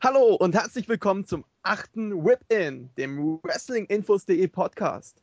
Hallo 0.00 0.36
und 0.36 0.54
herzlich 0.54 0.88
willkommen 0.88 1.26
zum 1.26 1.44
achten 1.62 2.24
Whip-In, 2.24 2.94
dem 2.94 3.42
WrestlingInfos.de 3.42 4.46
Podcast. 4.46 5.20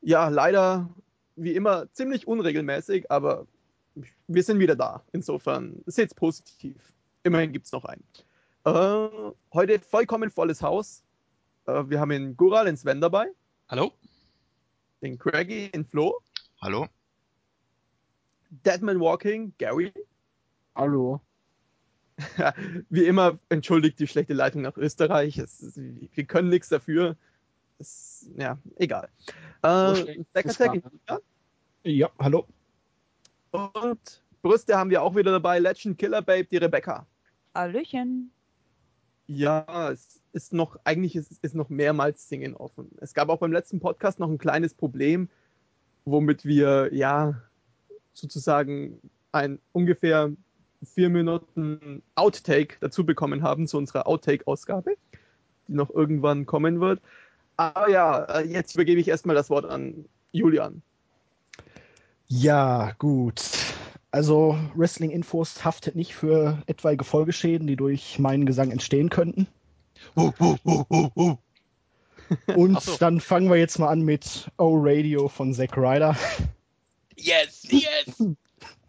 Ja, 0.00 0.26
leider 0.26 0.92
wie 1.36 1.54
immer 1.54 1.92
ziemlich 1.92 2.26
unregelmäßig, 2.26 3.08
aber 3.08 3.46
wir 4.26 4.42
sind 4.42 4.58
wieder 4.58 4.74
da. 4.74 5.04
Insofern 5.12 5.80
seht's 5.86 6.12
positiv. 6.12 6.92
Immerhin 7.22 7.52
gibt's 7.52 7.70
noch 7.70 7.84
einen. 7.84 8.02
Äh, 8.64 9.32
heute 9.54 9.78
vollkommen 9.78 10.32
volles 10.32 10.60
Haus. 10.60 11.04
Äh, 11.66 11.84
wir 11.88 12.00
haben 12.00 12.10
den 12.10 12.36
Gural, 12.36 12.64
den 12.64 12.76
Sven 12.76 13.00
dabei. 13.00 13.28
Hallo. 13.68 13.92
Den 15.02 15.18
Craigie, 15.18 15.70
den 15.70 15.84
Flo. 15.84 16.18
Hallo. 16.60 16.88
Deadman 18.50 18.98
Walking, 18.98 19.54
Gary. 19.56 19.92
Hallo. 20.74 21.20
Wie 22.88 23.04
immer 23.04 23.38
entschuldigt 23.48 23.98
die 23.98 24.06
schlechte 24.06 24.34
Leitung 24.34 24.62
nach 24.62 24.76
Österreich. 24.76 25.38
Es, 25.38 25.76
wir 25.76 26.24
können 26.24 26.48
nichts 26.48 26.68
dafür. 26.68 27.16
Es, 27.78 28.30
ja, 28.36 28.58
egal. 28.76 29.08
Äh, 29.62 30.24
Second 30.44 30.84
Ja, 31.82 32.10
hallo. 32.18 32.46
Und 33.50 34.22
Brüste 34.42 34.76
haben 34.76 34.90
wir 34.90 35.02
auch 35.02 35.14
wieder 35.14 35.32
dabei. 35.32 35.58
Legend 35.58 35.98
Killer 35.98 36.22
Babe, 36.22 36.44
die 36.44 36.56
Rebecca. 36.56 37.06
Hallöchen. 37.54 38.30
Ja, 39.26 39.90
es 39.90 40.20
ist 40.32 40.52
noch, 40.52 40.78
eigentlich 40.84 41.16
ist, 41.16 41.32
ist 41.42 41.54
noch 41.54 41.68
mehrmals 41.68 42.28
Singen 42.28 42.54
offen. 42.54 42.90
Es 43.00 43.12
gab 43.12 43.28
auch 43.28 43.38
beim 43.38 43.52
letzten 43.52 43.80
Podcast 43.80 44.20
noch 44.20 44.30
ein 44.30 44.38
kleines 44.38 44.72
Problem, 44.74 45.28
womit 46.04 46.44
wir, 46.44 46.90
ja, 46.92 47.42
sozusagen 48.12 49.00
ein 49.32 49.58
ungefähr 49.72 50.32
vier 50.82 51.08
Minuten 51.08 52.02
Outtake 52.14 52.76
dazu 52.80 53.04
bekommen 53.04 53.42
haben 53.42 53.66
zu 53.66 53.78
unserer 53.78 54.06
Outtake-Ausgabe, 54.06 54.96
die 55.68 55.74
noch 55.74 55.90
irgendwann 55.90 56.46
kommen 56.46 56.80
wird. 56.80 57.00
Aber 57.56 57.88
ja, 57.88 58.40
jetzt 58.40 58.74
übergebe 58.74 59.00
ich 59.00 59.08
erstmal 59.08 59.36
das 59.36 59.50
Wort 59.50 59.64
an 59.64 60.04
Julian. 60.32 60.82
Ja, 62.28 62.92
gut. 62.98 63.42
Also 64.10 64.58
Wrestling 64.74 65.10
Infos 65.10 65.64
haftet 65.64 65.94
nicht 65.94 66.14
für 66.14 66.62
etwaige 66.66 67.04
Folgeschäden, 67.04 67.66
die 67.66 67.76
durch 67.76 68.18
meinen 68.18 68.46
Gesang 68.46 68.70
entstehen 68.70 69.10
könnten. 69.10 69.46
Uh, 70.16 70.32
uh, 70.40 70.84
uh, 71.16 71.36
Und 72.54 72.80
so. 72.80 72.96
dann 72.98 73.20
fangen 73.20 73.48
wir 73.48 73.56
jetzt 73.56 73.78
mal 73.78 73.88
an 73.88 74.02
mit 74.02 74.50
O 74.58 74.76
Radio 74.78 75.28
von 75.28 75.54
Zack 75.54 75.76
Ryder. 75.76 76.16
Yes, 77.16 77.62
yes! 77.70 78.22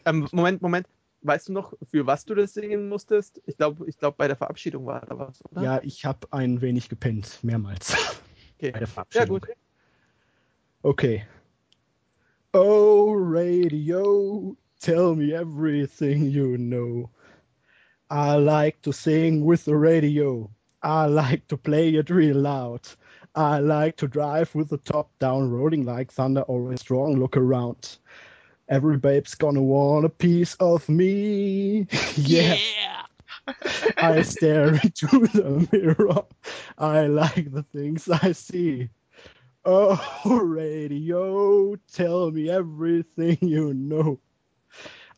ähm, 0.06 0.28
Moment, 0.32 0.62
Moment. 0.62 0.88
Weißt 1.22 1.50
du 1.50 1.54
noch, 1.54 1.74
für 1.92 2.06
was 2.06 2.26
du 2.26 2.36
das 2.36 2.54
singen 2.54 2.90
musstest? 2.90 3.42
Ich 3.46 3.58
glaube, 3.58 3.88
ich 3.90 3.98
glaub, 3.98 4.18
bei 4.18 4.28
der 4.28 4.36
Verabschiedung 4.36 4.86
war 4.86 5.02
da 5.02 5.18
was, 5.18 5.44
oder? 5.52 5.62
Ja, 5.62 5.82
ich 5.84 6.06
habe 6.06 6.28
ein 6.32 6.62
wenig 6.62 6.90
gepennt, 6.90 7.40
mehrmals. 7.44 7.96
Okay. 8.58 8.72
Bei 8.72 8.80
der 8.80 8.88
Verabschiedung. 8.88 9.28
Ja, 9.28 9.48
gut. 9.48 9.58
Okay. 10.84 11.26
Oh, 12.54 13.14
Radio, 13.16 14.56
tell 14.80 15.16
me 15.16 15.34
everything 15.34 16.26
you 16.30 16.58
know. 16.58 17.10
I 18.10 18.38
like 18.38 18.82
to 18.84 18.92
sing 18.92 19.46
with 19.46 19.66
the 19.66 19.76
radio. 19.76 20.50
I 20.82 21.08
like 21.08 21.48
to 21.50 21.58
play 21.58 21.96
it 21.96 22.10
real 22.10 22.38
loud. 22.38 22.88
I 23.36 23.60
like 23.60 23.98
to 23.98 24.08
drive 24.08 24.56
with 24.56 24.70
the 24.70 24.78
top 24.78 25.10
down, 25.20 25.52
rolling 25.52 25.84
like 25.84 26.12
thunder, 26.12 26.42
always 26.44 26.80
strong. 26.80 27.20
Look 27.20 27.36
around. 27.36 28.00
Every 28.70 28.98
babe's 28.98 29.36
gonna 29.36 29.62
want 29.62 30.06
a 30.06 30.10
piece 30.10 30.56
of 30.56 30.88
me. 30.90 31.88
yeah. 32.16 32.56
yeah. 32.56 33.54
I 33.98 34.22
stare 34.24 34.74
into 34.84 35.08
the 35.08 35.68
mirror. 35.72 36.26
I 36.78 37.08
like 37.08 37.52
the 37.52 37.64
things 37.64 38.10
I 38.10 38.34
see. 38.34 38.90
Oh, 39.64 40.00
radio, 40.44 41.76
tell 41.92 42.32
me 42.32 42.50
everything 42.50 43.38
you 43.42 43.74
know. 43.74 44.20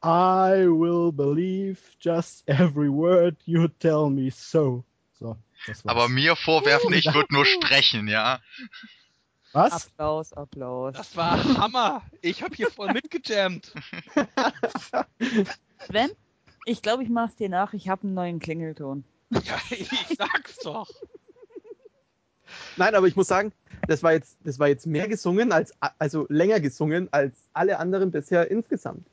I 0.02 0.66
will 0.68 1.12
believe 1.12 1.79
just 2.00 2.44
every 2.47 2.90
word 2.90 3.35
you 3.46 3.68
tell 3.68 4.09
me 4.09 4.29
so. 4.29 4.85
So. 5.19 5.38
Aber 5.85 6.07
mir 6.07 6.35
vorwerfen, 6.35 6.94
ich 6.94 7.13
würde 7.13 7.34
nur 7.34 7.46
sprechen, 7.46 8.07
ja. 8.07 8.40
Was? 9.53 9.87
Applaus, 9.87 10.33
Applaus. 10.33 10.95
Das 10.95 11.15
war 11.15 11.43
Hammer. 11.57 12.03
Ich 12.21 12.43
habe 12.43 12.55
hier 12.55 12.69
voll 12.69 12.93
mitgejammt. 12.93 13.73
Sven, 15.87 16.11
ich 16.65 16.81
glaube, 16.81 17.03
ich 17.03 17.09
mach's 17.09 17.35
dir 17.35 17.49
nach. 17.49 17.73
Ich 17.73 17.89
habe 17.89 18.03
einen 18.03 18.13
neuen 18.13 18.39
Klingelton. 18.39 19.03
Ja, 19.31 19.59
ich 19.69 19.89
sag's 20.17 20.57
doch. 20.63 20.89
Nein, 22.77 22.95
aber 22.95 23.07
ich 23.07 23.15
muss 23.15 23.27
sagen, 23.27 23.51
das 23.87 24.03
war 24.03 24.13
jetzt, 24.13 24.37
das 24.43 24.59
war 24.59 24.67
jetzt 24.67 24.85
mehr 24.85 25.07
gesungen 25.07 25.51
als, 25.51 25.73
also 25.97 26.25
länger 26.29 26.59
gesungen 26.59 27.11
als 27.11 27.35
alle 27.53 27.79
anderen 27.79 28.11
bisher 28.11 28.49
insgesamt. 28.49 29.05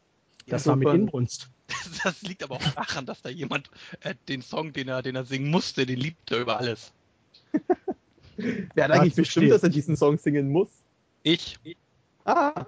Das 0.47 0.67
war 0.67 0.77
mit 0.77 0.89
Inbrunst. 0.89 1.49
Das 2.05 2.23
liegt 2.23 2.45
aber 2.45 2.57
auch 2.57 2.71
daran, 2.75 3.07
dass 3.07 3.23
da 3.23 3.29
jemand 3.29 3.71
äh, 4.01 4.15
den 4.29 4.41
Song, 4.41 4.73
den 4.73 4.87
er, 4.87 5.03
den 5.03 5.17
er 5.17 5.25
singen 5.25 5.51
musste, 5.51 5.85
den 5.85 5.99
liebt 5.99 6.31
er 6.31 6.39
über 6.39 6.59
alles. 6.59 6.93
Wer 8.37 8.85
hat 8.85 8.91
eigentlich 8.91 9.15
bestimmt, 9.15 9.51
dass 9.51 9.63
er 9.63 9.69
diesen 9.69 9.97
Song 9.97 10.19
singen 10.19 10.51
muss? 10.51 10.69
Ich. 11.23 11.59
Ah. 12.25 12.67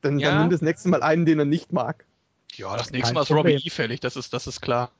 Dann, 0.00 0.18
ja. 0.18 0.30
dann 0.30 0.40
nimm 0.42 0.50
das 0.50 0.62
nächste 0.62 0.88
Mal 0.88 1.02
einen, 1.02 1.24
den 1.24 1.38
er 1.38 1.44
nicht 1.44 1.72
mag. 1.72 2.04
Ja, 2.54 2.76
das 2.76 2.90
nächste 2.90 3.14
Mal 3.14 3.22
ist 3.22 3.30
Robbie 3.30 3.54
E 3.54 3.70
fällig, 3.70 4.00
das 4.00 4.16
ist, 4.16 4.32
das 4.32 4.46
ist 4.46 4.60
klar. 4.60 4.90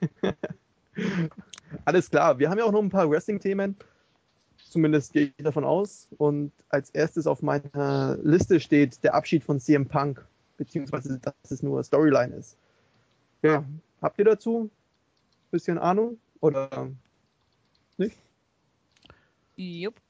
Alles 1.84 2.10
klar. 2.10 2.38
Wir 2.38 2.50
haben 2.50 2.58
ja 2.58 2.64
auch 2.64 2.72
noch 2.72 2.82
ein 2.82 2.90
paar 2.90 3.10
Wrestling-Themen. 3.10 3.76
Zumindest 4.70 5.12
gehe 5.12 5.32
ich 5.36 5.44
davon 5.44 5.64
aus. 5.64 6.08
Und 6.18 6.52
als 6.68 6.90
erstes 6.90 7.26
auf 7.26 7.42
meiner 7.42 8.18
Liste 8.22 8.60
steht 8.60 9.02
der 9.02 9.14
Abschied 9.14 9.42
von 9.42 9.60
CM 9.60 9.86
Punk 9.86 10.24
beziehungsweise 10.56 11.18
dass 11.18 11.50
es 11.50 11.62
nur 11.62 11.82
Storyline 11.82 12.34
ist. 12.34 12.56
Ja, 13.42 13.64
habt 14.00 14.18
ihr 14.18 14.24
dazu 14.24 14.70
ein 14.70 15.50
bisschen 15.50 15.78
Ahnung 15.78 16.18
oder 16.40 16.90
nicht? 17.96 18.16
Jupp. 19.56 20.00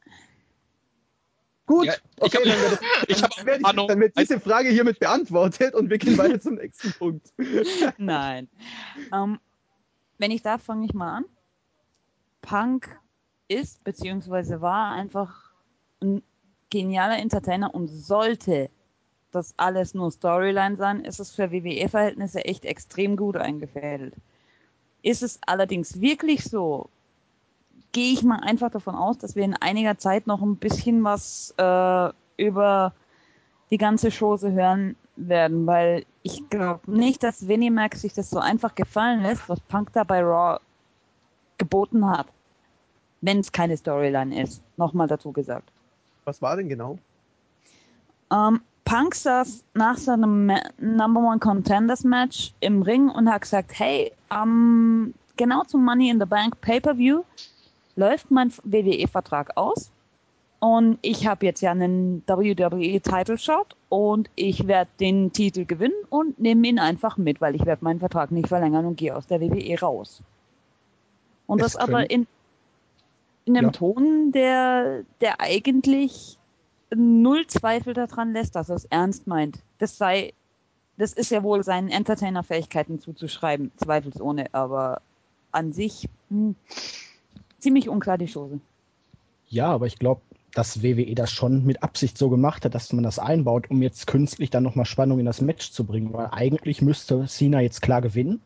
Gut, 1.67 1.87
ja, 1.87 1.95
okay, 2.21 2.39
dann, 2.45 2.61
werde, 2.61 2.79
ich, 3.09 3.21
dann, 3.21 3.47
werde 3.47 3.63
ich, 3.67 3.87
dann 3.87 4.01
wird 4.01 4.19
diese 4.19 4.39
Frage 4.39 4.69
hiermit 4.69 4.99
beantwortet 4.99 5.75
und 5.75 5.89
wir 5.89 5.97
gehen 5.97 6.19
weiter 6.19 6.39
zum 6.41 6.57
nächsten 6.57 6.93
Punkt. 6.99 7.33
Nein. 7.97 8.49
Um, 9.11 9.35
ähm, 9.35 9.41
wenn 10.19 10.31
ich 10.31 10.43
darf, 10.43 10.63
fange 10.63 10.85
ich 10.85 10.95
mal 10.95 11.19
an. 11.19 11.25
Punk 12.43 13.01
ist 13.49 13.83
bzw. 13.83 14.61
war 14.61 14.93
einfach 14.93 15.53
ein 16.03 16.23
genialer 16.71 17.19
Entertainer 17.19 17.75
und 17.75 17.89
sollte 17.89 18.69
das 19.31 19.55
alles 19.57 19.95
nur 19.95 20.13
Storyline 20.13 20.77
sein, 20.77 21.05
ist 21.05 21.19
es 21.19 21.31
für 21.31 21.51
WWE-Verhältnisse 21.51 22.45
echt 22.45 22.65
extrem 22.65 23.17
gut 23.17 23.37
eingefädelt. 23.37 24.15
Ist 25.03 25.23
es 25.23 25.39
allerdings 25.47 26.01
wirklich 26.01 26.45
so, 26.45 26.89
gehe 27.95 28.13
ich 28.13 28.23
mal 28.23 28.41
einfach 28.41 28.71
davon 28.71 28.97
aus, 28.97 29.17
dass 29.17 29.37
wir 29.37 29.45
in 29.45 29.55
einiger 29.55 29.97
Zeit 29.97 30.27
noch 30.27 30.43
ein 30.43 30.57
bisschen 30.57 31.03
was 31.05 31.55
äh, 31.57 32.13
über 32.37 32.93
die 33.71 33.79
ganze 33.79 34.11
Chose 34.11 34.53
hören 34.53 34.97
werden, 35.17 35.67
weil 35.67 36.05
ich 36.23 36.51
glaube 36.51 36.91
nicht, 36.91 37.23
dass 37.23 37.47
Winnie 37.47 37.71
Mac 37.71 37.95
sich 37.95 38.13
das 38.13 38.29
so 38.29 38.41
einfach 38.41 38.75
gefallen 38.75 39.23
lässt, 39.23 39.49
was 39.49 39.61
Punk 39.61 39.93
da 39.93 40.05
bei 40.05 40.21
Raw 40.23 40.59
geboten 41.57 42.07
hat. 42.07 42.27
Wenn 43.21 43.39
es 43.39 43.53
keine 43.53 43.77
Storyline 43.77 44.43
ist. 44.43 44.61
Nochmal 44.77 45.07
dazu 45.07 45.33
gesagt. 45.33 45.71
Was 46.25 46.43
war 46.43 46.57
denn 46.57 46.69
genau? 46.69 46.99
Ähm, 48.31 48.61
Punk 48.85 49.15
saß 49.15 49.65
nach 49.75 49.97
seinem 49.97 50.53
Number 50.79 51.21
One 51.21 51.39
Contenders 51.39 52.03
Match 52.03 52.53
im 52.61 52.83
Ring 52.83 53.09
und 53.09 53.31
hat 53.31 53.43
gesagt, 53.43 53.71
hey, 53.79 54.13
um, 54.31 55.15
genau 55.37 55.63
zum 55.63 55.85
Money 55.85 56.11
in 56.11 56.19
the 56.19 56.27
Bank 56.27 56.61
Pay-Per-View 56.61 57.23
läuft 57.97 58.31
mein 58.31 58.53
WWE-Vertrag 58.65 59.57
aus 59.57 59.91
und 60.65 60.99
ich 61.03 61.27
habe 61.27 61.45
jetzt 61.45 61.61
ja 61.61 61.73
einen 61.73 62.23
WWE 62.27 63.01
Title 63.03 63.37
Shot 63.37 63.77
und 63.91 64.31
ich 64.35 64.67
werde 64.67 64.91
den 64.99 65.31
Titel 65.31 65.67
gewinnen 65.67 65.93
und 66.09 66.39
nehme 66.41 66.67
ihn 66.67 66.79
einfach 66.79 67.19
mit, 67.19 67.43
weil 67.43 67.55
ich 67.55 67.67
werde 67.67 67.85
meinen 67.85 68.01
Vertrag 68.01 68.31
nicht 68.31 68.49
verlängern 68.49 68.87
und 68.87 68.97
gehe 68.97 69.15
aus 69.15 69.27
der 69.27 69.43
WWE 69.43 69.79
raus. 69.79 70.23
Und 71.47 71.61
es 71.61 71.75
das 71.75 71.77
aber 71.77 72.11
in, 72.11 72.27
in 73.45 73.59
einem 73.59 73.67
ja. 73.67 73.73
Ton, 73.73 74.33
der, 74.33 75.03
der 75.21 75.41
eigentlich 75.43 76.39
null 76.95 77.47
Zweifel 77.47 77.93
daran 77.93 78.33
lässt, 78.33 78.57
dass 78.57 78.71
er 78.71 78.77
es 78.77 78.87
ernst 78.87 79.27
meint. 79.27 79.59
Das 79.79 79.99
sei, 79.99 80.33
das 80.97 81.13
ist 81.13 81.31
ja 81.31 81.43
wohl 81.43 81.63
seinen 81.63 81.89
Entertainer-Fähigkeiten 81.89 83.01
zuzuschreiben, 83.01 83.71
zweifelsohne, 83.77 84.47
aber 84.53 85.03
an 85.53 85.75
sich 85.75 86.09
hm, 86.31 86.57
ziemlich 87.65 87.89
unklar 87.89 88.19
die 88.19 88.31
Chose. 88.31 88.61
Ja, 89.49 89.69
aber 89.73 89.87
ich 89.87 89.99
glaube, 89.99 90.21
dass 90.53 90.83
WWE 90.83 91.15
das 91.15 91.33
schon 91.33 91.65
mit 91.65 91.83
Absicht 91.83 92.17
so 92.19 92.29
gemacht 92.29 92.65
hat, 92.65 92.75
dass 92.75 92.93
man 92.93 93.03
das 93.03 93.19
einbaut, 93.19 93.71
um 93.71 93.81
jetzt 93.81 94.07
künstlich 94.07 94.51
dann 94.51 94.63
nochmal 94.63 94.85
Spannung 94.85 95.19
in 95.19 95.25
das 95.25 95.41
Match 95.41 95.73
zu 95.73 95.85
bringen, 95.85 96.13
weil 96.13 96.29
eigentlich 96.31 96.83
müsste 96.83 97.25
Cena 97.27 97.61
jetzt 97.61 97.81
klar 97.81 98.03
gewinnen. 98.03 98.41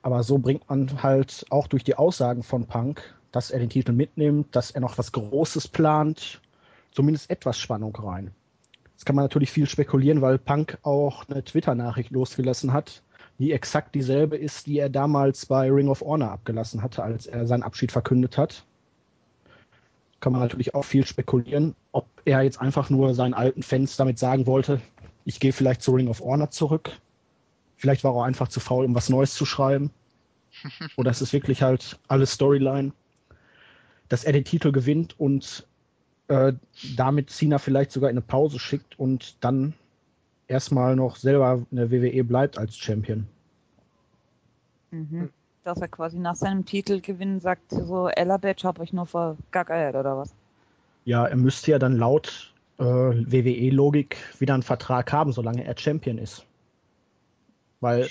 Aber 0.00 0.22
so 0.22 0.38
bringt 0.38 0.68
man 0.70 1.02
halt 1.02 1.44
auch 1.50 1.66
durch 1.66 1.82
die 1.82 1.96
Aussagen 1.96 2.44
von 2.44 2.66
Punk, 2.66 3.14
dass 3.32 3.50
er 3.50 3.58
den 3.58 3.70
Titel 3.70 3.92
mitnimmt, 3.92 4.54
dass 4.54 4.70
er 4.70 4.80
noch 4.80 4.96
was 4.96 5.10
Großes 5.10 5.68
plant, 5.68 6.40
zumindest 6.92 7.30
etwas 7.30 7.58
Spannung 7.58 7.94
rein. 7.96 8.30
Jetzt 8.92 9.06
kann 9.06 9.16
man 9.16 9.24
natürlich 9.24 9.50
viel 9.50 9.66
spekulieren, 9.66 10.22
weil 10.22 10.38
Punk 10.38 10.78
auch 10.82 11.28
eine 11.28 11.42
Twitter-Nachricht 11.42 12.12
losgelassen 12.12 12.72
hat, 12.72 13.02
die 13.38 13.52
exakt 13.52 13.94
dieselbe 13.94 14.36
ist, 14.36 14.66
die 14.66 14.78
er 14.78 14.88
damals 14.88 15.46
bei 15.46 15.70
Ring 15.70 15.88
of 15.88 16.00
Honor 16.00 16.30
abgelassen 16.30 16.82
hatte, 16.82 17.02
als 17.02 17.26
er 17.26 17.46
seinen 17.46 17.62
Abschied 17.62 17.92
verkündet 17.92 18.38
hat. 18.38 18.64
Kann 20.20 20.32
man 20.32 20.42
natürlich 20.42 20.74
auch 20.74 20.84
viel 20.84 21.04
spekulieren, 21.04 21.74
ob 21.90 22.06
er 22.24 22.42
jetzt 22.42 22.60
einfach 22.60 22.90
nur 22.90 23.14
seinen 23.14 23.34
alten 23.34 23.62
Fans 23.62 23.96
damit 23.96 24.18
sagen 24.18 24.46
wollte, 24.46 24.80
ich 25.24 25.40
gehe 25.40 25.52
vielleicht 25.52 25.82
zu 25.82 25.92
Ring 25.92 26.08
of 26.08 26.20
Honor 26.20 26.50
zurück. 26.50 26.92
Vielleicht 27.76 28.04
war 28.04 28.14
er 28.16 28.24
einfach 28.24 28.48
zu 28.48 28.60
faul, 28.60 28.84
um 28.84 28.94
was 28.94 29.08
Neues 29.08 29.34
zu 29.34 29.44
schreiben. 29.44 29.90
Oder 30.96 31.10
es 31.10 31.22
ist 31.22 31.32
wirklich 31.32 31.62
halt 31.62 31.98
alles 32.08 32.32
Storyline, 32.32 32.92
dass 34.08 34.24
er 34.24 34.32
den 34.32 34.44
Titel 34.44 34.72
gewinnt 34.72 35.18
und 35.18 35.66
äh, 36.28 36.52
damit 36.96 37.30
Cena 37.30 37.58
vielleicht 37.58 37.92
sogar 37.92 38.10
in 38.10 38.14
eine 38.14 38.22
Pause 38.22 38.58
schickt 38.58 38.98
und 38.98 39.36
dann 39.40 39.74
erstmal 40.52 40.94
noch 40.94 41.16
selber 41.16 41.64
in 41.70 41.76
der 41.76 41.90
WWE 41.90 42.22
bleibt 42.24 42.58
als 42.58 42.76
Champion. 42.76 43.26
Mhm. 44.90 45.30
Dass 45.64 45.80
er 45.80 45.88
quasi 45.88 46.18
nach 46.18 46.36
seinem 46.36 46.64
Titelgewinn 46.64 47.40
sagt, 47.40 47.70
so, 47.70 48.08
Ella 48.08 48.36
Badge 48.36 48.64
hab 48.64 48.78
euch 48.78 48.92
nur 48.92 49.06
vergackeiert 49.06 49.96
oder 49.96 50.18
was? 50.18 50.34
Ja, 51.04 51.26
er 51.26 51.36
müsste 51.36 51.70
ja 51.70 51.78
dann 51.78 51.96
laut 51.96 52.52
äh, 52.78 52.84
WWE-Logik 52.84 54.16
wieder 54.38 54.54
einen 54.54 54.62
Vertrag 54.62 55.12
haben, 55.12 55.32
solange 55.32 55.64
er 55.64 55.76
Champion 55.76 56.18
ist. 56.18 56.44
Weil 57.80 58.08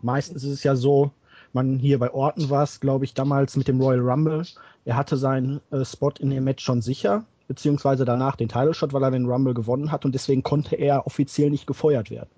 meistens 0.00 0.42
ist 0.42 0.50
es 0.50 0.62
ja 0.62 0.74
so, 0.74 1.12
man 1.52 1.78
hier 1.78 1.98
bei 1.98 2.12
Orton 2.12 2.50
war 2.50 2.62
es, 2.62 2.80
glaube 2.80 3.04
ich, 3.04 3.14
damals 3.14 3.56
mit 3.56 3.68
dem 3.68 3.80
Royal 3.80 4.00
Rumble. 4.00 4.44
Er 4.84 4.96
hatte 4.96 5.16
seinen 5.16 5.60
äh, 5.70 5.84
Spot 5.84 6.12
in 6.18 6.30
dem 6.30 6.44
Match 6.44 6.64
schon 6.64 6.82
sicher, 6.82 7.24
beziehungsweise 7.50 8.04
danach 8.04 8.36
den 8.36 8.48
Title 8.48 8.74
Shot, 8.74 8.92
weil 8.92 9.02
er 9.02 9.10
den 9.10 9.26
Rumble 9.26 9.54
gewonnen 9.54 9.90
hat 9.90 10.04
und 10.04 10.14
deswegen 10.14 10.44
konnte 10.44 10.76
er 10.76 11.04
offiziell 11.08 11.50
nicht 11.50 11.66
gefeuert 11.66 12.08
werden. 12.08 12.30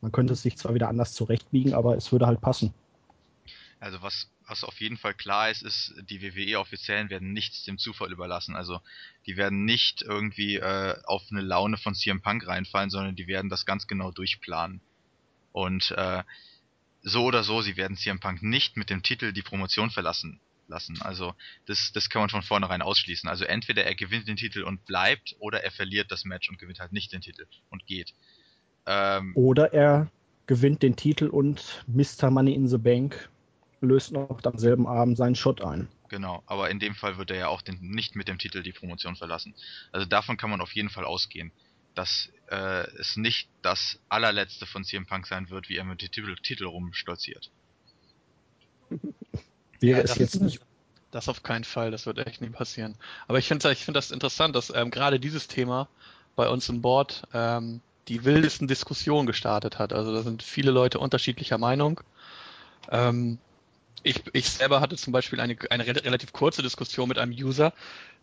Man 0.00 0.10
könnte 0.10 0.32
es 0.32 0.42
sich 0.42 0.58
zwar 0.58 0.74
wieder 0.74 0.88
anders 0.88 1.12
zurechtbiegen, 1.12 1.72
aber 1.72 1.96
es 1.96 2.10
würde 2.10 2.26
halt 2.26 2.40
passen. 2.40 2.74
Also 3.78 4.02
was, 4.02 4.28
was 4.48 4.64
auf 4.64 4.80
jeden 4.80 4.96
Fall 4.96 5.14
klar 5.14 5.52
ist, 5.52 5.62
ist, 5.62 5.94
die 6.10 6.20
WWE-Offiziellen 6.20 7.10
werden 7.10 7.32
nichts 7.32 7.62
dem 7.62 7.78
Zufall 7.78 8.10
überlassen. 8.10 8.56
Also 8.56 8.80
die 9.24 9.36
werden 9.36 9.64
nicht 9.64 10.02
irgendwie 10.02 10.56
äh, 10.56 10.96
auf 11.04 11.22
eine 11.30 11.40
Laune 11.40 11.76
von 11.76 11.94
CM 11.94 12.22
Punk 12.22 12.48
reinfallen, 12.48 12.90
sondern 12.90 13.14
die 13.14 13.28
werden 13.28 13.50
das 13.50 13.66
ganz 13.66 13.86
genau 13.86 14.10
durchplanen. 14.10 14.80
Und 15.52 15.92
äh, 15.92 16.24
so 17.02 17.22
oder 17.22 17.44
so, 17.44 17.62
sie 17.62 17.76
werden 17.76 17.96
CM 17.96 18.18
Punk 18.18 18.42
nicht 18.42 18.76
mit 18.76 18.90
dem 18.90 19.04
Titel 19.04 19.32
die 19.32 19.42
Promotion 19.42 19.90
verlassen 19.90 20.40
lassen. 20.68 21.00
Also 21.00 21.34
das, 21.66 21.92
das 21.92 22.08
kann 22.08 22.22
man 22.22 22.28
von 22.28 22.42
vornherein 22.42 22.82
ausschließen. 22.82 23.28
Also 23.28 23.44
entweder 23.44 23.84
er 23.84 23.94
gewinnt 23.94 24.28
den 24.28 24.36
Titel 24.36 24.62
und 24.62 24.84
bleibt, 24.84 25.36
oder 25.38 25.62
er 25.62 25.70
verliert 25.70 26.10
das 26.10 26.24
Match 26.24 26.48
und 26.48 26.58
gewinnt 26.58 26.80
halt 26.80 26.92
nicht 26.92 27.12
den 27.12 27.20
Titel 27.20 27.46
und 27.70 27.86
geht. 27.86 28.14
Ähm, 28.86 29.32
oder 29.34 29.72
er 29.72 30.10
gewinnt 30.46 30.82
den 30.82 30.96
Titel 30.96 31.26
und 31.26 31.84
Mr. 31.86 32.30
Money 32.30 32.54
in 32.54 32.68
the 32.68 32.78
Bank 32.78 33.30
löst 33.80 34.12
noch 34.12 34.40
am 34.42 34.58
selben 34.58 34.86
Abend 34.86 35.16
seinen 35.16 35.34
Shot 35.34 35.60
ein. 35.60 35.88
Genau, 36.08 36.42
aber 36.46 36.70
in 36.70 36.78
dem 36.78 36.94
Fall 36.94 37.18
wird 37.18 37.30
er 37.30 37.36
ja 37.36 37.48
auch 37.48 37.62
den, 37.62 37.80
nicht 37.80 38.14
mit 38.14 38.28
dem 38.28 38.38
Titel 38.38 38.62
die 38.62 38.72
Promotion 38.72 39.16
verlassen. 39.16 39.54
Also 39.92 40.06
davon 40.06 40.36
kann 40.36 40.50
man 40.50 40.60
auf 40.60 40.72
jeden 40.72 40.90
Fall 40.90 41.04
ausgehen, 41.04 41.50
dass 41.94 42.30
äh, 42.50 42.88
es 42.98 43.16
nicht 43.16 43.48
das 43.62 43.98
allerletzte 44.08 44.66
von 44.66 44.84
CM 44.84 45.06
Punk 45.06 45.26
sein 45.26 45.50
wird, 45.50 45.68
wie 45.68 45.76
er 45.76 45.84
mit 45.84 46.02
dem 46.02 46.10
Titel, 46.10 46.34
Titel 46.36 46.66
rumstolziert. 46.66 47.50
Wäre 49.86 49.98
ja, 49.98 50.04
es 50.04 50.16
jetzt 50.16 50.40
nicht. 50.40 50.60
Das 51.10 51.28
auf 51.28 51.44
keinen 51.44 51.64
Fall, 51.64 51.92
das 51.92 52.06
wird 52.06 52.18
echt 52.18 52.40
nie 52.40 52.48
passieren. 52.48 52.96
Aber 53.28 53.38
ich 53.38 53.46
finde 53.46 53.70
ich 53.70 53.84
find 53.84 53.96
das 53.96 54.10
interessant, 54.10 54.56
dass 54.56 54.72
ähm, 54.74 54.90
gerade 54.90 55.20
dieses 55.20 55.46
Thema 55.46 55.88
bei 56.34 56.48
uns 56.48 56.68
im 56.68 56.82
Board 56.82 57.22
ähm, 57.32 57.80
die 58.08 58.24
wildesten 58.24 58.66
Diskussionen 58.66 59.26
gestartet 59.26 59.78
hat. 59.78 59.92
Also 59.92 60.12
da 60.12 60.22
sind 60.22 60.42
viele 60.42 60.72
Leute 60.72 60.98
unterschiedlicher 60.98 61.58
Meinung. 61.58 62.00
Ähm, 62.90 63.38
ich, 64.02 64.22
ich 64.32 64.48
selber 64.50 64.80
hatte 64.80 64.96
zum 64.96 65.12
Beispiel 65.12 65.40
eine, 65.40 65.56
eine 65.70 65.86
relativ 65.86 66.32
kurze 66.32 66.62
Diskussion 66.62 67.08
mit 67.08 67.18
einem 67.18 67.32
User, 67.32 67.72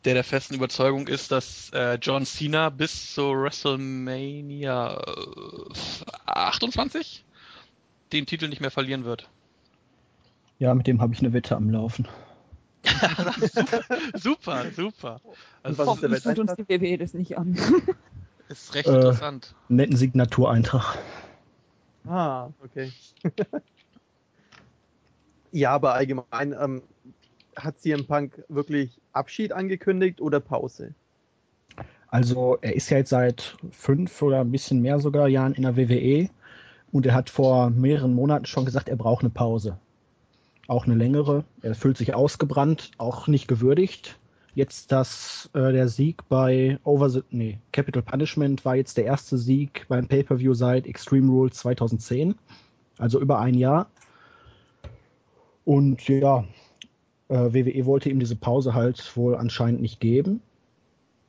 der 0.06 0.14
der 0.14 0.24
festen 0.24 0.54
Überzeugung 0.54 1.08
ist, 1.08 1.32
dass 1.32 1.72
äh, 1.72 1.96
John 1.96 2.26
Cena 2.26 2.70
bis 2.70 3.14
zu 3.14 3.24
WrestleMania 3.34 5.00
äh, 5.00 5.74
28 6.26 7.24
den 8.14 8.26
Titel 8.26 8.48
nicht 8.48 8.62
mehr 8.62 8.72
verlieren 8.72 9.06
wird. 9.06 9.28
Ja, 10.62 10.76
mit 10.76 10.86
dem 10.86 11.02
habe 11.02 11.12
ich 11.12 11.22
eine 11.22 11.34
Wette 11.34 11.56
am 11.56 11.72
Laufen. 11.72 12.08
super, 14.14 14.66
super. 14.76 15.20
Also 15.64 15.88
Hoffentlich 15.88 16.22
tut 16.22 16.38
uns 16.38 16.54
die 16.54 16.70
WWE 16.70 17.00
das 17.00 17.16
nicht 17.16 17.36
an. 17.36 17.58
Ist 18.48 18.76
recht 18.76 18.88
äh, 18.88 18.94
interessant. 18.94 19.56
Netten 19.70 19.98
Signatureintrag. 19.98 21.00
Ah, 22.06 22.50
okay. 22.64 22.92
ja, 25.52 25.72
aber 25.72 25.96
allgemein, 25.96 26.54
ähm, 26.54 26.84
hat 27.56 27.80
CM 27.80 28.06
Punk 28.06 28.44
wirklich 28.48 29.02
Abschied 29.14 29.54
angekündigt 29.54 30.22
oder 30.22 30.40
Pause? 30.40 30.94
Also 32.10 32.60
er 32.62 32.76
ist 32.76 32.88
ja 32.92 32.98
jetzt 32.98 33.10
seit 33.10 33.58
fünf 33.72 34.22
oder 34.22 34.42
ein 34.42 34.52
bisschen 34.52 34.84
mehr 34.84 35.00
sogar 35.00 35.28
Jahren 35.28 35.56
in 35.56 35.64
der 35.64 35.76
WWE 35.76 36.30
und 36.92 37.08
er 37.08 37.16
hat 37.16 37.32
vor 37.32 37.72
mehreren 37.72 38.14
Monaten 38.14 38.46
schon 38.46 38.66
gesagt, 38.66 38.90
er 38.90 38.96
braucht 38.96 39.24
eine 39.24 39.32
Pause 39.32 39.80
auch 40.72 40.86
eine 40.86 40.96
längere. 40.96 41.44
Er 41.62 41.76
fühlt 41.76 41.98
sich 41.98 42.16
ausgebrannt, 42.16 42.92
auch 42.98 43.28
nicht 43.28 43.48
gewürdigt. 43.48 44.18
Jetzt 44.56 44.92
das, 44.92 45.50
äh, 45.54 45.72
der 45.72 45.90
Sieg 45.90 46.28
bei 46.30 46.80
Over 46.84 47.10
the, 47.10 47.22
nee, 47.30 47.60
Capital 47.74 48.02
Punishment 48.02 48.64
war 48.64 48.76
jetzt 48.78 48.98
der 48.98 49.06
erste 49.06 49.38
Sieg 49.38 49.86
beim 49.90 50.08
Pay-Per-View 50.08 50.54
seit 50.54 50.88
Extreme 50.88 51.30
Rules 51.30 51.58
2010. 51.58 52.36
Also 52.98 53.20
über 53.20 53.40
ein 53.40 53.54
Jahr. 53.54 53.90
Und 55.66 56.08
ja, 56.08 56.46
äh, 57.28 57.54
WWE 57.54 57.86
wollte 57.86 58.10
ihm 58.10 58.20
diese 58.20 58.38
Pause 58.38 58.74
halt 58.74 59.16
wohl 59.18 59.36
anscheinend 59.36 59.82
nicht 59.82 60.00
geben. 60.00 60.42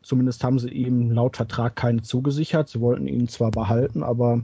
Zumindest 0.02 0.44
haben 0.44 0.60
sie 0.60 0.70
ihm 0.70 1.10
laut 1.10 1.36
Vertrag 1.36 1.74
keine 1.74 2.02
zugesichert. 2.02 2.68
Sie 2.68 2.80
wollten 2.80 3.08
ihn 3.08 3.28
zwar 3.28 3.50
behalten, 3.50 4.04
aber 4.04 4.42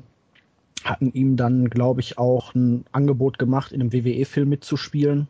hatten 0.89 1.13
ihm 1.13 1.37
dann, 1.37 1.71
glaube 1.71 2.01
ich, 2.01 2.19
auch 2.19 2.55
ein 2.55 2.85
Angebot 2.93 3.39
gemacht, 3.39 3.73
in 3.73 3.81
einem 3.81 3.93
WWE-Film 3.93 4.49
mitzuspielen. 4.49 5.29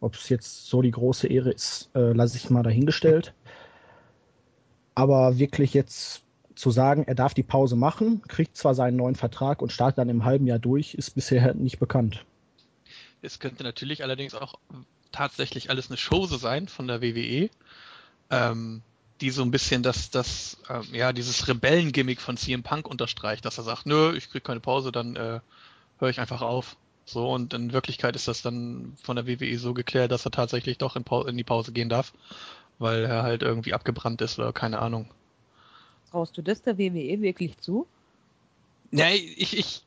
Ob 0.00 0.14
es 0.14 0.28
jetzt 0.28 0.66
so 0.66 0.82
die 0.82 0.90
große 0.90 1.26
Ehre 1.26 1.50
ist, 1.50 1.90
äh, 1.94 2.12
lasse 2.12 2.36
ich 2.36 2.50
mal 2.50 2.62
dahingestellt. 2.62 3.34
Aber 4.94 5.38
wirklich 5.38 5.74
jetzt 5.74 6.22
zu 6.54 6.70
sagen, 6.70 7.04
er 7.06 7.14
darf 7.14 7.34
die 7.34 7.42
Pause 7.42 7.76
machen, 7.76 8.22
kriegt 8.28 8.56
zwar 8.56 8.74
seinen 8.74 8.96
neuen 8.96 9.14
Vertrag 9.14 9.62
und 9.62 9.72
startet 9.72 9.98
dann 9.98 10.08
im 10.08 10.24
halben 10.24 10.46
Jahr 10.46 10.58
durch, 10.58 10.94
ist 10.94 11.12
bisher 11.12 11.54
nicht 11.54 11.78
bekannt. 11.78 12.24
Es 13.22 13.38
könnte 13.38 13.62
natürlich 13.62 14.02
allerdings 14.02 14.34
auch 14.34 14.54
tatsächlich 15.12 15.70
alles 15.70 15.90
eine 15.90 15.98
Chose 15.98 16.38
sein 16.38 16.68
von 16.68 16.86
der 16.86 17.02
WWE. 17.02 17.50
Ähm, 18.30 18.82
die 19.20 19.30
so 19.30 19.42
ein 19.42 19.50
bisschen 19.50 19.82
das, 19.82 20.10
das, 20.10 20.58
äh, 20.68 20.96
ja, 20.96 21.12
dieses 21.12 21.46
Rebellengimmick 21.48 22.20
von 22.20 22.36
CM 22.36 22.62
Punk 22.62 22.88
unterstreicht, 22.88 23.44
dass 23.44 23.58
er 23.58 23.64
sagt, 23.64 23.86
nö, 23.86 24.16
ich 24.16 24.30
krieg 24.30 24.44
keine 24.44 24.60
Pause, 24.60 24.92
dann 24.92 25.16
äh, 25.16 25.40
höre 25.98 26.08
ich 26.08 26.20
einfach 26.20 26.42
auf. 26.42 26.76
So, 27.04 27.30
und 27.30 27.54
in 27.54 27.72
Wirklichkeit 27.72 28.14
ist 28.14 28.28
das 28.28 28.42
dann 28.42 28.96
von 29.02 29.16
der 29.16 29.26
WWE 29.26 29.58
so 29.58 29.74
geklärt, 29.74 30.12
dass 30.12 30.24
er 30.24 30.30
tatsächlich 30.30 30.78
doch 30.78 30.96
in, 30.96 31.04
in 31.26 31.36
die 31.36 31.44
Pause 31.44 31.72
gehen 31.72 31.88
darf, 31.88 32.12
weil 32.78 33.04
er 33.04 33.22
halt 33.22 33.42
irgendwie 33.42 33.74
abgebrannt 33.74 34.20
ist 34.22 34.38
oder 34.38 34.52
keine 34.52 34.78
Ahnung. 34.78 35.08
Traust 36.10 36.36
du 36.36 36.42
das 36.42 36.62
der 36.62 36.78
WWE 36.78 37.20
wirklich 37.20 37.58
zu? 37.58 37.86
Nee, 38.90 39.14
ich, 39.14 39.56
ich, 39.56 39.82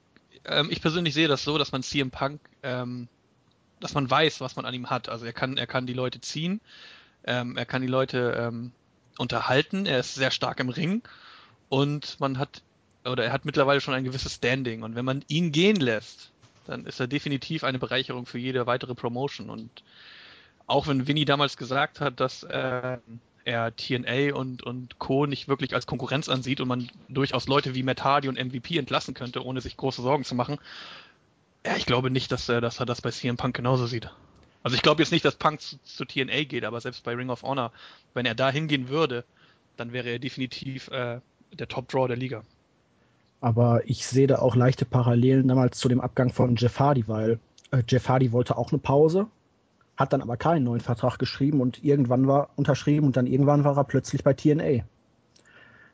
ähm, 0.45 0.67
ich 0.69 0.81
persönlich 0.81 1.13
sehe 1.13 1.27
das 1.27 1.43
so, 1.43 1.57
dass 1.57 1.71
man 1.71 1.83
CM 1.83 2.11
Punk, 2.11 2.39
ähm, 2.61 3.07
dass 3.79 3.93
man 3.93 4.09
weiß, 4.09 4.41
was 4.41 4.55
man 4.55 4.65
an 4.65 4.73
ihm 4.73 4.89
hat. 4.89 5.09
Also 5.09 5.25
er 5.25 5.33
kann, 5.33 5.57
er 5.57 5.67
kann 5.67 5.87
die 5.87 5.93
Leute 5.93 6.21
ziehen, 6.21 6.61
ähm, 7.25 7.57
er 7.57 7.65
kann 7.65 7.81
die 7.81 7.87
Leute 7.87 8.35
ähm, 8.37 8.71
unterhalten. 9.17 9.85
Er 9.85 9.99
ist 9.99 10.15
sehr 10.15 10.31
stark 10.31 10.59
im 10.59 10.69
Ring 10.69 11.01
und 11.69 12.19
man 12.19 12.37
hat 12.37 12.61
oder 13.05 13.25
er 13.25 13.33
hat 13.33 13.45
mittlerweile 13.45 13.81
schon 13.81 13.93
ein 13.93 14.05
gewisses 14.05 14.35
Standing 14.35 14.83
und 14.83 14.95
wenn 14.95 15.05
man 15.05 15.25
ihn 15.27 15.51
gehen 15.51 15.75
lässt, 15.75 16.31
dann 16.65 16.85
ist 16.85 16.99
er 16.99 17.07
definitiv 17.07 17.63
eine 17.63 17.79
Bereicherung 17.79 18.25
für 18.25 18.37
jede 18.37 18.65
weitere 18.65 18.95
Promotion 18.95 19.49
und 19.49 19.83
auch 20.65 20.87
wenn 20.87 21.07
Vinny 21.07 21.25
damals 21.25 21.57
gesagt 21.57 21.99
hat, 21.99 22.19
dass 22.19 22.43
äh, 22.43 22.97
er 23.45 23.75
TNA 23.75 24.33
und, 24.33 24.63
und 24.63 24.99
Co. 24.99 25.25
nicht 25.25 25.47
wirklich 25.47 25.73
als 25.73 25.85
Konkurrenz 25.85 26.29
ansieht 26.29 26.61
und 26.61 26.67
man 26.67 26.89
durchaus 27.09 27.47
Leute 27.47 27.75
wie 27.75 27.83
Matt 27.83 28.03
Hardy 28.03 28.29
und 28.29 28.43
MVP 28.43 28.77
entlassen 28.77 29.13
könnte, 29.13 29.43
ohne 29.43 29.59
sich 29.59 29.75
große 29.75 30.01
Sorgen 30.01 30.23
zu 30.23 30.35
machen. 30.35 30.57
Ja, 31.65 31.75
ich 31.75 31.85
glaube 31.85 32.09
nicht, 32.09 32.31
dass 32.31 32.47
er, 32.49 32.61
dass 32.61 32.79
er 32.79 32.85
das 32.85 33.01
bei 33.01 33.11
CM 33.11 33.37
Punk 33.37 33.55
genauso 33.55 33.85
sieht. 33.85 34.09
Also 34.63 34.75
ich 34.75 34.81
glaube 34.81 35.01
jetzt 35.01 35.11
nicht, 35.11 35.25
dass 35.25 35.35
Punk 35.35 35.61
zu, 35.61 35.77
zu, 35.83 36.05
TNA 36.05 36.45
geht, 36.45 36.63
aber 36.63 36.79
selbst 36.79 37.03
bei 37.03 37.13
Ring 37.13 37.29
of 37.29 37.43
Honor, 37.43 37.71
wenn 38.13 38.25
er 38.25 38.33
da 38.33 38.49
hingehen 38.49 38.87
würde, 38.89 39.25
dann 39.75 39.91
wäre 39.91 40.09
er 40.09 40.19
definitiv 40.19 40.87
äh, 40.89 41.19
der 41.51 41.67
Top-Draw 41.67 42.07
der 42.07 42.17
Liga. 42.17 42.43
Aber 43.41 43.81
ich 43.85 44.07
sehe 44.07 44.27
da 44.27 44.39
auch 44.39 44.55
leichte 44.55 44.85
Parallelen 44.85 45.49
damals 45.49 45.77
zu 45.77 45.89
dem 45.89 45.99
Abgang 45.99 46.31
von 46.31 46.55
Jeff 46.55 46.79
Hardy, 46.79 47.07
weil 47.07 47.39
äh, 47.71 47.83
Jeff 47.87 48.07
Hardy 48.07 48.31
wollte 48.31 48.57
auch 48.57 48.71
eine 48.71 48.79
Pause, 48.79 49.27
hat 49.97 50.13
dann 50.13 50.21
aber 50.21 50.37
keinen 50.37 50.63
neuen 50.63 50.79
Vertrag 50.79 51.19
geschrieben 51.19 51.59
und 51.59 51.83
irgendwann 51.83 52.25
war 52.25 52.49
unterschrieben 52.55 53.05
und 53.05 53.17
dann 53.17 53.27
irgendwann 53.27 53.65
war 53.65 53.77
er 53.77 53.83
plötzlich 53.83 54.23
bei 54.23 54.33
TNA. 54.33 54.85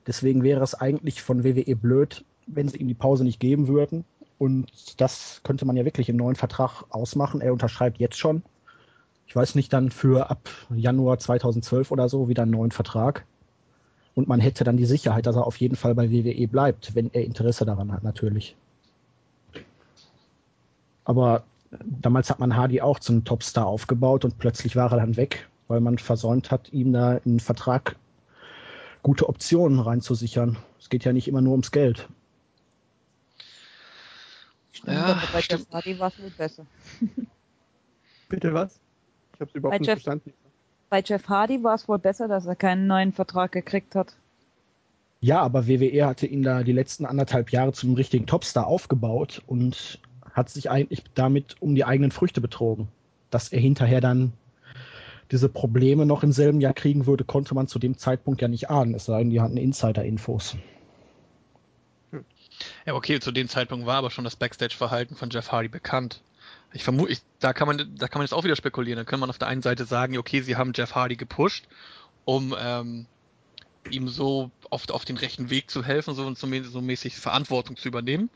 Deswegen 0.06 0.44
wäre 0.44 0.64
es 0.64 0.76
eigentlich 0.76 1.24
von 1.24 1.44
WWE 1.44 1.76
blöd, 1.76 2.24
wenn 2.46 2.68
sie 2.68 2.78
ihm 2.78 2.88
die 2.88 2.94
Pause 2.94 3.24
nicht 3.24 3.40
geben 3.40 3.68
würden. 3.68 4.06
Und 4.38 5.02
das 5.02 5.42
könnte 5.44 5.66
man 5.66 5.76
ja 5.76 5.86
wirklich 5.86 6.08
im 6.10 6.16
neuen 6.16 6.36
Vertrag 6.36 6.84
ausmachen. 6.90 7.42
Er 7.42 7.52
unterschreibt 7.52 8.00
jetzt 8.00 8.18
schon. 8.18 8.44
Ich 9.30 9.36
weiß 9.36 9.54
nicht, 9.54 9.72
dann 9.72 9.92
für 9.92 10.32
ab 10.32 10.50
Januar 10.76 11.20
2012 11.20 11.92
oder 11.92 12.10
so 12.10 12.30
wieder 12.30 12.42
einen 12.44 12.52
neuen 12.52 12.72
Vertrag. 12.72 13.26
Und 14.16 14.28
man 14.28 14.40
hätte 14.40 14.64
dann 14.64 14.76
die 14.76 14.88
Sicherheit, 14.88 15.28
dass 15.28 15.36
er 15.36 15.46
auf 15.46 15.58
jeden 15.58 15.76
Fall 15.76 15.94
bei 15.94 16.12
WWE 16.12 16.48
bleibt, 16.48 16.96
wenn 16.96 17.14
er 17.14 17.24
Interesse 17.24 17.64
daran 17.64 17.94
hat, 17.94 18.04
natürlich. 18.04 18.56
Aber 21.06 21.44
damals 21.86 22.32
hat 22.32 22.40
man 22.40 22.56
Hardy 22.56 22.82
auch 22.82 22.98
zum 22.98 23.24
Topstar 23.24 23.68
aufgebaut 23.68 24.26
und 24.26 24.40
plötzlich 24.40 24.76
war 24.76 24.92
er 24.92 24.98
dann 24.98 25.16
weg, 25.16 25.48
weil 25.68 25.80
man 25.80 26.00
versäumt 26.00 26.50
hat, 26.50 26.74
ihm 26.74 26.92
da 26.92 27.20
einen 27.24 27.40
Vertrag 27.40 27.98
gute 29.04 29.30
Optionen 29.30 29.80
reinzusichern. 29.80 30.58
Es 30.80 30.90
geht 30.90 31.06
ja 31.06 31.14
nicht 31.14 31.28
immer 31.28 31.42
nur 31.42 31.52
ums 31.52 31.70
Geld. 31.72 32.10
Stimmt, 34.72 34.98
Ja, 34.98 35.06
aber 35.06 35.22
bei 35.32 35.42
stimmt. 35.44 35.68
Hardy 35.72 36.00
war 36.00 36.08
es 36.08 36.20
wohl 36.20 36.32
besser. 36.32 36.66
Bitte 38.28 38.54
was? 38.56 38.80
Ich 39.40 39.42
habe 39.42 39.52
es 39.52 39.56
überhaupt 39.56 39.74
Bei 39.76 39.80
nicht 39.80 39.88
Jeff- 39.88 39.96
verstanden. 40.04 40.34
Bei 40.90 41.02
Jeff 41.02 41.30
Hardy 41.30 41.64
war 41.64 41.76
es 41.76 41.88
wohl 41.88 41.98
besser, 42.00 42.28
dass 42.28 42.46
er 42.46 42.56
keinen 42.58 42.88
neuen 42.88 43.14
Vertrag 43.14 43.54
gekriegt 43.54 43.96
hat. 43.96 44.18
Ja, 45.22 45.40
aber 45.40 45.66
WWE 45.68 46.06
hatte 46.06 46.26
ihn 46.28 46.44
da 46.44 46.64
die 46.64 46.74
letzten 46.74 47.06
anderthalb 47.06 47.52
Jahre 47.52 47.72
zum 47.72 47.94
richtigen 47.94 48.26
Topstar 48.26 48.68
aufgebaut 48.68 49.42
und 49.48 50.00
hat 50.34 50.50
sich 50.50 50.70
eigentlich 50.70 51.04
damit 51.14 51.56
um 51.62 51.74
die 51.74 51.86
eigenen 51.86 52.12
Früchte 52.12 52.42
betrogen. 52.42 52.90
Dass 53.30 53.50
er 53.50 53.62
hinterher 53.62 54.02
dann 54.02 54.34
diese 55.32 55.48
Probleme 55.48 56.06
noch 56.06 56.24
im 56.24 56.34
selben 56.34 56.60
Jahr 56.60 56.74
kriegen 56.74 57.06
würde, 57.06 57.24
konnte 57.24 57.56
man 57.56 57.68
zu 57.68 57.80
dem 57.80 57.98
Zeitpunkt 57.98 58.42
ja 58.42 58.48
nicht 58.50 58.70
ahnen, 58.70 58.94
es 58.96 59.06
sei 59.06 59.20
denn, 59.20 59.30
die 59.30 59.40
hatten 59.40 59.56
Insider-Infos. 59.58 60.58
Ja, 62.86 62.94
okay, 62.94 63.20
zu 63.20 63.32
dem 63.32 63.48
Zeitpunkt 63.48 63.86
war 63.86 63.96
aber 63.98 64.10
schon 64.12 64.24
das 64.26 64.36
Backstage-Verhalten 64.36 65.16
von 65.16 65.30
Jeff 65.30 65.52
Hardy 65.52 65.70
bekannt. 65.70 66.22
Ich 66.72 66.84
vermute, 66.84 67.12
ich, 67.12 67.22
da 67.40 67.54
kann 67.54 67.68
man, 67.68 67.96
da 67.98 68.08
kann 68.08 68.20
man 68.20 68.26
jetzt 68.26 68.34
auch 68.34 68.44
wieder 68.44 68.56
spekulieren. 68.56 68.98
Da 68.98 69.04
kann 69.04 69.20
man 69.20 69.30
auf 69.30 69.40
der 69.40 69.48
einen 69.48 69.62
Seite 69.62 69.86
sagen, 69.86 70.18
okay, 70.18 70.42
sie 70.42 70.56
haben 70.56 70.74
Jeff 70.76 70.96
Hardy 70.96 71.16
gepusht, 71.16 71.68
um 72.26 72.56
ähm, 72.60 73.06
ihm 73.90 74.08
so 74.08 74.52
oft 74.70 74.92
auf 74.92 75.06
den 75.06 75.18
rechten 75.18 75.50
Weg 75.50 75.72
zu 75.72 75.84
helfen, 75.84 76.14
so, 76.14 76.34
so, 76.36 76.64
so 76.64 76.82
mäßig 76.82 77.16
Verantwortung 77.16 77.76
zu 77.76 77.88
übernehmen. 77.88 78.30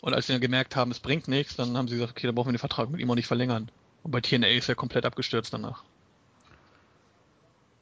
Und 0.00 0.14
als 0.14 0.26
sie 0.26 0.32
dann 0.32 0.40
gemerkt 0.40 0.76
haben, 0.76 0.90
es 0.90 1.00
bringt 1.00 1.28
nichts, 1.28 1.56
dann 1.56 1.76
haben 1.76 1.88
sie 1.88 1.94
gesagt, 1.94 2.12
okay, 2.12 2.26
dann 2.26 2.34
brauchen 2.34 2.48
wir 2.48 2.54
den 2.54 2.58
Vertrag 2.58 2.90
mit 2.90 3.00
ihm 3.00 3.10
auch 3.10 3.14
nicht 3.14 3.26
verlängern. 3.26 3.70
Und 4.02 4.10
bei 4.10 4.20
TNA 4.20 4.48
ist 4.48 4.68
er 4.68 4.74
komplett 4.74 5.04
abgestürzt 5.04 5.52
danach. 5.52 5.84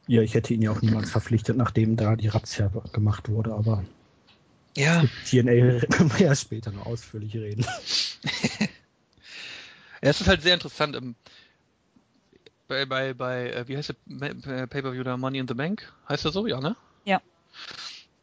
Ja, 0.07 0.21
ich 0.23 0.35
hätte 0.35 0.53
ihn 0.53 0.61
ja 0.61 0.73
auch 0.73 0.83
niemals 0.83 1.11
verpflichtet, 1.11 1.57
nachdem 1.57 1.97
da 1.97 2.17
die 2.17 2.29
Razzia 2.29 2.71
gemacht 2.93 3.29
wurde, 3.29 3.55
aber 3.55 3.85
Ja. 4.77 5.05
TNA 5.25 5.81
können 5.91 6.12
wir 6.19 6.27
ja 6.27 6.35
später 6.35 6.73
noch 6.73 6.87
ausführlich 6.87 7.35
reden. 7.37 7.65
Es 10.00 10.21
ist 10.21 10.28
halt 10.28 10.42
sehr 10.42 10.54
interessant. 10.54 10.97
ähm, 10.97 11.14
Bei, 12.69 12.87
bei, 12.87 13.14
bei, 13.14 13.50
äh, 13.52 13.69
wie 13.69 13.76
heißt 13.76 13.95
der 14.07 14.66
Pay-Per-View 14.66 15.02
da? 15.02 15.16
Money 15.16 15.38
in 15.38 15.49
the 15.49 15.54
Bank? 15.54 15.92
Heißt 16.09 16.25
er 16.25 16.33
so? 16.33 16.47
Ja, 16.47 16.61
ne? 16.61 16.76
Ja. 17.04 17.21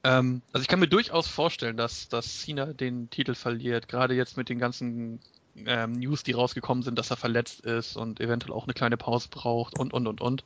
Ähm, 0.03 0.41
also 0.53 0.61
ich 0.61 0.67
kann 0.69 0.79
mir 0.79 0.87
durchaus 0.87 1.27
vorstellen, 1.27 1.75
dass, 1.77 2.07
dass 2.07 2.39
Cena 2.41 2.73
den 2.73 3.09
Titel 3.09 3.35
verliert. 3.35 3.87
Gerade 3.87 4.13
jetzt 4.15 4.37
mit 4.37 4.49
den 4.49 4.57
ganzen 4.59 5.19
ähm, 5.55 5.93
News, 5.93 6.23
die 6.23 6.31
rausgekommen 6.31 6.83
sind, 6.83 6.97
dass 6.97 7.11
er 7.11 7.17
verletzt 7.17 7.61
ist 7.61 7.97
und 7.97 8.19
eventuell 8.21 8.53
auch 8.53 8.65
eine 8.65 8.73
kleine 8.73 8.97
Pause 8.97 9.27
braucht 9.29 9.73
und, 9.75 9.93
und, 9.93 10.07
und, 10.07 10.21
und. 10.21 10.45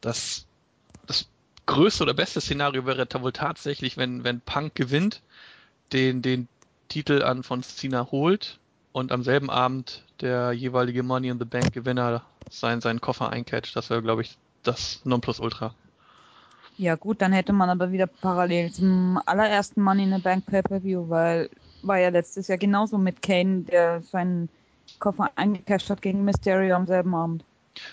Das, 0.00 0.46
das 1.06 1.30
größte 1.66 2.04
oder 2.04 2.14
beste 2.14 2.40
Szenario 2.40 2.86
wäre 2.86 3.08
ta- 3.08 3.22
wohl 3.22 3.32
tatsächlich, 3.32 3.96
wenn, 3.96 4.24
wenn 4.24 4.40
Punk 4.40 4.74
gewinnt, 4.74 5.22
den, 5.92 6.22
den 6.22 6.48
Titel 6.88 7.22
an 7.22 7.42
von 7.42 7.62
Cena 7.62 8.10
holt 8.10 8.60
und 8.92 9.12
am 9.12 9.22
selben 9.22 9.50
Abend 9.50 10.04
der 10.20 10.52
jeweilige 10.52 11.02
Money 11.02 11.28
in 11.28 11.38
the 11.38 11.44
Bank 11.44 11.72
Gewinner 11.72 12.22
sein, 12.50 12.80
seinen 12.80 13.00
Koffer 13.00 13.30
eincatcht. 13.30 13.74
Das 13.74 13.90
wäre, 13.90 14.02
glaube 14.02 14.22
ich, 14.22 14.36
das 14.62 15.00
Nonplusultra. 15.04 15.74
Ja 16.78 16.94
gut, 16.96 17.20
dann 17.20 17.32
hätte 17.32 17.52
man 17.52 17.68
aber 17.68 17.92
wieder 17.92 18.06
parallel 18.06 18.72
zum 18.72 19.20
allerersten 19.26 19.82
Money 19.82 20.04
in 20.04 20.14
the 20.14 20.20
Bank 20.20 20.46
Pay-Per-View, 20.46 21.08
weil 21.08 21.50
war 21.82 21.98
ja 21.98 22.08
letztes 22.08 22.48
Jahr 22.48 22.58
genauso 22.58 22.98
mit 22.98 23.22
Kane, 23.22 23.62
der 23.62 24.02
seinen 24.02 24.48
Koffer 24.98 25.30
eingecasht 25.36 25.90
hat 25.90 26.02
gegen 26.02 26.24
Mysterio 26.24 26.76
am 26.76 26.86
selben 26.86 27.14
Abend. 27.14 27.44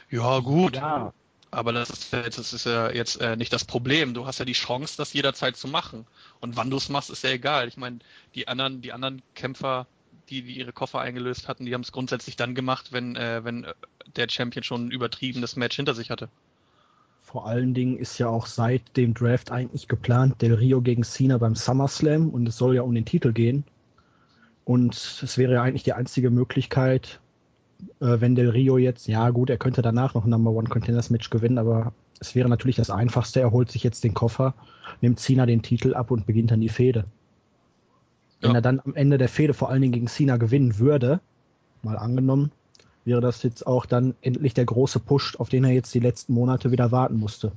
Ja, 0.09 0.39
gut. 0.39 0.75
Ja, 0.75 1.13
Aber 1.51 1.73
das 1.73 1.89
ist, 1.89 2.13
ja 2.13 2.21
jetzt, 2.21 2.37
das 2.37 2.53
ist 2.53 2.65
ja 2.65 2.91
jetzt 2.91 3.19
äh, 3.21 3.35
nicht 3.35 3.51
das 3.51 3.65
Problem. 3.65 4.13
Du 4.13 4.25
hast 4.25 4.39
ja 4.39 4.45
die 4.45 4.53
Chance, 4.53 4.95
das 4.97 5.13
jederzeit 5.13 5.57
zu 5.57 5.67
machen. 5.67 6.05
Und 6.39 6.55
wann 6.55 6.69
du 6.69 6.77
es 6.77 6.89
machst, 6.89 7.09
ist 7.09 7.23
ja 7.23 7.31
egal. 7.31 7.67
Ich 7.67 7.77
meine, 7.77 7.99
die 8.35 8.47
anderen, 8.47 8.81
die 8.81 8.93
anderen 8.93 9.21
Kämpfer, 9.33 9.87
die, 10.29 10.41
die 10.41 10.57
ihre 10.57 10.73
Koffer 10.73 10.99
eingelöst 10.99 11.47
hatten, 11.47 11.65
die 11.65 11.73
haben 11.73 11.81
es 11.81 11.91
grundsätzlich 11.91 12.35
dann 12.35 12.55
gemacht, 12.55 12.91
wenn, 12.91 13.15
äh, 13.15 13.43
wenn 13.43 13.63
äh, 13.63 13.73
der 14.15 14.29
Champion 14.29 14.63
schon 14.63 14.87
ein 14.87 14.91
übertriebenes 14.91 15.55
Match 15.55 15.75
hinter 15.75 15.93
sich 15.93 16.09
hatte. 16.09 16.29
Vor 17.21 17.45
allen 17.45 17.73
Dingen 17.73 17.97
ist 17.97 18.17
ja 18.17 18.27
auch 18.27 18.47
seit 18.47 18.97
dem 18.97 19.13
Draft 19.13 19.51
eigentlich 19.51 19.87
geplant 19.87 20.41
Del 20.41 20.55
Rio 20.55 20.81
gegen 20.81 21.03
Cena 21.03 21.37
beim 21.37 21.55
SummerSlam 21.55 22.29
und 22.29 22.47
es 22.47 22.57
soll 22.57 22.75
ja 22.75 22.81
um 22.81 22.95
den 22.95 23.05
Titel 23.05 23.33
gehen. 23.33 23.65
Und 24.65 24.95
es 24.95 25.37
wäre 25.37 25.53
ja 25.53 25.63
eigentlich 25.63 25.83
die 25.83 25.93
einzige 25.93 26.29
Möglichkeit, 26.31 27.19
äh, 27.99 28.19
wenn 28.19 28.35
Del 28.35 28.49
Rio 28.49 28.77
jetzt, 28.77 29.07
ja 29.07 29.29
gut, 29.29 29.49
er 29.49 29.57
könnte 29.57 29.81
danach 29.81 30.13
noch 30.13 30.25
ein 30.25 30.29
Number 30.29 30.51
One 30.51 30.69
Contenders 30.69 31.09
Match 31.09 31.29
gewinnen, 31.29 31.57
aber 31.57 31.93
es 32.19 32.35
wäre 32.35 32.49
natürlich 32.49 32.75
das 32.75 32.89
Einfachste, 32.89 33.39
er 33.39 33.51
holt 33.51 33.71
sich 33.71 33.83
jetzt 33.83 34.03
den 34.03 34.13
Koffer, 34.13 34.53
nimmt 35.01 35.19
Cena 35.19 35.45
den 35.45 35.61
Titel 35.61 35.93
ab 35.93 36.11
und 36.11 36.25
beginnt 36.25 36.51
dann 36.51 36.61
die 36.61 36.69
Fehde. 36.69 37.05
Wenn 38.41 38.51
Ja. 38.51 38.57
er 38.57 38.61
dann 38.61 38.79
am 38.79 38.95
Ende 38.95 39.17
der 39.17 39.29
Fehde 39.29 39.53
vor 39.53 39.69
allen 39.69 39.81
Dingen 39.81 39.93
gegen 39.93 40.07
Cena 40.07 40.37
gewinnen 40.37 40.79
würde, 40.79 41.19
mal 41.83 41.97
angenommen, 41.97 42.51
wäre 43.05 43.21
das 43.21 43.43
jetzt 43.43 43.65
auch 43.67 43.85
dann 43.85 44.15
endlich 44.21 44.53
der 44.53 44.65
große 44.65 44.99
Push, 44.99 45.35
auf 45.37 45.49
den 45.49 45.63
er 45.63 45.71
jetzt 45.71 45.93
die 45.93 45.99
letzten 45.99 46.33
Monate 46.33 46.71
wieder 46.71 46.91
warten 46.91 47.17
musste. 47.17 47.51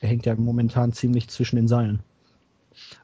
Er 0.00 0.08
hängt 0.08 0.26
ja 0.26 0.34
momentan 0.36 0.92
ziemlich 0.92 1.28
zwischen 1.28 1.56
den 1.56 1.66
Seilen. 1.68 2.00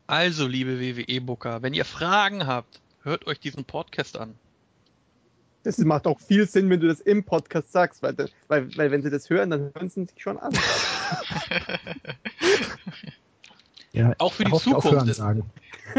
Also, 0.06 0.46
liebe 0.46 0.78
WWE-Booker, 0.80 1.62
wenn 1.62 1.74
ihr 1.74 1.84
Fragen 1.84 2.46
habt, 2.46 2.80
hört 3.02 3.26
euch 3.26 3.40
diesen 3.40 3.64
Podcast 3.64 4.16
an. 4.16 4.34
Das 5.64 5.78
macht 5.78 6.06
auch 6.06 6.20
viel 6.20 6.46
Sinn, 6.46 6.68
wenn 6.70 6.78
du 6.80 6.86
das 6.86 7.00
im 7.00 7.24
Podcast 7.24 7.72
sagst, 7.72 8.02
weil, 8.02 8.14
weil, 8.48 8.76
weil 8.76 8.90
wenn 8.90 9.02
sie 9.02 9.10
das 9.10 9.30
hören, 9.30 9.50
dann 9.50 9.72
hören 9.74 9.88
sie 9.88 10.04
sich 10.04 10.22
schon 10.22 10.38
an. 10.38 10.52
Ja, 13.94 14.12
Auch 14.18 14.32
für 14.32 14.44
die 14.44 14.50
Zukunft. 14.52 14.90
Hörensagen. 14.90 15.44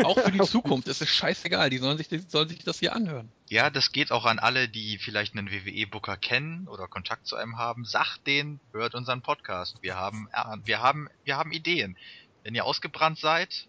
Auch 0.04 0.20
für 0.20 0.32
die 0.32 0.40
Zukunft. 0.44 0.88
Es 0.90 1.00
ist 1.02 1.10
scheißegal. 1.10 1.70
Die 1.70 1.78
sollen 1.78 1.98
sich, 1.98 2.10
die 2.10 2.20
sollen 2.20 2.50
sich 2.50 2.60
das 2.64 2.80
hier 2.80 2.94
anhören. 2.94 3.30
Ja, 3.50 3.70
das 3.70 3.92
geht 3.94 4.12
auch 4.12 4.26
an 4.26 4.38
alle, 4.38 4.68
die 4.68 4.98
vielleicht 4.98 5.36
einen 5.38 5.50
WWE-Booker 5.50 6.18
kennen 6.18 6.68
oder 6.68 6.88
Kontakt 6.90 7.26
zu 7.26 7.36
einem 7.38 7.58
haben. 7.58 7.86
Sagt 7.86 8.28
denen, 8.28 8.60
hört 8.74 8.96
unseren 8.96 9.22
Podcast. 9.22 9.78
Wir 9.82 9.96
haben, 9.96 10.28
äh, 10.34 10.58
wir 10.66 10.82
haben, 10.82 11.08
wir 11.24 11.38
haben 11.38 11.52
Ideen. 11.54 11.96
Wenn 12.44 12.54
ihr 12.54 12.66
ausgebrannt 12.66 13.18
seid, 13.18 13.68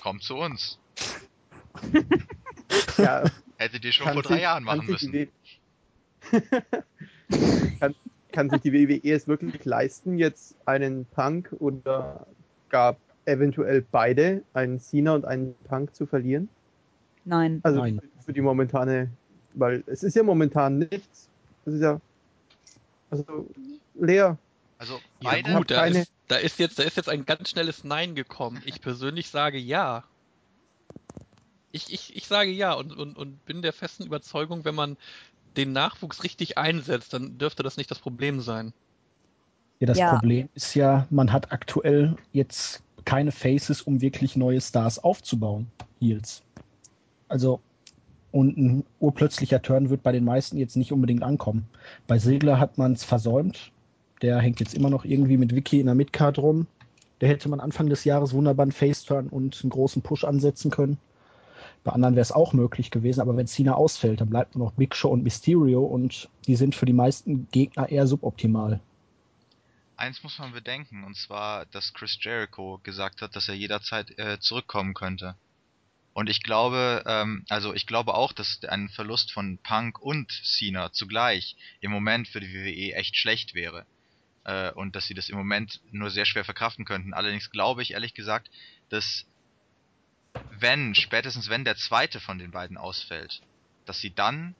kommt 0.00 0.22
zu 0.22 0.36
uns. 0.36 0.78
Ja, 2.96 3.24
Hättet 3.58 3.84
ihr 3.84 3.92
schon 3.92 4.12
vor 4.12 4.22
drei 4.22 4.34
sich- 4.34 4.42
Jahren 4.42 4.64
machen 4.64 4.86
müssen. 4.86 5.12
kann, 7.80 7.94
kann 8.32 8.50
sich 8.50 8.60
die 8.62 8.72
WWE 8.72 9.12
es 9.12 9.28
wirklich 9.28 9.64
leisten, 9.64 10.18
jetzt 10.18 10.56
einen 10.66 11.04
Punk 11.06 11.54
oder 11.58 12.26
gar 12.70 12.96
eventuell 13.24 13.84
beide, 13.90 14.42
einen 14.54 14.80
Cena 14.80 15.14
und 15.14 15.24
einen 15.24 15.54
Punk 15.64 15.94
zu 15.94 16.06
verlieren? 16.06 16.48
Nein. 17.24 17.60
Also 17.62 17.80
Nein. 17.80 18.00
für 18.24 18.32
die 18.32 18.40
momentane, 18.40 19.10
weil 19.54 19.84
es 19.86 20.02
ist 20.02 20.16
ja 20.16 20.22
momentan 20.22 20.78
nichts. 20.78 21.28
Das 21.64 21.74
ist 21.74 21.80
ja 21.82 22.00
also 23.10 23.48
leer. 23.94 24.38
Also 24.78 24.94
Ja 25.20 25.30
beide, 25.30 25.54
gut, 25.54 25.70
da 25.70 25.82
keine- 25.84 26.00
ist, 26.00 26.12
da 26.28 26.36
ist 26.36 26.58
jetzt, 26.58 26.78
da 26.78 26.82
ist 26.82 26.96
jetzt 26.96 27.08
ein 27.08 27.24
ganz 27.24 27.50
schnelles 27.50 27.84
Nein 27.84 28.14
gekommen. 28.14 28.60
Ich 28.64 28.80
persönlich 28.80 29.28
sage 29.28 29.58
ja. 29.58 30.02
Ich, 31.70 31.92
ich, 31.92 32.16
ich 32.16 32.26
sage 32.26 32.50
ja 32.50 32.72
und, 32.72 32.96
und, 32.96 33.16
und 33.16 33.44
bin 33.46 33.62
der 33.62 33.72
festen 33.72 34.04
Überzeugung, 34.04 34.64
wenn 34.64 34.74
man 34.74 34.96
den 35.56 35.72
Nachwuchs 35.72 36.24
richtig 36.24 36.58
einsetzt, 36.58 37.12
dann 37.12 37.38
dürfte 37.38 37.62
das 37.62 37.76
nicht 37.76 37.90
das 37.90 37.98
Problem 37.98 38.40
sein. 38.40 38.72
Ja, 39.78 39.86
das 39.86 39.98
Ja. 39.98 40.16
Problem 40.18 40.48
ist 40.54 40.74
ja, 40.74 41.06
man 41.10 41.32
hat 41.32 41.52
aktuell 41.52 42.16
jetzt 42.32 42.82
keine 43.04 43.32
Faces, 43.32 43.82
um 43.82 44.00
wirklich 44.00 44.36
neue 44.36 44.60
Stars 44.60 45.02
aufzubauen. 45.02 45.68
Heels. 46.00 46.42
Also, 47.28 47.60
und 48.30 48.56
ein 48.56 48.84
urplötzlicher 48.98 49.60
Turn 49.62 49.90
wird 49.90 50.02
bei 50.02 50.12
den 50.12 50.24
meisten 50.24 50.56
jetzt 50.56 50.76
nicht 50.76 50.92
unbedingt 50.92 51.22
ankommen. 51.22 51.66
Bei 52.06 52.18
Segler 52.18 52.58
hat 52.58 52.78
man 52.78 52.92
es 52.92 53.04
versäumt. 53.04 53.72
Der 54.22 54.38
hängt 54.38 54.60
jetzt 54.60 54.74
immer 54.74 54.90
noch 54.90 55.04
irgendwie 55.04 55.36
mit 55.36 55.54
Vicky 55.54 55.80
in 55.80 55.86
der 55.86 55.94
Midcard 55.94 56.38
rum. 56.38 56.66
Da 57.18 57.26
hätte 57.26 57.48
man 57.48 57.60
Anfang 57.60 57.88
des 57.88 58.04
Jahres 58.04 58.32
wunderbar 58.32 58.64
einen 58.64 58.72
Face-Turn 58.72 59.28
und 59.28 59.60
einen 59.62 59.70
großen 59.70 60.02
Push 60.02 60.24
ansetzen 60.24 60.70
können. 60.70 60.98
Bei 61.84 61.92
anderen 61.92 62.14
wäre 62.14 62.22
es 62.22 62.32
auch 62.32 62.52
möglich 62.52 62.90
gewesen, 62.90 63.20
aber 63.20 63.36
wenn 63.36 63.46
Cena 63.46 63.74
ausfällt, 63.74 64.20
dann 64.20 64.30
bleibt 64.30 64.54
nur 64.54 64.66
noch 64.66 64.72
Big 64.74 64.94
Show 64.94 65.10
und 65.10 65.24
Mysterio 65.24 65.84
und 65.84 66.28
die 66.46 66.56
sind 66.56 66.74
für 66.74 66.86
die 66.86 66.92
meisten 66.92 67.48
Gegner 67.50 67.88
eher 67.88 68.06
suboptimal. 68.06 68.80
Eins 70.02 70.24
muss 70.24 70.40
man 70.40 70.50
bedenken, 70.50 71.04
und 71.04 71.16
zwar, 71.16 71.64
dass 71.66 71.94
Chris 71.94 72.18
Jericho 72.20 72.80
gesagt 72.82 73.22
hat, 73.22 73.36
dass 73.36 73.48
er 73.48 73.54
jederzeit 73.54 74.18
äh, 74.18 74.40
zurückkommen 74.40 74.94
könnte. 74.94 75.36
Und 76.12 76.28
ich 76.28 76.42
glaube, 76.42 77.04
ähm, 77.06 77.44
also 77.48 77.72
ich 77.72 77.86
glaube 77.86 78.14
auch, 78.14 78.32
dass 78.32 78.64
ein 78.64 78.88
Verlust 78.88 79.30
von 79.30 79.58
Punk 79.58 80.00
und 80.00 80.32
Cena 80.32 80.90
zugleich 80.90 81.54
im 81.80 81.92
Moment 81.92 82.26
für 82.26 82.40
die 82.40 82.52
WWE 82.52 82.96
echt 82.96 83.16
schlecht 83.16 83.54
wäre. 83.54 83.86
Äh, 84.42 84.72
und 84.72 84.96
dass 84.96 85.06
sie 85.06 85.14
das 85.14 85.28
im 85.28 85.36
Moment 85.36 85.80
nur 85.92 86.10
sehr 86.10 86.24
schwer 86.24 86.44
verkraften 86.44 86.84
könnten. 86.84 87.14
Allerdings 87.14 87.52
glaube 87.52 87.82
ich 87.82 87.92
ehrlich 87.92 88.12
gesagt, 88.12 88.50
dass 88.88 89.24
wenn, 90.50 90.96
spätestens 90.96 91.48
wenn 91.48 91.64
der 91.64 91.76
zweite 91.76 92.18
von 92.18 92.40
den 92.40 92.50
beiden 92.50 92.76
ausfällt, 92.76 93.40
dass 93.84 94.00
sie 94.00 94.12
dann 94.12 94.56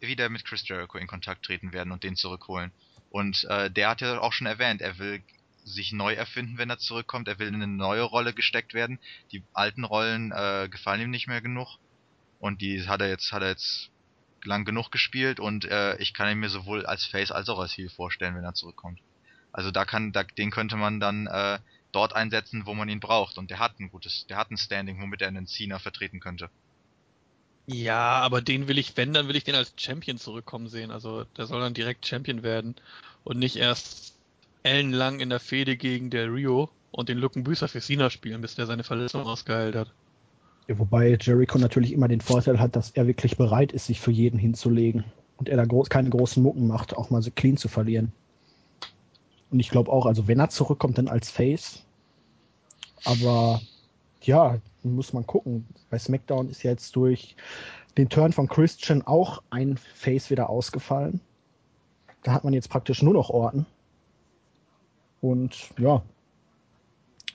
wieder 0.00 0.28
mit 0.28 0.44
Chris 0.44 0.66
Jericho 0.66 0.98
in 0.98 1.06
Kontakt 1.06 1.44
treten 1.44 1.72
werden 1.72 1.92
und 1.92 2.02
den 2.02 2.16
zurückholen. 2.16 2.72
Und 3.16 3.44
äh, 3.44 3.70
der 3.70 3.88
hat 3.88 4.02
ja 4.02 4.20
auch 4.20 4.34
schon 4.34 4.46
erwähnt, 4.46 4.82
er 4.82 4.98
will 4.98 5.22
sich 5.64 5.90
neu 5.92 6.12
erfinden, 6.12 6.58
wenn 6.58 6.68
er 6.68 6.76
zurückkommt. 6.76 7.28
Er 7.28 7.38
will 7.38 7.48
in 7.48 7.54
eine 7.54 7.66
neue 7.66 8.02
Rolle 8.02 8.34
gesteckt 8.34 8.74
werden. 8.74 8.98
Die 9.32 9.42
alten 9.54 9.84
Rollen 9.84 10.32
äh, 10.32 10.68
gefallen 10.70 11.00
ihm 11.00 11.10
nicht 11.10 11.26
mehr 11.26 11.40
genug. 11.40 11.78
Und 12.40 12.60
die 12.60 12.86
hat 12.86 13.00
er 13.00 13.08
jetzt, 13.08 13.32
hat 13.32 13.40
er 13.40 13.48
jetzt 13.48 13.90
lang 14.44 14.66
genug 14.66 14.90
gespielt 14.90 15.40
und 15.40 15.64
äh, 15.64 15.96
ich 15.96 16.12
kann 16.12 16.30
ihn 16.30 16.40
mir 16.40 16.50
sowohl 16.50 16.84
als 16.84 17.06
Face 17.06 17.30
als 17.30 17.48
auch 17.48 17.58
als 17.58 17.74
Heel 17.74 17.88
vorstellen, 17.88 18.36
wenn 18.36 18.44
er 18.44 18.52
zurückkommt. 18.52 19.00
Also 19.50 19.70
da 19.70 19.86
kann, 19.86 20.12
da, 20.12 20.22
den 20.22 20.50
könnte 20.50 20.76
man 20.76 21.00
dann 21.00 21.26
äh, 21.26 21.58
dort 21.92 22.14
einsetzen, 22.14 22.66
wo 22.66 22.74
man 22.74 22.90
ihn 22.90 23.00
braucht. 23.00 23.38
Und 23.38 23.48
der 23.50 23.60
hat 23.60 23.80
ein 23.80 23.88
gutes, 23.88 24.26
der 24.26 24.36
hat 24.36 24.50
ein 24.50 24.58
Standing, 24.58 25.00
womit 25.00 25.22
er 25.22 25.28
einen 25.28 25.46
Cena 25.46 25.78
vertreten 25.78 26.20
könnte. 26.20 26.50
Ja, 27.66 28.20
aber 28.20 28.42
den 28.42 28.68
will 28.68 28.78
ich, 28.78 28.96
wenn, 28.96 29.12
dann 29.12 29.28
will 29.28 29.36
ich 29.36 29.44
den 29.44 29.56
als 29.56 29.72
Champion 29.76 30.18
zurückkommen 30.18 30.68
sehen. 30.68 30.90
Also 30.90 31.24
der 31.36 31.46
soll 31.46 31.60
dann 31.60 31.74
direkt 31.74 32.06
Champion 32.06 32.42
werden 32.42 32.76
und 33.24 33.38
nicht 33.38 33.56
erst 33.56 34.14
ellenlang 34.62 35.20
in 35.20 35.30
der 35.30 35.40
Fehde 35.40 35.76
gegen 35.76 36.10
der 36.10 36.32
Rio 36.32 36.70
und 36.92 37.08
den 37.08 37.18
Luckenbüßer 37.18 37.68
für 37.68 37.80
Cena 37.80 38.10
spielen, 38.10 38.40
bis 38.40 38.54
der 38.54 38.66
seine 38.66 38.84
Verletzung 38.84 39.22
ausgeheilt 39.22 39.74
hat. 39.74 39.90
Ja, 40.68 40.78
wobei 40.78 41.16
Jericho 41.20 41.58
natürlich 41.58 41.92
immer 41.92 42.08
den 42.08 42.20
Vorteil 42.20 42.58
hat, 42.58 42.76
dass 42.76 42.90
er 42.90 43.06
wirklich 43.06 43.36
bereit 43.36 43.72
ist, 43.72 43.86
sich 43.86 44.00
für 44.00 44.10
jeden 44.10 44.38
hinzulegen. 44.38 45.04
Und 45.36 45.48
er 45.48 45.56
da 45.56 45.64
groß, 45.64 45.88
keine 45.88 46.10
großen 46.10 46.42
Mucken 46.42 46.66
macht, 46.66 46.96
auch 46.96 47.10
mal 47.10 47.22
so 47.22 47.30
clean 47.30 47.56
zu 47.56 47.68
verlieren. 47.68 48.12
Und 49.50 49.60
ich 49.60 49.70
glaube 49.70 49.92
auch, 49.92 50.06
also 50.06 50.26
wenn 50.28 50.40
er 50.40 50.48
zurückkommt, 50.48 50.98
dann 50.98 51.08
als 51.08 51.30
Face. 51.30 51.84
Aber 53.04 53.60
ja, 54.26 54.58
muss 54.82 55.12
man 55.12 55.26
gucken. 55.26 55.66
Bei 55.90 55.98
SmackDown 55.98 56.50
ist 56.50 56.62
ja 56.62 56.70
jetzt 56.70 56.94
durch 56.96 57.36
den 57.96 58.08
Turn 58.08 58.32
von 58.32 58.48
Christian 58.48 59.02
auch 59.02 59.42
ein 59.50 59.76
Face 59.76 60.30
wieder 60.30 60.50
ausgefallen. 60.50 61.20
Da 62.22 62.32
hat 62.32 62.44
man 62.44 62.52
jetzt 62.52 62.68
praktisch 62.68 63.02
nur 63.02 63.14
noch 63.14 63.30
Orten. 63.30 63.66
Und 65.20 65.70
ja, 65.78 66.02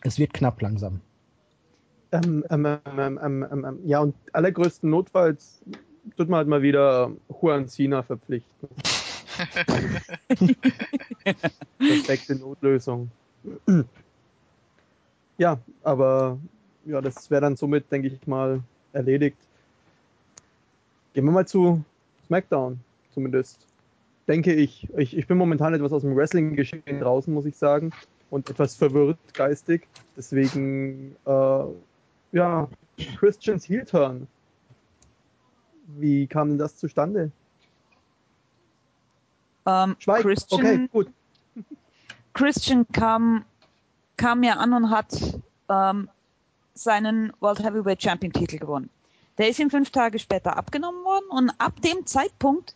es 0.01 0.19
wird 0.19 0.33
knapp 0.33 0.61
langsam. 0.61 1.01
Ähm, 2.11 2.43
ähm, 2.49 2.65
ähm, 2.65 2.79
ähm, 2.99 3.19
ähm, 3.51 3.65
ähm, 3.65 3.79
ja, 3.85 3.99
und 3.99 4.15
allergrößten 4.33 4.89
Notfalls 4.89 5.61
tut 6.17 6.29
man 6.29 6.39
halt 6.39 6.47
mal 6.47 6.61
wieder 6.61 7.11
Juan 7.29 7.67
Cena 7.67 8.03
verpflichten. 8.03 8.69
Perfekte 11.77 12.35
Notlösung. 12.35 13.09
Ja, 15.37 15.57
aber 15.83 16.37
ja, 16.85 17.01
das 17.01 17.29
wäre 17.29 17.41
dann 17.41 17.55
somit, 17.55 17.91
denke 17.91 18.07
ich 18.07 18.27
mal, 18.27 18.61
erledigt. 18.93 19.37
Gehen 21.13 21.25
wir 21.25 21.31
mal 21.31 21.47
zu 21.47 21.83
SmackDown, 22.25 22.79
zumindest. 23.13 23.67
Denke 24.27 24.53
ich. 24.53 24.87
Ich, 24.95 25.17
ich 25.17 25.27
bin 25.27 25.37
momentan 25.37 25.73
etwas 25.73 25.91
aus 25.91 26.03
dem 26.03 26.15
Wrestling-Geschehen 26.15 26.99
draußen, 26.99 27.33
muss 27.33 27.45
ich 27.45 27.57
sagen. 27.57 27.91
Und 28.29 28.49
etwas 28.49 28.75
verwirrt 28.75 29.17
geistig. 29.33 29.87
Deswegen, 30.15 31.15
äh, 31.25 31.63
ja, 32.31 32.69
Christians 33.17 33.67
Heel 33.67 33.83
Turn. 33.83 34.27
Wie 35.97 36.27
kam 36.27 36.49
denn 36.49 36.57
das 36.57 36.77
zustande? 36.77 37.31
Ähm, 39.65 39.95
Schweig. 39.99 40.21
Christian, 40.21 40.61
Okay, 40.61 40.87
gut. 40.91 41.07
Christian 42.33 42.87
kam, 42.93 43.43
kam 44.15 44.43
ja 44.43 44.53
an 44.53 44.73
und 44.73 44.89
hat 44.89 45.13
ähm, 45.67 46.09
seinen 46.73 47.33
World 47.39 47.63
Heavyweight 47.63 48.01
Champion 48.01 48.33
Titel 48.33 48.57
gewonnen. 48.57 48.89
Der 49.37 49.49
ist 49.49 49.59
ihm 49.59 49.69
fünf 49.69 49.91
Tage 49.91 50.19
später 50.19 50.57
abgenommen 50.57 51.03
worden 51.03 51.25
und 51.29 51.49
ab 51.57 51.81
dem 51.81 52.05
Zeitpunkt 52.05 52.75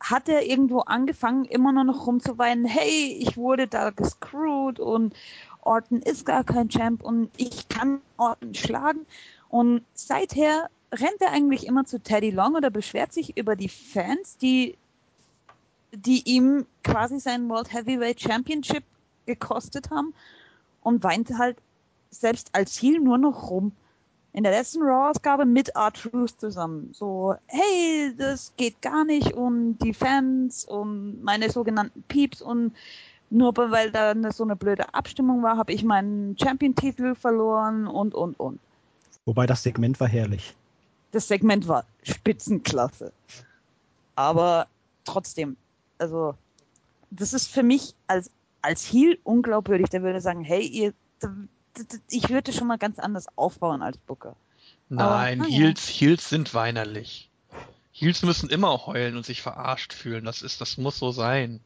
hat 0.00 0.28
er 0.28 0.46
irgendwo 0.46 0.80
angefangen, 0.80 1.44
immer 1.46 1.72
nur 1.72 1.84
noch 1.84 2.06
rumzuweinen, 2.06 2.64
hey, 2.64 3.16
ich 3.18 3.36
wurde 3.36 3.66
da 3.66 3.90
gescrewt 3.90 4.78
und 4.78 5.14
Orton 5.62 6.00
ist 6.00 6.26
gar 6.26 6.44
kein 6.44 6.68
Champ 6.68 7.02
und 7.02 7.30
ich 7.36 7.68
kann 7.68 8.00
Orton 8.16 8.54
schlagen. 8.54 9.06
Und 9.48 9.82
seither 9.94 10.68
rennt 10.92 11.20
er 11.20 11.32
eigentlich 11.32 11.66
immer 11.66 11.84
zu 11.84 12.00
Teddy 12.00 12.30
Long 12.30 12.54
oder 12.54 12.70
beschwert 12.70 13.12
sich 13.12 13.36
über 13.36 13.56
die 13.56 13.68
Fans, 13.68 14.36
die, 14.36 14.76
die 15.92 16.22
ihm 16.24 16.66
quasi 16.84 17.18
seinen 17.18 17.48
World 17.48 17.72
Heavyweight 17.72 18.20
Championship 18.20 18.84
gekostet 19.26 19.90
haben 19.90 20.14
und 20.82 21.02
weint 21.02 21.36
halt 21.36 21.56
selbst 22.20 22.50
als 22.52 22.80
Heel 22.80 23.00
nur 23.00 23.18
noch 23.18 23.50
rum. 23.50 23.72
In 24.32 24.42
der 24.42 24.52
letzten 24.52 24.82
Raw-Ausgabe 24.82 25.46
mit 25.46 25.70
R-Truth 25.70 26.38
zusammen. 26.38 26.90
So, 26.92 27.34
hey, 27.46 28.12
das 28.18 28.52
geht 28.58 28.82
gar 28.82 29.04
nicht 29.04 29.32
und 29.32 29.78
die 29.78 29.94
Fans 29.94 30.66
und 30.66 31.22
meine 31.22 31.50
sogenannten 31.50 32.02
Peeps 32.02 32.42
und 32.42 32.72
nur 33.30 33.56
weil 33.56 33.90
da 33.90 34.14
so 34.32 34.44
eine 34.44 34.56
blöde 34.56 34.92
Abstimmung 34.94 35.42
war, 35.42 35.56
habe 35.56 35.72
ich 35.72 35.82
meinen 35.82 36.36
Champion-Titel 36.38 37.14
verloren 37.14 37.86
und, 37.86 38.14
und, 38.14 38.38
und. 38.38 38.60
Wobei 39.24 39.46
das 39.46 39.62
Segment 39.62 39.98
war 40.00 40.08
herrlich. 40.08 40.54
Das 41.12 41.28
Segment 41.28 41.66
war 41.66 41.84
Spitzenklasse. 42.02 43.12
Aber 44.14 44.66
trotzdem, 45.04 45.56
also, 45.98 46.34
das 47.10 47.32
ist 47.32 47.48
für 47.48 47.62
mich 47.62 47.94
als, 48.06 48.30
als 48.62 48.84
Heel 48.84 49.18
unglaubwürdig. 49.24 49.88
Der 49.88 50.02
würde 50.02 50.20
sagen, 50.20 50.42
hey, 50.42 50.64
ihr, 50.64 50.92
ich 52.08 52.28
würde 52.28 52.52
schon 52.52 52.66
mal 52.66 52.78
ganz 52.78 52.98
anders 52.98 53.26
aufbauen 53.36 53.82
als 53.82 53.98
Booker. 53.98 54.36
Nein, 54.88 55.40
Aber, 55.40 55.50
Heels, 55.50 55.88
Heels 55.88 56.28
sind 56.28 56.54
weinerlich. 56.54 57.30
Heels 57.92 58.22
müssen 58.22 58.50
immer 58.50 58.86
heulen 58.86 59.16
und 59.16 59.24
sich 59.24 59.42
verarscht 59.42 59.92
fühlen. 59.92 60.24
Das 60.24 60.42
ist, 60.42 60.60
das 60.60 60.76
muss 60.76 60.98
so 60.98 61.12
sein. 61.12 61.60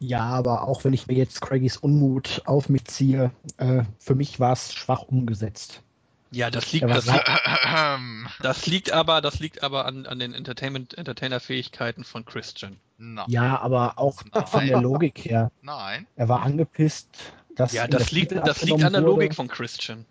Ja, 0.00 0.24
aber 0.24 0.66
auch 0.66 0.84
wenn 0.84 0.92
ich 0.92 1.06
mir 1.06 1.14
jetzt 1.16 1.40
Craigys 1.40 1.76
Unmut 1.76 2.42
auf 2.44 2.68
mich 2.68 2.84
ziehe, 2.84 3.30
äh, 3.56 3.82
für 3.98 4.14
mich 4.14 4.38
war 4.38 4.52
es 4.52 4.72
schwach 4.72 5.02
umgesetzt. 5.02 5.82
Ja, 6.30 6.50
das 6.50 6.72
liegt, 6.72 6.88
das 6.88 7.06
das 8.42 8.66
liegt 8.66 8.92
aber, 8.92 9.20
das 9.20 9.38
liegt 9.38 9.62
aber 9.62 9.86
an, 9.86 10.06
an 10.06 10.18
den 10.18 10.34
Entertainment, 10.34 10.96
Entertainer-Fähigkeiten 10.96 12.04
von 12.04 12.24
Christian. 12.24 12.76
Na, 12.98 13.24
Ja, 13.28 13.58
aber 13.60 13.98
auch 13.98 14.22
von 14.46 14.66
der 14.66 14.80
Logik 14.80 15.24
her. 15.24 15.50
nein. 15.62 16.06
Er 16.16 16.28
war 16.28 16.42
angepisst, 16.42 17.08
dass 17.58 17.72
Ja, 17.72 17.86
das 17.86 18.10
liegt, 18.12 18.32
das 18.32 18.62
liegt 18.62 18.82
an 18.84 18.92
der 18.92 19.02
wurde. 19.02 19.12
Logik 19.12 19.34
von 19.34 19.48
Christian. 19.48 20.04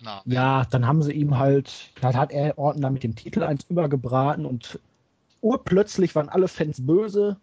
Na. 0.00 0.22
Ja, 0.24 0.64
dann 0.70 0.86
haben 0.86 1.02
sie 1.02 1.12
ihm 1.12 1.38
halt, 1.38 1.90
dann 2.00 2.16
hat 2.16 2.32
er 2.32 2.58
Orton 2.58 2.80
da 2.82 2.90
mit 2.90 3.02
dem 3.02 3.14
Titel 3.14 3.42
eins 3.42 3.64
übergebraten 3.68 4.46
und 4.46 4.80
urplötzlich 5.42 6.14
waren 6.14 6.28
alle 6.30 6.48
Fans 6.48 6.84
böse. 6.86 7.36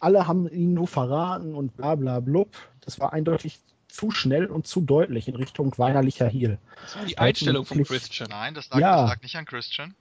Alle 0.00 0.26
haben 0.26 0.46
ihn 0.48 0.74
nur 0.74 0.86
verraten 0.86 1.54
und 1.54 1.76
bla 1.76 1.94
bla 1.94 2.20
blub. 2.20 2.50
Das 2.82 3.00
war 3.00 3.14
eindeutig 3.14 3.58
zu 3.88 4.10
schnell 4.10 4.46
und 4.46 4.66
zu 4.66 4.82
deutlich 4.82 5.28
in 5.28 5.36
Richtung 5.36 5.72
weinerlicher 5.78 6.26
Heel. 6.28 6.58
Das 6.82 6.96
war 6.96 7.06
die 7.06 7.16
Einstellung 7.16 7.64
von 7.64 7.82
Christian. 7.84 8.28
Nein, 8.28 8.52
das 8.52 8.68
lag, 8.68 8.78
Ja. 8.80 9.00
das 9.02 9.10
lag 9.10 9.22
nicht 9.22 9.36
an 9.36 9.46
Christian. 9.46 9.94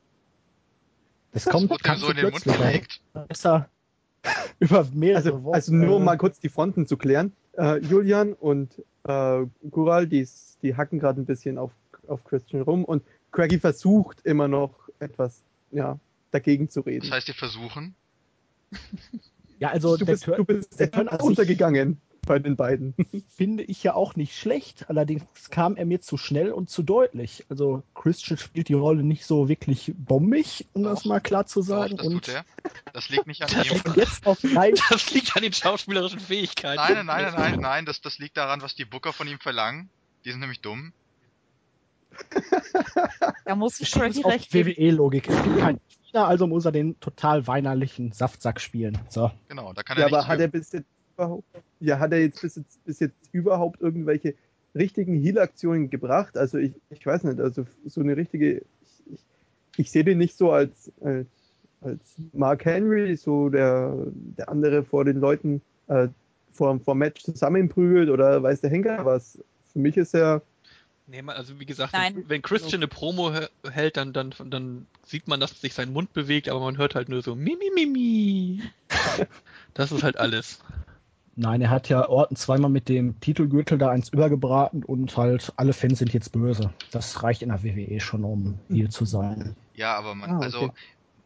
Das 1.32 1.46
Das 1.46 1.54
kommt 1.54 1.82
ganz 1.84 2.02
so 2.02 2.10
in 2.10 2.18
den 2.18 2.32
Mund 2.32 2.44
gelegt. 2.44 3.00
Besser 3.30 3.70
über 4.60 4.86
mehrere 4.94 5.18
Also, 5.18 5.44
Wochen. 5.44 5.56
also 5.56 5.74
nur 5.74 6.00
äh, 6.00 6.04
mal 6.04 6.18
kurz 6.18 6.40
die 6.40 6.50
Fronten 6.50 6.86
zu 6.88 6.98
klären. 6.98 7.32
Äh, 7.58 7.78
Julian 7.80 8.34
und 8.34 8.80
äh, 9.04 9.46
Gural, 9.70 10.08
die, 10.08 10.28
die 10.62 10.76
hacken 10.76 11.00
gerade 11.00 11.22
ein 11.22 11.26
bisschen 11.26 11.58
auf, 11.58 11.72
auf 12.08 12.24
Christian 12.24 12.62
rum 12.64 12.84
und 12.86 13.04
Craigie 13.32 13.60
versucht 13.60 14.22
immer 14.26 14.48
noch 14.48 14.90
etwas 15.00 15.42
ja, 15.72 16.00
dagegen 16.32 16.70
zu 16.70 16.82
reden. 16.82 17.02
Das 17.08 17.12
heißt, 17.12 17.28
die 17.28 17.34
versuchen. 17.34 17.96
Ja, 19.60 19.70
also 19.70 19.98
du, 19.98 20.06
der 20.06 20.14
bist, 20.14 20.24
Turn- 20.26 20.38
du 20.38 20.46
bist 20.46 20.80
der 20.80 20.92
Turn 20.92 21.08
untergegangen 21.08 22.02
bei 22.26 22.40
den 22.40 22.56
beiden. 22.56 22.94
finde 23.36 23.64
ich 23.64 23.84
ja 23.84 23.94
auch 23.94 24.16
nicht 24.16 24.38
schlecht. 24.38 24.90
Allerdings 24.90 25.24
kam 25.50 25.76
er 25.76 25.86
mir 25.86 26.02
zu 26.02 26.18
schnell 26.18 26.52
und 26.52 26.70
zu 26.70 26.84
deutlich. 26.84 27.46
Also 27.50 27.84
Christian 27.96 28.38
spielt 28.38 28.70
die 28.70 28.74
Rolle 28.74 29.04
nicht 29.04 29.26
so 29.26 29.48
wirklich 29.50 29.94
bombig, 29.98 30.66
um 30.74 30.84
das 30.84 31.00
Doch. 31.04 31.06
mal 31.10 31.20
klar 31.20 31.46
zu 31.46 31.60
Doch, 31.62 31.68
sagen. 31.68 31.98
das 31.98 32.08
und 32.08 32.14
tut 32.14 32.30
er. 32.30 32.46
Das 32.94 33.10
liegt 33.10 33.28
nicht 33.28 33.42
an 33.44 33.50
Das- 33.54 33.68
ihm. 33.72 33.82
Und 33.86 33.98
jetzt 33.98 34.26
auf. 34.26 34.40
Das 34.90 35.12
liegt 35.14 35.36
an 35.36 35.44
den 35.44 35.54
schauspielerischen 35.54 36.20
Fähigkeiten. 36.20 36.76
Nein, 36.76 37.06
nein, 37.06 37.24
nein, 37.24 37.34
nein, 37.36 37.60
nein, 37.60 37.86
das, 37.86 38.02
das 38.02 38.18
liegt 38.20 38.38
daran, 38.38 38.62
was 38.62 38.76
die 38.76 38.86
Booker 38.86 39.14
von 39.14 39.28
ihm 39.28 39.40
verlangen. 39.40 39.90
Die 40.26 40.32
sind 40.32 40.40
nämlich 40.40 40.62
dumm. 40.62 40.94
Da 43.46 43.56
muss 43.56 43.80
ich 43.80 43.96
auf 43.96 44.02
recht. 44.26 44.54
WWE-Logik. 44.54 45.28
Es 45.30 45.44
gibt 45.44 45.60
keinen 45.60 45.80
Spieler, 45.90 46.28
also 46.28 46.48
muss 46.48 46.66
er 46.66 46.72
den 46.72 47.00
total 47.00 47.48
weinerlichen 47.48 48.12
Saftsack 48.12 48.62
spielen. 48.62 48.98
So. 49.10 49.32
Genau, 49.48 49.74
da 49.74 49.84
kann 49.84 49.98
Ja, 49.98 50.04
er 50.04 50.08
aber 50.08 50.18
nicht 50.20 50.28
hat 50.28 50.40
er 50.40 50.48
bis 50.48 50.72
jetzt 50.72 50.88
überhaupt, 51.16 51.46
ja, 51.80 52.00
hat 52.00 52.12
er 52.12 52.20
jetzt 52.20 52.42
bis 52.42 52.56
jetzt, 52.56 52.84
bis 52.86 53.00
jetzt 53.00 53.16
überhaupt 53.32 53.82
irgendwelche 53.82 54.36
richtigen 54.76 55.22
Heal-Aktionen 55.22 55.90
gebracht? 55.90 56.38
Also 56.38 56.58
ich, 56.58 56.74
ich 56.90 57.06
weiß 57.06 57.24
nicht, 57.24 57.40
also 57.40 57.66
so 57.86 58.02
eine 58.02 58.18
richtige, 58.18 58.58
ich, 58.58 59.14
ich, 59.14 59.20
ich 59.78 59.92
sehe 59.92 60.04
den 60.04 60.18
nicht 60.18 60.38
so 60.38 60.52
als, 60.52 60.92
als, 61.02 61.28
als 61.82 62.16
Mark 62.34 62.66
Henry, 62.66 63.16
so 63.16 63.50
der, 63.50 63.96
der 64.38 64.50
andere 64.50 64.84
vor 64.84 65.06
den 65.06 65.20
Leuten 65.20 65.62
äh, 65.88 66.08
vor, 66.54 66.80
vor 66.80 66.94
dem 66.96 67.00
Match 67.00 67.24
zusammenprügelt 67.24 68.10
oder 68.10 68.42
weiß 68.42 68.62
der 68.62 68.70
Henker 68.70 69.06
was. 69.06 69.40
Für 69.72 69.80
mich 69.80 69.98
ist 69.98 70.14
er, 70.14 70.42
Nee, 71.06 71.22
also 71.28 71.60
wie 71.60 71.66
gesagt, 71.66 71.92
Nein. 71.92 72.24
wenn, 72.28 72.42
Christian 72.42 72.80
eine 72.80 72.88
Promo 72.88 73.34
hä- 73.34 73.50
hält, 73.70 73.98
dann, 73.98 74.14
dann, 74.14 74.34
dann 74.46 74.88
sieht 75.06 75.28
man, 75.28 75.42
dass 75.42 75.60
sich 75.60 75.74
sein 75.74 75.92
Mund 75.92 76.14
bewegt, 76.14 76.48
aber 76.48 76.62
man 76.62 76.78
hört 76.78 76.96
halt 76.96 77.10
nur 77.10 77.22
so 77.22 77.36
mi, 77.36 77.58
mi, 77.58 77.70
mi, 77.76 77.86
mi. 77.86 78.64
Das 79.74 79.92
ist 79.92 80.04
halt 80.04 80.18
alles. 80.18 80.60
Nein, 81.36 81.62
er 81.62 81.72
hat 81.72 81.90
ja 81.90 82.08
Orton 82.08 82.38
zweimal 82.38 82.70
mit 82.70 82.90
dem 82.90 83.20
Titelgürtel 83.20 83.78
da 83.78 83.90
eins 83.90 84.10
übergebraten 84.10 84.84
und 84.84 85.18
halt 85.18 85.52
alle 85.58 85.74
Fans 85.74 86.00
sind 86.00 86.14
jetzt 86.14 86.32
böse. 86.32 86.72
Das 86.92 87.24
reicht 87.24 87.42
in 87.42 87.50
der 87.50 87.64
WWE 87.64 88.00
schon, 88.00 88.24
um 88.24 88.60
hier 88.70 88.90
zu 88.92 89.06
sein. 89.06 89.56
Ja, 89.74 89.96
aber 89.96 90.14
man, 90.14 90.30
Ah, 90.30 90.36
okay. 90.38 90.46
also 90.46 90.74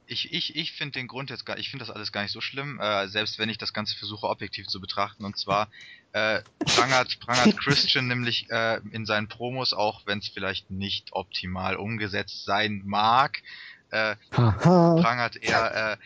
ich, 0.05 0.31
ich, 0.31 0.55
ich 0.55 0.71
finde 0.71 0.93
den 0.99 1.07
Grund 1.07 1.29
jetzt 1.29 1.45
gar, 1.45 1.57
ich 1.57 1.69
finde 1.69 1.85
das 1.85 1.93
alles 1.93 2.13
gar 2.13 2.23
nicht 2.23 2.31
so 2.31 2.39
schlimm, 2.39 2.79
äh, 2.79 3.07
selbst 3.09 3.37
wenn 3.39 3.49
ich 3.49 3.57
das 3.57 3.73
Ganze 3.73 3.97
versuche 3.97 4.27
objektiv 4.27 4.67
zu 4.67 4.79
betrachten. 4.79 5.25
Und 5.25 5.37
zwar 5.37 5.67
äh, 6.13 6.39
prangert, 6.65 7.19
prangert 7.19 7.57
Christian 7.59 8.07
nämlich 8.07 8.49
äh, 8.49 8.79
in 8.91 9.05
seinen 9.05 9.27
Promos, 9.27 9.73
auch 9.73 10.05
wenn 10.05 10.19
es 10.19 10.29
vielleicht 10.29 10.71
nicht 10.71 11.09
optimal 11.11 11.75
umgesetzt 11.75 12.45
sein 12.45 12.81
mag, 12.85 13.41
äh, 13.89 14.15
prangert 14.31 15.37
er 15.37 15.93
äh, 15.93 15.97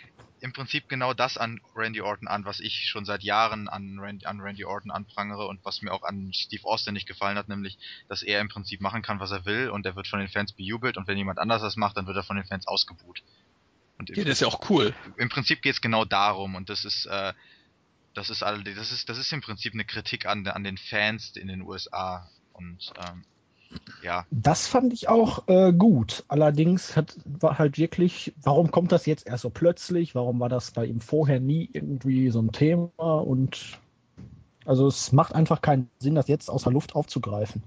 im 0.42 0.54
Prinzip 0.54 0.90
genau 0.90 1.14
das 1.14 1.38
an 1.38 1.62
Randy 1.76 2.02
Orton 2.02 2.28
an, 2.28 2.46
was 2.46 2.60
ich 2.60 2.88
schon 2.88 3.06
seit 3.06 3.24
Jahren 3.24 3.70
an 3.70 4.00
Randy, 4.00 4.26
an 4.26 4.42
Randy 4.42 4.66
Orton 4.66 4.90
anprangere 4.90 5.48
und 5.48 5.64
was 5.64 5.84
mir 5.84 5.94
auch 5.94 6.04
an 6.04 6.34
Steve 6.34 6.66
Austin 6.66 6.94
nicht 6.94 7.08
gefallen 7.08 7.38
hat, 7.38 7.48
nämlich, 7.48 7.78
dass 8.10 8.24
er 8.24 8.42
im 8.42 8.50
Prinzip 8.50 8.82
machen 8.82 9.04
kann, 9.04 9.20
was 9.20 9.32
er 9.32 9.46
will 9.46 9.70
und 9.70 9.86
er 9.86 9.96
wird 9.96 10.08
von 10.08 10.20
den 10.20 10.28
Fans 10.28 10.52
bejubelt 10.54 10.98
und 10.98 11.08
wenn 11.08 11.18
jemand 11.18 11.38
anders 11.38 11.62
das 11.62 11.76
macht, 11.76 11.96
dann 11.96 12.08
wird 12.08 12.18
er 12.18 12.24
von 12.24 12.36
den 12.36 12.46
Fans 12.46 12.68
ausgebuht. 12.68 13.22
Und 14.00 14.10
Ja, 14.10 14.24
das 14.24 14.34
ist 14.34 14.42
ja 14.42 14.48
auch 14.48 14.68
cool. 14.70 14.96
im 15.18 15.30
Prinzip 15.30 15.62
geht 15.62 15.76
es 15.76 15.82
genau 15.82 16.06
darum 16.06 16.56
und 16.56 16.70
das 16.70 16.86
ist, 16.86 17.06
äh, 17.06 17.34
das 18.16 18.32
ist 18.32 18.42
all, 18.42 18.64
das 18.64 18.92
ist, 18.92 19.10
das 19.10 19.20
ist 19.20 19.32
im 19.32 19.42
Prinzip 19.42 19.74
eine 19.74 19.86
Kritik 19.86 20.26
an, 20.26 20.46
an 20.48 20.64
den 20.64 20.78
Fans 20.78 21.36
in 21.38 21.48
den 21.50 21.62
USA 21.62 22.30
und 22.54 22.92
ähm, 22.98 23.24
ja, 24.04 24.26
Das 24.32 24.68
fand 24.68 24.94
ich 24.94 25.08
auch 25.10 25.48
äh, 25.48 25.72
gut. 25.74 26.24
Allerdings 26.28 26.96
hat, 26.96 27.16
war 27.26 27.58
halt 27.60 27.78
wirklich, 27.78 28.34
warum 28.44 28.72
kommt 28.72 28.92
das 28.92 29.06
jetzt 29.06 29.28
erst 29.28 29.44
so 29.44 29.50
plötzlich? 29.50 30.16
Warum 30.16 30.40
war 30.40 30.50
das 30.50 30.72
bei 30.72 30.86
ihm 30.86 31.02
vorher 31.02 31.40
nie 31.40 31.70
irgendwie 31.72 32.30
so 32.30 32.42
ein 32.42 32.52
Thema? 32.52 32.90
Und 32.98 33.80
also 34.66 34.88
es 34.88 35.12
macht 35.12 35.34
einfach 35.36 35.62
keinen 35.62 35.90
Sinn, 36.00 36.16
das 36.16 36.28
jetzt 36.28 36.50
aus 36.50 36.64
der 36.64 36.72
Luft 36.74 36.96
aufzugreifen. 36.96 37.64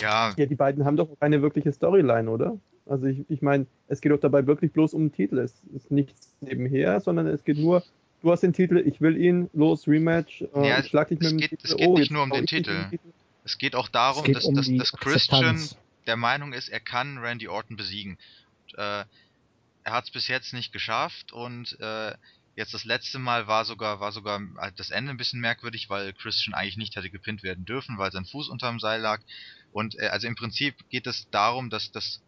ja, 0.00 0.32
ja, 0.36 0.46
die 0.46 0.54
beiden 0.54 0.84
haben 0.84 0.96
doch 0.96 1.08
keine 1.20 1.42
wirkliche 1.42 1.72
Storyline, 1.72 2.30
oder? 2.30 2.58
Also 2.86 3.06
ich, 3.06 3.24
ich 3.28 3.42
meine, 3.42 3.66
es 3.88 4.00
geht 4.00 4.10
doch 4.12 4.18
dabei 4.20 4.46
wirklich 4.46 4.72
bloß 4.72 4.94
um 4.94 5.02
den 5.04 5.12
Titel. 5.12 5.38
Es 5.38 5.54
ist 5.74 5.90
nichts 5.90 6.34
nebenher, 6.40 7.00
sondern 7.00 7.28
es 7.28 7.44
geht 7.44 7.58
nur, 7.58 7.82
du 8.22 8.32
hast 8.32 8.42
den 8.42 8.52
Titel, 8.52 8.76
ich 8.78 9.00
will 9.00 9.16
ihn, 9.16 9.48
los, 9.52 9.86
Rematch, 9.86 10.42
äh, 10.54 10.68
Ja, 10.68 10.80
ich 10.80 10.86
schlag 10.86 11.08
dich 11.08 11.20
es 11.20 11.24
mit 11.24 11.32
dem 11.32 11.38
geht- 11.38 11.50
Titel. 11.50 11.66
es 11.68 11.76
geht 11.76 11.88
oh, 11.88 11.96
nicht 11.98 12.10
nur 12.10 12.24
um 12.24 12.30
den 12.30 12.44
ich 12.44 12.50
dich 12.50 12.62
Titel. 12.64 12.88
Es 13.44 13.58
geht 13.58 13.74
auch 13.74 13.88
darum, 13.88 14.24
geht 14.24 14.36
dass, 14.36 14.44
um 14.44 14.54
dass, 14.54 14.68
dass 14.68 14.92
Christian 14.92 15.44
Akzeptanz. 15.44 15.76
der 16.06 16.16
Meinung 16.16 16.52
ist, 16.52 16.68
er 16.68 16.80
kann 16.80 17.18
Randy 17.18 17.48
Orton 17.48 17.76
besiegen. 17.76 18.18
Und, 18.64 18.78
äh, 18.78 19.04
er 19.84 19.92
hat 19.92 20.04
es 20.04 20.10
bis 20.10 20.28
jetzt 20.28 20.52
nicht 20.52 20.72
geschafft 20.72 21.32
und 21.32 21.78
äh, 21.80 22.14
jetzt 22.54 22.74
das 22.74 22.84
letzte 22.84 23.18
Mal 23.18 23.46
war 23.46 23.64
sogar 23.64 24.00
war 24.00 24.12
sogar 24.12 24.40
das 24.76 24.90
Ende 24.90 25.10
ein 25.10 25.16
bisschen 25.16 25.40
merkwürdig, 25.40 25.90
weil 25.90 26.12
Christian 26.12 26.54
eigentlich 26.54 26.76
nicht 26.76 26.94
hätte 26.94 27.10
gepinnt 27.10 27.42
werden 27.42 27.64
dürfen, 27.64 27.98
weil 27.98 28.12
sein 28.12 28.24
Fuß 28.24 28.48
unterm 28.48 28.78
Seil 28.78 29.00
lag. 29.00 29.20
Und 29.72 29.98
äh, 29.98 30.08
also 30.08 30.26
im 30.26 30.36
Prinzip 30.36 30.76
geht 30.90 31.06
es 31.06 31.28
darum, 31.30 31.70
dass 31.70 31.90
dass 31.90 32.22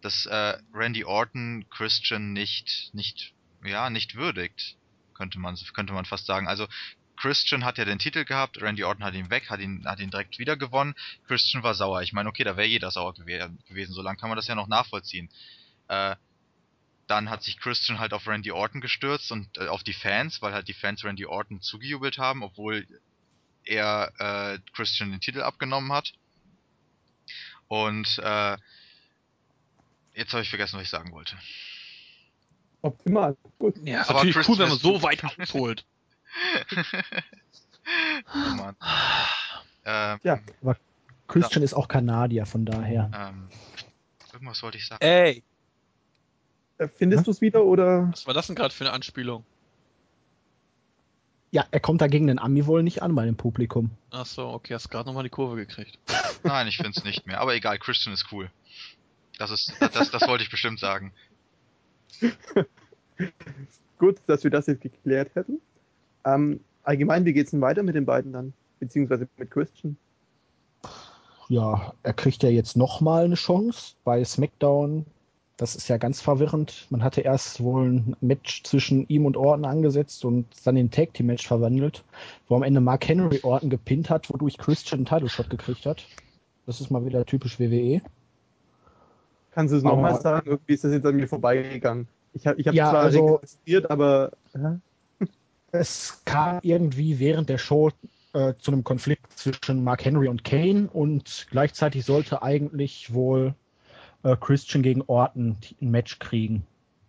dass 0.00 0.26
äh, 0.26 0.58
Randy 0.72 1.04
Orton 1.04 1.66
Christian 1.70 2.32
nicht 2.32 2.90
nicht 2.92 3.34
ja 3.64 3.90
nicht 3.90 4.14
würdigt, 4.14 4.76
könnte 5.14 5.38
man 5.38 5.56
könnte 5.74 5.92
man 5.92 6.06
fast 6.06 6.26
sagen. 6.26 6.48
Also 6.48 6.66
Christian 7.20 7.66
hat 7.66 7.76
ja 7.76 7.84
den 7.84 7.98
Titel 7.98 8.24
gehabt, 8.24 8.62
Randy 8.62 8.82
Orton 8.82 9.04
hat 9.04 9.12
ihn 9.12 9.28
weg, 9.28 9.50
hat 9.50 9.60
ihn, 9.60 9.84
hat 9.84 10.00
ihn 10.00 10.10
direkt 10.10 10.38
wieder 10.38 10.56
gewonnen. 10.56 10.94
Christian 11.26 11.62
war 11.62 11.74
sauer. 11.74 12.00
Ich 12.00 12.14
meine, 12.14 12.30
okay, 12.30 12.44
da 12.44 12.56
wäre 12.56 12.66
jeder 12.66 12.90
sauer 12.90 13.12
gew 13.12 13.24
gewesen. 13.68 13.92
So 13.92 14.00
lange 14.00 14.16
kann 14.16 14.30
man 14.30 14.36
das 14.36 14.46
ja 14.46 14.54
noch 14.54 14.68
nachvollziehen. 14.68 15.28
Äh, 15.88 16.16
dann 17.08 17.28
hat 17.28 17.42
sich 17.42 17.58
Christian 17.58 17.98
halt 17.98 18.14
auf 18.14 18.26
Randy 18.26 18.52
Orton 18.52 18.80
gestürzt 18.80 19.32
und 19.32 19.58
äh, 19.58 19.68
auf 19.68 19.82
die 19.82 19.92
Fans, 19.92 20.40
weil 20.40 20.54
halt 20.54 20.68
die 20.68 20.72
Fans 20.72 21.04
Randy 21.04 21.26
Orton 21.26 21.60
zugejubelt 21.60 22.16
haben, 22.16 22.42
obwohl 22.42 22.86
er 23.64 24.12
äh, 24.18 24.58
Christian 24.72 25.10
den 25.10 25.20
Titel 25.20 25.42
abgenommen 25.42 25.92
hat. 25.92 26.14
Und 27.68 28.18
äh, 28.18 28.56
jetzt 30.14 30.32
habe 30.32 30.42
ich 30.42 30.48
vergessen, 30.48 30.76
was 30.76 30.84
ich 30.84 30.90
sagen 30.90 31.12
wollte. 31.12 31.36
Optimal. 32.80 33.36
Gut. 33.58 33.76
Ja, 33.84 34.00
ist 34.00 34.08
Aber 34.08 34.20
natürlich 34.20 34.36
Christian 34.36 34.56
cool, 34.56 34.62
wenn 34.62 34.68
man 34.70 34.78
so 34.78 35.02
weit 35.02 35.22
ausholt. 35.22 35.84
oh 38.34 38.54
Mann. 38.56 38.76
Ähm, 39.84 40.18
Ja. 40.22 40.38
Christian 41.28 41.62
ist 41.62 41.74
auch 41.74 41.86
Kanadier, 41.88 42.44
von 42.46 42.64
daher. 42.64 43.10
ähm, 43.14 43.48
irgendwas 44.32 44.62
wollte 44.62 44.78
ich 44.78 44.86
sagen. 44.86 45.02
Ey, 45.04 45.42
Äh, 46.78 46.88
Findest 46.96 47.26
du 47.26 47.30
es 47.30 47.40
wieder 47.40 47.64
oder? 47.64 48.08
was 48.10 48.26
war 48.26 48.34
das 48.34 48.46
denn 48.48 48.56
gerade 48.56 48.74
für 48.74 48.84
eine 48.84 48.92
Anspielung? 48.92 49.44
Ja, 51.52 51.66
er 51.70 51.80
kommt 51.80 52.00
dagegen 52.00 52.26
den 52.28 52.38
Ami 52.38 52.64
wohl 52.66 52.82
nicht 52.82 53.02
an 53.02 53.14
bei 53.14 53.24
dem 53.26 53.36
Publikum. 53.36 53.90
Ach 54.10 54.24
so, 54.26 54.48
okay, 54.48 54.74
hast 54.74 54.88
gerade 54.88 55.08
nochmal 55.08 55.24
die 55.24 55.30
Kurve 55.30 55.56
gekriegt. 55.56 55.98
Nein, 56.44 56.66
ich 56.68 56.76
find's 56.78 57.02
nicht 57.04 57.26
mehr. 57.26 57.40
Aber 57.40 57.54
egal, 57.54 57.78
Christian 57.78 58.12
ist 58.14 58.26
cool. 58.32 58.50
Das 59.38 59.50
ist, 59.50 59.72
das, 59.80 60.10
das 60.10 60.28
wollte 60.28 60.44
ich 60.44 60.50
bestimmt 60.50 60.78
sagen. 60.80 61.12
Gut, 63.98 64.18
dass 64.26 64.44
wir 64.44 64.50
das 64.50 64.66
jetzt 64.66 64.80
geklärt 64.82 65.34
hätten. 65.34 65.60
Ähm, 66.24 66.60
allgemein, 66.82 67.24
wie 67.24 67.32
geht's 67.32 67.50
denn 67.50 67.60
weiter 67.60 67.82
mit 67.82 67.94
den 67.94 68.06
beiden 68.06 68.32
dann? 68.32 68.52
Beziehungsweise 68.78 69.28
mit 69.36 69.50
Christian? 69.50 69.96
Ja, 71.48 71.94
er 72.02 72.12
kriegt 72.12 72.42
ja 72.42 72.48
jetzt 72.48 72.76
nochmal 72.76 73.24
eine 73.24 73.34
Chance 73.34 73.94
bei 74.04 74.24
SmackDown. 74.24 75.04
Das 75.56 75.76
ist 75.76 75.88
ja 75.88 75.98
ganz 75.98 76.22
verwirrend. 76.22 76.86
Man 76.90 77.04
hatte 77.04 77.20
erst 77.20 77.60
wohl 77.60 77.90
ein 77.90 78.16
Match 78.20 78.62
zwischen 78.62 79.06
ihm 79.08 79.26
und 79.26 79.36
Orton 79.36 79.66
angesetzt 79.66 80.24
und 80.24 80.46
dann 80.64 80.76
in 80.76 80.86
ein 80.86 80.90
Tag 80.90 81.12
Team 81.12 81.26
Match 81.26 81.46
verwandelt, 81.46 82.02
wo 82.48 82.56
am 82.56 82.62
Ende 82.62 82.80
Mark 82.80 83.06
Henry 83.06 83.40
Orton 83.42 83.68
gepinnt 83.68 84.08
hat, 84.08 84.30
wodurch 84.30 84.56
Christian 84.56 85.00
einen 85.00 85.06
Title 85.06 85.28
Shot 85.28 85.50
gekriegt 85.50 85.84
hat. 85.84 86.06
Das 86.64 86.80
ist 86.80 86.90
mal 86.90 87.04
wieder 87.04 87.26
typisch. 87.26 87.58
WWE. 87.58 88.00
Kannst 89.50 89.72
du 89.72 89.76
es 89.78 89.82
nochmal 89.82 90.20
sagen? 90.20 90.48
Irgendwie 90.48 90.72
ist 90.74 90.84
das 90.84 90.92
jetzt 90.92 91.04
an 91.04 91.16
mir 91.16 91.28
vorbeigegangen. 91.28 92.06
Ich 92.32 92.46
habe 92.46 92.60
ich 92.60 92.66
hab 92.68 92.74
Ja, 92.74 92.90
zwar 92.90 93.00
also- 93.00 93.34
registriert, 93.34 93.90
aber 93.90 94.30
hä? 94.54 94.78
Es 95.72 96.22
kam 96.24 96.58
irgendwie 96.62 97.18
während 97.18 97.48
der 97.48 97.58
Show 97.58 97.90
äh, 98.32 98.54
zu 98.58 98.72
einem 98.72 98.84
Konflikt 98.84 99.32
zwischen 99.38 99.84
Mark 99.84 100.04
Henry 100.04 100.28
und 100.28 100.44
Kane 100.44 100.88
und 100.92 101.46
gleichzeitig 101.50 102.04
sollte 102.04 102.42
eigentlich 102.42 103.12
wohl 103.14 103.54
äh, 104.22 104.36
Christian 104.36 104.82
gegen 104.82 105.02
Orton 105.06 105.56
ein 105.80 105.90
Match 105.90 106.18
kriegen. 106.18 106.66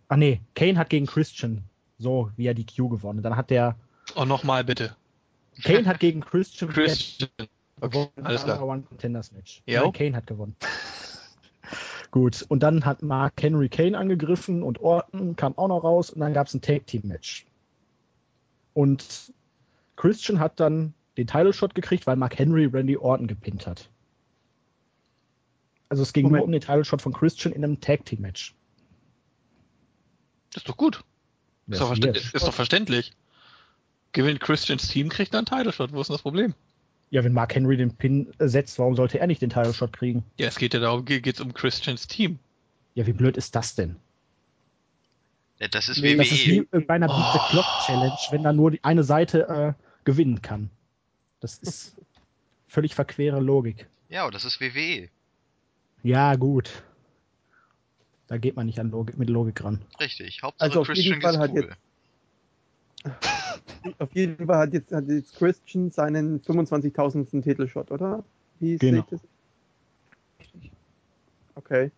Ah 0.08 0.16
nee, 0.16 0.40
Kane 0.54 0.78
hat 0.78 0.90
gegen 0.90 1.06
Christian 1.06 1.64
so 1.98 2.30
via 2.36 2.54
die 2.54 2.66
Q 2.66 2.88
gewonnen. 2.88 3.22
Dann 3.22 3.36
hat 3.36 3.50
der 3.50 3.76
Oh, 4.16 4.24
nochmal 4.24 4.64
bitte. 4.64 4.94
Kane 5.62 5.86
hat 5.86 6.00
gegen 6.00 6.20
Christian 6.20 6.70
Christian. 6.72 7.30
gewonnen. 7.80 8.10
alles 8.22 8.44
klar. 8.44 8.62
One 8.66 8.82
Contenders 8.82 9.32
Match. 9.32 9.62
Ja. 9.66 9.90
Kane 9.90 10.16
hat 10.16 10.26
gewonnen. 10.26 10.56
Gut, 12.10 12.44
und 12.48 12.62
dann 12.62 12.84
hat 12.84 13.00
Mark 13.02 13.42
Henry 13.42 13.68
Kane 13.70 13.96
angegriffen 13.96 14.62
und 14.62 14.80
Orton 14.80 15.34
kam 15.36 15.56
auch 15.56 15.68
noch 15.68 15.82
raus 15.82 16.10
und 16.10 16.20
dann 16.20 16.34
gab 16.34 16.46
es 16.46 16.54
ein 16.54 16.60
Tag 16.60 16.86
Team 16.86 17.02
Match. 17.04 17.46
Und 18.74 19.32
Christian 19.96 20.38
hat 20.40 20.58
dann 20.60 20.94
den 21.16 21.26
Title 21.26 21.52
Shot 21.52 21.74
gekriegt, 21.74 22.06
weil 22.06 22.16
Mark 22.16 22.38
Henry 22.38 22.64
Randy 22.66 22.96
Orton 22.96 23.26
gepinnt 23.26 23.66
hat. 23.66 23.90
Also 25.88 26.02
es 26.02 26.12
ging 26.12 26.24
Moment. 26.24 26.40
nur 26.40 26.46
um 26.46 26.52
den 26.52 26.60
Title 26.62 26.84
Shot 26.84 27.02
von 27.02 27.12
Christian 27.12 27.52
in 27.52 27.62
einem 27.64 27.80
Tag 27.80 28.04
Team 28.06 28.22
Match. 28.22 28.54
Das 30.50 30.62
ist 30.62 30.68
doch 30.68 30.76
gut. 30.76 31.04
Ist 31.68 31.80
doch, 31.80 31.94
Yes. 31.96 32.32
ist 32.32 32.46
doch 32.46 32.54
verständlich. 32.54 33.12
Gewinnt 34.12 34.40
Christians 34.40 34.88
Team, 34.88 35.08
kriegt 35.08 35.34
er 35.34 35.38
einen 35.38 35.46
Title 35.46 35.72
Shot. 35.72 35.92
Wo 35.92 36.00
ist 36.00 36.08
denn 36.08 36.14
das 36.14 36.22
Problem? 36.22 36.54
Ja, 37.10 37.22
wenn 37.24 37.32
Mark 37.34 37.54
Henry 37.54 37.76
den 37.76 37.94
Pin 37.94 38.32
setzt, 38.38 38.78
warum 38.78 38.96
sollte 38.96 39.18
er 39.18 39.26
nicht 39.26 39.42
den 39.42 39.50
Title 39.50 39.74
Shot 39.74 39.92
kriegen? 39.92 40.24
Ja, 40.38 40.48
es 40.48 40.56
geht 40.56 40.72
ja 40.74 40.80
darum, 40.80 41.04
geht 41.04 41.26
es 41.26 41.40
um 41.40 41.52
Christians 41.52 42.06
Team. 42.06 42.38
Ja, 42.94 43.06
wie 43.06 43.12
blöd 43.12 43.36
ist 43.36 43.54
das 43.54 43.74
denn? 43.74 43.96
Ja, 45.62 45.68
das 45.68 45.88
ist 45.88 46.02
Nee, 46.02 46.14
WWE. 46.14 46.16
Das 46.18 46.32
ist 46.32 46.46
wie 46.46 46.58
äh, 46.72 46.80
bei 46.80 46.94
einer 46.94 47.06
Beat 47.06 47.32
the 47.34 47.38
Oh. 47.40 47.46
Clock 47.50 47.64
Challenge, 47.86 48.16
wenn 48.32 48.42
da 48.42 48.52
nur 48.52 48.72
die 48.72 48.82
eine 48.82 49.04
Seite 49.04 49.48
äh, 49.48 49.72
gewinnen 50.04 50.42
kann. 50.42 50.70
Das 51.38 51.58
ist 51.58 51.96
völlig 52.66 52.94
verquere 52.96 53.40
Logik. 53.40 53.86
ja, 54.08 54.22
aber 54.22 54.32
das 54.32 54.44
ist 54.44 54.60
WWE. 54.60 55.08
Ja, 56.02 56.34
gut. 56.34 56.82
Da 58.26 58.38
geht 58.38 58.56
man 58.56 58.66
nicht 58.66 58.80
an 58.80 58.90
Logik, 58.90 59.16
mit 59.18 59.30
Logik 59.30 59.62
ran. 59.62 59.82
Richtig. 60.00 60.42
Hauptsache 60.42 60.68
Also 60.68 60.80
auf 60.80 60.88
jeden 60.88 61.20
Christian 61.20 61.22
Fall 61.22 61.34
ist 61.34 61.38
hat 61.40 61.50
cool. 61.52 61.76
Auf 63.98 64.14
jeden 64.14 64.46
Fall 64.46 64.58
hat 64.58 64.72
jetzt, 64.72 64.92
hat 64.92 65.08
jetzt 65.08 65.34
Christian 65.36 65.90
seinen 65.90 66.40
25.000. 66.40 67.42
Titelshot, 67.42 67.90
oder? 67.90 68.24
Wie 68.60 68.76
Genau. 68.78 69.00
ich 69.00 69.06
das? 69.06 69.20
Okay. 71.56 71.90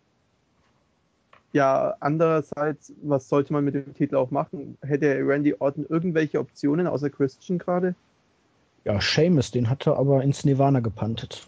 Ja, 1.55 1.95
andererseits, 2.01 2.91
was 3.01 3.29
sollte 3.29 3.53
man 3.53 3.63
mit 3.63 3.75
dem 3.75 3.93
Titel 3.93 4.17
auch 4.17 4.29
machen? 4.29 4.77
Hätte 4.81 5.17
Randy 5.25 5.55
Orton 5.57 5.85
irgendwelche 5.87 6.37
Optionen 6.37 6.85
außer 6.85 7.09
Christian 7.09 7.59
gerade? 7.59 7.95
Ja, 8.83 8.99
Seamus, 8.99 9.51
den 9.51 9.69
hat 9.69 9.87
er 9.87 9.97
aber 9.97 10.21
ins 10.21 10.43
Nirvana 10.43 10.81
gepantet. 10.81 11.47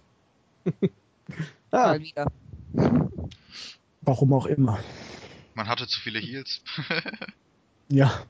Ah, 1.71 1.87
Mal 1.87 1.99
wieder. 1.99 2.31
Warum 3.99 4.31
auch 4.31 4.45
immer. 4.45 4.79
Man 5.53 5.67
hatte 5.67 5.85
zu 5.85 5.99
viele 5.99 6.19
Heels. 6.19 6.61
Ja. 7.89 8.21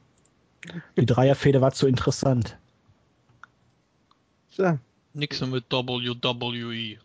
Die 0.97 1.05
Dreierfehde 1.05 1.61
war 1.61 1.73
zu 1.73 1.85
interessant. 1.85 2.57
tja. 4.49 4.79
Nix 5.13 5.41
mit. 5.41 5.71
WWE. 5.71 6.97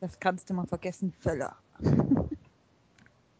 Das 0.00 0.18
kannst 0.18 0.50
du 0.50 0.54
mal 0.54 0.66
vergessen, 0.66 1.12
Völler. 1.20 1.56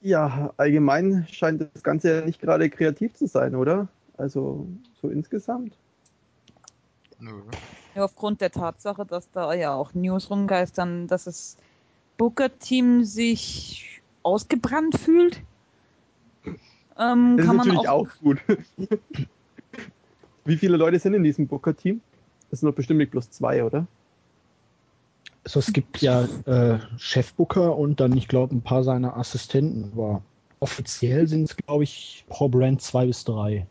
Ja, 0.04 0.52
allgemein 0.58 1.26
scheint 1.30 1.62
das 1.62 1.82
Ganze 1.82 2.14
ja 2.14 2.26
nicht 2.26 2.38
gerade 2.38 2.68
kreativ 2.68 3.14
zu 3.14 3.26
sein, 3.26 3.54
oder? 3.54 3.88
Also 4.18 4.68
so 5.00 5.08
insgesamt. 5.08 5.78
Nö. 7.18 7.40
Ja, 7.94 8.04
aufgrund 8.04 8.42
der 8.42 8.50
Tatsache, 8.50 9.06
dass 9.06 9.30
da 9.30 9.54
ja 9.54 9.72
auch 9.72 9.94
News 9.94 10.28
rumgeistern, 10.28 11.06
dass 11.06 11.24
das 11.24 11.56
Booker-Team 12.18 13.04
sich 13.04 14.02
ausgebrannt 14.22 14.98
fühlt. 14.98 15.40
Ähm, 16.98 17.38
Das 17.38 17.44
ist 17.44 17.46
kann 17.46 17.56
man 17.56 17.68
natürlich 17.68 17.88
auch, 17.88 18.06
auch 18.06 18.18
gut. 18.18 18.42
Wie 20.44 20.56
viele 20.58 20.76
Leute 20.76 20.98
sind 20.98 21.14
in 21.14 21.22
diesem 21.24 21.46
Booker-Team? 21.46 22.02
Das 22.50 22.60
sind 22.60 22.68
doch 22.68 22.76
bestimmt 22.76 22.98
nicht 22.98 23.10
bloß 23.10 23.30
zwei, 23.30 23.64
oder? 23.64 23.86
Also 25.44 25.60
es 25.60 25.72
gibt 25.72 26.00
ja 26.00 26.24
äh, 26.46 26.78
Chefbooker 26.98 27.76
und 27.76 28.00
dann, 28.00 28.16
ich 28.16 28.28
glaube, 28.28 28.54
ein 28.54 28.62
paar 28.62 28.82
seiner 28.82 29.16
Assistenten. 29.16 29.92
Aber 29.92 30.22
offiziell 30.60 31.26
sind 31.28 31.44
es, 31.44 31.56
glaube 31.56 31.84
ich, 31.84 32.24
pro 32.28 32.48
Brand 32.48 32.80
zwei 32.80 33.06
bis 33.06 33.24
drei. 33.24 33.66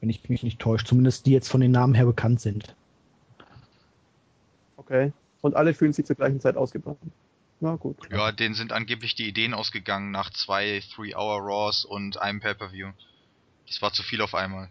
Wenn 0.00 0.08
ich 0.08 0.28
mich 0.30 0.42
nicht 0.42 0.58
täusche. 0.58 0.86
Zumindest 0.86 1.26
die 1.26 1.32
jetzt 1.32 1.48
von 1.48 1.60
den 1.60 1.72
Namen 1.72 1.94
her 1.94 2.06
bekannt 2.06 2.40
sind. 2.40 2.74
Okay. 4.78 5.12
Und 5.42 5.56
alle 5.56 5.74
fühlen 5.74 5.92
sich 5.92 6.06
zur 6.06 6.16
gleichen 6.16 6.40
Zeit 6.40 6.56
ausgebrannt. 6.56 6.98
Na 7.60 7.76
gut. 7.76 7.96
Ja, 8.10 8.32
denen 8.32 8.54
sind 8.54 8.72
angeblich 8.72 9.14
die 9.14 9.28
Ideen 9.28 9.52
ausgegangen 9.52 10.10
nach 10.10 10.30
zwei 10.30 10.82
Three-Hour-Raws 10.94 11.84
und 11.84 12.20
einem 12.20 12.40
Pay-Per-View. 12.40 12.88
Das 13.66 13.82
war 13.82 13.92
zu 13.92 14.02
viel 14.02 14.22
auf 14.22 14.34
einmal. 14.34 14.70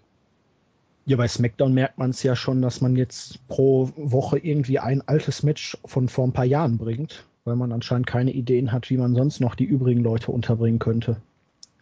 Ja, 1.06 1.18
bei 1.18 1.28
SmackDown 1.28 1.74
merkt 1.74 1.98
man 1.98 2.12
es 2.12 2.22
ja 2.24 2.36
schon, 2.36 2.62
dass 2.62 2.82
man 2.82 2.96
jetzt 2.96 3.48
pro 3.48 3.90
Woche 3.96 4.38
irgendwie 4.38 4.80
ein 4.80 5.02
altes 5.08 5.44
Match 5.44 5.78
von 5.86 6.08
vor 6.08 6.28
ein 6.28 6.34
paar 6.34 6.46
Jahren 6.46 6.78
bringt, 6.78 7.26
weil 7.46 7.56
man 7.56 7.72
anscheinend 7.72 8.06
keine 8.06 8.32
Ideen 8.32 8.72
hat, 8.72 8.90
wie 8.90 8.98
man 8.98 9.16
sonst 9.16 9.40
noch 9.40 9.56
die 9.56 9.66
übrigen 9.66 10.02
Leute 10.02 10.32
unterbringen 10.32 10.80
könnte. 10.80 11.18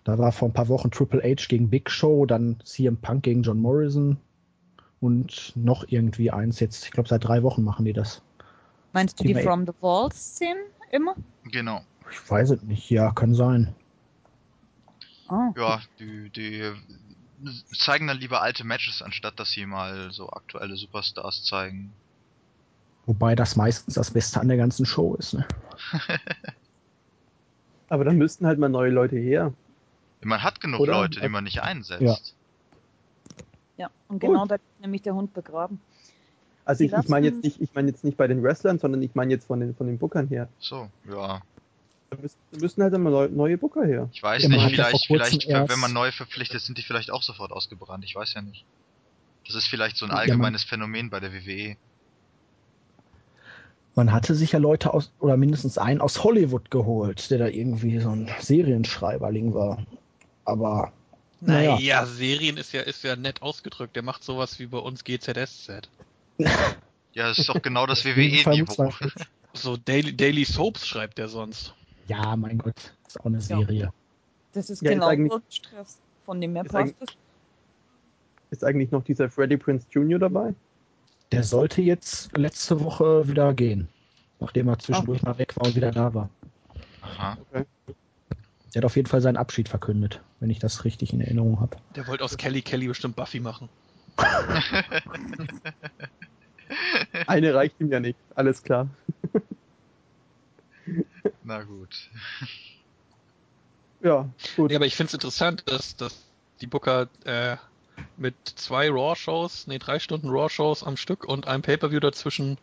Da 0.06 0.18
war 0.18 0.32
vor 0.32 0.48
ein 0.48 0.54
paar 0.54 0.70
Wochen 0.70 0.92
Triple 0.92 1.22
H 1.22 1.48
gegen 1.50 1.70
Big 1.70 1.90
Show, 1.90 2.26
dann 2.26 2.58
CM 2.64 2.96
Punk 2.98 3.24
gegen 3.24 3.44
John 3.44 3.60
Morrison 3.60 4.18
und 5.02 5.52
noch 5.56 5.86
irgendwie 5.90 6.32
eins 6.32 6.62
jetzt. 6.62 6.86
Ich 6.86 6.92
glaube, 6.92 7.10
seit 7.10 7.26
drei 7.26 7.44
Wochen 7.44 7.64
machen 7.64 7.84
die 7.84 7.94
das. 7.94 8.22
meinst 8.94 9.20
du 9.20 9.26
die 9.26 9.36
From 9.36 9.66
the 9.66 9.74
Walls-Szenen 9.82 10.64
immer? 10.92 11.16
Genau. 11.52 11.82
Ich 12.10 12.32
weiß 12.32 12.52
es 12.52 12.64
nicht. 12.64 12.90
Ja, 12.90 13.12
kann 13.12 13.34
sein. 13.34 13.76
Oh. 15.30 15.52
Ja, 15.58 15.82
die, 16.00 16.30
die 16.30 16.72
zeigen 17.78 18.08
dann 18.08 18.17
lieber 18.17 18.41
alte 18.41 18.63
Matches, 18.63 19.02
anstatt 19.02 19.39
dass 19.39 19.52
sie 19.52 19.65
mal 19.65 20.12
so 20.12 20.30
aktuelle 20.30 20.76
Superstars 20.76 21.43
zeigen. 21.43 21.93
Wobei 23.06 23.36
das 23.36 23.56
meistens 23.56 23.95
das 23.95 24.12
Beste 24.12 24.39
an 24.39 24.47
der 24.47 24.58
ganzen 24.58 24.86
Show 24.86 25.15
ist. 25.15 25.34
Ne? 25.34 25.47
Aber 27.89 28.04
dann 28.04 28.17
müssten 28.17 28.45
halt 28.45 28.60
mal 28.60 28.69
neue 28.69 28.91
Leute 28.91 29.15
her. 29.17 29.54
Man 30.21 30.43
hat 30.43 30.60
genug 30.60 30.82
Oder? 30.82 30.93
Leute, 30.93 31.21
die 31.21 31.30
man 31.30 31.43
nicht 31.45 31.62
einsetzt. 31.62 32.02
Ja. 32.02 32.17
Ja, 33.78 33.91
und 34.08 34.19
genau 34.19 34.45
da 34.45 34.56
ist 34.56 34.63
nämlich 34.82 35.04
der 35.04 35.13
Hund 35.13 35.34
begraben. 35.34 35.80
Also 36.65 36.80
Die 36.80 36.89
ich, 36.89 36.97
ich 36.97 37.08
meine 37.08 37.28
jetzt 37.28 37.43
nicht, 37.43 37.62
ich 37.62 37.73
meine 37.73 37.89
jetzt 37.89 38.04
nicht 38.04 38.17
bei 38.17 38.28
den 38.28 38.43
Wrestlern, 38.43 38.80
sondern 38.80 39.02
ich 39.02 39.15
meine 39.15 39.32
jetzt 39.32 39.45
von 39.45 39.60
den 39.60 39.76
von 39.76 39.88
den 39.88 40.00
Bookern 40.00 40.28
her. 40.28 40.50
So, 40.60 40.89
ja. 41.10 41.41
Da 42.10 42.17
müssten 42.60 42.82
halt 42.84 42.93
immer 42.93 43.10
neu- 43.10 43.28
neue 43.30 43.58
Booker 43.58 43.86
her. 43.86 44.10
Ich 44.13 44.24
weiß 44.24 44.43
Ja, 44.43 44.50
nicht, 44.50 44.62
ja 44.62 44.70
vielleicht, 44.70 45.06
vielleicht, 45.08 45.48
wenn- 45.50 45.80
man 45.80 45.91
neu 45.93 46.12
verpflichtet, 46.12 46.62
sind 46.62 46.78
die 46.78 46.82
vielleicht 46.82 47.12
auch 47.12 47.22
sofort 47.22 47.52
ausgebrannt. 47.52 48.06
Ich 48.06 48.15
weiß 48.15 48.34
ja 48.34 48.41
nicht. 48.41 48.65
Das 49.46 49.56
ist 49.56 49.67
vielleicht 49.67 49.98
so 49.98 50.06
ein 50.06 50.12
Ja, 50.12 50.17
allgemeines 50.17 50.63
Phänomen 50.63 51.10
bei 51.10 51.20
der. 51.20 51.34
WWE. 51.34 51.76
Man 53.96 54.12
hatte 54.13 54.36
sich 54.36 54.52
ja 54.52 54.60
Leute 54.60 54.93
aus, 54.93 55.12
oder 55.20 55.38
mindestens 55.38 55.78
einen 55.78 56.02
aus 56.02 56.24
Hollywood 56.24 56.70
geholt, 56.70 57.30
der 57.32 57.39
da 57.39 57.48
irgendwie 57.48 58.00
so 58.00 58.10
ein 58.12 58.30
Serienschreiberling 58.39 59.54
war. 59.54 59.84
Aber 60.46 60.93
Naja, 61.41 61.76
Naja. 61.76 62.06
Serien 62.06 62.58
ist 62.58 62.74
ja, 62.74 62.82
ist 62.82 63.04
ja 63.04 63.15
nett 63.15 63.41
ausgedrückt. 63.41 63.96
Der 63.96 64.04
macht 64.04 64.24
sowas 64.24 64.60
wie 64.60 64.67
bei 64.67 64.78
uns 64.78 65.04
GZSZ. 65.04 65.89
Ja, 66.38 67.28
das 67.28 67.39
ist 67.39 67.50
doch 67.50 67.62
genau 67.62 67.86
das 67.88 68.06
WWE-Niveau. 68.06 68.93
So 69.54 69.78
Daily, 69.78 70.15
Daily 70.15 70.46
Soaps 70.46 70.88
schreibt 70.88 71.17
der 71.17 71.28
sonst. 71.28 71.74
Ja, 72.08 72.36
mein 72.36 72.58
Gott, 72.58 72.93
ist 73.08 73.20
auch 73.20 73.26
eine 73.26 73.41
Serie. 73.41 73.91
Das 74.54 74.70
ist 74.70 74.82
Ja, 74.82 74.89
ist 74.91 74.96
genau 74.96 75.08
eigentlich- 75.08 75.32
so 75.34 75.41
Stress. 75.50 76.00
Von 76.26 76.41
dem 76.41 76.54
her 76.56 76.65
Ist 76.65 76.72
passt 76.72 76.93
eigentlich- 76.96 77.10
es. 77.10 77.17
Ist 78.52 78.63
eigentlich 78.63 78.91
noch 78.91 79.04
dieser 79.04 79.30
Freddie 79.30 79.58
Prince 79.58 79.86
Jr. 79.91 80.20
dabei? 80.20 80.54
Der 81.32 81.43
sollte 81.43 81.82
jetzt 81.82 82.36
letzte 82.38 82.82
Woche 82.84 83.28
wieder 83.28 83.54
gehen, 83.54 83.89
nachdem 84.39 84.70
er 84.70 84.80
zwischendurch 84.80 85.22
mal 85.24 85.38
weg 85.38 85.54
war 85.58 85.65
und 85.67 85.76
wieder 85.76 85.91
da 85.91 86.13
war. 86.13 86.30
Aha. 87.02 87.38
Der 87.54 88.82
hat 88.82 88.86
auf 88.86 88.96
jeden 88.96 89.08
Fall 89.08 89.20
seinen 89.22 89.36
Abschied 89.38 89.67
verkündet, 89.70 90.22
wenn 90.39 90.50
ich 90.50 90.60
das 90.60 90.86
richtig 90.86 91.12
in 91.13 91.20
Erinnerung 91.22 91.60
habe. 91.60 91.76
Der 91.96 92.08
wollte 92.08 92.24
aus 92.24 92.38
Kelly 92.38 92.62
Kelly 92.62 92.88
bestimmt 92.88 93.15
Buffy 93.17 93.39
machen. 93.41 93.67
Eine 97.28 97.54
reicht 97.54 97.80
ihm 97.80 97.91
ja 97.91 98.00
nicht, 98.00 98.17
alles 98.36 98.63
klar. 98.63 98.88
Na 101.48 101.64
gut. 101.64 102.10
Ja, 104.04 104.30
gut. 104.58 104.70
Ja, 104.70 104.78
aber 104.78 104.86
ich 104.86 104.96
finde 104.96 105.08
es 105.08 105.14
interessant, 105.14 105.64
dass, 105.66 105.96
dass 105.96 106.26
die 106.60 106.68
Booker 106.68 107.08
äh, 107.24 107.56
mit 108.18 108.36
zwei 108.56 108.90
Raw-Shows, 108.90 109.66
nee, 109.68 109.80
drei 109.80 109.98
Stunden 110.00 110.30
Raw-Shows 110.30 110.84
am 110.84 110.98
Stück 110.98 111.24
und 111.24 111.48
einem 111.48 111.64
Pay-Per-View 111.64 112.02
dazwischen 112.02 112.58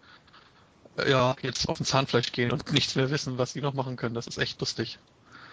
äh, 0.98 1.10
ja, 1.10 1.34
jetzt 1.40 1.66
auf 1.68 1.78
den 1.78 1.86
Zahnfleisch 1.86 2.30
gehen 2.32 2.52
und 2.52 2.70
nichts 2.72 2.94
mehr 2.94 3.10
wissen, 3.10 3.38
was 3.38 3.54
sie 3.54 3.62
noch 3.62 3.72
machen 3.72 3.96
können. 3.96 4.14
Das 4.14 4.26
ist 4.26 4.36
echt 4.36 4.60
lustig. 4.60 4.98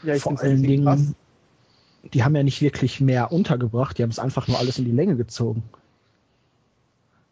ja, 0.04 0.14
ich 0.14 0.24
Vor 0.24 0.38
allen 0.38 0.62
Dingen, 0.62 0.84
krass. 0.84 1.14
die 2.14 2.24
haben 2.26 2.36
ja 2.36 2.44
nicht 2.44 2.62
wirklich 2.62 3.00
mehr 3.00 3.32
untergebracht, 3.32 3.98
die 3.98 4.04
haben 4.04 4.12
es 4.12 4.20
einfach 4.20 4.50
nur 4.50 4.60
alles 4.60 4.78
in 4.78 4.84
die 4.84 4.92
Länge 4.92 5.16
gezogen. 5.16 5.64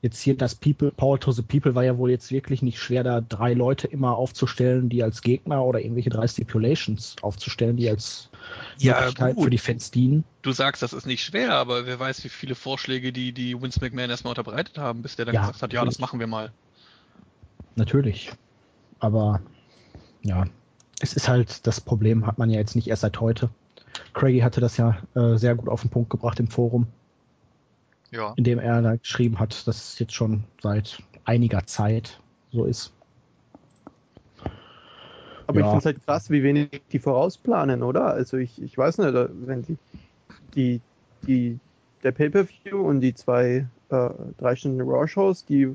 Jetzt 0.01 0.21
hier 0.21 0.37
das 0.37 0.55
People, 0.55 0.91
Power 0.91 1.19
to 1.19 1.31
the 1.31 1.41
People 1.41 1.75
war 1.75 1.83
ja 1.83 1.97
wohl 1.97 2.09
jetzt 2.09 2.31
wirklich 2.31 2.61
nicht 2.61 2.79
schwer, 2.79 3.03
da 3.03 3.19
drei 3.19 3.53
Leute 3.53 3.87
immer 3.87 4.15
aufzustellen, 4.15 4.87
die 4.89 5.03
als 5.03 5.21
Gegner 5.21 5.65
oder 5.65 5.81
irgendwelche 5.81 6.09
drei 6.09 6.27
Stipulations 6.27 7.17
aufzustellen, 7.21 7.75
die 7.75 7.89
als 7.89 8.29
Ja, 8.77 8.95
Möglichkeit 8.99 9.35
gut. 9.35 9.43
für 9.43 9.49
die 9.49 9.57
Fans 9.57 9.91
dienen. 9.91 10.23
Du 10.41 10.51
sagst, 10.53 10.81
das 10.83 10.93
ist 10.93 11.05
nicht 11.05 11.23
schwer, 11.23 11.53
aber 11.55 11.85
wer 11.85 11.99
weiß, 11.99 12.23
wie 12.23 12.29
viele 12.29 12.55
Vorschläge 12.55 13.11
die, 13.11 13.33
die 13.33 13.61
Vince 13.61 13.79
McMahon 13.81 14.09
erstmal 14.09 14.31
unterbreitet 14.31 14.77
haben, 14.77 15.01
bis 15.01 15.15
der 15.17 15.25
dann 15.25 15.35
Ja, 15.35 15.41
gesagt 15.41 15.61
hat, 15.61 15.73
ja, 15.73 15.79
natürlich. 15.81 15.95
das 15.95 15.99
machen 15.99 16.19
wir 16.19 16.27
mal. 16.27 16.53
Natürlich. 17.75 18.31
Aber 18.99 19.41
ja, 20.23 20.45
es 20.99 21.13
ist 21.13 21.29
halt, 21.29 21.65
das 21.67 21.81
Problem 21.81 22.25
hat 22.25 22.37
man 22.37 22.49
ja 22.49 22.59
jetzt 22.59 22.75
nicht 22.75 22.87
erst 22.87 23.01
seit 23.01 23.19
heute. 23.21 23.49
Craigie 24.13 24.43
hatte 24.43 24.61
das 24.61 24.77
ja 24.77 25.01
äh, 25.15 25.37
sehr 25.37 25.55
gut 25.55 25.69
auf 25.69 25.81
den 25.81 25.89
Punkt 25.89 26.09
gebracht 26.09 26.39
im 26.39 26.47
Forum, 26.47 26.87
Ja. 28.11 28.33
in 28.35 28.43
dem 28.43 28.59
er 28.59 28.81
da 28.81 28.95
geschrieben 28.95 29.39
hat, 29.39 29.67
dass 29.67 29.93
es 29.93 29.99
jetzt 29.99 30.13
schon 30.13 30.43
seit 30.61 31.01
einiger 31.25 31.65
Zeit 31.65 32.19
so 32.51 32.65
ist. 32.65 32.91
Aber 35.47 35.59
ich 35.59 35.65
Ja. 35.65 35.71
finde 35.71 35.79
es 35.79 35.85
halt 35.85 36.05
krass, 36.05 36.29
wie 36.29 36.43
wenig 36.43 36.69
die 36.91 36.99
vorausplanen, 36.99 37.83
oder? 37.83 38.05
Also 38.05 38.37
ich, 38.37 38.61
ich 38.61 38.77
weiß 38.77 38.99
nicht, 38.99 39.13
wenn 39.13 39.63
die, 39.63 39.77
die, 40.55 40.81
die 41.25 41.59
der 42.03 42.11
Pay-Per-View 42.11 42.77
und 42.77 43.01
die 43.01 43.13
zwei 43.13 43.67
äh, 43.89 44.09
drei 44.37 44.55
Stunden 44.55 44.81
Raw-Shows, 44.81 45.45
die 45.45 45.67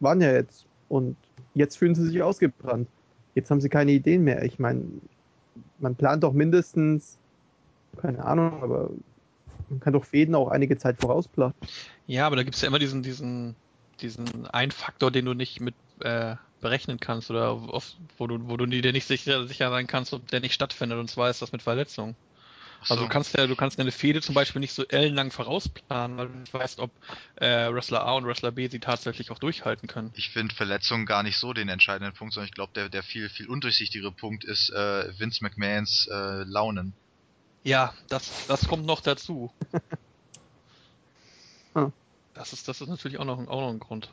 waren 0.00 0.20
ja 0.20 0.32
jetzt 0.32 0.66
und 0.88 1.16
jetzt 1.54 1.76
fühlen 1.76 1.94
sie 1.94 2.06
sich 2.06 2.22
ausgebrannt. 2.22 2.88
Jetzt 3.34 3.50
haben 3.50 3.60
sie 3.60 3.68
keine 3.68 3.92
Ideen 3.92 4.24
mehr. 4.24 4.44
Ich 4.44 4.58
meine, 4.58 4.82
man 5.78 5.94
plant 5.96 6.22
doch 6.22 6.32
mindestens 6.32 7.18
keine 7.96 8.24
Ahnung, 8.24 8.62
aber 8.62 8.90
man 9.72 9.80
kann 9.80 9.92
doch 9.92 10.04
Fäden 10.04 10.34
auch 10.34 10.48
einige 10.48 10.78
Zeit 10.78 11.00
vorausplanen. 11.00 11.54
Ja, 12.06 12.26
aber 12.26 12.36
da 12.36 12.42
gibt's 12.42 12.60
ja 12.60 12.68
immer 12.68 12.78
diesen, 12.78 13.02
diesen, 13.02 13.56
diesen 14.00 14.46
einen 14.46 14.70
Faktor, 14.70 15.10
den 15.10 15.24
du 15.24 15.34
nicht 15.34 15.60
mit 15.60 15.74
äh, 16.00 16.36
berechnen 16.60 17.00
kannst 17.00 17.30
oder 17.30 17.50
auf, 17.50 17.92
wo 18.18 18.26
du, 18.26 18.48
wo 18.48 18.56
du 18.56 18.66
dir 18.66 18.92
nicht 18.92 19.06
sicher, 19.06 19.46
sicher 19.46 19.70
sein 19.70 19.86
kannst, 19.86 20.12
ob 20.12 20.28
der 20.28 20.40
nicht 20.40 20.54
stattfindet. 20.54 20.98
Und 20.98 21.08
zwar 21.08 21.30
ist 21.30 21.42
das 21.42 21.52
mit 21.52 21.62
Verletzungen. 21.62 22.14
Ach 22.82 22.86
so. 22.86 22.94
Also 22.94 23.04
du 23.04 23.10
kannst 23.10 23.36
ja, 23.36 23.46
du 23.46 23.56
kannst 23.56 23.80
eine 23.80 23.92
Fehde 23.92 24.20
zum 24.20 24.34
Beispiel 24.34 24.60
nicht 24.60 24.72
so 24.72 24.84
ellenlang 24.86 25.30
vorausplanen, 25.30 26.16
weil 26.18 26.28
du 26.28 26.38
nicht 26.38 26.52
weißt, 26.52 26.80
ob 26.80 26.90
äh, 27.36 27.72
Wrestler 27.72 28.04
A 28.04 28.12
und 28.12 28.26
Wrestler 28.26 28.52
B 28.52 28.68
sie 28.68 28.80
tatsächlich 28.80 29.30
auch 29.30 29.38
durchhalten 29.38 29.88
können. 29.88 30.10
ich 30.14 30.30
finde 30.30 30.54
Verletzungen 30.54 31.06
gar 31.06 31.22
nicht 31.22 31.38
so 31.38 31.52
den 31.52 31.68
entscheidenden 31.68 32.12
Punkt, 32.14 32.34
sondern 32.34 32.48
ich 32.48 32.54
glaube, 32.54 32.72
der, 32.74 32.88
der 32.88 33.02
viel, 33.02 33.28
viel 33.28 33.48
undurchsichtigere 33.48 34.12
Punkt 34.12 34.44
ist 34.44 34.70
äh, 34.70 35.18
Vince 35.18 35.44
McMahons 35.44 36.08
äh, 36.10 36.42
Launen. 36.42 36.92
Ja, 37.64 37.92
das, 38.08 38.30
das 38.48 38.66
kommt 38.68 38.86
noch 38.86 39.00
dazu. 39.00 39.50
Hm. 41.74 41.92
Das 42.34 42.54
ist, 42.54 42.66
das 42.66 42.80
ist 42.80 42.88
natürlich 42.88 43.18
auch 43.18 43.26
noch, 43.26 43.38
ein- 43.38 43.46
auch 43.48 43.60
noch 43.60 43.68
ein 43.68 43.78
Grund. 43.78 44.10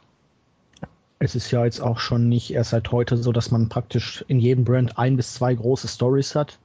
Es 1.19 1.35
ist 1.35 1.51
ja 1.51 1.63
jetzt 1.63 1.79
auch 1.79 1.99
schon 1.99 2.27
nicht 2.27 2.51
erst 2.51 2.71
seit 2.71 2.91
heute 2.91 3.15
so, 3.15 3.31
dass 3.31 3.49
man 3.49 3.69
praktisch 3.69 4.25
in 4.27 4.41
jedem 4.41 4.65
Brand 4.65 4.97
ein 4.97 5.15
bis 5.15 5.35
zwei 5.35 5.53
große 5.53 5.87
Stories 5.87 6.35
hat 6.35 6.59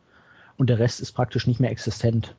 und 0.58 0.68
der 0.68 0.80
Rest 0.80 1.00
ist 1.00 1.12
praktisch 1.12 1.46
nicht 1.46 1.60
mehr 1.60 1.70
existent. 1.70 2.34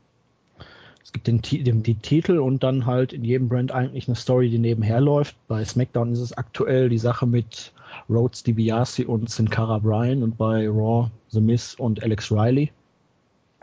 Es 1.01 1.13
gibt 1.13 1.27
den, 1.27 1.41
den, 1.41 1.81
die 1.81 1.95
Titel 1.95 2.39
und 2.39 2.61
dann 2.61 2.85
halt 2.85 3.13
in 3.13 3.23
jedem 3.23 3.47
Brand 3.47 3.71
eigentlich 3.71 4.09
eine 4.09 4.15
Story, 4.17 4.49
die 4.49 4.59
nebenher 4.59 4.99
läuft. 4.99 5.37
Bei 5.47 5.63
SmackDown 5.63 6.11
ist 6.11 6.19
es 6.19 6.33
aktuell 6.33 6.89
die 6.89 6.97
Sache 6.97 7.25
mit 7.25 7.71
Rhodes 8.09 8.43
DiBiase 8.43 9.07
und 9.07 9.29
Sin 9.29 9.49
Cara 9.49 9.79
Bryan 9.79 10.23
und 10.23 10.37
bei 10.37 10.67
Raw 10.67 11.09
The 11.29 11.39
Miz 11.39 11.75
und 11.79 12.03
Alex 12.03 12.29
Riley. 12.33 12.71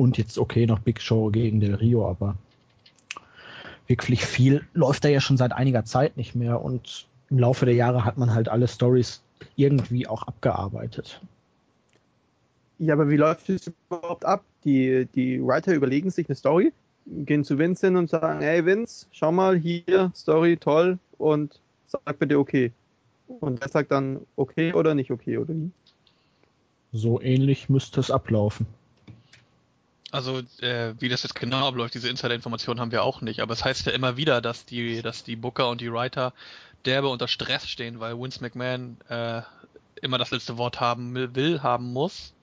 Und 0.02 0.18
jetzt 0.18 0.36
okay 0.36 0.66
noch 0.66 0.80
Big 0.80 1.00
Show 1.00 1.30
gegen 1.30 1.60
Del 1.60 1.76
Rio, 1.76 2.04
aber 2.10 2.34
wirklich 3.86 4.26
viel 4.26 4.66
läuft 4.74 5.04
da 5.04 5.08
ja 5.08 5.20
schon 5.20 5.36
seit 5.36 5.52
einiger 5.52 5.84
Zeit 5.84 6.16
nicht 6.16 6.34
mehr 6.34 6.60
und 6.60 7.06
im 7.30 7.38
Laufe 7.38 7.66
der 7.66 7.76
Jahre 7.76 8.04
hat 8.04 8.18
man 8.18 8.34
halt 8.34 8.48
alle 8.48 8.66
Stories 8.66 9.22
irgendwie 9.54 10.08
auch 10.08 10.24
abgearbeitet. 10.24 11.20
Ja, 12.80 12.94
aber 12.94 13.10
wie 13.10 13.16
läuft 13.16 13.48
es 13.48 13.70
überhaupt 13.88 14.24
ab? 14.24 14.42
Die, 14.64 15.06
die 15.14 15.40
Writer 15.40 15.72
überlegen 15.72 16.10
sich 16.10 16.28
eine 16.28 16.34
Story, 16.34 16.72
gehen 17.06 17.44
zu 17.44 17.56
Vince 17.56 17.86
hin 17.86 17.94
und 17.96 18.10
sagen, 18.10 18.40
hey 18.40 18.66
Vince, 18.66 19.06
schau 19.12 19.30
mal 19.30 19.56
hier, 19.56 20.10
Story, 20.16 20.56
toll, 20.56 20.98
und 21.16 21.60
sag 21.86 22.18
bitte 22.18 22.40
okay. 22.40 22.72
Und 23.38 23.62
er 23.62 23.68
sagt 23.68 23.92
dann 23.92 24.26
okay 24.34 24.72
oder 24.72 24.96
nicht 24.96 25.12
okay, 25.12 25.38
oder 25.38 25.54
wie? 25.54 25.70
So 26.90 27.20
ähnlich 27.20 27.68
müsste 27.68 28.00
es 28.00 28.10
ablaufen. 28.10 28.66
Also, 30.12 30.42
äh, 30.60 30.94
wie 30.98 31.08
das 31.08 31.22
jetzt 31.22 31.34
genau 31.34 31.66
abläuft, 31.66 31.94
diese 31.94 32.10
Insider-Informationen 32.10 32.80
haben 32.80 32.92
wir 32.92 33.02
auch 33.02 33.22
nicht. 33.22 33.40
Aber 33.40 33.54
es 33.54 33.64
heißt 33.64 33.86
ja 33.86 33.92
immer 33.92 34.18
wieder, 34.18 34.42
dass 34.42 34.66
die, 34.66 35.00
dass 35.00 35.24
die 35.24 35.36
Booker 35.36 35.70
und 35.70 35.80
die 35.80 35.90
Writer 35.90 36.34
derbe 36.84 37.08
unter 37.08 37.28
Stress 37.28 37.66
stehen, 37.66 37.98
weil 37.98 38.18
Vince 38.18 38.42
McMahon 38.42 38.98
äh, 39.08 39.40
immer 40.02 40.18
das 40.18 40.30
letzte 40.30 40.58
Wort 40.58 40.80
haben 40.80 41.14
will, 41.14 41.62
haben 41.62 41.94
muss. 41.94 42.34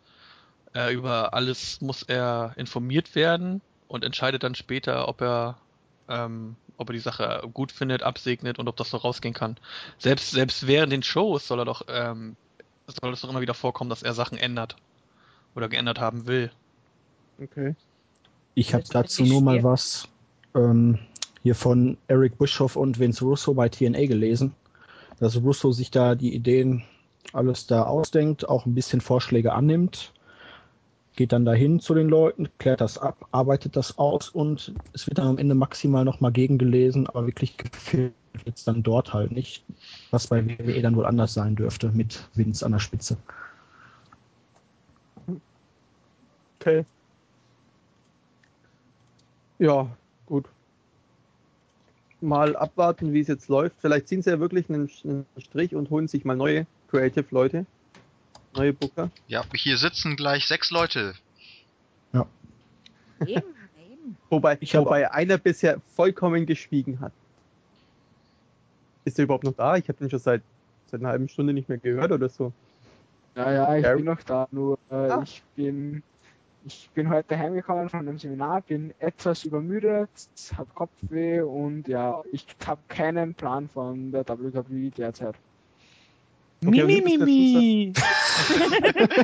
Äh, 0.74 0.94
über 0.96 1.36
alles 1.36 1.80
muss 1.80 2.02
er 2.02 2.54
informiert 2.58 3.14
werden 3.14 3.62
und 3.88 4.04
entscheidet 4.04 4.42
dann 4.42 4.56
später, 4.56 5.08
ob 5.08 5.22
er, 5.22 5.60
ähm, 6.08 6.56
ob 6.78 6.90
er 6.90 6.94
die 6.94 7.00
Sache 7.00 7.48
gut 7.54 7.72
findet, 7.72 8.02
absegnet 8.02 8.58
und 8.58 8.68
ob 8.68 8.78
das 8.78 8.90
so 8.90 8.98
rausgehen 8.98 9.36
kann. 9.36 9.58
Selbst, 10.00 10.32
selbst 10.32 10.66
während 10.66 10.92
den 10.92 11.04
Shows 11.04 11.48
soll 11.48 11.60
er 11.60 11.66
doch, 11.66 11.84
ähm, 11.88 12.36
soll 12.88 13.14
es 13.14 13.22
doch 13.22 13.30
immer 13.30 13.42
wieder 13.42 13.54
vorkommen, 13.54 13.92
dass 13.92 14.02
er 14.02 14.16
Sachen 14.16 14.40
ändert 14.40 14.76
oder 15.54 15.70
geändert 15.70 16.00
haben 16.00 16.26
will. 16.26 16.52
Okay. 17.42 17.76
Ich 18.56 18.74
habe 18.74 18.84
dazu 18.92 19.24
nur 19.24 19.42
mal 19.42 19.64
was 19.64 20.08
ähm, 20.56 21.00
hier 21.44 21.56
von 21.56 21.98
Eric 22.08 22.38
Bischoff 22.38 22.76
und 22.76 23.00
Vince 23.00 23.24
Russo 23.24 23.54
bei 23.54 23.70
TNA 23.70 24.08
gelesen, 24.08 24.54
dass 25.20 25.42
Russo 25.42 25.72
sich 25.72 25.92
da 25.92 26.16
die 26.16 26.34
Ideen 26.34 26.84
alles 27.34 27.68
da 27.68 27.84
ausdenkt, 27.84 28.48
auch 28.48 28.66
ein 28.66 28.76
bisschen 28.76 29.02
Vorschläge 29.02 29.54
annimmt, 29.54 30.14
geht 31.16 31.32
dann 31.32 31.46
dahin 31.46 31.80
zu 31.80 31.94
den 31.94 32.10
Leuten, 32.10 32.50
klärt 32.58 32.82
das 32.82 32.98
ab, 32.98 33.28
arbeitet 33.32 33.76
das 33.76 33.98
aus 33.98 34.30
und 34.30 34.74
es 34.94 35.08
wird 35.08 35.20
dann 35.20 35.28
am 35.28 35.38
Ende 35.38 35.56
maximal 35.56 36.04
nochmal 36.04 36.32
gegengelesen, 36.32 37.08
aber 37.08 37.26
wirklich 37.28 37.58
gefilmt 37.58 38.14
wird 38.46 38.68
dann 38.68 38.84
dort 38.84 39.14
halt 39.14 39.32
nicht, 39.32 39.64
was 40.12 40.28
bei 40.28 40.46
WWE 40.46 40.82
dann 40.82 40.96
wohl 40.96 41.06
anders 41.06 41.34
sein 41.34 41.56
dürfte 41.56 41.90
mit 41.90 42.28
Vince 42.36 42.66
an 42.66 42.74
der 42.74 42.80
Spitze. 42.80 43.18
Okay. 46.60 46.86
Ja, 49.60 49.90
gut. 50.26 50.46
Mal 52.22 52.56
abwarten, 52.56 53.14
wie 53.14 53.22
es 53.22 53.28
jetzt 53.28 53.48
läuft. 53.48 53.76
Vielleicht 53.80 54.08
ziehen 54.08 54.22
sie 54.22 54.30
ja 54.30 54.40
wirklich 54.40 54.70
einen, 54.70 54.90
einen 55.04 55.26
Strich 55.38 55.76
und 55.76 55.90
holen 55.90 56.08
sich 56.08 56.26
mal 56.26 56.36
neue 56.36 56.66
Creative-Leute. 56.90 57.66
Neue 58.56 58.74
Booker. 58.74 59.10
Ja, 59.28 59.44
hier 59.54 59.78
sitzen 59.78 60.16
gleich 60.16 60.48
sechs 60.48 60.72
Leute. 60.72 61.14
Eben, 62.14 62.26
eben. 63.92 64.18
Wobei, 64.30 64.58
Ich 64.62 64.74
wobei 64.76 65.12
einer 65.12 65.38
bisher 65.38 65.82
vollkommen 65.96 66.46
geschwiegen 66.46 67.00
hat. 67.02 67.12
Ist 69.06 69.20
er 69.20 69.24
überhaupt 69.26 69.44
noch 69.44 69.54
da? 69.54 69.76
Ich 69.78 69.88
habe 69.90 70.04
ihn 70.04 70.10
schon 70.10 70.20
seit, 70.20 70.42
seit 70.90 71.02
einer 71.02 71.10
halben 71.10 71.28
Stunde 71.30 71.54
nicht 71.54 71.68
mehr 71.70 71.78
gehört 71.78 72.12
oder 72.12 72.30
so. 72.30 72.54
Ja, 73.36 73.52
ja, 73.52 73.76
ich 73.78 73.84
Gary? 73.84 73.98
bin 73.98 74.06
noch 74.06 74.22
da, 74.24 74.48
nur 74.52 74.80
äh, 74.90 74.96
Ah. 74.96 75.22
ich 75.24 75.44
bin 75.56 76.02
ich 76.66 76.90
bin 76.94 77.10
heute 77.10 77.38
heimgekommen 77.38 77.90
von 77.90 78.06
dem 78.06 78.18
Seminar, 78.18 78.62
bin 78.62 78.94
etwas 79.00 79.44
übermüdet, 79.44 80.10
habe 80.58 80.70
Kopfweh 80.74 81.42
und 81.42 81.88
ja, 81.88 82.22
ich 82.32 82.46
habe 82.66 82.82
keinen 82.88 83.34
Plan 83.34 83.70
von 83.74 84.12
der 84.12 84.28
WWE 84.28 84.92
derzeit. 84.92 85.36
Okay, 86.66 86.84
muss 86.84 87.96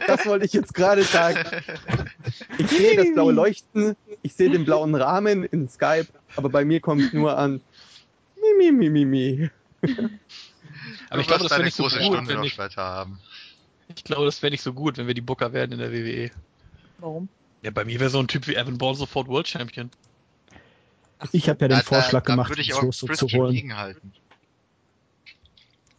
Das 0.08 0.26
wollte 0.26 0.46
ich 0.46 0.54
jetzt 0.54 0.74
gerade 0.74 1.04
sagen. 1.04 1.40
Ich 2.58 2.70
sehe 2.70 2.96
das 2.96 3.14
blaue 3.14 3.34
Leuchten, 3.34 3.98
ich 4.22 4.34
sehe 4.34 4.50
den 4.50 4.64
blauen 4.64 4.96
Rahmen 4.96 5.44
in 5.44 5.68
Skype, 5.68 6.08
aber 6.38 6.48
bei 6.50 6.64
mir 6.64 6.80
kommt 6.80 7.14
nur 7.14 7.38
an 7.38 7.62
Mi, 8.38 8.72
mi, 8.72 8.72
mi, 8.72 8.90
mi, 8.90 9.06
mi. 9.06 9.50
Aber 11.10 11.22
ich 11.22 11.28
glaube, 11.28 11.44
das 11.44 11.52
wäre 11.52 11.64
nicht 11.64 11.76
so 11.76 11.84
gut, 11.84 11.92
Stunde 11.92 12.28
wenn 12.28 12.38
noch 12.38 12.46
ich, 12.46 12.54
später 12.54 12.82
haben. 12.82 13.20
ich 13.94 14.04
glaube, 14.04 14.26
das 14.26 14.42
wäre 14.42 14.52
nicht 14.52 14.62
so 14.62 14.74
gut, 14.74 14.98
wenn 14.98 15.08
wir 15.08 15.14
die 15.14 15.22
Booker 15.22 15.52
werden 15.54 15.74
in 15.74 15.80
der 15.80 15.92
WWE. 15.92 16.32
Warum? 17.00 17.30
Ja, 17.62 17.72
bei 17.72 17.84
mir 17.86 18.00
wäre 18.00 18.10
so 18.10 18.20
ein 18.20 18.28
Typ 18.28 18.48
wie 18.48 18.56
Evan 18.56 18.78
Bourne 18.78 18.98
sofort 18.98 19.28
World 19.28 19.48
Champion. 19.48 19.90
Ich 21.32 21.50
habe 21.50 21.60
ja 21.62 21.68
den 21.68 21.78
Da- 21.78 21.78
da- 21.78 21.84
Vorschlag 21.84 22.24
da 22.24 22.34
gemacht, 22.34 22.50
würde 22.50 22.62
ich 22.62 22.68
Vince 22.70 22.78
aber 22.80 22.88
Russo 22.88 23.06
Chris 23.08 23.20
zu 23.20 23.28
holen. 23.30 23.54
gegenhalten. 23.54 24.14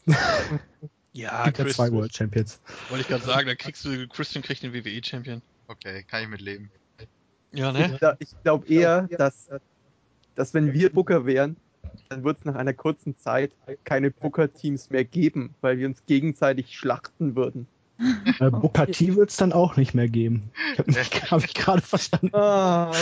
Ja, 1.12 1.50
Chris, 1.50 1.76
zwei 1.76 1.90
World 1.92 2.14
Champions. 2.14 2.60
wollte 2.90 3.00
ich 3.02 3.08
gerade 3.08 3.24
sagen, 3.24 3.46
da 3.46 3.54
kriegst 3.54 3.82
du, 3.86 4.06
Christian 4.08 4.44
kriegt 4.44 4.62
den 4.62 4.74
WWE 4.74 5.00
Champion. 5.02 5.40
Okay, 5.66 6.02
kann 6.02 6.22
ich 6.24 6.28
mitleben. 6.28 6.70
Ja, 7.52 7.70
Ich, 7.70 7.88
ne? 8.02 8.16
ich 8.20 8.28
glaube 8.42 8.66
eher, 8.68 9.02
dass, 9.08 9.48
dass 10.34 10.52
wenn 10.52 10.74
wir 10.74 10.92
Booker 10.92 11.24
wären, 11.24 11.56
dann 12.10 12.22
wird 12.22 12.40
es 12.40 12.44
nach 12.44 12.54
einer 12.56 12.74
kurzen 12.74 13.16
Zeit 13.18 13.52
keine 13.84 14.10
Booker-Teams 14.10 14.90
mehr 14.90 15.04
geben, 15.06 15.54
weil 15.62 15.78
wir 15.78 15.86
uns 15.86 16.04
gegenseitig 16.04 16.76
schlachten 16.76 17.34
würden. 17.34 17.66
Äh, 17.98 18.50
Booker 18.50 18.86
T 18.86 19.16
wird 19.16 19.30
es 19.30 19.36
dann 19.36 19.52
auch 19.52 19.76
nicht 19.76 19.94
mehr 19.94 20.08
geben. 20.08 20.50
Ich 20.72 20.78
habe 20.78 20.92
hab 21.30 21.44
ich 21.44 21.54
gerade 21.54 21.82
verstanden. 21.82 22.34
Ah. 22.34 22.92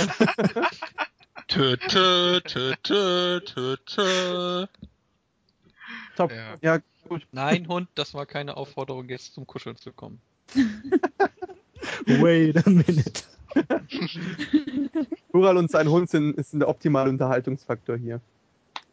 Tö, 1.48 1.76
tö, 1.76 2.40
tö, 2.40 2.72
tö, 2.82 3.40
tö, 3.40 3.76
tö. 3.84 4.66
Top. 6.16 6.32
Ja. 6.32 6.56
Ja, 6.62 6.78
gut. 7.08 7.26
Nein, 7.32 7.68
Hund, 7.68 7.88
das 7.94 8.14
war 8.14 8.26
keine 8.26 8.56
Aufforderung, 8.56 9.08
jetzt 9.08 9.34
zum 9.34 9.46
Kuscheln 9.46 9.76
zu 9.76 9.92
kommen. 9.92 10.20
Wait 12.06 12.56
a 12.66 12.70
minute. 12.70 13.22
Ural 15.32 15.56
und 15.56 15.70
sein 15.70 15.88
Hund 15.88 16.10
sind, 16.10 16.44
sind 16.44 16.60
der 16.60 16.68
optimale 16.68 17.10
Unterhaltungsfaktor 17.10 17.96
hier. 17.96 18.20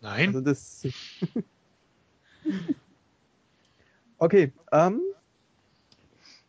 Nein? 0.01 0.29
Also 0.29 0.41
das. 0.41 0.87
okay, 4.17 4.51
ähm, 4.71 5.01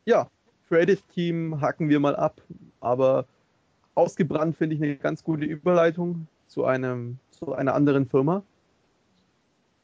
ja, 0.05 0.29
Creative 0.69 1.01
Team 1.15 1.61
hacken 1.61 1.89
wir 1.89 2.01
mal 2.01 2.17
ab, 2.17 2.41
aber 2.81 3.27
ausgebrannt 3.95 4.57
finde 4.57 4.77
ich 4.77 4.83
eine 4.83 4.97
ganz 4.97 5.23
gute 5.23 5.45
Überleitung 5.45 6.27
zu 6.47 6.65
einem 6.65 7.19
zu 7.31 7.53
einer 7.53 7.75
anderen 7.75 8.07
Firma. 8.09 8.43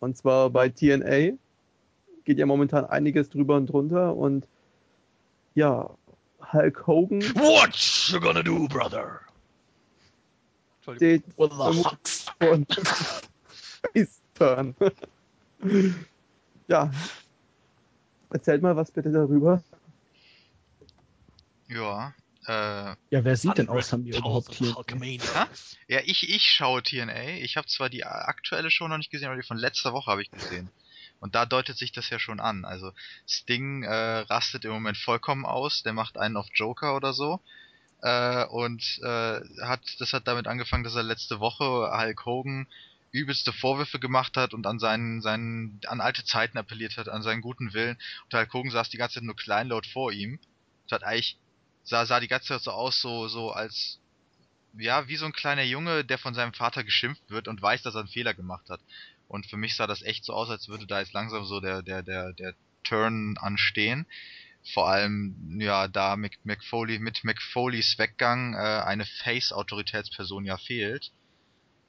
Und 0.01 0.17
zwar 0.17 0.51
bei 0.51 0.69
TNA 0.69 1.37
geht 2.25 2.39
ja 2.39 2.47
momentan 2.47 2.85
einiges 2.85 3.29
drüber 3.31 3.57
und 3.57 3.67
drunter 3.67 4.17
und 4.17 4.47
ja, 5.55 5.91
Hulk 6.53 6.87
Hogan 6.87 7.21
What 7.35 8.11
you 8.13 8.21
gonna 8.21 8.43
do, 8.43 8.67
brother? 8.69 9.21
Steht 10.97 11.25
von 11.35 11.51
Face 13.95 14.21
Turn. 14.35 14.75
ja. 16.69 16.91
Erzählt 18.31 18.63
mal 18.63 18.77
was 18.77 18.91
bitte 18.91 19.11
darüber. 19.11 19.63
Ja, 21.69 22.15
Äh, 22.47 22.51
Ja, 23.11 23.25
wer 23.25 23.37
sieht 23.37 23.59
denn 23.59 23.69
außer 23.69 23.99
mir 23.99 24.17
überhaupt 24.17 24.55
hier? 24.55 24.77
ja, 25.89 26.01
ich, 26.05 26.29
ich 26.31 26.45
schaue 26.45 26.83
TNA. 26.83 27.37
Ich 27.43 27.57
habe 27.57 27.67
zwar 27.67 27.91
die 27.91 28.05
aktuelle 28.05 28.71
Show 28.71 28.89
noch 28.89 28.97
nicht 28.97 29.11
gesehen, 29.11 29.29
aber 29.29 29.37
die 29.37 29.47
von 29.47 29.59
letzter 29.59 29.93
Woche 29.93 30.11
habe 30.11 30.23
ich 30.23 30.31
gesehen. 30.31 30.71
Und 31.21 31.35
da 31.35 31.45
deutet 31.47 31.77
sich 31.77 31.93
das 31.93 32.09
ja 32.11 32.19
schon 32.19 32.41
an. 32.41 32.65
Also 32.65 32.93
Sting 33.27 33.83
äh, 33.83 33.93
rastet 34.21 34.65
im 34.65 34.71
Moment 34.71 34.97
vollkommen 34.97 35.45
aus. 35.45 35.83
Der 35.83 35.93
macht 35.93 36.17
einen 36.17 36.37
auf 36.37 36.47
Joker 36.55 36.97
oder 36.97 37.13
so. 37.13 37.41
Äh, 38.01 38.47
und 38.47 38.83
äh, 39.03 39.41
hat 39.63 39.81
das 39.99 40.13
hat 40.13 40.27
damit 40.29 40.47
angefangen, 40.47 40.85
dass 40.85 40.95
er 40.95 41.03
letzte 41.03 41.41
Woche 41.41 41.65
Hulk 41.93 42.25
Hogan 42.25 42.67
übelste 43.11 43.53
Vorwürfe 43.53 43.99
gemacht 43.99 44.37
hat 44.37 44.55
und 44.55 44.67
an 44.67 44.79
seinen, 44.79 45.21
seinen, 45.23 45.81
an 45.87 46.01
alte 46.01 46.25
Zeiten 46.25 46.57
appelliert 46.57 46.97
hat, 46.97 47.09
an 47.09 47.23
seinen 47.23 47.41
guten 47.41 47.75
Willen. 47.75 47.99
Und 48.25 48.39
Hulk 48.39 48.53
Hogan 48.55 48.71
saß 48.71 48.89
die 48.91 48.97
ganze 48.99 49.15
Zeit 49.17 49.25
nur 49.25 49.37
kleinlaut 49.37 49.87
vor 49.87 50.13
ihm. 50.13 50.39
Und 50.85 50.93
hat 50.93 51.03
eigentlich, 51.03 51.37
sah, 51.89 52.07
sah 52.07 52.21
die 52.21 52.29
ganze 52.29 52.49
Zeit 52.49 52.63
so 52.63 52.71
aus, 52.71 53.01
so, 53.01 53.29
so 53.29 53.51
als, 53.51 53.99
ja, 54.77 55.09
wie 55.09 55.17
so 55.17 55.27
ein 55.27 55.33
kleiner 55.33 55.63
Junge, 55.63 56.05
der 56.05 56.19
von 56.19 56.35
seinem 56.35 56.53
Vater 56.53 56.85
geschimpft 56.85 57.31
wird 57.31 57.49
und 57.49 57.63
weiß, 57.63 57.83
dass 57.83 57.95
er 57.95 58.01
einen 58.01 58.09
Fehler 58.09 58.35
gemacht 58.35 58.69
hat. 58.69 58.81
Und 59.27 59.47
für 59.47 59.57
mich 59.57 59.77
sah 59.77 59.87
das 59.87 60.03
echt 60.03 60.25
so 60.25 60.33
aus, 60.33 60.51
als 60.51 60.69
würde 60.69 60.87
da 60.87 61.01
jetzt 61.01 61.13
langsam 61.13 61.45
so 61.45 61.61
der, 61.61 61.83
der, 61.83 62.03
der, 62.03 62.33
der 62.33 62.55
Turn 62.85 63.37
anstehen. 63.39 64.07
Vor 64.75 64.89
allem, 64.89 65.59
ja, 65.61 65.89
da 65.89 66.17
Mc, 66.17 66.39
McFoley, 66.45 66.99
mit 66.99 67.25
McFoleys 67.25 67.99
Weggang 67.99 68.55
äh, 68.55 68.57
eine 68.57 69.07
Face-Autoritätsperson 69.07 70.45
ja 70.45 70.59
fehlt, 70.59 71.13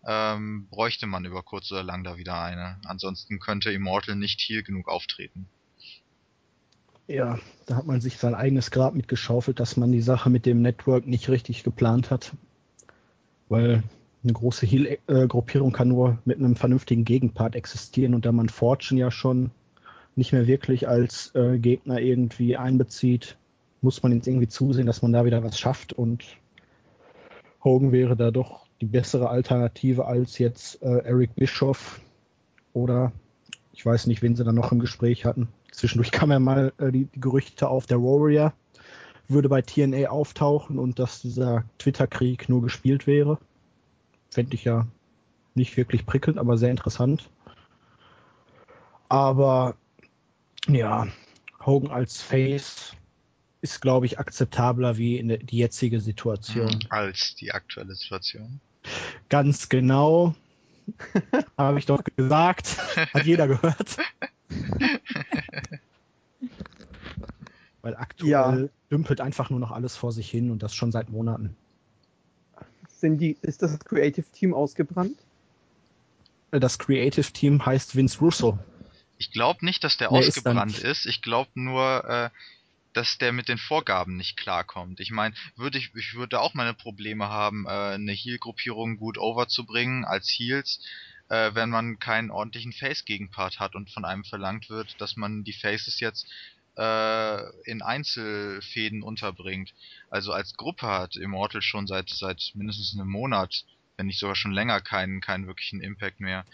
ähm, 0.06 0.68
bräuchte 0.70 1.08
man 1.08 1.26
über 1.26 1.44
kurz 1.44 1.72
oder 1.72 1.84
lang 1.84 2.04
da 2.04 2.18
wieder 2.18 2.42
eine. 2.42 2.80
Ansonsten 2.86 3.40
könnte 3.40 3.72
Immortal 3.72 4.16
nicht 4.16 4.40
heel 4.42 4.64
genug 4.64 4.88
auftreten. 4.88 5.50
Ja, 7.10 7.40
da 7.66 7.76
hat 7.76 7.88
man 7.88 8.02
sich 8.02 8.20
sein 8.20 8.36
eigenes 8.36 8.70
Grab 8.70 8.94
mitgeschaufelt, 8.94 9.60
dass 9.60 9.78
man 9.78 9.92
die 9.92 10.02
Sache 10.02 10.30
mit 10.30 10.46
dem 10.46 10.62
Network 10.62 11.08
nicht 11.08 11.28
richtig 11.28 11.64
geplant 11.64 12.12
hat. 12.12 12.34
Weil 13.48 13.82
eine 14.24 14.34
große 14.34 14.68
Heal-Gruppierung 14.68 15.72
kann 15.72 15.88
nur 15.88 16.20
mit 16.26 16.38
einem 16.38 16.56
vernünftigen 16.56 17.06
Gegenpart 17.06 17.56
existieren 17.56 18.14
und 18.14 18.28
da 18.28 18.32
man 18.32 18.48
Fortune 18.48 19.00
ja 19.00 19.10
schon 19.10 19.50
nicht 20.16 20.34
mehr 20.34 20.46
wirklich 20.46 20.88
als 20.88 21.34
äh, 21.34 21.58
Gegner 21.58 22.00
irgendwie 22.00 22.58
einbezieht, 22.58 23.38
muss 23.82 24.04
man 24.04 24.12
jetzt 24.12 24.28
irgendwie 24.28 24.48
zusehen, 24.48 24.86
dass 24.86 25.02
man 25.02 25.12
da 25.12 25.26
wieder 25.26 25.44
was 25.44 25.58
schafft 25.58 25.94
und 25.94 26.24
Hogan 27.64 27.92
wäre 27.92 28.16
da 28.16 28.30
doch 28.30 28.68
die 28.82 28.86
bessere 28.86 29.30
Alternative 29.30 30.06
als 30.06 30.38
jetzt 30.38 30.84
äh, 30.84 31.00
Eric 31.00 31.34
Bischoff 31.36 32.02
oder 32.74 33.12
ich 33.74 33.84
weiß 33.84 34.06
nicht, 34.06 34.22
wen 34.22 34.36
sie 34.36 34.44
da 34.44 34.52
noch 34.52 34.72
im 34.72 34.80
Gespräch 34.80 35.26
hatten. 35.26 35.48
Zwischendurch 35.72 36.12
kam 36.12 36.32
ja 36.32 36.40
mal 36.40 36.74
äh, 36.78 36.92
die, 36.92 37.06
die 37.06 37.20
Gerüchte 37.20 37.68
auf, 37.68 37.86
der 37.86 38.00
Warrior 38.00 38.54
würde 39.30 39.48
bei 39.48 39.62
TNA 39.62 40.10
auftauchen 40.10 40.80
und 40.80 41.00
dass 41.00 41.22
dieser 41.22 41.64
Twitter-Krieg 41.78 42.50
nur 42.50 42.62
gespielt 42.62 43.08
wäre. 43.08 43.38
Fände 44.32 44.56
ich 44.56 44.64
ja 44.64 44.88
nicht 45.54 45.78
wirklich 45.78 46.06
prickelnd, 46.06 46.38
aber 46.38 46.58
sehr 46.58 46.72
interessant. 46.72 47.30
Aber 49.08 49.76
ja, 50.68 51.08
Hogan 51.66 51.92
als 51.92 52.22
Face 52.22 52.94
ist, 53.62 53.82
glaube 53.82 54.06
ich, 54.06 54.20
akzeptabler 54.20 54.98
wie 54.98 55.18
in 55.18 55.28
die 55.28 55.58
jetzige 55.58 56.00
Situation. 56.00 56.80
Als 56.90 57.36
die 57.36 57.52
aktuelle 57.52 57.96
Situation. 57.96 58.60
Ganz 59.30 59.70
genau. 59.70 60.34
Habe 61.58 61.78
ich 61.78 61.86
doch 61.86 62.04
gesagt. 62.04 62.78
Hat 63.14 63.26
jeder 63.26 63.48
gehört. 63.48 63.98
Weil 67.82 67.96
aktuell 67.96 68.30
Ja. 68.30 68.68
dümpelt 68.92 69.22
einfach 69.22 69.50
nur 69.50 69.60
noch 69.60 69.72
alles 69.72 69.96
vor 69.96 70.12
sich 70.12 70.30
hin 70.30 70.52
und 70.52 70.62
das 70.64 70.76
schon 70.76 70.92
seit 70.92 71.10
Monaten. 71.10 71.56
Sind 72.90 73.20
die, 73.20 73.38
ist 73.42 73.62
das 73.62 73.80
Creative 73.80 74.26
Team 74.34 74.54
ausgebrannt? 74.54 75.18
Das 76.52 76.78
Creative 76.80 77.32
Team 77.32 77.66
heißt 77.66 77.96
Vince 77.96 78.20
Russo. 78.20 78.60
Ich 79.18 79.32
glaube 79.32 79.66
nicht, 79.66 79.84
dass 79.84 79.98
der 79.98 80.08
ist 80.12 80.28
ausgebrannt 80.30 80.78
dann- 80.84 80.92
ist. 80.92 81.06
Ich 81.06 81.22
glaube 81.22 81.50
nur, 81.54 82.04
äh, 82.06 82.30
dass 82.94 83.18
der 83.18 83.32
mit 83.32 83.48
den 83.48 83.58
Vorgaben 83.58 84.18
nicht 84.18 84.36
klarkommt. 84.36 85.00
Ich 85.00 85.12
meine, 85.12 85.36
würde 85.56 85.78
ich, 85.78 85.94
ich 85.96 86.16
würde 86.16 86.40
auch 86.42 86.54
meine 86.56 86.74
Probleme 86.74 87.30
haben, 87.30 87.66
äh, 87.66 87.70
eine 87.70 88.12
Heal-Gruppierung 88.12 88.98
gut 88.98 89.18
overzubringen 89.18 90.04
als 90.06 90.28
Heals, 90.28 90.82
äh, 91.30 91.52
wenn 91.54 91.70
man 91.70 92.00
keinen 92.00 92.32
ordentlichen 92.32 92.74
Face-Gegenpart 92.74 93.60
hat 93.60 93.76
und 93.76 93.90
von 93.92 94.06
einem 94.06 94.24
verlangt 94.24 94.70
wird, 94.70 95.00
dass 95.00 95.16
man 95.16 95.44
die 95.44 95.54
Faces 95.54 96.00
jetzt 96.00 96.28
äh, 96.78 97.70
in 97.70 97.82
Einzelfäden 97.82 99.04
unterbringt. 99.04 99.74
Also 100.10 100.34
als 100.34 100.56
Gruppe 100.56 100.88
hat 100.88 101.16
Immortal 101.16 101.62
schon 101.62 101.88
seit 101.88 102.10
seit 102.10 102.52
mindestens 102.56 102.94
einem 102.94 103.10
Monat, 103.10 103.66
wenn 103.98 104.08
nicht 104.08 104.20
sogar 104.20 104.36
schon 104.36 104.52
länger, 104.52 104.82
keinen 104.82 105.22
keinen 105.22 105.48
wirklichen 105.48 105.82
Impact 105.82 106.20
mehr. 106.20 106.46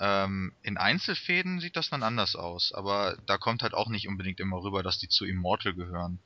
Ähm, 0.00 0.52
in 0.62 0.78
Einzelfäden 0.78 1.60
sieht 1.60 1.76
das 1.76 1.90
dann 1.90 2.02
anders 2.02 2.34
aus, 2.34 2.72
aber 2.72 3.16
da 3.26 3.38
kommt 3.38 3.62
halt 3.62 3.74
auch 3.74 3.88
nicht 3.88 4.08
unbedingt 4.08 4.40
immer 4.40 4.62
rüber, 4.62 4.82
dass 4.82 4.98
die 4.98 5.08
zu 5.08 5.24
Immortal 5.24 5.74
gehören. 5.74 6.18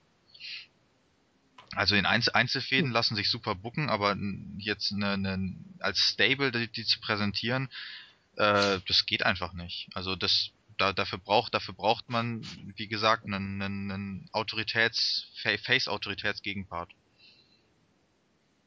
Also 1.77 1.95
in 1.95 2.07
Einzel 2.07 2.33
Einzelfäden 2.35 2.91
lassen 2.91 3.17
sich 3.17 3.31
super 3.31 3.55
bucken, 3.55 3.89
aber 3.89 4.17
jetzt 4.59 4.93
eine, 4.93 5.11
eine, 5.11 5.55
als 5.79 5.99
Stable 5.99 6.51
die, 6.53 6.69
die 6.69 6.85
zu 6.85 7.01
präsentieren, 7.01 7.69
äh, 8.37 8.81
das 8.87 9.07
geht 9.07 9.25
einfach 9.25 9.53
nicht. 9.53 9.89
Also 9.95 10.17
das 10.17 10.51
da, 10.79 10.93
dafür 10.93 11.19
braucht 11.19 11.55
dafür 11.55 11.75
braucht 11.75 12.11
man, 12.11 12.43
wie 12.77 12.89
gesagt, 12.89 13.25
einen, 13.25 13.63
einen, 13.63 14.29
Autoritäts 14.33 15.29
Fa- 15.43 15.57
Face-Autoritätsgegenpart. 15.57 16.91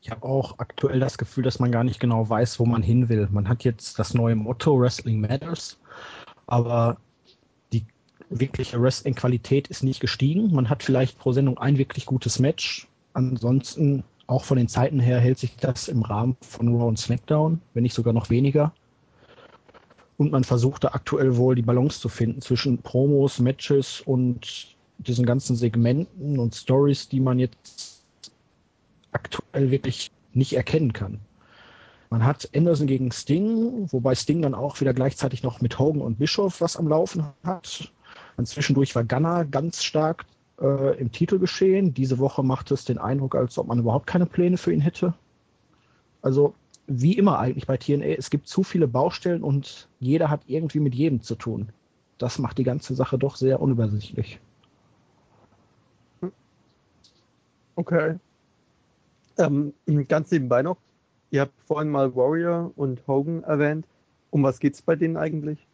Ich 0.02 0.10
habe 0.10 0.24
auch 0.24 0.60
aktuell 0.60 1.00
das 1.00 1.18
Gefühl, 1.18 1.44
dass 1.44 1.60
man 1.60 1.72
gar 1.72 1.84
nicht 1.84 2.00
genau 2.00 2.30
weiß, 2.30 2.60
wo 2.60 2.66
man 2.66 2.82
hin 2.82 3.10
will. 3.10 3.28
Man 3.32 3.50
hat 3.50 3.64
jetzt 3.64 4.00
das 4.00 4.14
neue 4.14 4.36
Motto 4.36 4.80
Wrestling 4.80 5.20
Matters, 5.20 5.78
aber 6.48 6.98
die 7.74 7.86
wirkliche 8.30 8.82
Wrestling-Qualität 8.82 9.68
ist 9.68 9.84
nicht 9.84 10.00
gestiegen. 10.00 10.54
Man 10.54 10.70
hat 10.70 10.84
vielleicht 10.84 11.20
pro 11.20 11.34
Sendung 11.34 11.58
ein 11.58 11.78
wirklich 11.78 12.06
gutes 12.06 12.40
Match. 12.40 12.88
Ansonsten, 13.14 14.04
auch 14.28 14.44
von 14.44 14.58
den 14.58 14.68
Zeiten 14.68 15.00
her, 15.00 15.20
hält 15.20 15.40
sich 15.40 15.56
das 15.58 15.88
im 15.88 16.04
Rahmen 16.04 16.38
von 16.42 16.76
Raw 16.76 16.88
und 16.88 17.00
SmackDown, 17.00 17.62
wenn 17.74 17.84
nicht 17.84 17.96
sogar 17.96 18.14
noch 18.14 18.30
weniger. 18.30 18.74
Und 20.18 20.32
man 20.32 20.44
versucht 20.44 20.84
da 20.84 20.90
aktuell 20.90 21.38
wohl 21.38 21.56
die 21.56 21.62
Balance 21.62 22.00
zu 22.00 22.10
finden 22.10 22.42
zwischen 22.42 22.80
Promos, 22.80 23.40
Matches 23.40 24.02
und 24.02 24.76
diesen 24.98 25.26
ganzen 25.26 25.56
Segmenten 25.56 26.40
und 26.40 26.56
Stories, 26.56 27.08
die 27.08 27.22
man 27.22 27.40
jetzt 27.40 28.04
aktuell 29.12 29.72
wirklich 29.72 30.12
nicht 30.34 30.54
erkennen 30.54 30.94
kann. 30.94 31.20
Man 32.10 32.26
hat 32.26 32.50
Anderson 32.56 32.88
gegen 32.88 33.12
Sting, 33.12 33.88
wobei 33.92 34.16
Sting 34.16 34.42
dann 34.42 34.56
auch 34.56 34.82
wieder 34.82 34.94
gleichzeitig 34.94 35.44
noch 35.44 35.62
mit 35.62 35.78
Hogan 35.78 36.02
und 36.02 36.18
Bischof 36.18 36.60
was 36.60 36.76
am 36.76 36.88
Laufen 36.88 37.24
hat. 37.44 37.92
Und 38.36 38.48
zwischendurch 38.48 38.96
war 38.96 39.04
Gunner 39.04 39.46
ganz 39.46 39.84
stark 39.84 40.26
äh, 40.62 40.98
im 41.00 41.12
Titelgeschehen. 41.12 41.94
Diese 41.94 42.20
Woche 42.20 42.44
macht 42.44 42.72
es 42.72 42.86
den 42.86 42.98
Eindruck, 42.98 43.36
als 43.36 43.58
ob 43.58 43.68
man 43.68 43.80
überhaupt 43.80 44.08
keine 44.08 44.26
Pläne 44.26 44.58
für 44.58 44.74
ihn 44.74 44.82
hätte. 44.82 45.14
Also 46.22 46.54
wie 46.88 47.14
immer 47.14 47.40
eigentlich 47.40 47.68
bei 47.68 47.78
TNA, 47.78 48.16
es 48.18 48.30
gibt 48.30 48.48
zu 48.48 48.64
viele 48.64 48.88
Baustellen 48.88 49.44
und 49.44 49.88
jeder 50.00 50.30
hat 50.30 50.42
irgendwie 50.48 50.80
mit 50.80 50.96
jedem 50.96 51.22
zu 51.22 51.36
tun. 51.36 51.70
Das 52.18 52.40
macht 52.40 52.58
die 52.58 52.64
ganze 52.64 52.96
Sache 52.96 53.18
doch 53.18 53.36
sehr 53.36 53.62
unübersichtlich. 53.62 54.40
Okay. 57.76 58.16
Ähm, 59.38 59.74
ganz 60.08 60.32
nebenbei 60.32 60.64
noch, 60.64 60.78
ihr 61.32 61.42
habt 61.42 61.54
vorhin 61.66 61.90
mal 61.90 62.16
Warrior 62.16 62.72
und 62.76 63.08
Hogan 63.08 63.44
erwähnt. 63.44 63.86
Um 64.32 64.44
was 64.44 64.60
geht's 64.60 64.82
bei 64.82 64.96
denen 64.96 65.18
eigentlich? 65.18 65.66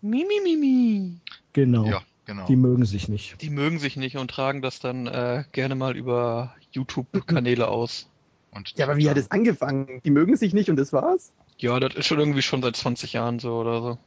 Mi, 0.00 0.24
mi, 0.24 0.40
mi, 0.42 0.56
mi. 0.56 1.16
Genau. 1.52 1.84
Ja, 1.84 2.02
genau. 2.24 2.46
Die 2.46 2.56
mögen 2.56 2.84
sich 2.84 3.08
nicht. 3.08 3.40
Die 3.42 3.50
mögen 3.50 3.78
sich 3.78 3.96
nicht 3.96 4.16
und 4.16 4.30
tragen 4.30 4.62
das 4.62 4.80
dann 4.80 5.06
äh, 5.06 5.44
gerne 5.52 5.74
mal 5.74 5.96
über 5.96 6.54
YouTube-Kanäle 6.72 7.68
aus. 7.68 8.08
Und 8.50 8.72
Ja, 8.76 8.86
aber 8.86 8.96
wie 8.96 9.08
hat 9.10 9.16
es 9.16 9.30
angefangen? 9.30 10.00
Die 10.04 10.10
mögen 10.10 10.36
sich 10.36 10.54
nicht 10.54 10.70
und 10.70 10.76
das 10.76 10.92
war's? 10.92 11.32
Ja, 11.58 11.78
das 11.80 11.94
ist 11.94 12.06
schon 12.06 12.18
irgendwie 12.18 12.42
schon 12.42 12.62
seit 12.62 12.76
20 12.76 13.12
Jahren 13.12 13.38
so 13.38 13.56
oder 13.58 13.82
so. 13.82 13.98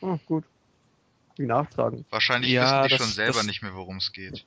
Oh, 0.00 0.18
gut. 0.26 0.44
Wie 1.36 1.46
nachtragen. 1.46 2.04
Wahrscheinlich 2.10 2.50
Ja, 2.50 2.82
wissen 2.82 2.82
die 2.84 2.88
das- 2.90 2.98
schon 3.06 3.12
selber 3.14 3.38
das- 3.38 3.46
nicht 3.46 3.62
mehr, 3.62 3.74
worum 3.74 3.96
es 3.98 4.12
geht. 4.12 4.44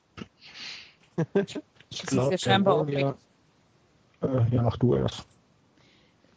Ich 1.34 2.02
Das 2.02 2.12
ist 2.12 2.12
ja 2.12 2.38
scheinbar 2.38 2.74
auch 2.74 2.86
Warrior- 2.86 3.16
Äh, 4.22 4.54
ja, 4.54 4.62
mach 4.62 4.76
du 4.78 4.94
erst. 4.94 5.26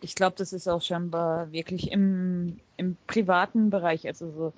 Ich 0.01 0.15
glaube, 0.15 0.35
das 0.37 0.53
ist 0.53 0.67
auch 0.67 0.81
scheinbar 0.81 1.51
wirklich 1.51 1.91
im, 1.91 2.59
im 2.77 2.97
privaten 3.07 3.69
Bereich, 3.69 4.05
also 4.07 4.31
so 4.31 4.53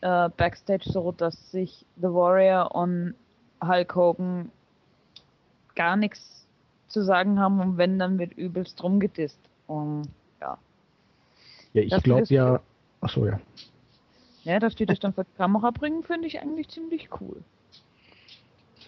äh, 0.00 0.28
Backstage 0.36 0.90
so, 0.90 1.12
dass 1.12 1.50
sich 1.50 1.84
The 1.96 2.08
Warrior 2.08 2.74
und 2.74 3.14
Hulk 3.62 3.94
Hogan 3.94 4.50
gar 5.74 5.96
nichts 5.96 6.46
zu 6.88 7.04
sagen 7.04 7.38
haben 7.38 7.60
und 7.60 7.78
wenn, 7.78 7.98
dann 7.98 8.18
wird 8.18 8.32
übelst 8.32 8.82
rumgedisst. 8.82 9.38
Und 9.66 10.08
ja. 10.40 10.58
Ja, 11.72 11.82
ich 11.82 12.02
glaube 12.02 12.24
ja. 12.28 12.60
Achso, 13.00 13.26
ja. 13.26 13.38
ja, 14.42 14.58
dass 14.58 14.74
die 14.74 14.86
das 14.86 14.98
dann 14.98 15.12
vor 15.12 15.24
die 15.24 15.36
Kamera 15.36 15.70
bringen, 15.70 16.02
finde 16.02 16.26
ich 16.26 16.40
eigentlich 16.40 16.68
ziemlich 16.68 17.10
cool. 17.20 17.42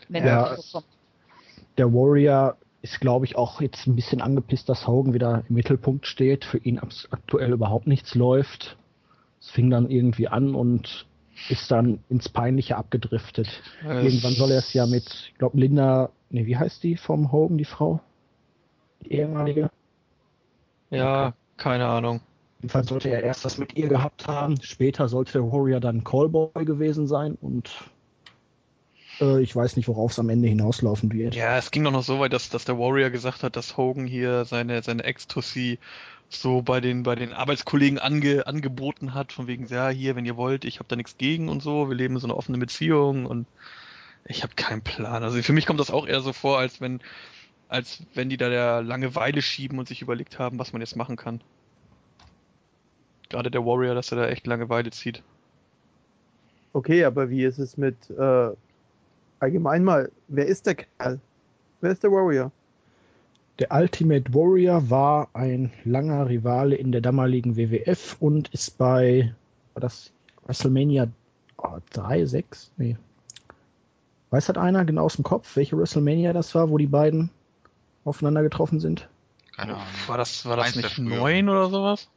Wenn 0.09 0.27
Ja, 0.27 0.57
so 0.57 0.83
der 1.79 1.93
Warrior 1.93 2.57
ist, 2.83 3.01
glaube 3.01 3.27
ich, 3.27 3.37
auch 3.37 3.61
jetzt 3.61 3.87
ein 3.87 3.97
bisschen 3.97 4.21
angepisst, 4.21 4.69
dass 4.69 4.87
Hogan 4.87 5.15
wieder 5.15 5.45
im 5.49 5.55
Mittelpunkt 5.55 6.07
steht. 6.07 6.45
Für 6.45 6.59
ihn 6.59 6.79
aktuell 6.79 7.53
überhaupt 7.53 7.87
nichts 7.87 8.15
läuft. 8.15 8.77
Es 9.41 9.51
fing 9.51 9.71
dann 9.71 9.91
irgendwie 9.91 10.29
an 10.29 10.55
und 10.55 11.07
ist 11.49 11.71
dann 11.71 12.01
ins 12.09 12.29
Peinliche 12.29 12.77
abgedriftet. 12.77 13.49
Es- 13.83 14.05
Irgendwann 14.05 14.35
soll 14.35 14.51
er 14.51 14.59
es 14.59 14.73
ja 14.75 14.87
mit, 14.87 15.07
ich 15.29 15.35
glaube, 15.39 15.59
Linda, 15.59 16.11
nee, 16.29 16.47
wie 16.47 16.57
heißt 16.57 16.83
die 16.83 16.97
vom 16.97 17.33
Hogan, 17.33 17.57
die 17.59 17.65
Frau? 17.65 18.01
Die 19.05 19.13
ehemalige? 19.13 19.71
Ja, 20.91 21.35
keine 21.57 21.87
Ahnung. 21.87 22.21
Jedenfalls 22.59 22.89
sollte 22.89 23.09
er 23.09 23.23
erst 23.23 23.45
das 23.45 23.57
mit 23.57 23.75
ihr 23.77 23.89
gehabt 23.89 24.27
haben. 24.29 24.61
Später 24.61 25.09
sollte 25.09 25.33
der 25.33 25.51
Warrior 25.51 25.81
dann 25.81 26.05
Callboy 26.05 26.65
gewesen 26.67 27.07
sein 27.07 27.39
und 27.41 27.71
äh, 29.21 29.41
ich 29.41 29.57
weiß 29.57 29.77
nicht, 29.77 29.89
worauf 29.89 30.11
es 30.13 30.19
am 30.19 30.29
Ende 30.29 30.49
hinauslaufen 30.49 31.11
wird. 31.13 31.35
Ja, 31.35 31.57
es 31.57 31.71
ging 31.71 31.85
doch 31.85 31.93
noch 31.93 32.03
so 32.03 32.19
weit, 32.21 32.35
dass, 32.35 32.51
dass 32.51 32.67
der 32.67 32.79
Warrior 32.79 33.09
gesagt 33.09 33.43
hat, 33.43 33.57
dass 33.57 33.79
Hogan 33.79 34.07
hier 34.07 34.45
seine, 34.45 34.83
seine 34.83 35.05
Ex-Tussi 35.05 35.79
so 36.31 36.63
bei 36.63 36.81
den, 36.81 37.03
bei 37.03 37.17
den 37.17 37.33
Arbeitskollegen 37.33 37.99
ange, 37.99 38.47
angeboten 38.47 39.15
hat, 39.15 39.33
von 39.33 39.47
wegen, 39.47 39.67
ja, 39.67 39.89
hier, 39.89 40.17
wenn 40.17 40.25
ihr 40.25 40.37
wollt, 40.37 40.65
ich 40.65 40.79
habe 40.79 40.89
da 40.89 40.97
nichts 40.97 41.19
gegen 41.19 41.49
und 41.49 41.63
so, 41.63 41.89
wir 41.89 41.97
leben 41.97 42.19
so 42.19 42.27
eine 42.27 42.37
offene 42.37 42.59
Beziehung 42.59 43.27
und 43.27 43.47
ich 44.25 44.43
habe 44.43 44.55
keinen 44.55 44.83
Plan. 44.83 45.25
Also 45.25 45.43
für 45.43 45.53
mich 45.53 45.67
kommt 45.67 45.81
das 45.81 45.91
auch 45.91 46.07
eher 46.07 46.21
so 46.21 46.33
vor, 46.33 46.59
als 46.59 46.81
wenn, 46.81 47.01
als 47.69 48.05
wenn 48.15 48.29
die 48.29 48.37
da 48.37 48.49
der 48.49 48.83
Langeweile 48.83 49.43
schieben 49.43 49.79
und 49.79 49.89
sich 49.89 50.03
überlegt 50.03 50.39
haben, 50.39 50.59
was 50.59 50.73
man 50.73 50.81
jetzt 50.81 50.97
machen 50.97 51.17
kann. 51.17 51.41
Gerade 53.29 53.51
der 53.51 53.65
Warrior, 53.65 53.95
dass 53.95 54.13
er 54.13 54.19
da 54.19 54.29
echt 54.29 54.47
Langeweile 54.47 54.91
zieht. 54.91 55.23
Okay, 56.73 57.05
aber 57.05 57.29
wie 57.31 57.45
ist 57.45 57.59
es 57.59 57.77
mit 57.77 57.97
äh, 58.11 58.51
allgemein 59.41 59.83
mal, 59.83 60.11
wer 60.29 60.47
ist 60.47 60.67
der 60.67 60.77
Kerl? 60.77 61.19
Wer 61.81 61.91
ist 61.91 62.05
der 62.05 62.13
Warrior? 62.13 62.53
Der 63.61 63.71
Ultimate 63.73 64.33
Warrior 64.33 64.89
war 64.89 65.29
ein 65.35 65.71
langer 65.85 66.31
Rivale 66.31 66.77
in 66.77 66.93
der 66.93 67.03
damaligen 67.03 67.59
WWF 67.59 68.17
und 68.19 68.49
ist 68.49 68.79
bei 68.79 69.35
war 69.75 69.83
das 69.83 70.13
WrestleMania 70.47 71.09
oh, 71.59 71.79
3, 71.93 72.25
6? 72.25 72.73
Nee. 72.79 72.97
Weiß 74.31 74.49
hat 74.49 74.57
einer 74.57 74.87
genau 74.87 75.05
aus 75.05 75.17
dem 75.17 75.25
Kopf, 75.25 75.57
welche 75.57 75.77
WrestleMania 75.77 76.33
das 76.33 76.55
war, 76.55 76.71
wo 76.71 76.79
die 76.79 76.87
beiden 76.87 77.29
aufeinander 78.05 78.43
getroffen 78.43 78.81
sind? 78.81 79.09
Keine 79.55 79.75
Ahnung. 79.75 79.87
War 80.07 80.17
das, 80.17 80.47
war 80.47 80.57
das 80.57 80.75
nicht 80.75 80.89
früheren. 80.89 81.19
neun 81.19 81.49
oder 81.51 81.69
sowas? 81.69 82.09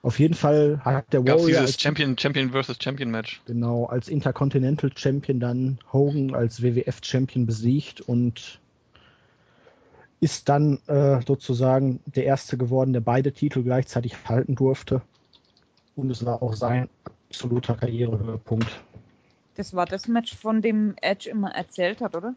Auf 0.00 0.18
jeden 0.18 0.34
Fall 0.34 0.80
hat 0.82 1.12
der 1.12 1.20
Gab's 1.20 1.42
Warrior 1.42 1.60
dieses 1.60 1.74
als, 1.74 1.82
Champion, 1.82 2.16
Champion 2.16 2.50
versus 2.52 2.78
Champion 2.80 3.10
Match. 3.10 3.42
genau 3.44 3.84
als 3.84 4.08
Intercontinental 4.08 4.90
Champion 4.96 5.40
dann 5.40 5.78
Hogan 5.92 6.34
als 6.34 6.62
WWF 6.62 7.00
Champion 7.02 7.44
besiegt 7.44 8.00
und 8.00 8.60
ist 10.22 10.48
dann 10.48 10.78
äh, 10.86 11.20
sozusagen 11.26 11.98
der 12.06 12.24
erste 12.24 12.56
geworden, 12.56 12.92
der 12.92 13.00
beide 13.00 13.32
Titel 13.32 13.64
gleichzeitig 13.64 14.28
halten 14.28 14.54
durfte. 14.54 15.02
Und 15.96 16.10
es 16.10 16.24
war 16.24 16.40
auch 16.44 16.54
sein 16.54 16.88
absoluter 17.28 17.74
Karrierehöhepunkt. 17.74 18.84
Das 19.56 19.74
war 19.74 19.84
das 19.84 20.06
Match, 20.06 20.36
von 20.36 20.62
dem 20.62 20.94
Edge 21.02 21.28
immer 21.28 21.50
erzählt 21.50 22.00
hat, 22.00 22.14
oder? 22.14 22.34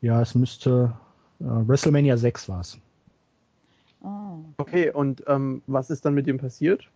Ja, 0.00 0.20
es 0.20 0.34
müsste 0.34 0.92
äh, 1.38 1.44
WrestleMania 1.44 2.16
6 2.16 2.48
war 2.48 2.60
es. 2.60 2.78
Ah. 4.02 4.38
Okay, 4.56 4.90
und 4.90 5.22
ähm, 5.28 5.62
was 5.68 5.90
ist 5.90 6.04
dann 6.04 6.14
mit 6.14 6.26
ihm 6.26 6.38
passiert? 6.38 6.90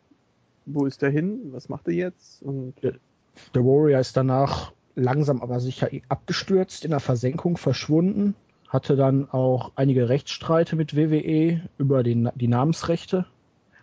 Wo 0.67 0.87
ist 0.87 1.05
er 1.05 1.11
hin? 1.11 1.53
Was 1.53 1.69
macht 1.69 1.87
er 1.87 1.95
jetzt? 1.95 2.43
Und 2.43 2.75
Der 2.83 3.65
Warrior 3.65 4.01
ist 4.01 4.17
danach 4.17 4.73
langsam 5.01 5.43
aber 5.43 5.61
sicher 5.61 5.89
abgestürzt, 6.09 6.85
in 6.85 6.91
der 6.91 7.01
Versenkung 7.01 7.57
verschwunden, 7.57 8.35
hatte 8.69 8.97
dann 8.97 9.29
auch 9.31 9.73
einige 9.75 10.09
Rechtsstreite 10.09 10.77
mit 10.77 10.97
WWE 10.97 11.63
über 11.79 12.03
den, 12.03 12.31
die 12.35 12.49
Namensrechte, 12.49 13.27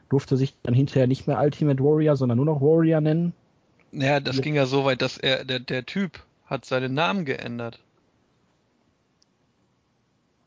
durfte 0.10 0.38
sich 0.38 0.56
dann 0.64 0.74
hinterher 0.74 1.08
nicht 1.08 1.28
mehr 1.28 1.40
Ultimate 1.42 1.84
Warrior, 1.84 2.16
sondern 2.16 2.38
nur 2.38 2.46
noch 2.46 2.62
Warrior 2.62 3.02
nennen. 3.02 3.34
Naja, 3.92 4.20
das 4.20 4.38
Ja. 4.38 4.42
ging 4.44 4.56
ja 4.56 4.66
so 4.66 4.86
weit, 4.86 5.02
dass 5.02 5.18
er, 5.18 5.44
der, 5.44 5.60
der 5.60 5.86
Typ 5.86 6.24
hat 6.46 6.64
seinen 6.66 6.94
Namen 6.94 7.26
geändert. 7.26 7.80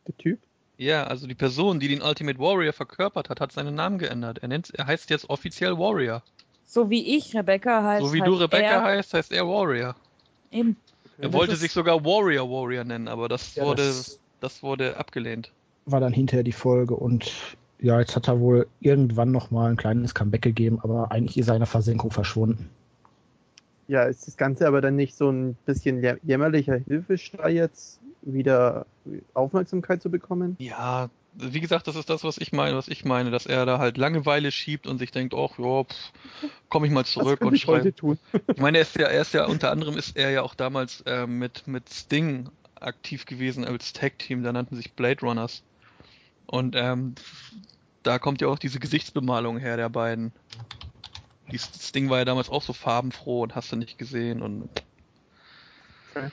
der 0.06 0.16
Typ? 0.16 0.40
Ja, 0.78 1.04
also 1.04 1.26
die 1.26 1.34
Person, 1.34 1.78
die 1.78 1.88
den 1.88 2.00
Ultimate 2.00 2.38
Warrior 2.38 2.72
verkörpert 2.72 3.28
hat, 3.28 3.40
hat 3.40 3.52
seinen 3.52 3.74
Namen 3.74 3.98
geändert. 3.98 4.38
Er 4.38 4.48
nennt, 4.48 4.70
er 4.74 4.86
heißt 4.86 5.10
jetzt 5.10 5.28
offiziell 5.28 5.76
Warrior. 5.78 6.22
So 6.64 6.88
wie 6.88 7.16
ich, 7.16 7.36
Rebecca 7.36 7.82
heißt. 7.82 8.06
so 8.06 8.14
wie 8.14 8.20
heißt 8.22 8.28
du 8.28 8.34
Rebecca 8.34 8.64
er, 8.64 8.82
heißt, 8.82 9.12
heißt 9.12 9.32
er 9.32 9.46
Warrior. 9.46 9.94
Eben. 10.50 10.76
Er 11.18 11.32
wollte 11.32 11.56
sich 11.56 11.72
sogar 11.72 12.04
Warrior 12.04 12.48
Warrior 12.50 12.84
nennen, 12.84 13.08
aber 13.08 13.28
das 13.28 13.54
Ja, 13.54 13.64
wurde, 13.64 13.82
das- 13.86 14.18
das 14.40 14.62
wurde 14.62 14.96
abgelehnt. 14.96 15.52
War 15.86 16.00
dann 16.00 16.12
hinterher 16.12 16.42
die 16.44 16.52
Folge 16.52 16.94
und 16.94 17.30
ja, 17.78 17.98
jetzt 18.00 18.14
hat 18.16 18.28
er 18.28 18.40
wohl 18.40 18.66
irgendwann 18.80 19.30
noch 19.30 19.50
mal 19.50 19.70
ein 19.70 19.76
kleines 19.76 20.14
Comeback 20.14 20.42
gegeben, 20.42 20.78
aber 20.82 21.10
eigentlich 21.12 21.38
ist 21.38 21.48
er 21.48 21.54
in 21.54 21.60
der 21.60 21.66
Versenkung 21.66 22.10
verschwunden. 22.10 22.68
Ja, 23.88 24.04
ist 24.04 24.26
das 24.26 24.36
Ganze 24.36 24.68
aber 24.68 24.80
dann 24.80 24.96
nicht 24.96 25.16
so 25.16 25.30
ein 25.30 25.56
bisschen 25.66 26.00
jä- 26.00 26.18
jämmerlicher 26.22 26.76
Hilfeschrei 26.76 27.50
jetzt, 27.50 27.98
wieder 28.22 28.86
Aufmerksamkeit 29.34 30.02
zu 30.02 30.10
bekommen? 30.10 30.56
Ja, 30.60 31.08
wie 31.32 31.60
gesagt, 31.60 31.86
das 31.86 31.96
ist 31.96 32.10
das, 32.10 32.24
was 32.24 32.38
ich 32.38 32.52
meine, 32.52 32.76
was 32.76 32.88
ich 32.88 33.04
meine, 33.04 33.30
dass 33.30 33.46
er 33.46 33.66
da 33.66 33.78
halt 33.78 33.96
Langeweile 33.96 34.50
schiebt 34.50 34.86
und 34.86 34.98
sich 34.98 35.10
denkt, 35.10 35.34
ach 35.34 35.58
ja, 35.58 35.84
pff, 35.84 36.12
komm 36.68 36.84
ich 36.84 36.90
mal 36.90 37.04
zurück 37.04 37.40
und 37.42 37.58
schreibe. 37.58 37.92
Ich 38.54 38.60
meine, 38.60 38.78
er 38.78 38.82
ist 38.82 38.96
ja, 38.96 39.06
er 39.06 39.22
ist 39.22 39.34
ja 39.34 39.46
unter 39.46 39.70
anderem 39.70 39.96
ist 39.96 40.16
er 40.16 40.30
ja 40.30 40.42
auch 40.42 40.54
damals 40.54 41.02
äh, 41.02 41.26
mit, 41.26 41.66
mit 41.66 41.88
Sting 41.92 42.48
aktiv 42.74 43.26
gewesen 43.26 43.64
als 43.64 43.92
Tag-Team, 43.92 44.42
da 44.42 44.52
nannten 44.52 44.76
sich 44.76 44.92
Blade 44.92 45.20
Runners. 45.20 45.62
Und 46.46 46.74
ähm, 46.76 47.14
da 48.02 48.18
kommt 48.18 48.40
ja 48.40 48.48
auch 48.48 48.58
diese 48.58 48.80
Gesichtsbemalung 48.80 49.58
her 49.58 49.76
der 49.76 49.88
beiden. 49.88 50.32
Die 51.52 51.58
Sting 51.58 52.10
war 52.10 52.18
ja 52.18 52.24
damals 52.24 52.48
auch 52.48 52.62
so 52.62 52.72
farbenfroh 52.72 53.42
und 53.42 53.54
hast 53.54 53.70
du 53.72 53.76
nicht 53.76 53.98
gesehen 53.98 54.42
und 54.42 54.68
Okay. 56.10 56.28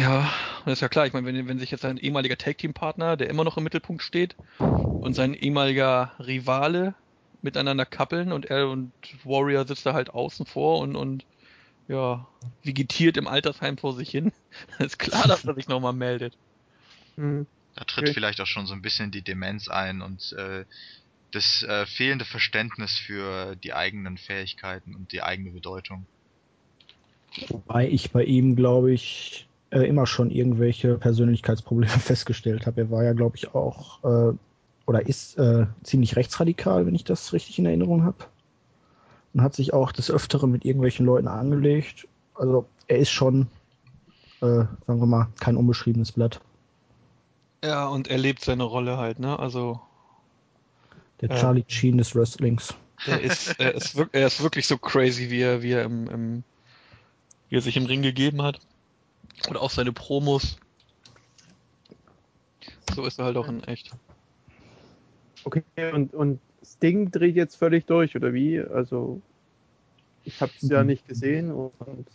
Ja, 0.00 0.32
und 0.64 0.72
ist 0.72 0.82
ja 0.82 0.88
klar, 0.88 1.06
ich 1.06 1.12
meine, 1.12 1.26
wenn, 1.26 1.48
wenn 1.48 1.58
sich 1.58 1.70
jetzt 1.70 1.84
ein 1.84 1.98
ehemaliger 1.98 2.36
Tag-Team-Partner, 2.36 3.16
der 3.16 3.30
immer 3.30 3.44
noch 3.44 3.56
im 3.56 3.64
Mittelpunkt 3.64 4.02
steht, 4.02 4.36
und 4.58 5.14
sein 5.14 5.34
ehemaliger 5.34 6.12
Rivale 6.18 6.94
miteinander 7.42 7.84
kappeln 7.84 8.32
und 8.32 8.46
er 8.46 8.68
und 8.68 8.92
Warrior 9.24 9.66
sitzt 9.66 9.84
da 9.84 9.94
halt 9.94 10.10
außen 10.10 10.46
vor 10.46 10.78
und, 10.78 10.96
und 10.96 11.24
ja, 11.88 12.28
vegetiert 12.62 13.16
im 13.16 13.26
Altersheim 13.26 13.76
vor 13.76 13.94
sich 13.94 14.10
hin, 14.10 14.32
ist 14.78 14.98
klar, 14.98 15.26
dass 15.26 15.44
er 15.44 15.54
sich 15.54 15.68
nochmal 15.68 15.92
meldet. 15.92 16.38
Hm. 17.16 17.46
Da 17.74 17.84
tritt 17.84 18.04
Okay. 18.04 18.14
vielleicht 18.14 18.40
auch 18.40 18.46
schon 18.46 18.66
so 18.66 18.74
ein 18.74 18.82
bisschen 18.82 19.10
die 19.10 19.22
Demenz 19.22 19.68
ein 19.68 20.02
und 20.02 20.32
äh, 20.32 20.64
das 21.32 21.62
äh, 21.62 21.86
fehlende 21.86 22.24
Verständnis 22.24 22.92
für 22.98 23.56
die 23.56 23.72
eigenen 23.72 24.18
Fähigkeiten 24.18 24.94
und 24.94 25.12
die 25.12 25.22
eigene 25.22 25.50
Bedeutung. 25.50 26.06
Wobei 27.48 27.88
ich 27.88 28.10
bei 28.10 28.24
ihm, 28.24 28.56
glaube 28.56 28.92
ich, 28.92 29.48
äh, 29.72 29.86
immer 29.86 30.06
schon 30.06 30.30
irgendwelche 30.30 30.98
Persönlichkeitsprobleme 30.98 31.90
festgestellt 31.98 32.66
habe. 32.66 32.82
Er 32.82 32.90
war 32.90 33.04
ja, 33.04 33.14
glaube 33.14 33.36
ich, 33.36 33.54
auch 33.54 34.04
äh, 34.04 34.36
oder 34.86 35.06
ist 35.06 35.38
äh, 35.38 35.66
ziemlich 35.82 36.16
rechtsradikal, 36.16 36.86
wenn 36.86 36.94
ich 36.94 37.04
das 37.04 37.32
richtig 37.32 37.58
in 37.58 37.66
Erinnerung 37.66 38.04
habe. 38.04 38.18
Und 39.32 39.40
hat 39.42 39.54
sich 39.54 39.72
auch 39.72 39.92
des 39.92 40.10
Öfteren 40.10 40.50
mit 40.50 40.64
irgendwelchen 40.64 41.06
Leuten 41.06 41.26
angelegt. 41.26 42.06
Also 42.34 42.66
er 42.86 42.98
ist 42.98 43.10
schon, 43.10 43.46
äh, 44.42 44.46
sagen 44.46 45.00
wir 45.00 45.06
mal, 45.06 45.28
kein 45.40 45.56
unbeschriebenes 45.56 46.12
Blatt. 46.12 46.40
Ja, 47.64 47.86
und 47.88 48.08
er 48.08 48.18
lebt 48.18 48.44
seine 48.44 48.64
Rolle 48.64 48.98
halt, 48.98 49.20
ne? 49.20 49.38
Also 49.38 49.80
Der 51.20 51.30
Ja. 51.30 51.36
Charlie 51.36 51.64
Sheen 51.68 51.96
des 51.96 52.14
Wrestlings. 52.14 52.74
er 53.06 53.20
ist, 53.20 53.58
er 53.58 53.74
ist, 53.74 53.96
er 54.12 54.26
ist 54.26 54.42
wirklich 54.42 54.66
so 54.66 54.76
crazy, 54.76 55.30
wie 55.30 55.40
er, 55.40 55.62
wie 55.62 55.70
er 55.72 55.84
im, 55.84 56.08
im 56.10 56.44
wie 57.48 57.56
er 57.56 57.62
sich 57.62 57.76
im 57.76 57.86
Ring 57.86 58.02
gegeben 58.02 58.42
hat. 58.42 58.58
Oder 59.48 59.60
auch 59.60 59.70
seine 59.70 59.92
Promos. 59.92 60.56
So 62.94 63.04
ist 63.06 63.18
er 63.18 63.26
halt 63.26 63.36
auch 63.36 63.48
in 63.48 63.62
echt. 63.64 63.92
Okay, 65.44 65.62
und, 65.92 66.14
und 66.14 66.40
Sting 66.62 67.10
dreht 67.10 67.34
jetzt 67.36 67.56
völlig 67.56 67.86
durch, 67.86 68.14
oder 68.14 68.32
wie? 68.32 68.60
Also, 68.60 69.20
ich 70.24 70.40
habe 70.40 70.52
es 70.56 70.68
ja 70.68 70.82
Mhm. 70.82 70.86
nicht 70.86 71.06
gesehen 71.06 71.50
und 71.50 72.06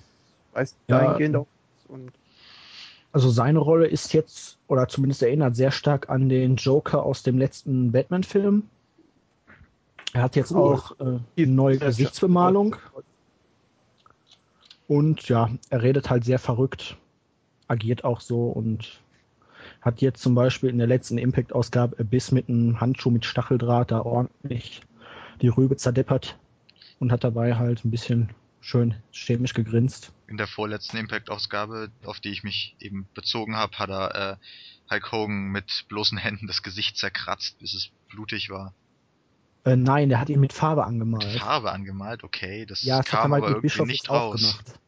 weiß 0.53 0.75
Ja. 0.87 0.99
dahingehend 0.99 1.35
auch. 1.35 1.47
Und 1.87 2.11
Also 3.11 3.29
seine 3.29 3.59
Rolle 3.59 3.87
ist 3.87 4.13
jetzt, 4.13 4.57
oder 4.67 4.87
zumindest 4.87 5.23
erinnert 5.23 5.55
sehr 5.55 5.71
stark 5.71 6.09
an 6.09 6.29
den 6.29 6.55
Joker 6.55 7.03
aus 7.03 7.23
dem 7.23 7.37
letzten 7.37 7.91
Batman-Film. 7.91 8.69
Er 10.13 10.21
hat 10.21 10.35
jetzt 10.35 10.51
Cool. 10.51 10.75
auch 10.75 10.99
äh, 10.99 11.19
eine 11.37 11.47
neue 11.47 11.77
Gesichtsbemalung 11.77 12.75
und 14.87 15.27
ja, 15.27 15.49
er 15.69 15.83
redet 15.83 16.09
halt 16.09 16.23
sehr 16.23 16.39
verrückt, 16.39 16.97
agiert 17.67 18.03
auch 18.03 18.21
so 18.21 18.45
und 18.45 19.01
hat 19.81 20.01
jetzt 20.01 20.21
zum 20.21 20.35
Beispiel 20.35 20.69
in 20.69 20.77
der 20.77 20.87
letzten 20.87 21.17
Impact-Ausgabe 21.17 21.99
Abyss 21.99 22.31
mit 22.31 22.49
einem 22.49 22.79
Handschuh 22.79 23.11
mit 23.11 23.25
Stacheldraht 23.25 23.91
da 23.91 24.01
ordentlich 24.01 24.81
die 25.41 25.49
Rübe 25.49 25.75
zerdeppert 25.77 26.37
und 26.99 27.11
hat 27.11 27.23
dabei 27.23 27.55
halt 27.55 27.85
ein 27.85 27.91
bisschen 27.91 28.29
schön 28.59 28.95
chemisch 29.11 29.53
gegrinst. 29.53 30.11
in 30.27 30.37
der 30.37 30.47
vorletzten 30.47 30.97
Impact-Ausgabe, 30.97 31.89
auf 32.03 32.19
die 32.19 32.29
ich 32.29 32.43
mich 32.43 32.75
eben 32.79 33.07
bezogen 33.13 33.55
habe, 33.55 33.77
hat 33.77 33.89
er 33.89 34.15
äh, 34.33 34.35
Hulk 34.93 35.11
Hogan 35.11 35.51
mit 35.51 35.85
bloßen 35.87 36.17
Händen 36.17 36.47
das 36.47 36.63
Gesicht 36.63 36.97
zerkratzt, 36.97 37.59
bis 37.59 37.73
es 37.73 37.91
blutig 38.09 38.49
war. 38.49 38.73
Äh, 39.63 39.75
nein, 39.75 40.09
der 40.09 40.19
hat 40.19 40.29
ihn 40.29 40.39
mit 40.39 40.53
Farbe 40.53 40.85
angemalt. 40.85 41.31
Mit 41.31 41.41
Farbe 41.41 41.71
angemalt, 41.71 42.23
okay, 42.23 42.65
das 42.65 42.83
ja, 42.83 42.97
das 42.97 43.07
hat 43.07 43.13
er 43.13 43.21
kam 43.21 43.31
mal 43.31 43.37
aber 43.37 43.47
mit 43.47 43.55
irgendwie 43.55 43.67
Bischof 43.67 43.87
nicht 43.87 44.09
raus. 44.09 44.41
gemacht. 44.41 44.79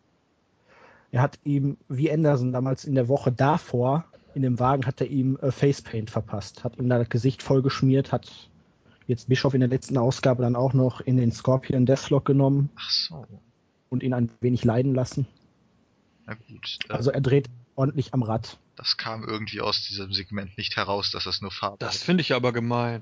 Er 1.11 1.21
hat 1.21 1.39
ihm, 1.43 1.77
wie 1.87 2.11
Anderson 2.11 2.51
damals 2.51 2.85
in 2.85 2.95
der 2.95 3.07
Woche 3.07 3.31
davor, 3.31 4.05
in 4.35 4.43
dem 4.43 4.59
Wagen 4.59 4.85
hat 4.85 5.01
er 5.01 5.07
ihm 5.07 5.37
äh, 5.41 5.51
Facepaint 5.51 6.09
verpasst, 6.11 6.63
hat 6.63 6.77
ihm 6.77 6.87
da 6.89 6.99
das 6.99 7.09
Gesicht 7.09 7.41
voll 7.41 7.61
geschmiert, 7.61 8.11
hat 8.11 8.29
jetzt 9.07 9.27
Bischof 9.27 9.55
in 9.55 9.59
der 9.61 9.69
letzten 9.69 9.97
Ausgabe 9.97 10.43
dann 10.43 10.55
auch 10.55 10.73
noch 10.73 11.01
in 11.01 11.17
den 11.17 11.31
Scorpion 11.31 11.85
Deathlock 11.87 12.25
genommen 12.25 12.69
Ach 12.75 12.89
so, 12.91 13.25
und 13.89 14.03
ihn 14.03 14.13
ein 14.13 14.29
wenig 14.39 14.63
leiden 14.63 14.93
lassen. 14.93 15.25
na 16.27 16.35
gut. 16.35 16.77
Äh, 16.89 16.93
Also 16.93 17.09
er 17.11 17.21
dreht 17.21 17.49
ordentlich 17.75 18.13
am 18.13 18.21
Rad. 18.21 18.59
das 18.75 18.97
kam 18.97 19.23
irgendwie 19.23 19.61
aus 19.61 19.83
diesem 19.87 20.13
Segment 20.13 20.55
nicht 20.59 20.75
heraus, 20.77 21.09
dass 21.09 21.23
das 21.23 21.41
nur 21.41 21.49
Farbe 21.51 21.77
Das 21.79 22.03
finde 22.03 22.21
ich 22.21 22.33
aber 22.33 22.53
gemein. 22.53 23.01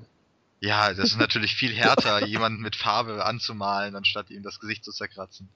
Ja, 0.60 0.88
das 0.94 1.10
ist 1.10 1.18
natürlich 1.18 1.54
viel 1.54 1.74
härter, 1.74 2.26
jemanden 2.26 2.62
mit 2.62 2.74
Farbe 2.74 3.24
anzumalen, 3.24 3.94
anstatt 3.94 4.30
ihm 4.30 4.42
das 4.42 4.58
Gesicht 4.60 4.82
zu 4.84 4.92
zerkratzen. 4.92 5.50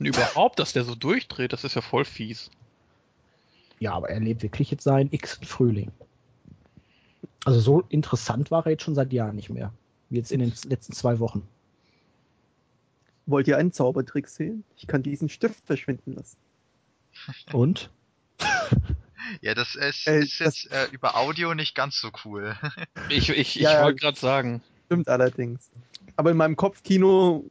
Und 0.00 0.06
überhaupt, 0.06 0.58
dass 0.58 0.72
der 0.72 0.84
so 0.84 0.94
durchdreht, 0.94 1.52
das 1.52 1.62
ist 1.62 1.74
ja 1.74 1.82
voll 1.82 2.06
fies. 2.06 2.50
Ja, 3.80 3.92
aber 3.92 4.08
er 4.08 4.18
lebt 4.18 4.42
wirklich 4.42 4.70
jetzt 4.70 4.82
seinen 4.82 5.12
x 5.12 5.38
Frühling. 5.42 5.92
Also 7.44 7.60
so 7.60 7.80
interessant 7.90 8.50
war 8.50 8.64
er 8.64 8.72
jetzt 8.72 8.82
schon 8.82 8.94
seit 8.94 9.12
Jahren 9.12 9.36
nicht 9.36 9.50
mehr. 9.50 9.72
Wie 10.08 10.16
jetzt 10.16 10.32
in 10.32 10.40
den 10.40 10.52
letzten 10.64 10.94
zwei 10.94 11.18
Wochen. 11.18 11.46
Wollt 13.26 13.46
ihr 13.46 13.58
einen 13.58 13.72
Zaubertrick 13.72 14.28
sehen? 14.28 14.64
Ich 14.76 14.86
kann 14.86 15.02
diesen 15.02 15.28
Stift 15.28 15.64
verschwinden 15.66 16.14
lassen. 16.14 16.36
Und? 17.52 17.90
Ja, 19.42 19.54
das 19.54 19.76
ist, 19.76 20.08
Äh, 20.08 20.20
ist 20.20 20.40
jetzt 20.40 20.72
äh, 20.72 20.86
über 20.90 21.16
Audio 21.16 21.54
nicht 21.54 21.76
ganz 21.76 22.00
so 22.00 22.10
cool. 22.24 22.56
Ich, 23.10 23.28
ich, 23.28 23.38
ich 23.38 23.54
ja. 23.56 23.84
wollte 23.84 24.00
gerade 24.00 24.18
sagen. 24.18 24.60
Stimmt 24.86 25.08
allerdings. 25.08 25.70
Aber 26.16 26.32
in 26.32 26.36
meinem 26.36 26.56
Kopfkino 26.56 27.44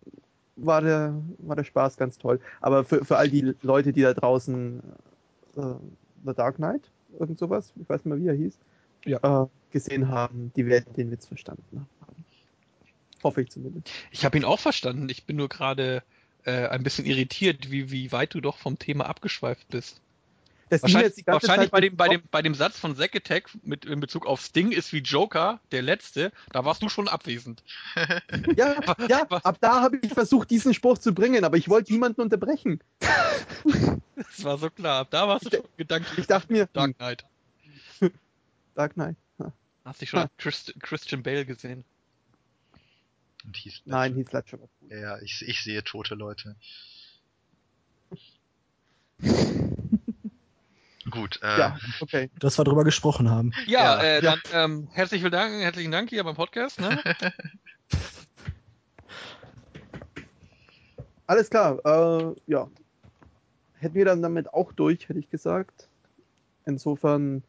war 0.65 0.81
der, 0.81 1.21
war 1.39 1.55
der 1.55 1.63
Spaß 1.63 1.97
ganz 1.97 2.17
toll. 2.17 2.39
Aber 2.61 2.83
für, 2.83 3.03
für 3.05 3.17
all 3.17 3.29
die 3.29 3.53
Leute, 3.61 3.93
die 3.93 4.01
da 4.01 4.13
draußen 4.13 4.81
äh, 5.57 5.61
The 6.25 6.33
Dark 6.35 6.55
Knight, 6.57 6.81
irgend 7.19 7.39
sowas, 7.39 7.73
ich 7.79 7.87
weiß 7.89 8.05
nicht 8.05 8.13
mehr, 8.13 8.19
wie 8.21 8.27
er 8.27 8.35
hieß, 8.35 8.57
Ja. 9.05 9.43
äh, 9.43 9.47
gesehen 9.71 10.09
haben, 10.09 10.51
die 10.55 10.65
werden 10.65 10.93
den 10.93 11.11
Witz 11.11 11.25
verstanden 11.27 11.87
haben. 12.01 12.25
Hoffe 13.23 13.41
ich 13.41 13.49
zumindest. 13.49 13.89
Ich 14.11 14.23
habe 14.25 14.37
ihn 14.37 14.45
auch 14.45 14.59
verstanden. 14.59 15.09
Ich 15.09 15.25
bin 15.25 15.35
nur 15.35 15.49
gerade 15.49 16.03
äh, 16.45 16.67
ein 16.67 16.83
bisschen 16.83 17.05
irritiert, 17.05 17.69
wie, 17.69 17.91
wie 17.91 18.11
weit 18.11 18.33
du 18.33 18.41
doch 18.41 18.57
vom 18.57 18.79
Thema 18.79 19.07
abgeschweift 19.07 19.67
bist. 19.69 20.01
Das 20.69 20.81
ging 20.81 20.93
Wahrscheinlich, 20.93 21.09
jetzt 21.09 21.17
die 21.17 21.23
ganze 21.23 21.47
wahrscheinlich 21.47 21.71
Zeit 21.71 21.71
bei, 21.71 21.81
dem, 21.81 21.97
bei, 21.97 22.07
dem, 22.09 22.21
bei 22.29 22.41
dem 22.43 22.53
Satz 22.53 22.77
von 22.77 22.95
Zack 22.95 23.15
Attack 23.15 23.49
mit, 23.63 23.85
in 23.85 23.99
Bezug 23.99 24.27
auf 24.27 24.39
Sting 24.41 24.71
ist 24.71 24.93
wie 24.93 24.99
Joker, 24.99 25.59
der 25.71 25.81
letzte, 25.81 26.31
da 26.51 26.63
warst 26.63 26.83
du 26.83 26.89
schon 26.89 27.07
abwesend. 27.07 27.63
Ja, 28.55 28.75
ja, 29.07 29.25
ab 29.29 29.57
da 29.61 29.81
habe 29.81 29.99
ich 30.01 30.13
versucht, 30.13 30.49
diesen 30.49 30.73
Spruch 30.73 30.97
zu 30.97 31.13
bringen, 31.13 31.43
aber 31.43 31.57
ich 31.57 31.69
wollte 31.69 31.91
niemanden 31.91 32.21
unterbrechen. 32.21 32.79
Das 34.15 34.43
war 34.43 34.57
so 34.57 34.69
klar. 34.69 35.05
Da 35.09 35.27
warst 35.27 35.45
du 35.45 35.57
schon 35.57 35.65
gedanklich 35.77 36.19
Ich 36.19 36.27
dachte 36.27 36.51
mir, 36.51 36.67
Dark 36.73 36.87
hm, 36.87 36.97
Knight. 36.97 37.25
Dark 38.75 38.93
Knight. 38.93 39.15
Ha. 39.39 39.53
Hast 39.85 40.01
dich 40.01 40.09
schon 40.09 40.27
Christ, 40.37 40.73
Christian 40.79 41.23
Bale 41.23 41.45
gesehen. 41.45 41.83
Und 43.45 43.55
hieß 43.55 43.81
Nein, 43.85 44.15
Heath 44.15 44.33
Ledger 44.33 44.59
war 44.59 44.69
cool. 44.81 44.97
Ja, 44.97 45.19
ich, 45.21 45.43
ich 45.47 45.63
sehe 45.63 45.83
tote 45.83 46.15
Leute. 46.15 46.55
Gut, 51.09 51.39
äh, 51.43 51.59
Ja, 51.59 51.77
okay. 52.01 52.29
Dass 52.39 52.57
wir 52.57 52.63
drüber 52.63 52.83
gesprochen 52.83 53.29
haben. 53.29 53.51
Ja, 53.67 54.01
Ja. 54.01 54.03
äh, 54.03 54.21
dann 54.21 54.39
ähm, 54.53 54.87
herzlichen 54.91 55.29
Dank, 55.31 55.53
herzlichen 55.61 55.91
Dank 55.91 56.09
hier 56.09 56.23
beim 56.23 56.35
Podcast. 56.35 56.79
Ne? 56.79 57.01
Alles 61.27 61.49
klar, 61.49 61.79
äh, 61.85 62.35
ja. 62.47 62.67
Hätten 63.75 63.95
wir 63.95 64.05
dann 64.05 64.21
damit 64.21 64.53
auch 64.53 64.73
durch, 64.73 65.07
hätte 65.07 65.19
ich 65.19 65.29
gesagt. 65.29 65.87
Insofern, 66.65 67.43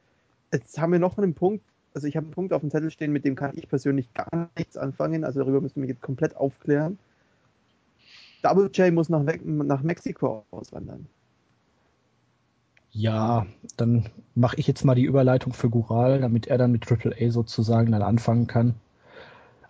jetzt 0.52 0.78
haben 0.78 0.92
wir 0.92 0.98
noch 0.98 1.18
einen 1.18 1.34
Punkt, 1.34 1.64
also 1.94 2.06
ich 2.06 2.16
habe 2.16 2.26
einen 2.26 2.34
Punkt 2.34 2.52
auf 2.52 2.60
dem 2.60 2.70
Zettel 2.70 2.90
stehen, 2.90 3.12
mit 3.12 3.24
dem 3.24 3.34
kann 3.34 3.52
ich 3.56 3.68
persönlich 3.68 4.12
gar 4.14 4.48
nichts 4.56 4.76
anfangen, 4.76 5.24
also 5.24 5.40
darüber 5.40 5.60
müssen 5.60 5.82
wir 5.82 5.88
jetzt 5.88 6.02
komplett 6.02 6.36
aufklären. 6.36 6.98
Double 8.42 8.70
J 8.72 8.92
muss 8.92 9.08
nach, 9.08 9.22
nach 9.44 9.82
Mexiko 9.82 10.44
auswandern. 10.50 11.06
Ja, 12.92 13.46
dann 13.76 14.08
mache 14.34 14.56
ich 14.58 14.66
jetzt 14.66 14.84
mal 14.84 14.94
die 14.94 15.04
Überleitung 15.04 15.52
für 15.52 15.70
Gural, 15.70 16.20
damit 16.20 16.48
er 16.48 16.58
dann 16.58 16.72
mit 16.72 16.82
Triple 16.82 17.14
A 17.20 17.30
sozusagen 17.30 17.92
dann 17.92 18.02
anfangen 18.02 18.46
kann. 18.46 18.74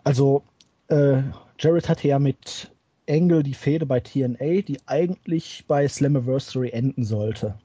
Also, 0.05 0.43
äh, 0.89 1.23
Jared 1.59 1.89
hatte 1.89 2.09
ja 2.09 2.19
mit 2.19 2.71
Angle 3.09 3.43
die 3.43 3.55
Fehde 3.55 3.85
bei 3.85 4.01
TNA, 4.01 4.63
die 4.63 4.79
eigentlich 4.87 5.65
bei 5.69 5.87
Slammiversary 5.87 6.71
enden 6.71 7.05
sollte. 7.05 7.57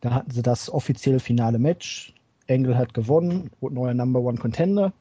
Da 0.00 0.12
hatten 0.12 0.30
sie 0.30 0.42
das 0.42 0.70
offizielle 0.70 1.20
finale 1.20 1.58
Match. 1.58 2.14
Angle 2.48 2.76
hat 2.76 2.92
gewonnen, 2.92 3.50
wurde 3.60 3.74
neuer 3.74 3.94
Number 3.94 4.20
One 4.20 4.38
Contender. 4.38 4.92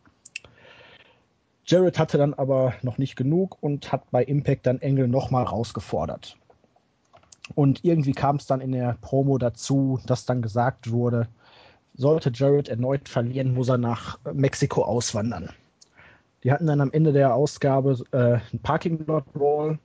Jared 1.65 1.99
hatte 1.99 2.17
dann 2.17 2.33
aber 2.33 2.75
noch 2.81 2.97
nicht 2.97 3.15
genug 3.15 3.57
und 3.61 3.91
hat 3.91 4.09
bei 4.11 4.23
Impact 4.23 4.67
dann 4.67 4.79
Angle 4.81 5.07
nochmal 5.07 5.43
rausgefordert. 5.43 6.37
Und 7.53 7.83
irgendwie 7.83 8.13
kam 8.13 8.37
es 8.37 8.47
dann 8.47 8.61
in 8.61 8.71
der 8.71 8.97
Promo 9.01 9.37
dazu, 9.37 9.99
dass 10.07 10.25
dann 10.25 10.41
gesagt 10.41 10.91
wurde, 10.91 11.27
sollte 11.93 12.31
Jared 12.33 12.67
erneut 12.67 13.07
verlieren, 13.07 13.53
muss 13.53 13.69
er 13.69 13.77
nach 13.77 14.19
Mexiko 14.33 14.83
auswandern. 14.83 15.49
Die 16.43 16.51
hatten 16.51 16.67
dann 16.67 16.81
am 16.81 16.91
Ende 16.91 17.13
der 17.13 17.33
Ausgabe 17.33 18.03
äh, 18.11 18.39
einen 18.51 18.61
Parking 18.61 19.05
Lot 19.05 19.31
Brawl 19.33 19.79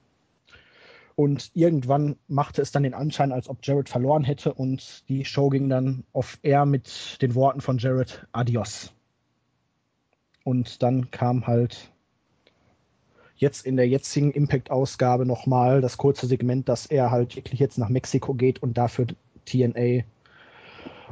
und 1.15 1.51
irgendwann 1.55 2.17
machte 2.29 2.63
es 2.63 2.73
dann 2.73 2.83
den 2.83 2.95
Anschein, 2.95 3.33
als 3.33 3.49
ob 3.49 3.59
Jared 3.63 3.89
verloren 3.89 4.25
hätte 4.25 4.55
und 4.55 5.09
die 5.09 5.25
Show 5.25 5.51
ging 5.51 5.69
dann 5.69 6.05
auf 6.13 6.39
Air 6.43 6.65
mit 6.65 7.21
den 7.21 7.35
Worten 7.35 7.61
von 7.61 7.79
Jared 7.79 8.27
Adios. 8.33 8.93
Und 10.45 10.83
dann 10.83 11.11
kam 11.11 11.47
halt 11.47 11.91
jetzt 13.41 13.65
in 13.65 13.77
der 13.77 13.89
jetzigen 13.89 14.33
Impact-Ausgabe 14.33 15.25
nochmal 15.25 15.81
das 15.81 15.97
kurze 15.97 16.27
Segment, 16.27 16.69
dass 16.69 16.87
er 16.87 17.11
halt 17.11 17.37
wirklich 17.37 17.59
jetzt 17.59 17.79
nach 17.79 17.89
Mexiko 17.89 18.35
geht 18.35 18.63
und 18.63 18.77
dafür 18.77 19.07
TNA 19.47 20.05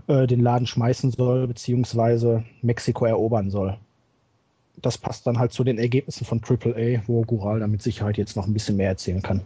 äh, 0.06 0.26
den 0.26 0.40
Laden 0.40 0.66
schmeißen 0.66 1.10
soll, 1.10 1.46
beziehungsweise 1.46 2.44
Mexiko 2.60 3.06
erobern 3.06 3.50
soll. 3.50 3.78
Das 4.76 4.98
passt 4.98 5.26
dann 5.26 5.38
halt 5.38 5.52
zu 5.52 5.64
den 5.64 5.78
Ergebnissen 5.78 6.26
von 6.26 6.42
AAA, 6.44 7.02
wo 7.06 7.22
Gural 7.22 7.60
dann 7.60 7.70
mit 7.70 7.82
Sicherheit 7.82 8.18
jetzt 8.18 8.36
noch 8.36 8.46
ein 8.46 8.52
bisschen 8.52 8.76
mehr 8.76 8.90
erzählen 8.90 9.22
kann. 9.22 9.40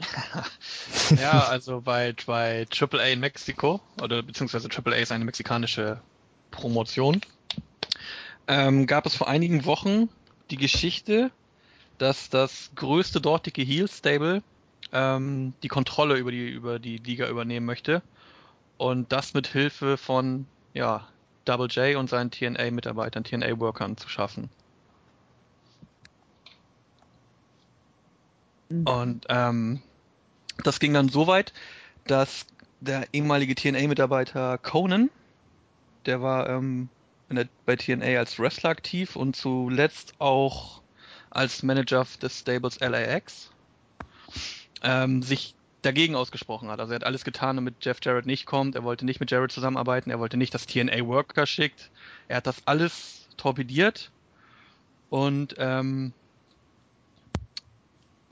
ja, 1.22 1.46
also 1.48 1.80
bei, 1.80 2.14
bei 2.26 2.66
AAA 2.68 3.06
in 3.06 3.20
Mexiko, 3.20 3.80
oder 4.02 4.24
beziehungsweise 4.24 4.68
AAA 4.68 4.96
ist 4.96 5.12
eine 5.12 5.24
mexikanische 5.24 6.00
Promotion, 6.50 7.20
ähm, 8.48 8.86
gab 8.86 9.06
es 9.06 9.14
vor 9.14 9.28
einigen 9.28 9.64
Wochen 9.64 10.08
die 10.50 10.56
Geschichte, 10.56 11.30
dass 11.98 12.30
das 12.30 12.70
größte 12.74 13.20
dortige 13.20 13.62
Heel-Stable 13.62 14.42
ähm, 14.92 15.54
die 15.62 15.68
Kontrolle 15.68 16.16
über 16.16 16.30
die, 16.30 16.48
über 16.48 16.78
die 16.78 16.98
Liga 16.98 17.28
übernehmen 17.28 17.66
möchte. 17.66 18.02
Und 18.76 19.12
das 19.12 19.34
mit 19.34 19.46
Hilfe 19.46 19.96
von 19.96 20.46
ja, 20.72 21.06
Double 21.44 21.68
J 21.68 21.96
und 21.96 22.10
seinen 22.10 22.30
TNA-Mitarbeitern, 22.30 23.24
TNA-Workern 23.24 23.96
zu 23.96 24.08
schaffen. 24.08 24.50
Und 28.68 29.26
ähm, 29.28 29.82
das 30.64 30.80
ging 30.80 30.94
dann 30.94 31.08
so 31.08 31.26
weit, 31.26 31.52
dass 32.06 32.46
der 32.80 33.06
ehemalige 33.12 33.54
TNA-Mitarbeiter 33.54 34.58
Conan, 34.58 35.10
der 36.06 36.22
war 36.22 36.48
ähm, 36.48 36.88
der, 37.30 37.46
bei 37.66 37.76
TNA 37.76 38.18
als 38.18 38.38
Wrestler 38.38 38.70
aktiv 38.70 39.16
und 39.16 39.36
zuletzt 39.36 40.14
auch 40.18 40.82
als 41.34 41.62
Manager 41.62 42.06
des 42.22 42.40
Stables 42.40 42.80
LAX, 42.80 43.50
ähm, 44.82 45.22
sich 45.22 45.54
dagegen 45.82 46.14
ausgesprochen 46.14 46.70
hat. 46.70 46.80
Also 46.80 46.92
er 46.92 46.96
hat 46.96 47.04
alles 47.04 47.24
getan, 47.24 47.56
damit 47.56 47.84
Jeff 47.84 47.98
Jarrett 48.02 48.26
nicht 48.26 48.46
kommt. 48.46 48.74
Er 48.74 48.84
wollte 48.84 49.04
nicht 49.04 49.20
mit 49.20 49.30
Jarrett 49.30 49.52
zusammenarbeiten. 49.52 50.10
Er 50.10 50.18
wollte 50.18 50.36
nicht, 50.36 50.54
dass 50.54 50.66
TNA 50.66 51.06
Worker 51.06 51.46
schickt. 51.46 51.90
Er 52.28 52.38
hat 52.38 52.46
das 52.46 52.66
alles 52.66 53.28
torpediert 53.36 54.10
und 55.10 55.54
ähm, 55.58 56.12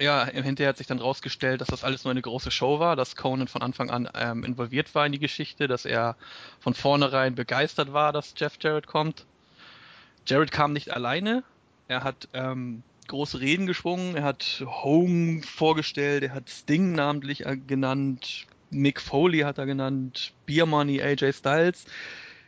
ja, 0.00 0.24
hinterher 0.24 0.70
hat 0.70 0.78
sich 0.78 0.86
dann 0.86 0.98
rausgestellt, 0.98 1.60
dass 1.60 1.68
das 1.68 1.84
alles 1.84 2.04
nur 2.04 2.10
eine 2.10 2.22
große 2.22 2.50
Show 2.50 2.80
war, 2.80 2.96
dass 2.96 3.14
Conan 3.14 3.46
von 3.46 3.62
Anfang 3.62 3.90
an 3.90 4.08
ähm, 4.14 4.42
involviert 4.42 4.94
war 4.94 5.06
in 5.06 5.12
die 5.12 5.20
Geschichte, 5.20 5.68
dass 5.68 5.84
er 5.84 6.16
von 6.58 6.74
vornherein 6.74 7.34
begeistert 7.34 7.92
war, 7.92 8.12
dass 8.12 8.34
Jeff 8.36 8.56
Jarrett 8.60 8.86
kommt. 8.86 9.26
Jarrett 10.26 10.50
kam 10.50 10.72
nicht 10.72 10.90
alleine. 10.90 11.44
Er 11.88 12.02
hat 12.02 12.28
ähm, 12.32 12.82
große 13.12 13.40
Reden 13.40 13.66
geschwungen. 13.66 14.16
Er 14.16 14.22
hat 14.24 14.64
Home 14.66 15.42
vorgestellt, 15.42 16.22
er 16.22 16.34
hat 16.34 16.48
Sting 16.48 16.92
namentlich 16.92 17.44
äh, 17.44 17.58
genannt, 17.58 18.46
Mick 18.70 19.00
Foley 19.02 19.40
hat 19.40 19.58
er 19.58 19.66
genannt, 19.66 20.32
Beer 20.46 20.64
Money, 20.64 21.02
AJ 21.02 21.34
Styles. 21.34 21.84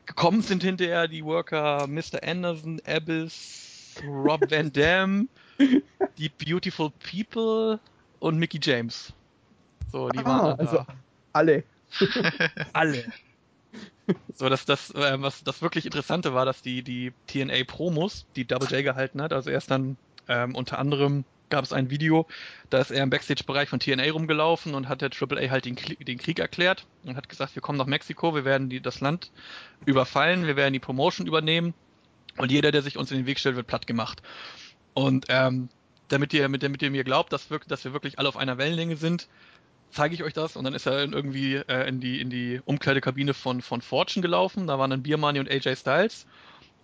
Gekommen 0.06 0.40
sind 0.40 0.62
hinterher 0.62 1.06
die 1.06 1.22
Worker 1.22 1.86
Mr. 1.86 2.22
Anderson, 2.22 2.80
Abyss, 2.86 3.94
Rob 4.06 4.40
Van 4.50 4.72
Dam, 4.72 5.28
die 6.18 6.30
Beautiful 6.30 6.90
People 7.10 7.78
und 8.20 8.38
Mickey 8.38 8.58
James. 8.62 9.12
So, 9.92 10.08
die 10.08 10.18
Ah, 10.20 10.24
waren 10.24 10.58
also 10.58 10.76
da. 10.78 10.86
alle. 11.34 11.62
alle. 12.72 13.04
So, 14.34 14.48
dass 14.48 14.64
das, 14.64 14.90
äh, 14.94 15.20
was 15.20 15.44
das 15.44 15.60
wirklich 15.60 15.84
Interessante 15.84 16.32
war, 16.32 16.46
dass 16.46 16.62
die, 16.62 16.82
die 16.82 17.12
TNA-Promos, 17.26 18.24
die 18.34 18.46
Double 18.46 18.68
J 18.70 18.82
gehalten 18.82 19.20
hat, 19.20 19.32
also 19.34 19.50
erst 19.50 19.70
dann 19.70 19.96
ähm, 20.28 20.54
unter 20.54 20.78
anderem 20.78 21.24
gab 21.50 21.64
es 21.64 21.72
ein 21.72 21.90
Video, 21.90 22.26
da 22.70 22.78
ist 22.78 22.90
er 22.90 23.02
im 23.02 23.10
Backstage-Bereich 23.10 23.68
von 23.68 23.78
TNA 23.78 24.10
rumgelaufen 24.10 24.74
und 24.74 24.88
hat 24.88 25.02
der 25.02 25.10
AAA 25.10 25.50
halt 25.50 25.66
den, 25.66 25.76
den 25.76 26.18
Krieg 26.18 26.38
erklärt 26.38 26.86
und 27.04 27.16
hat 27.16 27.28
gesagt, 27.28 27.54
wir 27.54 27.62
kommen 27.62 27.78
nach 27.78 27.86
Mexiko, 27.86 28.34
wir 28.34 28.44
werden 28.44 28.68
die, 28.68 28.80
das 28.80 29.00
Land 29.00 29.30
überfallen, 29.84 30.46
wir 30.46 30.56
werden 30.56 30.72
die 30.72 30.80
Promotion 30.80 31.26
übernehmen 31.26 31.74
und 32.38 32.50
jeder, 32.50 32.72
der 32.72 32.82
sich 32.82 32.96
uns 32.96 33.10
in 33.10 33.18
den 33.18 33.26
Weg 33.26 33.38
stellt, 33.38 33.56
wird 33.56 33.66
platt 33.66 33.86
gemacht. 33.86 34.22
Und 34.94 35.26
ähm, 35.28 35.68
damit 36.08 36.32
ihr, 36.32 36.48
mit, 36.48 36.62
damit 36.62 36.82
ihr 36.82 36.90
mir 36.90 37.04
glaubt, 37.04 37.32
dass, 37.32 37.50
wir, 37.50 37.60
dass 37.66 37.84
wir 37.84 37.92
wirklich 37.92 38.18
alle 38.18 38.28
auf 38.28 38.36
einer 38.36 38.58
Wellenlänge 38.58 38.96
sind, 38.96 39.28
zeige 39.90 40.14
ich 40.14 40.22
euch 40.22 40.32
das. 40.32 40.56
Und 40.56 40.64
dann 40.64 40.74
ist 40.74 40.86
er 40.86 40.98
irgendwie 40.98 41.54
äh, 41.54 41.88
in 41.88 42.00
die 42.00 42.20
in 42.20 42.30
die 42.30 42.60
Umkleidekabine 42.64 43.34
von 43.34 43.62
von 43.62 43.80
Fortune 43.80 44.22
gelaufen, 44.22 44.66
da 44.66 44.78
waren 44.78 44.90
dann 44.90 45.02
Biermoney 45.02 45.38
und 45.38 45.50
AJ 45.50 45.76
Styles 45.76 46.26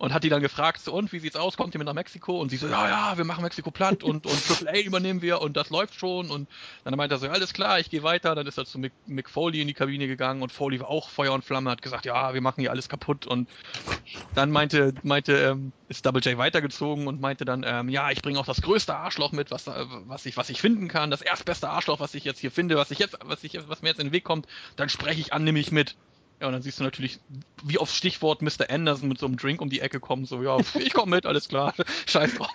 und 0.01 0.15
hat 0.15 0.23
die 0.23 0.29
dann 0.29 0.41
gefragt, 0.41 0.81
so 0.81 0.93
und 0.93 1.13
wie 1.13 1.19
sieht's 1.19 1.35
aus, 1.35 1.57
kommt 1.57 1.75
ihr 1.75 1.77
mit 1.77 1.85
nach 1.85 1.93
Mexiko? 1.93 2.41
Und 2.41 2.49
sie 2.49 2.57
so, 2.57 2.67
ja, 2.67 2.89
ja, 2.89 3.17
wir 3.17 3.23
machen 3.23 3.43
Mexiko 3.43 3.69
platt 3.69 4.03
und 4.03 4.25
und 4.25 4.47
Triple 4.47 4.71
A 4.71 4.79
übernehmen 4.79 5.21
wir 5.21 5.41
und 5.41 5.55
das 5.55 5.69
läuft 5.69 5.93
schon. 5.93 6.31
Und 6.31 6.49
dann 6.83 6.95
meinte 6.95 7.13
er 7.13 7.19
so, 7.19 7.27
alles 7.27 7.53
klar, 7.53 7.79
ich 7.79 7.91
gehe 7.91 8.01
weiter, 8.01 8.33
dann 8.33 8.47
ist 8.47 8.57
er 8.57 8.65
zu 8.65 8.79
Mick, 8.79 8.93
Mick 9.05 9.29
Foley 9.29 9.61
in 9.61 9.67
die 9.67 9.75
Kabine 9.75 10.07
gegangen 10.07 10.41
und 10.41 10.51
Foley 10.51 10.79
war 10.79 10.89
auch 10.89 11.09
Feuer 11.09 11.33
und 11.33 11.45
Flamme, 11.45 11.69
hat 11.69 11.83
gesagt, 11.83 12.05
ja, 12.05 12.33
wir 12.33 12.41
machen 12.41 12.61
hier 12.61 12.71
alles 12.71 12.89
kaputt. 12.89 13.27
Und 13.27 13.47
dann 14.33 14.49
meinte, 14.49 14.95
meinte, 15.03 15.33
ähm, 15.33 15.71
ist 15.87 16.03
Double 16.03 16.21
J 16.23 16.35
weitergezogen 16.35 17.05
und 17.05 17.21
meinte 17.21 17.45
dann, 17.45 17.63
ähm, 17.63 17.87
ja, 17.87 18.09
ich 18.09 18.23
bringe 18.23 18.39
auch 18.39 18.45
das 18.47 18.63
größte 18.63 18.95
Arschloch 18.95 19.33
mit, 19.33 19.51
was, 19.51 19.67
äh, 19.67 19.85
was 20.07 20.25
ich, 20.25 20.35
was 20.35 20.49
ich 20.49 20.59
finden 20.59 20.87
kann, 20.87 21.11
das 21.11 21.21
erstbeste 21.21 21.69
Arschloch, 21.69 21.99
was 21.99 22.15
ich 22.15 22.23
jetzt 22.23 22.39
hier 22.39 22.49
finde, 22.49 22.75
was 22.75 22.89
ich 22.89 22.97
jetzt, 22.97 23.19
was 23.23 23.43
ich, 23.43 23.59
was 23.67 23.83
mir 23.83 23.89
jetzt 23.89 23.99
in 23.99 24.07
den 24.07 24.13
Weg 24.13 24.23
kommt, 24.23 24.47
dann 24.77 24.89
spreche 24.89 25.21
ich 25.21 25.31
an, 25.31 25.43
nehme 25.43 25.59
ich 25.59 25.71
mit. 25.71 25.95
Ja, 26.41 26.47
und 26.47 26.53
dann 26.53 26.63
siehst 26.63 26.79
du 26.79 26.83
natürlich, 26.83 27.19
wie 27.63 27.77
aufs 27.77 27.95
Stichwort 27.95 28.41
Mr. 28.41 28.67
Anderson 28.67 29.07
mit 29.07 29.19
so 29.19 29.27
einem 29.27 29.37
Drink 29.37 29.61
um 29.61 29.69
die 29.69 29.79
Ecke 29.79 29.99
kommen, 29.99 30.25
so, 30.25 30.41
ja, 30.41 30.57
ich 30.79 30.91
komme 30.91 31.15
mit, 31.15 31.27
alles 31.27 31.47
klar, 31.47 31.75
scheiß 32.07 32.33
drauf. 32.33 32.49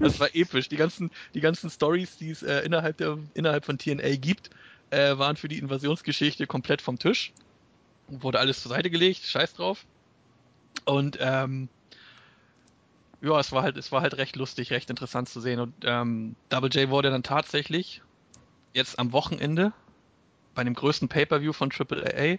Das 0.00 0.20
war 0.20 0.34
episch. 0.34 0.68
Die 0.68 0.76
ganzen, 0.76 1.10
die 1.32 1.40
ganzen 1.40 1.70
Stories, 1.70 2.18
die 2.18 2.30
es 2.30 2.42
äh, 2.42 2.60
innerhalb, 2.60 2.98
der, 2.98 3.18
innerhalb 3.32 3.64
von 3.64 3.78
TNA 3.78 4.16
gibt, 4.16 4.50
äh, 4.90 5.16
waren 5.16 5.36
für 5.36 5.48
die 5.48 5.58
Invasionsgeschichte 5.58 6.46
komplett 6.46 6.82
vom 6.82 6.98
Tisch. 6.98 7.32
Wurde 8.08 8.40
alles 8.40 8.62
zur 8.62 8.70
Seite 8.70 8.90
gelegt, 8.90 9.22
scheiß 9.24 9.54
drauf. 9.54 9.86
Und 10.84 11.16
ähm, 11.20 11.68
ja, 13.22 13.40
es 13.40 13.52
war 13.52 13.62
halt, 13.62 13.78
es 13.78 13.90
war 13.90 14.02
halt 14.02 14.18
recht 14.18 14.36
lustig, 14.36 14.70
recht 14.70 14.90
interessant 14.90 15.30
zu 15.30 15.40
sehen. 15.40 15.60
Und 15.60 15.74
ähm, 15.84 16.36
Double 16.50 16.70
J 16.70 16.90
wurde 16.90 17.10
dann 17.10 17.22
tatsächlich 17.22 18.02
jetzt 18.74 18.98
am 18.98 19.12
Wochenende 19.12 19.72
bei 20.56 20.64
dem 20.64 20.74
größten 20.74 21.08
Pay-per-View 21.08 21.52
von 21.52 21.70
AAA 21.70 22.38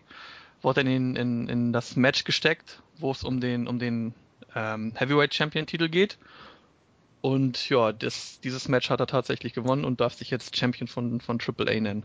wurde 0.61 0.81
er 0.81 0.87
in, 0.87 1.15
in, 1.15 1.47
in 1.47 1.71
das 1.71 1.95
Match 1.95 2.25
gesteckt, 2.25 2.81
wo 2.97 3.11
es 3.11 3.23
um 3.23 3.39
den 3.39 3.67
um 3.67 3.79
den 3.79 4.13
ähm, 4.55 4.91
Heavyweight 4.95 5.33
Champion 5.33 5.65
Titel 5.65 5.87
geht. 5.87 6.17
Und 7.21 7.69
ja, 7.69 7.93
das, 7.93 8.39
dieses 8.41 8.67
Match 8.67 8.89
hat 8.89 8.99
er 8.99 9.07
tatsächlich 9.07 9.53
gewonnen 9.53 9.85
und 9.85 10.01
darf 10.01 10.15
sich 10.15 10.29
jetzt 10.29 10.57
Champion 10.57 10.87
von 10.87 11.21
von 11.21 11.39
AAA 11.39 11.79
nennen. 11.79 12.03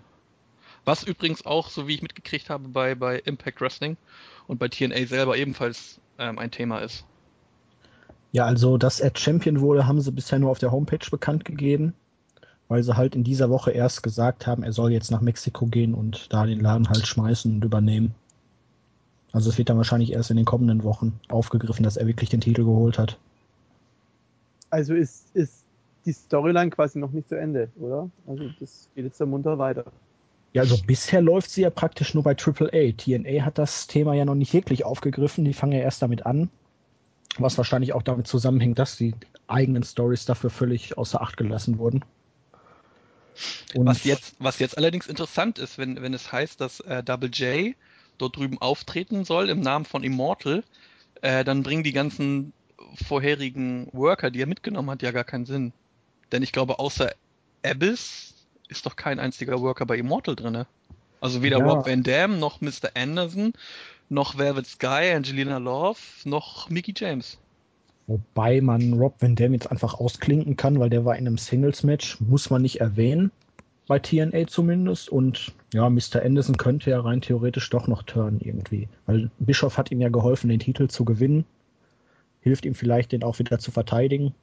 Was 0.84 1.02
übrigens 1.02 1.46
auch, 1.46 1.70
so 1.70 1.88
wie 1.88 1.94
ich 1.94 2.02
mitgekriegt 2.02 2.50
habe, 2.50 2.68
bei 2.68 2.94
bei 2.94 3.18
Impact 3.18 3.60
Wrestling 3.60 3.96
und 4.46 4.58
bei 4.58 4.68
TNA 4.68 5.06
selber 5.06 5.36
ebenfalls 5.36 6.00
ähm, 6.18 6.38
ein 6.38 6.50
Thema 6.50 6.78
ist. 6.78 7.04
Ja, 8.32 8.46
also, 8.46 8.78
dass 8.78 9.00
er 9.00 9.12
Champion 9.14 9.60
wurde, 9.60 9.86
haben 9.86 10.00
sie 10.00 10.10
bisher 10.10 10.38
nur 10.38 10.50
auf 10.50 10.58
der 10.58 10.72
Homepage 10.72 11.06
bekannt 11.10 11.44
gegeben, 11.44 11.94
weil 12.68 12.82
sie 12.82 12.96
halt 12.96 13.14
in 13.14 13.24
dieser 13.24 13.50
Woche 13.50 13.70
erst 13.70 14.02
gesagt 14.02 14.46
haben, 14.46 14.62
er 14.62 14.72
soll 14.72 14.92
jetzt 14.92 15.10
nach 15.10 15.20
Mexiko 15.20 15.66
gehen 15.66 15.94
und 15.94 16.32
da 16.32 16.46
den 16.46 16.60
Laden 16.60 16.88
halt 16.88 17.06
schmeißen 17.06 17.54
und 17.56 17.64
übernehmen. 17.64 18.14
Also 19.32 19.50
es 19.50 19.58
wird 19.58 19.70
dann 19.70 19.78
wahrscheinlich 19.78 20.12
erst 20.12 20.30
in 20.30 20.36
den 20.36 20.46
kommenden 20.46 20.84
Wochen 20.84 21.18
aufgegriffen, 21.28 21.82
dass 21.82 21.96
er 21.96 22.06
wirklich 22.06 22.30
den 22.30 22.40
Titel 22.40 22.64
geholt 22.64 22.98
hat. 22.98 23.18
Also 24.70 24.94
ist, 24.94 25.34
ist 25.34 25.64
die 26.04 26.12
Storyline 26.12 26.70
quasi 26.70 26.98
noch 26.98 27.12
nicht 27.12 27.28
zu 27.28 27.38
Ende, 27.38 27.68
oder? 27.80 28.10
Also 28.26 28.44
das 28.60 28.88
geht 28.94 29.04
jetzt 29.04 29.20
da 29.20 29.26
munter 29.26 29.58
weiter. 29.58 29.84
Ja, 30.52 30.62
also 30.62 30.76
bisher 30.86 31.22
läuft 31.22 31.50
sie 31.50 31.62
ja 31.62 31.70
praktisch 31.70 32.12
nur 32.14 32.24
bei 32.24 32.36
AAA. 32.36 32.92
TNA 32.96 33.44
hat 33.44 33.56
das 33.56 33.86
Thema 33.86 34.14
ja 34.14 34.26
noch 34.26 34.34
nicht 34.34 34.52
wirklich 34.52 34.84
aufgegriffen. 34.84 35.44
Die 35.44 35.54
fangen 35.54 35.72
ja 35.72 35.80
erst 35.80 36.02
damit 36.02 36.26
an. 36.26 36.50
Was 37.38 37.56
wahrscheinlich 37.56 37.94
auch 37.94 38.02
damit 38.02 38.26
zusammenhängt, 38.26 38.78
dass 38.78 38.96
die 38.96 39.14
eigenen 39.46 39.82
Stories 39.82 40.26
dafür 40.26 40.50
völlig 40.50 40.98
außer 40.98 41.22
Acht 41.22 41.38
gelassen 41.38 41.78
wurden. 41.78 42.04
Und 43.74 43.86
Was 43.86 44.04
jetzt, 44.04 44.34
was 44.38 44.58
jetzt 44.58 44.76
allerdings 44.76 45.06
interessant 45.06 45.58
ist, 45.58 45.78
wenn, 45.78 46.00
wenn 46.02 46.14
es 46.14 46.32
heißt, 46.32 46.60
dass 46.60 46.80
äh, 46.80 47.02
Double 47.02 47.30
J 47.30 47.74
dort 48.18 48.36
drüben 48.36 48.58
auftreten 48.58 49.24
soll 49.24 49.48
im 49.48 49.60
Namen 49.60 49.84
von 49.84 50.04
Immortal, 50.04 50.64
äh, 51.22 51.44
dann 51.44 51.62
bringen 51.62 51.82
die 51.82 51.92
ganzen 51.92 52.52
vorherigen 53.06 53.88
Worker, 53.92 54.30
die 54.30 54.42
er 54.42 54.46
mitgenommen 54.46 54.90
hat, 54.90 55.02
ja 55.02 55.12
gar 55.12 55.24
keinen 55.24 55.46
Sinn. 55.46 55.72
Denn 56.30 56.42
ich 56.42 56.52
glaube, 56.52 56.78
außer 56.78 57.12
Abyss 57.64 58.34
ist 58.68 58.86
doch 58.86 58.96
kein 58.96 59.18
einziger 59.18 59.60
Worker 59.60 59.86
bei 59.86 59.96
Immortal 59.96 60.36
drinne. 60.36 60.66
Also 61.20 61.42
weder 61.42 61.58
Ja. 61.58 61.66
Rob 61.66 61.86
Van 61.86 62.02
Dam, 62.02 62.38
noch 62.38 62.60
Mr. 62.60 62.90
Anderson, 62.94 63.52
noch 64.08 64.38
Velvet 64.38 64.66
Sky, 64.66 65.12
Angelina 65.14 65.58
Love, 65.58 66.00
noch 66.24 66.68
Mickey 66.68 66.92
James. 66.96 67.38
Wobei 68.06 68.60
man 68.60 68.94
Rob 68.94 69.20
Van 69.20 69.36
Dam 69.36 69.52
jetzt 69.52 69.70
einfach 69.70 69.94
ausklinken 69.94 70.56
kann, 70.56 70.78
weil 70.78 70.90
der 70.90 71.04
war 71.04 71.16
in 71.16 71.26
einem 71.26 71.38
Singles-Match, 71.38 72.20
muss 72.20 72.50
man 72.50 72.62
nicht 72.62 72.80
erwähnen. 72.80 73.30
Bei 73.86 73.98
TNA 73.98 74.46
zumindest. 74.48 75.08
Und 75.08 75.52
ja, 75.72 75.88
Mr. 75.88 76.22
Anderson 76.24 76.56
könnte 76.56 76.90
ja 76.90 77.00
rein 77.00 77.20
theoretisch 77.20 77.70
doch 77.70 77.86
noch 77.86 78.02
turnen 78.02 78.40
irgendwie. 78.40 78.88
Weil 79.06 79.30
Bischof 79.38 79.78
hat 79.78 79.90
ihm 79.90 80.00
ja 80.00 80.08
geholfen, 80.08 80.48
den 80.48 80.60
Titel 80.60 80.88
zu 80.88 81.04
gewinnen. 81.04 81.44
Hilft 82.40 82.64
ihm 82.64 82.74
vielleicht, 82.74 83.12
den 83.12 83.22
auch 83.22 83.38
wieder 83.38 83.58
zu 83.58 83.70
verteidigen. 83.70 84.34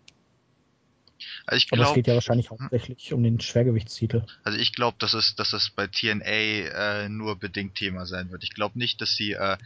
Also 1.45 1.57
ich 1.57 1.74
Aber 1.74 1.89
es 1.89 1.93
geht 1.93 2.07
ja 2.07 2.14
wahrscheinlich 2.14 2.49
hauptsächlich 2.49 3.14
um 3.14 3.24
den 3.24 3.39
Schwergewichtstitel. 3.39 4.26
also 4.43 4.57
ich 4.57 4.74
glaube, 4.74 4.95
dass 4.99 5.14
es, 5.14 5.36
dass 5.36 5.51
es 5.51 5.70
bei 5.70 5.88
TNA 5.88 6.24
äh, 6.24 7.10
nur 7.10 7.38
bedingt 7.38 7.76
Thema 7.76 8.05
sein 8.05 8.32
wird. 8.32 8.43
Ich 8.43 8.53
glaube 8.53 8.80
nicht, 8.80 9.01
dass 9.01 9.16
sie 9.16 9.34
äh, 9.34 9.57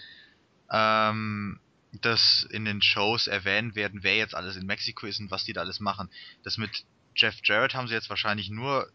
ähm, 0.71 1.59
das 2.01 2.47
in 2.49 2.65
den 2.65 2.81
Shows 2.81 3.27
erwähnen 3.27 3.75
werden, 3.75 4.03
wer 4.03 4.17
jetzt 4.17 4.35
alles 4.35 4.55
in 4.55 4.65
Mexiko 4.65 5.05
ist 5.05 5.19
und 5.19 5.31
was 5.31 5.43
die 5.43 5.53
da 5.53 5.61
alles 5.61 5.79
machen. 5.79 6.09
Das 6.43 6.57
mit 6.57 6.85
Jeff 7.15 7.35
Jarrett 7.43 7.75
haben 7.75 7.87
sie 7.87 7.93
jetzt 7.93 8.09
wahrscheinlich 8.09 8.49
nur 8.49 8.91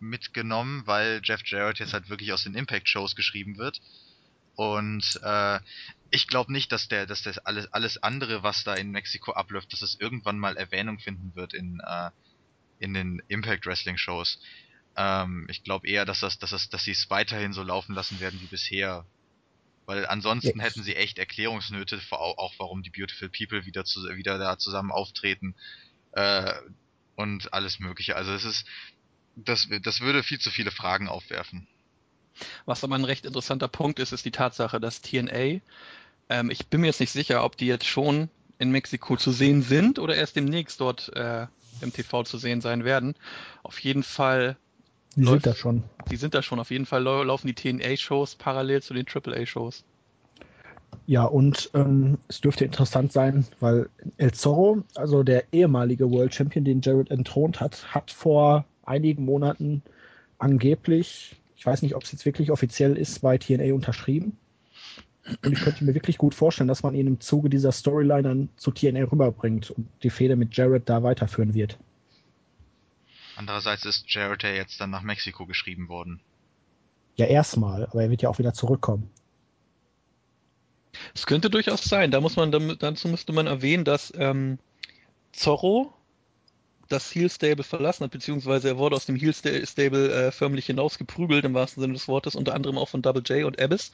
mitgenommen, 0.00 0.82
weil 0.86 1.20
Jeff 1.22 1.42
Jarrett 1.44 1.78
jetzt 1.78 1.92
halt 1.92 2.08
wirklich 2.08 2.32
aus 2.32 2.44
den 2.44 2.54
Impact-Shows 2.54 3.14
geschrieben 3.14 3.58
wird. 3.58 3.80
Und 4.54 5.20
äh, 5.22 5.60
ich 6.10 6.26
glaube 6.26 6.52
nicht, 6.52 6.72
dass 6.72 6.88
der, 6.88 7.06
dass 7.06 7.22
das 7.22 7.38
alles, 7.38 7.72
alles 7.72 8.02
andere, 8.02 8.42
was 8.42 8.64
da 8.64 8.74
in 8.74 8.90
Mexiko 8.90 9.32
abläuft, 9.32 9.72
dass 9.72 9.82
es 9.82 9.98
irgendwann 9.98 10.38
mal 10.38 10.56
Erwähnung 10.56 10.98
finden 10.98 11.34
wird 11.34 11.54
in, 11.54 11.80
äh, 11.80 12.10
in 12.78 12.92
den 12.92 13.22
Impact 13.28 13.64
Wrestling 13.64 13.96
Shows. 13.96 14.38
Ähm, 14.96 15.46
ich 15.48 15.62
glaube 15.64 15.86
eher, 15.86 16.04
dass 16.04 16.20
das, 16.20 16.38
dass 16.38 16.50
das, 16.50 16.68
dass 16.68 16.84
sie 16.84 16.90
es 16.90 17.08
weiterhin 17.08 17.52
so 17.52 17.62
laufen 17.62 17.94
lassen 17.94 18.20
werden 18.20 18.40
wie 18.42 18.46
bisher. 18.46 19.06
Weil 19.86 20.06
ansonsten 20.06 20.58
Ja. 20.58 20.64
hätten 20.64 20.82
sie 20.82 20.94
echt 20.96 21.18
Erklärungsnöte, 21.18 22.00
auch 22.10 22.54
warum 22.58 22.82
die 22.82 22.90
Beautiful 22.90 23.28
People 23.28 23.66
wieder, 23.66 23.84
zu, 23.84 24.00
wieder 24.16 24.38
da 24.38 24.58
zusammen 24.58 24.92
auftreten 24.92 25.56
äh, 26.12 26.52
und 27.16 27.52
alles 27.52 27.80
mögliche. 27.80 28.16
Also 28.16 28.32
es 28.32 28.44
ist, 28.44 28.64
das, 29.34 29.68
das 29.82 30.00
würde 30.00 30.22
viel 30.22 30.38
zu 30.38 30.50
viele 30.50 30.70
Fragen 30.70 31.08
aufwerfen. 31.08 31.66
Was 32.64 32.84
aber 32.84 32.94
ein 32.94 33.04
recht 33.04 33.26
interessanter 33.26 33.68
Punkt 33.68 33.98
ist, 33.98 34.12
ist 34.12 34.24
die 34.24 34.30
Tatsache, 34.30 34.80
dass 34.80 35.02
TNA, 35.02 35.60
ähm, 36.28 36.50
ich 36.50 36.68
bin 36.68 36.80
mir 36.80 36.86
jetzt 36.88 37.00
nicht 37.00 37.12
sicher, 37.12 37.44
ob 37.44 37.56
die 37.56 37.66
jetzt 37.66 37.86
schon 37.86 38.30
in 38.58 38.70
Mexiko 38.70 39.16
zu 39.16 39.32
sehen 39.32 39.62
sind 39.62 39.98
oder 39.98 40.14
erst 40.14 40.36
demnächst 40.36 40.80
dort 40.80 41.14
äh, 41.16 41.46
im 41.80 41.92
TV 41.92 42.22
zu 42.22 42.38
sehen 42.38 42.60
sein 42.60 42.84
werden. 42.84 43.14
Auf 43.62 43.80
jeden 43.80 44.04
Fall, 44.04 44.56
Die 45.16 45.22
Läuft. 45.22 45.44
sind 45.44 45.46
da 45.46 45.54
schon. 45.54 45.82
die 46.10 46.16
sind 46.16 46.34
da 46.34 46.42
schon, 46.42 46.58
auf 46.58 46.70
jeden 46.70 46.86
Fall 46.86 47.02
lau- 47.02 47.22
laufen 47.22 47.46
die 47.46 47.54
TNA-Shows 47.54 48.36
parallel 48.36 48.82
zu 48.82 48.94
den 48.94 49.06
AAA-Shows. 49.06 49.84
Ja, 51.06 51.24
und 51.24 51.70
ähm, 51.74 52.18
es 52.28 52.40
dürfte 52.40 52.64
interessant 52.64 53.12
sein, 53.12 53.46
weil 53.60 53.88
El 54.18 54.32
Zorro, 54.32 54.82
also 54.94 55.22
der 55.22 55.44
ehemalige 55.52 56.10
World 56.10 56.34
Champion, 56.34 56.64
den 56.64 56.80
Jared 56.80 57.10
entthront 57.10 57.60
hat, 57.60 57.94
hat 57.94 58.10
vor 58.10 58.64
einigen 58.84 59.24
Monaten 59.24 59.82
angeblich, 60.38 61.36
ich 61.56 61.66
weiß 61.66 61.82
nicht, 61.82 61.94
ob 61.94 62.02
es 62.04 62.12
jetzt 62.12 62.24
wirklich 62.26 62.50
offiziell 62.50 62.96
ist, 62.96 63.20
bei 63.20 63.38
TNA 63.38 63.74
unterschrieben. 63.74 64.36
Und 65.44 65.52
ich 65.52 65.60
könnte 65.60 65.84
mir 65.84 65.94
wirklich 65.94 66.18
gut 66.18 66.34
vorstellen, 66.34 66.68
dass 66.68 66.82
man 66.82 66.94
ihn 66.94 67.06
im 67.06 67.20
Zuge 67.20 67.48
dieser 67.48 67.70
Storyline 67.72 68.22
dann 68.22 68.48
zu 68.56 68.70
TNA 68.72 69.04
rüberbringt 69.04 69.70
und 69.70 69.86
die 70.02 70.10
Fehde 70.10 70.34
mit 70.36 70.56
Jared 70.56 70.88
da 70.88 71.02
weiterführen 71.02 71.54
wird. 71.54 71.78
Andererseits 73.36 73.84
ist 73.84 74.04
Jarrett 74.12 74.42
ja 74.42 74.50
jetzt 74.50 74.80
dann 74.80 74.90
nach 74.90 75.02
Mexiko 75.02 75.46
geschrieben 75.46 75.88
worden. 75.88 76.20
Ja, 77.16 77.26
erstmal, 77.26 77.86
aber 77.86 78.02
er 78.02 78.10
wird 78.10 78.22
ja 78.22 78.28
auch 78.28 78.38
wieder 78.38 78.54
zurückkommen. 78.54 79.10
Es 81.14 81.26
könnte 81.26 81.50
durchaus 81.50 81.84
sein. 81.84 82.10
Da 82.10 82.20
muss 82.20 82.36
man, 82.36 82.50
dazu 82.78 83.08
müsste 83.08 83.32
man 83.32 83.46
erwähnen, 83.46 83.84
dass 83.84 84.12
ähm, 84.16 84.58
Zorro 85.32 85.92
das 86.88 87.14
Heel 87.14 87.30
Stable 87.30 87.64
verlassen 87.64 88.04
hat, 88.04 88.10
beziehungsweise 88.10 88.68
er 88.68 88.78
wurde 88.78 88.96
aus 88.96 89.06
dem 89.06 89.16
Heel 89.16 89.32
Sta- 89.32 89.64
Stable 89.64 90.12
äh, 90.12 90.30
förmlich 90.32 90.66
hinausgeprügelt, 90.66 91.44
im 91.44 91.54
wahrsten 91.54 91.80
Sinne 91.80 91.94
des 91.94 92.06
Wortes, 92.08 92.34
unter 92.34 92.54
anderem 92.54 92.76
auch 92.76 92.88
von 92.90 93.00
Double 93.00 93.22
J 93.22 93.44
und 93.46 93.60
Abyss, 93.60 93.92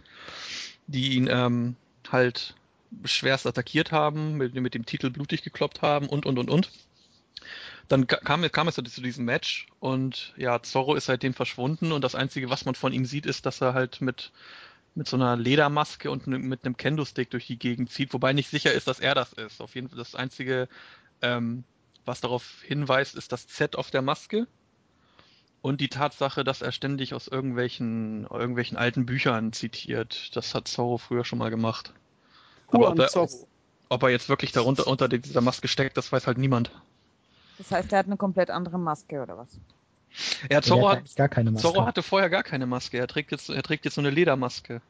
die 0.88 1.14
ihn 1.14 1.28
ähm, 1.30 1.76
halt 2.10 2.56
schwerst 3.04 3.46
attackiert 3.46 3.92
haben, 3.92 4.36
mit, 4.36 4.54
mit 4.54 4.74
dem 4.74 4.84
Titel 4.84 5.10
blutig 5.10 5.42
gekloppt 5.42 5.82
haben 5.82 6.08
und, 6.08 6.26
und, 6.26 6.38
und, 6.38 6.50
und. 6.50 6.70
Dann 7.88 8.06
ka- 8.06 8.18
kam, 8.18 8.42
kam 8.52 8.68
es 8.68 8.74
zu 8.74 8.82
diesem 8.82 9.24
Match 9.24 9.66
und 9.80 10.34
ja, 10.36 10.62
Zorro 10.62 10.94
ist 10.94 11.06
seitdem 11.06 11.34
verschwunden 11.34 11.92
und 11.92 12.02
das 12.04 12.14
Einzige, 12.14 12.50
was 12.50 12.64
man 12.64 12.74
von 12.74 12.92
ihm 12.92 13.06
sieht, 13.06 13.26
ist, 13.26 13.46
dass 13.46 13.60
er 13.60 13.74
halt 13.74 14.00
mit 14.00 14.32
mit 14.94 15.06
so 15.08 15.16
einer 15.16 15.36
Ledermaske 15.36 16.10
und 16.10 16.26
ne- 16.26 16.38
mit 16.40 16.64
einem 16.64 16.76
Kendo-Stick 16.76 17.30
durch 17.30 17.46
die 17.46 17.58
Gegend 17.58 17.90
zieht, 17.90 18.12
wobei 18.12 18.32
nicht 18.32 18.50
sicher 18.50 18.72
ist, 18.72 18.88
dass 18.88 19.00
er 19.00 19.14
das 19.14 19.32
ist. 19.32 19.60
Auf 19.60 19.74
jeden 19.76 19.88
Fall 19.88 19.98
das 19.98 20.14
Einzige, 20.16 20.68
ähm, 21.22 21.64
was 22.04 22.20
darauf 22.20 22.62
hinweist, 22.62 23.14
ist 23.14 23.32
das 23.32 23.46
Z 23.46 23.76
auf 23.76 23.90
der 23.90 24.02
Maske 24.02 24.46
und 25.62 25.80
die 25.80 25.88
Tatsache, 25.88 26.44
dass 26.44 26.62
er 26.62 26.72
ständig 26.72 27.14
aus 27.14 27.28
irgendwelchen, 27.28 28.24
irgendwelchen 28.26 28.76
alten 28.76 29.06
Büchern 29.06 29.52
zitiert. 29.52 30.34
Das 30.36 30.54
hat 30.54 30.68
Zorro 30.68 30.98
früher 30.98 31.24
schon 31.24 31.38
mal 31.38 31.50
gemacht. 31.50 31.92
Aber 32.68 32.88
ob 32.90 32.98
er, 33.00 33.10
ob 33.88 34.02
er 34.02 34.10
jetzt 34.10 34.28
wirklich 34.28 34.52
darunter 34.52 34.86
unter 34.86 35.08
dieser 35.08 35.40
Maske 35.40 35.68
steckt, 35.68 35.96
das 35.96 36.12
weiß 36.12 36.26
halt 36.26 36.38
niemand. 36.38 36.70
Das 37.58 37.72
heißt, 37.72 37.92
er 37.92 37.98
hat 37.98 38.06
eine 38.06 38.16
komplett 38.16 38.50
andere 38.50 38.78
Maske 38.78 39.20
oder 39.20 39.36
was? 39.36 39.48
Ja, 40.50 40.62
Zorro 40.62 40.88
hat 40.88 41.14
gar 41.16 41.28
keine 41.28 41.50
Maske. 41.50 41.68
Zorro 41.68 41.84
hatte 41.84 42.02
vorher 42.02 42.30
gar 42.30 42.42
keine 42.42 42.66
Maske. 42.66 42.98
Er 42.98 43.08
trägt 43.08 43.32
jetzt, 43.32 43.50
er 43.50 43.62
trägt 43.62 43.84
jetzt 43.84 43.94
so 43.94 44.00
eine 44.00 44.10
Ledermaske. 44.10 44.80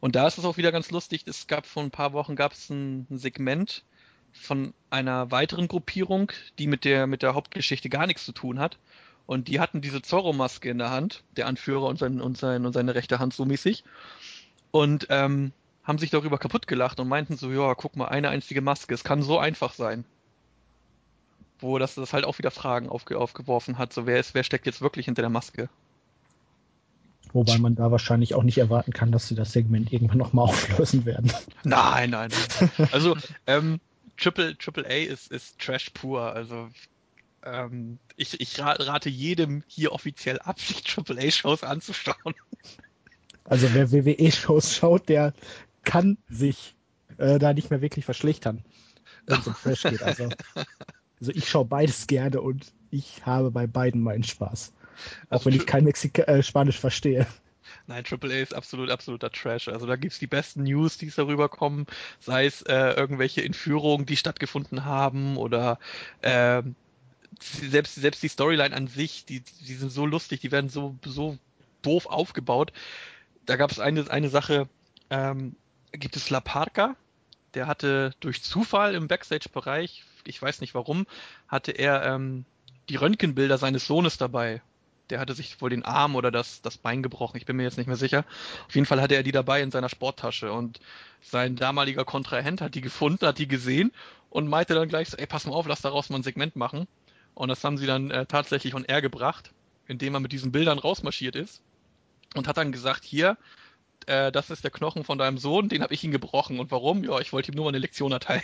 Und 0.00 0.16
da 0.16 0.26
ist 0.26 0.38
es 0.38 0.44
auch 0.44 0.56
wieder 0.56 0.72
ganz 0.72 0.90
lustig. 0.90 1.24
Es 1.26 1.46
gab 1.46 1.66
vor 1.66 1.82
ein 1.82 1.90
paar 1.90 2.12
Wochen 2.12 2.34
gab 2.34 2.52
es 2.52 2.70
ein, 2.70 3.06
ein 3.10 3.18
Segment 3.18 3.84
von 4.32 4.72
einer 4.90 5.30
weiteren 5.30 5.68
Gruppierung, 5.68 6.32
die 6.58 6.66
mit 6.66 6.84
der 6.84 7.06
mit 7.06 7.22
der 7.22 7.34
Hauptgeschichte 7.34 7.88
gar 7.88 8.06
nichts 8.06 8.24
zu 8.24 8.32
tun 8.32 8.58
hat. 8.58 8.78
Und 9.26 9.48
die 9.48 9.60
hatten 9.60 9.82
diese 9.82 10.00
Zorro-Maske 10.00 10.70
in 10.70 10.78
der 10.78 10.90
Hand, 10.90 11.22
der 11.36 11.46
Anführer 11.46 11.84
und, 11.84 11.98
sein, 11.98 12.20
und, 12.20 12.38
sein, 12.38 12.64
und 12.64 12.72
seine 12.72 12.94
rechte 12.94 13.18
Hand 13.18 13.34
so 13.34 13.44
mäßig. 13.44 13.84
Und 14.70 15.06
ähm, 15.10 15.52
haben 15.84 15.98
sich 15.98 16.10
darüber 16.10 16.38
kaputt 16.38 16.66
gelacht 16.66 16.98
und 17.00 17.08
meinten 17.08 17.36
so, 17.36 17.50
ja, 17.50 17.74
guck 17.74 17.96
mal, 17.96 18.06
eine 18.06 18.30
einzige 18.30 18.62
Maske, 18.62 18.94
es 18.94 19.04
kann 19.04 19.22
so 19.22 19.38
einfach 19.38 19.74
sein 19.74 20.04
wo 21.60 21.78
das, 21.78 21.94
das 21.94 22.12
halt 22.12 22.24
auch 22.24 22.38
wieder 22.38 22.50
Fragen 22.50 22.88
aufge, 22.88 23.18
aufgeworfen 23.18 23.78
hat. 23.78 23.92
So, 23.92 24.06
wer 24.06 24.18
ist, 24.18 24.34
wer 24.34 24.44
steckt 24.44 24.66
jetzt 24.66 24.80
wirklich 24.80 25.06
hinter 25.06 25.22
der 25.22 25.30
Maske? 25.30 25.68
Wobei 27.32 27.58
man 27.58 27.74
da 27.74 27.90
wahrscheinlich 27.90 28.34
auch 28.34 28.42
nicht 28.42 28.58
erwarten 28.58 28.92
kann, 28.92 29.12
dass 29.12 29.28
sie 29.28 29.34
das 29.34 29.52
Segment 29.52 29.92
irgendwann 29.92 30.18
nochmal 30.18 30.44
auflösen 30.48 31.04
werden. 31.04 31.32
Nein, 31.64 32.10
nein, 32.10 32.30
nein. 32.30 32.88
Also, 32.92 33.16
ähm, 33.46 33.80
Triple, 34.16 34.56
Triple 34.56 34.86
A 34.86 34.94
ist, 35.04 35.30
ist 35.30 35.58
Trash 35.58 35.90
pur. 35.90 36.32
Also, 36.32 36.68
ähm, 37.44 37.98
ich, 38.16 38.40
ich 38.40 38.58
ra- 38.60 38.72
rate 38.72 39.08
jedem 39.10 39.62
hier 39.66 39.92
offiziell 39.92 40.38
ab, 40.40 40.58
sich 40.60 40.82
Triple 40.82 41.20
A 41.20 41.30
Shows 41.30 41.62
anzuschauen. 41.62 42.34
Also 43.44 43.72
wer 43.72 43.92
WWE-Shows 43.92 44.76
schaut, 44.76 45.08
der 45.08 45.32
kann 45.82 46.18
sich 46.28 46.74
äh, 47.16 47.38
da 47.38 47.54
nicht 47.54 47.70
mehr 47.70 47.80
wirklich 47.80 48.04
verschlechtern, 48.04 48.64
wenn 49.26 49.40
es 49.40 49.46
um 49.46 49.54
Trash 49.54 49.84
geht. 49.84 50.02
Also, 50.02 50.28
also 51.20 51.32
ich 51.32 51.48
schaue 51.48 51.64
beides 51.64 52.06
gerne 52.06 52.40
und 52.40 52.72
ich 52.90 53.24
habe 53.26 53.50
bei 53.50 53.66
beiden 53.66 54.02
meinen 54.02 54.24
Spaß. 54.24 54.72
Auch 55.28 55.32
Also 55.32 55.46
wenn 55.46 55.54
ich 55.54 55.66
kein 55.66 55.84
Mexika 55.84 56.22
äh, 56.22 56.42
Spanisch 56.42 56.78
verstehe. 56.78 57.26
Nein, 57.86 58.04
Triple 58.04 58.34
A 58.34 58.38
ist 58.38 58.54
absolut, 58.54 58.90
absoluter 58.90 59.30
Trash. 59.30 59.68
Also 59.68 59.86
da 59.86 59.96
gibt's 59.96 60.18
die 60.18 60.26
besten 60.26 60.62
News, 60.62 60.98
die 60.98 61.10
darüber 61.10 61.48
kommen, 61.48 61.86
sei 62.20 62.46
es 62.46 62.62
äh, 62.62 62.92
irgendwelche 62.92 63.44
Entführungen, 63.44 64.06
die 64.06 64.16
stattgefunden 64.16 64.84
haben 64.84 65.36
oder 65.36 65.78
ähm, 66.22 66.74
selbst, 67.40 67.94
selbst 67.96 68.22
die 68.22 68.28
Storyline 68.28 68.74
an 68.74 68.88
sich, 68.88 69.24
die, 69.24 69.42
die 69.66 69.74
sind 69.74 69.90
so 69.90 70.06
lustig, 70.06 70.40
die 70.40 70.52
werden 70.52 70.70
so, 70.70 70.96
so 71.04 71.38
doof 71.82 72.06
aufgebaut. 72.06 72.72
Da 73.46 73.56
gab 73.56 73.70
es 73.70 73.78
eine, 73.78 74.10
eine 74.10 74.28
Sache, 74.28 74.68
ähm, 75.10 75.54
gibt 75.92 76.16
es 76.16 76.30
La 76.30 76.40
Parca, 76.40 76.96
der 77.54 77.66
hatte 77.66 78.12
durch 78.20 78.42
Zufall 78.42 78.94
im 78.94 79.08
Backstage-Bereich, 79.08 80.04
ich 80.28 80.40
weiß 80.40 80.60
nicht 80.60 80.74
warum, 80.74 81.06
hatte 81.48 81.72
er 81.72 82.04
ähm, 82.04 82.44
die 82.88 82.96
Röntgenbilder 82.96 83.58
seines 83.58 83.86
Sohnes 83.86 84.18
dabei. 84.18 84.62
Der 85.10 85.20
hatte 85.20 85.32
sich 85.32 85.60
wohl 85.62 85.70
den 85.70 85.84
Arm 85.84 86.16
oder 86.16 86.30
das, 86.30 86.60
das 86.60 86.76
Bein 86.76 87.02
gebrochen, 87.02 87.38
ich 87.38 87.46
bin 87.46 87.56
mir 87.56 87.62
jetzt 87.62 87.78
nicht 87.78 87.86
mehr 87.86 87.96
sicher. 87.96 88.24
Auf 88.66 88.74
jeden 88.74 88.86
Fall 88.86 89.00
hatte 89.00 89.14
er 89.14 89.22
die 89.22 89.32
dabei 89.32 89.62
in 89.62 89.70
seiner 89.70 89.88
Sporttasche 89.88 90.52
und 90.52 90.80
sein 91.22 91.56
damaliger 91.56 92.04
Kontrahent 92.04 92.60
hat 92.60 92.74
die 92.74 92.82
gefunden, 92.82 93.26
hat 93.26 93.38
die 93.38 93.48
gesehen 93.48 93.92
und 94.30 94.48
meinte 94.48 94.74
dann 94.74 94.88
gleich 94.88 95.08
so, 95.08 95.16
ey, 95.16 95.26
pass 95.26 95.46
mal 95.46 95.54
auf, 95.54 95.66
lass 95.66 95.80
daraus 95.80 96.10
mal 96.10 96.18
ein 96.18 96.22
Segment 96.22 96.56
machen. 96.56 96.86
Und 97.34 97.48
das 97.48 97.64
haben 97.64 97.78
sie 97.78 97.86
dann 97.86 98.10
äh, 98.10 98.26
tatsächlich 98.26 98.74
on 98.74 98.84
air 98.84 99.00
gebracht, 99.00 99.52
indem 99.86 100.14
er 100.14 100.20
mit 100.20 100.32
diesen 100.32 100.52
Bildern 100.52 100.78
rausmarschiert 100.78 101.36
ist 101.36 101.62
und 102.34 102.46
hat 102.48 102.56
dann 102.56 102.72
gesagt, 102.72 103.04
hier, 103.04 103.38
äh, 104.06 104.32
das 104.32 104.50
ist 104.50 104.64
der 104.64 104.70
Knochen 104.70 105.04
von 105.04 105.18
deinem 105.18 105.38
Sohn, 105.38 105.68
den 105.68 105.82
habe 105.82 105.94
ich 105.94 106.04
ihn 106.04 106.10
gebrochen. 106.10 106.60
Und 106.60 106.70
warum? 106.70 107.04
Ja, 107.04 107.18
ich 107.20 107.32
wollte 107.32 107.52
ihm 107.52 107.56
nur 107.56 107.64
mal 107.64 107.70
eine 107.70 107.78
Lektion 107.78 108.12
erteilen. 108.12 108.42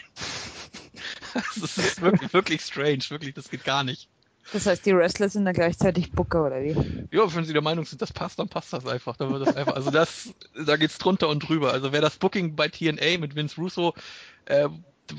das 1.61 1.79
ist 1.79 2.01
wirklich, 2.01 2.33
wirklich 2.33 2.63
strange, 2.63 3.03
wirklich, 3.09 3.35
das 3.35 3.51
geht 3.51 3.65
gar 3.65 3.85
nicht. 3.85 4.09
Das 4.53 4.67
heißt, 4.67 4.85
die 4.85 4.95
Wrestler 4.95 5.29
sind 5.29 5.47
dann 5.47 5.55
gleichzeitig 5.55 6.13
Booker 6.13 6.45
oder 6.47 6.63
wie? 6.63 7.07
Ja, 7.11 7.35
wenn 7.35 7.45
sie 7.45 7.55
der 7.55 7.63
Meinung 7.63 7.87
sind, 7.87 8.03
das 8.03 8.13
passt, 8.13 8.39
dann 8.39 8.49
passt 8.49 8.73
das 8.73 8.87
einfach. 8.87 9.17
Dann 9.17 9.33
wird 9.33 9.47
das 9.47 9.57
einfach. 9.57 9.75
Also 9.75 9.91
das, 9.91 10.35
da 10.67 10.77
geht's 10.77 10.99
drunter 10.99 11.29
und 11.29 11.41
drüber. 11.49 11.73
Also 11.73 11.93
wer 11.93 12.03
das 12.03 12.17
Booking 12.17 12.55
bei 12.55 12.69
TNA 12.69 13.19
mit 13.19 13.37
Vince 13.37 13.57
Russo, 13.57 13.95
äh, 14.45 14.69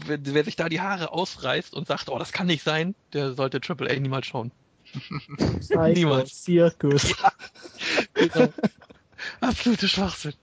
wer, 0.05 0.19
wer 0.21 0.43
sich 0.43 0.55
da 0.55 0.69
die 0.69 0.81
Haare 0.81 1.11
ausreißt 1.11 1.73
und 1.73 1.87
sagt, 1.87 2.09
oh, 2.09 2.19
das 2.19 2.33
kann 2.33 2.47
nicht 2.47 2.63
sein, 2.63 2.93
der 3.13 3.33
sollte 3.33 3.59
Triple 3.61 3.89
A 3.89 3.99
niemals 3.99 4.27
schauen. 4.27 4.51
Niemals. 5.93 6.43
Zirkus. 6.43 7.13
Genau. 8.13 8.53
Absolute 9.41 9.87
Schwachsinn. 9.87 10.33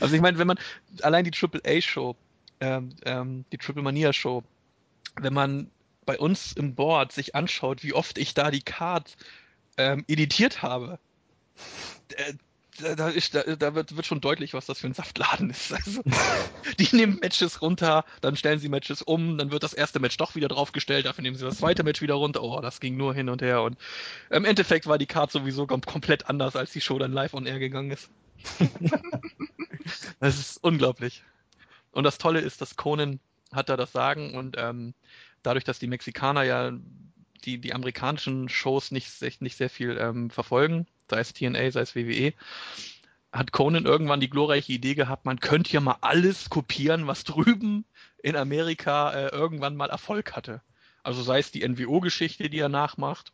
Also 0.00 0.14
ich 0.14 0.20
meine, 0.20 0.38
wenn 0.38 0.46
man 0.46 0.58
allein 1.02 1.24
die 1.24 1.30
Triple 1.30 1.60
A 1.66 1.80
Show, 1.80 2.16
ähm, 2.60 2.90
ähm, 3.04 3.44
die 3.52 3.58
Triple 3.58 3.82
Mania 3.82 4.12
Show, 4.12 4.42
wenn 5.20 5.34
man 5.34 5.70
bei 6.04 6.18
uns 6.18 6.52
im 6.52 6.74
Board 6.74 7.12
sich 7.12 7.34
anschaut, 7.34 7.82
wie 7.82 7.92
oft 7.92 8.18
ich 8.18 8.34
da 8.34 8.50
die 8.50 8.62
Card 8.62 9.16
ähm, 9.76 10.04
editiert 10.08 10.62
habe, 10.62 10.98
äh, 12.16 12.34
da, 12.78 12.94
da, 12.94 13.08
ist, 13.08 13.34
da, 13.34 13.42
da 13.42 13.74
wird, 13.74 13.96
wird 13.96 14.06
schon 14.06 14.20
deutlich, 14.20 14.54
was 14.54 14.66
das 14.66 14.80
für 14.80 14.86
ein 14.86 14.94
Saftladen 14.94 15.50
ist. 15.50 15.72
Also, 15.72 16.02
die 16.78 16.94
nehmen 16.94 17.18
Matches 17.20 17.62
runter, 17.62 18.04
dann 18.20 18.36
stellen 18.36 18.58
sie 18.58 18.68
Matches 18.68 19.02
um, 19.02 19.38
dann 19.38 19.50
wird 19.50 19.62
das 19.62 19.72
erste 19.72 19.98
Match 19.98 20.16
doch 20.16 20.34
wieder 20.34 20.48
draufgestellt, 20.48 21.06
dafür 21.06 21.22
nehmen 21.22 21.36
sie 21.36 21.44
das 21.44 21.58
zweite 21.58 21.84
Match 21.84 22.02
wieder 22.02 22.14
runter. 22.14 22.42
Oh, 22.42 22.60
das 22.60 22.80
ging 22.80 22.96
nur 22.96 23.14
hin 23.14 23.28
und 23.28 23.42
her. 23.42 23.62
Und 23.62 23.78
im 24.30 24.44
Endeffekt 24.44 24.86
war 24.86 24.98
die 24.98 25.06
Card 25.06 25.30
sowieso 25.32 25.66
kom 25.66 25.80
komplett 25.80 26.28
anders, 26.28 26.56
als 26.56 26.72
die 26.72 26.80
Show 26.80 26.98
dann 26.98 27.12
live 27.12 27.34
on 27.34 27.46
air 27.46 27.58
gegangen 27.58 27.90
ist. 27.90 28.10
das 30.20 30.38
ist 30.38 30.62
unglaublich. 30.62 31.22
Und 31.92 32.04
das 32.04 32.18
Tolle 32.18 32.40
ist, 32.40 32.60
dass 32.60 32.76
Conan 32.76 33.20
hat 33.52 33.68
da 33.68 33.76
das 33.76 33.92
Sagen 33.92 34.34
und 34.34 34.56
ähm, 34.58 34.94
dadurch, 35.42 35.64
dass 35.64 35.78
die 35.78 35.86
Mexikaner 35.86 36.42
ja 36.42 36.72
die, 37.44 37.58
die 37.58 37.74
amerikanischen 37.74 38.48
Shows 38.48 38.90
nicht, 38.90 39.08
nicht 39.40 39.56
sehr 39.56 39.70
viel 39.70 39.96
ähm, 39.98 40.30
verfolgen, 40.30 40.86
sei 41.08 41.20
es 41.20 41.32
TNA, 41.32 41.70
sei 41.70 41.80
es 41.80 41.94
WWE, 41.94 42.32
hat 43.32 43.52
Conan 43.52 43.84
irgendwann 43.84 44.20
die 44.20 44.30
glorreiche 44.30 44.72
Idee 44.72 44.94
gehabt, 44.94 45.24
man 45.24 45.40
könnte 45.40 45.72
ja 45.72 45.80
mal 45.80 45.98
alles 46.00 46.50
kopieren, 46.50 47.06
was 47.06 47.24
drüben 47.24 47.84
in 48.22 48.36
Amerika 48.36 49.12
äh, 49.12 49.28
irgendwann 49.28 49.76
mal 49.76 49.90
Erfolg 49.90 50.34
hatte. 50.34 50.62
Also 51.02 51.22
sei 51.22 51.38
es 51.38 51.52
die 51.52 51.66
NWO-Geschichte, 51.66 52.50
die 52.50 52.58
er 52.58 52.68
nachmacht, 52.68 53.32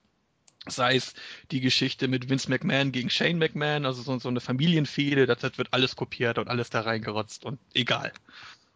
sei 0.68 0.96
es 0.96 1.14
die 1.50 1.60
Geschichte 1.60 2.08
mit 2.08 2.28
Vince 2.28 2.48
McMahon 2.48 2.92
gegen 2.92 3.10
Shane 3.10 3.38
McMahon, 3.38 3.84
also 3.86 4.02
so, 4.02 4.18
so 4.18 4.28
eine 4.28 4.40
Familienfehde, 4.40 5.26
das, 5.26 5.38
das 5.40 5.58
wird 5.58 5.68
alles 5.72 5.96
kopiert 5.96 6.38
und 6.38 6.48
alles 6.48 6.70
da 6.70 6.82
reingerotzt 6.82 7.44
und 7.44 7.58
egal. 7.74 8.12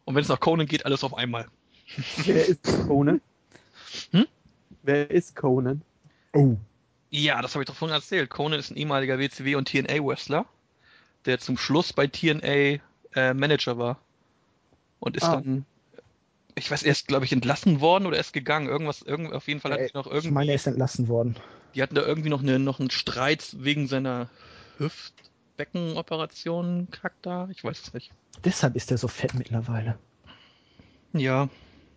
Und 0.04 0.14
wenn 0.14 0.22
es 0.22 0.28
nach 0.28 0.40
Conan 0.40 0.66
geht, 0.66 0.84
alles 0.84 1.04
auf 1.04 1.14
einmal. 1.14 1.46
Wer 2.24 2.46
ist 2.48 2.62
Conan? 2.86 3.20
Hm? 4.12 4.26
Wer 4.82 5.10
ist 5.10 5.36
Conan? 5.36 5.82
Oh. 6.32 6.56
Ja, 7.10 7.40
das 7.40 7.54
habe 7.54 7.62
ich 7.62 7.66
doch 7.68 7.76
vorhin 7.76 7.94
erzählt. 7.94 8.30
Conan 8.30 8.58
ist 8.58 8.70
ein 8.70 8.76
ehemaliger 8.76 9.18
WCW 9.18 9.54
und 9.54 9.68
TNA-Wrestler, 9.68 10.44
der 11.24 11.38
zum 11.38 11.56
Schluss 11.56 11.92
bei 11.92 12.06
TNA 12.08 12.80
äh, 13.14 13.34
Manager 13.34 13.78
war. 13.78 13.98
Und 15.00 15.16
ist 15.16 15.24
Ah. 15.24 15.36
dann, 15.36 15.64
ich 16.56 16.70
weiß, 16.70 16.82
er 16.82 16.92
ist, 16.92 17.06
glaube 17.06 17.24
ich, 17.24 17.32
entlassen 17.32 17.80
worden 17.80 18.06
oder 18.06 18.16
er 18.16 18.20
ist 18.20 18.32
gegangen. 18.32 18.66
Irgendwas, 18.68 19.02
irgend, 19.02 19.32
auf 19.32 19.46
jeden 19.46 19.60
Fall 19.60 19.72
hat 19.72 19.80
Äh, 19.80 19.84
sich 19.84 19.94
noch 19.94 20.06
Ich 20.06 20.12
irgendwie, 20.12 20.30
meine, 20.32 20.52
er 20.52 20.56
ist 20.56 20.66
entlassen 20.66 21.08
worden. 21.08 21.36
Die 21.76 21.82
hatten 21.82 21.94
da 21.94 22.02
irgendwie 22.02 22.30
noch, 22.30 22.42
eine, 22.42 22.58
noch 22.58 22.80
einen 22.80 22.90
Streit 22.90 23.54
wegen 23.58 23.86
seiner 23.86 24.28
Hüftbeckenoperation, 24.78 26.88
Charakter. 26.90 27.48
Ich 27.52 27.62
weiß 27.62 27.82
es 27.82 27.94
nicht. 27.94 28.10
Deshalb 28.44 28.74
ist 28.76 28.90
er 28.90 28.98
so 28.98 29.08
fett 29.08 29.34
mittlerweile. 29.34 29.98
Ja, 31.12 31.48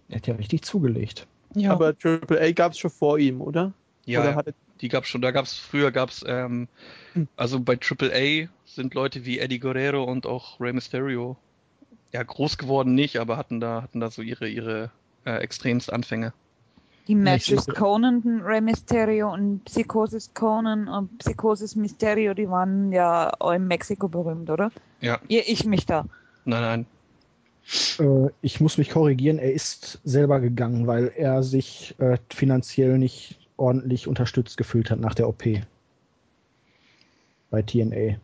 Er 0.09 0.17
hat 0.17 0.27
ja 0.27 0.35
richtig 0.35 0.63
zugelegt. 0.63 1.27
Ja. 1.55 1.71
Aber 1.71 1.97
Triple 1.97 2.39
A 2.39 2.51
gab 2.51 2.73
es 2.73 2.79
schon 2.79 2.91
vor 2.91 3.17
ihm, 3.19 3.41
oder? 3.41 3.73
Ja, 4.05 4.21
oder 4.21 4.31
ja. 4.31 4.43
die 4.81 4.89
gab's 4.89 5.07
schon. 5.07 5.21
Da 5.21 5.31
gab's 5.31 5.57
früher 5.57 5.91
gab's 5.91 6.23
ähm, 6.27 6.67
Hm. 7.13 7.27
also 7.37 7.59
bei 7.59 7.77
AAA 7.77 8.49
sind 8.65 8.93
Leute 8.93 9.25
wie 9.25 9.39
Eddie 9.39 9.59
Guerrero 9.59 10.03
und 10.03 10.25
auch 10.25 10.59
Rey 10.59 10.73
Mysterio 10.73 11.37
ja 12.11 12.23
groß 12.23 12.57
geworden 12.57 12.95
nicht, 12.95 13.17
aber 13.17 13.37
hatten 13.37 13.59
da 13.59 13.81
hatten 13.81 13.99
da 13.99 14.11
so 14.11 14.21
ihre 14.21 14.47
ihre 14.47 14.91
äh, 15.25 15.37
extremst 15.37 15.91
Anfänge. 15.91 16.33
Die 17.09 17.15
Matches 17.15 17.65
Conan, 17.65 18.43
Rey 18.45 18.61
Mysterio 18.61 19.33
und 19.33 19.65
Psychosis 19.65 20.31
Conan 20.35 20.87
und 20.87 21.17
Psychosis 21.17 21.75
Mysterio, 21.75 22.35
die 22.35 22.47
waren 22.47 22.91
ja 22.91 23.31
auch 23.39 23.51
in 23.51 23.65
Mexiko 23.65 24.07
berühmt, 24.07 24.47
oder? 24.51 24.71
Ja. 25.01 25.19
Irr 25.27 25.41
ich 25.47 25.65
mich 25.65 25.87
da. 25.87 26.05
Nein, 26.45 26.61
nein. 26.61 26.85
Äh, 27.99 28.29
ich 28.43 28.61
muss 28.61 28.77
mich 28.77 28.91
korrigieren, 28.91 29.39
er 29.39 29.51
ist 29.51 29.99
selber 30.03 30.39
gegangen, 30.39 30.85
weil 30.85 31.11
er 31.15 31.41
sich 31.41 31.95
äh, 31.97 32.19
finanziell 32.29 32.99
nicht 32.99 33.39
ordentlich 33.57 34.07
unterstützt 34.07 34.57
gefühlt 34.57 34.91
hat 34.91 34.99
nach 34.99 35.15
der 35.15 35.27
OP. 35.27 35.43
Bei 37.49 37.63
TNA. 37.63 38.17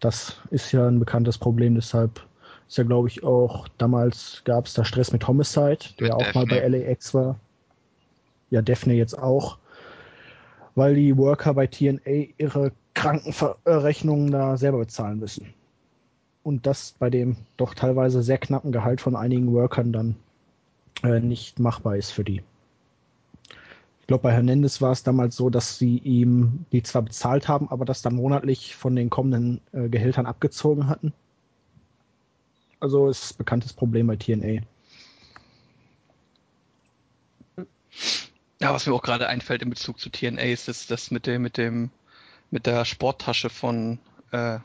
Das 0.00 0.40
ist 0.50 0.72
ja 0.72 0.88
ein 0.88 0.98
bekanntes 0.98 1.38
Problem, 1.38 1.76
deshalb 1.76 2.26
ist 2.66 2.76
ja, 2.76 2.82
glaube 2.82 3.06
ich, 3.06 3.22
auch 3.22 3.68
damals 3.78 4.42
gab 4.44 4.66
es 4.66 4.74
da 4.74 4.84
Stress 4.84 5.12
mit 5.12 5.28
Homicide, 5.28 5.78
der 6.00 6.08
Mit 6.08 6.12
auch 6.12 6.34
mal 6.34 6.46
bei 6.46 6.58
Daphne. 6.58 6.88
LAX 6.88 7.14
war. 7.14 7.38
Ja, 8.50 8.62
Daphne 8.62 8.94
jetzt 8.94 9.18
auch. 9.18 9.58
Weil 10.74 10.94
die 10.94 11.16
Worker 11.16 11.54
bei 11.54 11.66
TNA 11.66 12.34
ihre 12.38 12.72
Krankenrechnungen 12.94 14.30
da 14.30 14.56
selber 14.56 14.78
bezahlen 14.78 15.18
müssen 15.18 15.54
und 16.44 16.66
das 16.66 16.94
bei 16.98 17.10
dem 17.10 17.36
doch 17.56 17.74
teilweise 17.74 18.22
sehr 18.22 18.38
knappen 18.38 18.70
Gehalt 18.70 19.00
von 19.00 19.16
einigen 19.16 19.52
Workern 19.52 19.92
dann 19.92 20.14
äh, 21.02 21.18
nicht 21.18 21.58
machbar 21.58 21.96
ist 21.96 22.12
für 22.12 22.22
die. 22.22 22.42
Ich 24.00 24.06
glaube, 24.06 24.24
bei 24.24 24.32
Hernandez 24.32 24.82
war 24.82 24.92
es 24.92 25.02
damals 25.02 25.34
so, 25.34 25.48
dass 25.48 25.78
sie 25.78 25.96
ihm 25.98 26.66
die 26.72 26.82
zwar 26.82 27.02
bezahlt 27.02 27.48
haben, 27.48 27.70
aber 27.70 27.86
das 27.86 28.02
dann 28.02 28.14
monatlich 28.14 28.76
von 28.76 28.94
den 28.94 29.08
kommenden 29.08 29.60
äh, 29.72 29.88
Gehältern 29.88 30.26
abgezogen 30.26 30.88
hatten. 30.88 31.14
Also 32.80 33.08
ist 33.08 33.38
bekanntes 33.38 33.72
Problem 33.72 34.06
bei 34.06 34.16
TNA. 34.16 34.60
Ja, 38.64 38.72
was 38.72 38.86
mir 38.86 38.94
auch 38.94 39.02
gerade 39.02 39.28
einfällt 39.28 39.60
in 39.60 39.68
Bezug 39.68 40.00
zu 40.00 40.08
TNA 40.08 40.40
ist 40.40 40.68
das, 40.68 40.86
das 40.86 41.10
mit 41.10 41.26
dem 41.26 41.42
mit 41.42 41.58
dem 41.58 41.90
mit 42.50 42.64
der 42.64 42.86
Sporttasche 42.86 43.50
von 43.50 43.98
äh, 44.32 44.58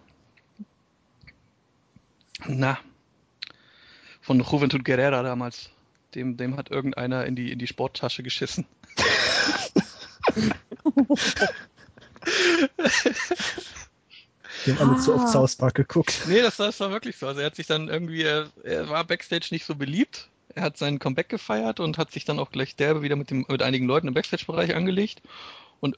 na 2.47 2.79
von 4.21 4.39
Juventud 4.39 4.85
Guerrera 4.85 5.21
damals. 5.21 5.69
Dem, 6.15 6.37
dem 6.37 6.55
hat 6.55 6.71
irgendeiner 6.71 7.25
in 7.25 7.35
die 7.35 7.51
in 7.51 7.59
die 7.59 7.67
Sporttasche 7.67 8.23
geschissen. 8.23 8.65
Die 14.65 14.73
haben 14.73 14.89
alle 14.91 14.99
zu 14.99 15.13
oft 15.13 15.25
Ah. 15.25 15.27
South 15.27 15.55
Park 15.57 15.75
geguckt. 15.75 16.21
Nee, 16.27 16.41
das, 16.41 16.57
das 16.57 16.79
war 16.79 16.91
wirklich 16.91 17.17
so. 17.17 17.27
Also 17.27 17.41
er 17.41 17.47
hat 17.47 17.55
sich 17.55 17.67
dann 17.67 17.89
irgendwie, 17.89 18.23
er, 18.23 18.49
er 18.63 18.89
war 18.89 19.03
backstage 19.03 19.47
nicht 19.51 19.65
so 19.65 19.75
beliebt. 19.75 20.29
Er 20.55 20.63
hat 20.63 20.77
seinen 20.77 20.99
Comeback 20.99 21.29
gefeiert 21.29 21.79
und 21.79 21.97
hat 21.97 22.11
sich 22.11 22.25
dann 22.25 22.39
auch 22.39 22.51
gleich 22.51 22.75
derbe 22.75 23.01
wieder 23.01 23.15
mit, 23.15 23.29
dem, 23.29 23.45
mit 23.47 23.61
einigen 23.61 23.85
Leuten 23.85 24.07
im 24.07 24.13
Backstage-Bereich 24.13 24.75
angelegt. 24.75 25.21
Und 25.79 25.97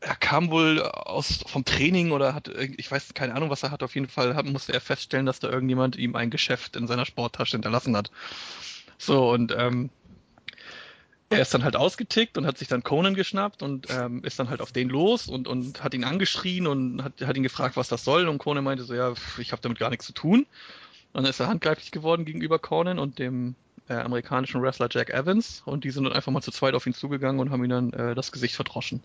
er 0.00 0.16
kam 0.16 0.50
wohl 0.50 0.82
aus 0.82 1.44
vom 1.46 1.64
Training 1.64 2.10
oder 2.10 2.34
hat, 2.34 2.48
ich 2.48 2.90
weiß 2.90 3.14
keine 3.14 3.34
Ahnung, 3.34 3.50
was 3.50 3.62
er 3.62 3.70
hat. 3.70 3.82
Auf 3.82 3.94
jeden 3.94 4.08
Fall 4.08 4.34
hat, 4.34 4.46
musste 4.46 4.72
er 4.72 4.80
feststellen, 4.80 5.26
dass 5.26 5.38
da 5.38 5.48
irgendjemand 5.48 5.96
ihm 5.96 6.16
ein 6.16 6.30
Geschäft 6.30 6.76
in 6.76 6.86
seiner 6.86 7.06
Sporttasche 7.06 7.52
hinterlassen 7.52 7.96
hat. 7.96 8.10
So, 8.98 9.30
und 9.30 9.54
ähm, 9.56 9.90
er 11.30 11.40
ist 11.40 11.54
dann 11.54 11.64
halt 11.64 11.76
ausgetickt 11.76 12.36
und 12.36 12.46
hat 12.46 12.58
sich 12.58 12.68
dann 12.68 12.82
Conan 12.82 13.14
geschnappt 13.14 13.62
und 13.62 13.86
ähm, 13.90 14.22
ist 14.24 14.38
dann 14.38 14.50
halt 14.50 14.60
auf 14.60 14.72
den 14.72 14.88
los 14.88 15.28
und, 15.28 15.48
und 15.48 15.82
hat 15.82 15.94
ihn 15.94 16.04
angeschrien 16.04 16.66
und 16.66 17.02
hat, 17.02 17.20
hat 17.22 17.36
ihn 17.36 17.42
gefragt, 17.42 17.76
was 17.76 17.88
das 17.88 18.04
soll. 18.04 18.28
Und 18.28 18.38
Conan 18.38 18.64
meinte 18.64 18.84
so, 18.84 18.94
ja, 18.94 19.14
ich 19.38 19.52
habe 19.52 19.62
damit 19.62 19.78
gar 19.78 19.90
nichts 19.90 20.06
zu 20.06 20.12
tun. 20.12 20.40
Und 21.12 21.22
dann 21.22 21.24
ist 21.24 21.40
er 21.40 21.48
handgreiflich 21.48 21.90
geworden 21.90 22.24
gegenüber 22.24 22.58
Conan 22.58 22.98
und 22.98 23.18
dem 23.18 23.54
äh, 23.88 23.94
amerikanischen 23.94 24.62
Wrestler 24.62 24.88
Jack 24.90 25.10
Evans. 25.10 25.62
Und 25.64 25.84
die 25.84 25.90
sind 25.90 26.04
dann 26.04 26.12
einfach 26.12 26.32
mal 26.32 26.42
zu 26.42 26.50
zweit 26.50 26.74
auf 26.74 26.86
ihn 26.86 26.94
zugegangen 26.94 27.40
und 27.40 27.50
haben 27.50 27.64
ihn 27.64 27.70
dann 27.70 27.92
äh, 27.92 28.14
das 28.14 28.32
Gesicht 28.32 28.54
verdroschen. 28.54 29.02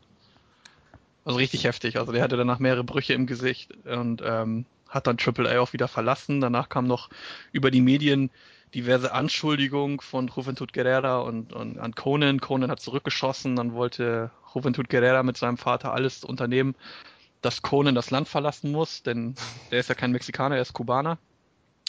Also 1.26 1.38
richtig 1.38 1.66
heftig. 1.66 2.00
Also 2.00 2.12
der 2.12 2.24
hatte 2.24 2.38
danach 2.38 2.60
mehrere 2.60 2.84
Brüche 2.84 3.14
im 3.14 3.28
Gesicht 3.28 3.74
und 3.86 4.22
ähm, 4.26 4.66
hat 4.88 5.08
dann 5.08 5.18
Triple 5.18 5.50
A 5.50 5.60
auch 5.60 5.74
wieder 5.74 5.88
verlassen. 5.88 6.40
Danach 6.40 6.70
kam 6.70 6.88
noch 6.88 7.10
über 7.52 7.72
die 7.72 7.82
Medien 7.82 8.30
diverse 8.74 9.12
Anschuldigungen 9.14 10.00
von 10.00 10.32
Juventud 10.34 10.74
Guerrera 10.74 11.20
und, 11.20 11.54
und 11.54 11.80
an 11.80 11.96
Conan. 11.96 12.40
Conan 12.40 12.72
hat 12.72 12.80
zurückgeschossen, 12.80 13.56
dann 13.56 13.74
wollte 13.74 14.32
Juventud 14.54 14.90
Guerrera 14.90 15.24
mit 15.24 15.38
seinem 15.38 15.58
Vater 15.58 15.94
alles 15.94 16.24
unternehmen, 16.24 16.76
dass 17.42 17.62
Conan 17.62 17.96
das 17.96 18.12
Land 18.12 18.28
verlassen 18.28 18.72
muss, 18.72 19.04
denn 19.04 19.36
der 19.72 19.80
ist 19.80 19.90
ja 19.90 19.96
kein 19.96 20.12
Mexikaner, 20.12 20.56
er 20.56 20.62
ist 20.62 20.74
Kubaner. 20.74 21.18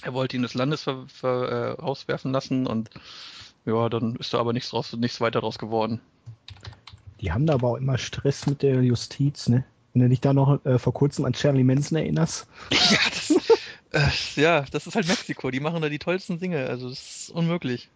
Er 0.03 0.15
wollte 0.15 0.37
ihn 0.37 0.43
des 0.43 0.55
Landes 0.55 0.83
ver, 0.83 1.07
ver, 1.09 1.49
äh, 1.49 1.81
rauswerfen 1.81 2.33
lassen 2.33 2.67
und 2.67 2.91
ja, 3.65 3.89
dann 3.89 4.17
ist 4.17 4.33
da 4.33 4.39
aber 4.39 4.53
nichts, 4.53 4.71
draus, 4.71 4.93
nichts 4.95 5.21
weiter 5.21 5.41
draus 5.41 5.59
geworden. 5.59 6.01
Die 7.21 7.33
haben 7.33 7.47
da 7.47 7.55
aber 7.55 7.69
auch 7.69 7.77
immer 7.77 7.99
Stress 7.99 8.47
mit 8.47 8.63
der 8.63 8.83
Justiz, 8.83 9.49
ne? 9.49 9.65
Wenn 9.93 10.03
du 10.03 10.09
dich 10.09 10.21
da 10.21 10.33
noch 10.33 10.65
äh, 10.65 10.79
vor 10.79 10.95
kurzem 10.95 11.25
an 11.25 11.33
Charlie 11.33 11.65
Manson 11.65 11.99
erinnerst. 11.99 12.47
Ja, 12.91 12.99
das, 13.11 14.37
äh, 14.37 14.41
ja, 14.41 14.65
das 14.71 14.87
ist 14.87 14.95
halt 14.95 15.09
Mexiko. 15.09 15.51
Die 15.51 15.61
machen 15.61 15.83
da 15.83 15.89
die 15.89 15.99
tollsten 15.99 16.39
Dinge. 16.39 16.67
Also 16.69 16.91
das 16.91 16.99
ist 16.99 17.31
unmöglich. 17.31 17.89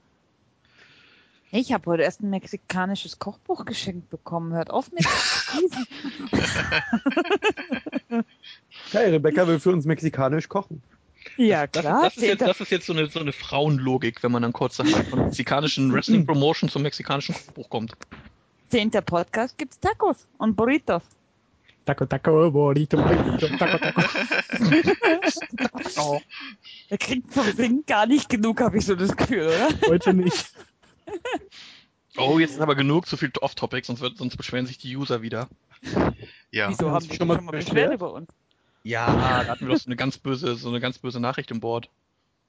Ich 1.50 1.72
habe 1.72 1.90
heute 1.90 2.02
erst 2.02 2.22
ein 2.22 2.30
mexikanisches 2.30 3.18
Kochbuch 3.18 3.66
geschenkt 3.66 4.08
bekommen. 4.08 4.54
Hört 4.54 4.70
auf 4.70 4.90
mit. 4.90 5.06
Okay, 8.88 9.10
Rebecca 9.10 9.46
will 9.46 9.60
für 9.60 9.70
uns 9.70 9.84
mexikanisch 9.84 10.48
kochen. 10.48 10.82
Ja, 11.36 11.66
Das, 11.66 11.82
klar. 11.82 12.02
das, 12.02 12.16
ist, 12.16 12.22
jetzt, 12.22 12.40
das 12.42 12.60
ist 12.60 12.70
jetzt 12.70 12.86
so 12.86 12.92
eine, 12.92 13.06
so 13.08 13.20
eine 13.20 13.32
Frauenlogik, 13.32 14.22
wenn 14.22 14.32
man 14.32 14.42
dann 14.42 14.52
kurz 14.52 14.76
von 14.76 14.86
mexikanischen 15.26 15.92
Wrestling 15.94 16.26
Promotion 16.26 16.68
zum 16.68 16.82
mexikanischen 16.82 17.34
Buch 17.54 17.68
kommt. 17.70 17.92
zehnter 18.68 19.00
Podcast 19.02 19.58
gibt's 19.58 19.78
Tacos 19.80 20.26
und 20.38 20.56
Burritos. 20.56 21.02
Taco, 21.84 22.06
taco, 22.06 22.50
bonito, 22.52 22.96
bonito, 22.96 23.48
taco, 23.58 23.78
taco. 23.78 24.02
Oh. 25.98 26.20
Er 26.88 26.98
kriegt 26.98 27.32
vom 27.32 27.50
Singen 27.52 27.84
gar 27.86 28.06
nicht 28.06 28.28
genug, 28.28 28.60
habe 28.60 28.78
ich 28.78 28.86
so 28.86 28.94
das 28.94 29.16
Gefühl, 29.16 29.46
oder? 29.48 29.68
Heute 29.88 30.14
nicht. 30.14 30.52
Oh, 32.16 32.38
jetzt 32.38 32.52
ist 32.52 32.60
aber 32.60 32.74
genug, 32.74 33.06
zu 33.06 33.16
viel 33.16 33.32
Off-Topic, 33.40 33.84
sonst, 33.86 34.00
wird- 34.00 34.18
sonst 34.18 34.36
beschweren 34.36 34.66
sich 34.66 34.78
die 34.78 34.94
User 34.96 35.22
wieder. 35.22 35.48
Ja. 36.50 36.68
Wieso 36.68 36.90
Haben 36.90 37.02
die 37.08 37.16
schon 37.16 37.26
schon 37.28 37.44
mal? 37.44 37.50
Beschwerde 37.50 37.94
über 37.94 38.12
uns? 38.12 38.28
Ja, 38.84 39.06
da 39.44 39.46
hatten 39.46 39.66
wir 39.66 39.74
doch 39.74 39.80
so 39.80 39.86
eine 39.86 39.96
ganz 39.96 40.18
böse, 40.18 40.56
so 40.56 40.68
eine 40.68 40.80
ganz 40.80 40.98
böse 40.98 41.20
Nachricht 41.20 41.50
im 41.50 41.60
Board. 41.60 41.88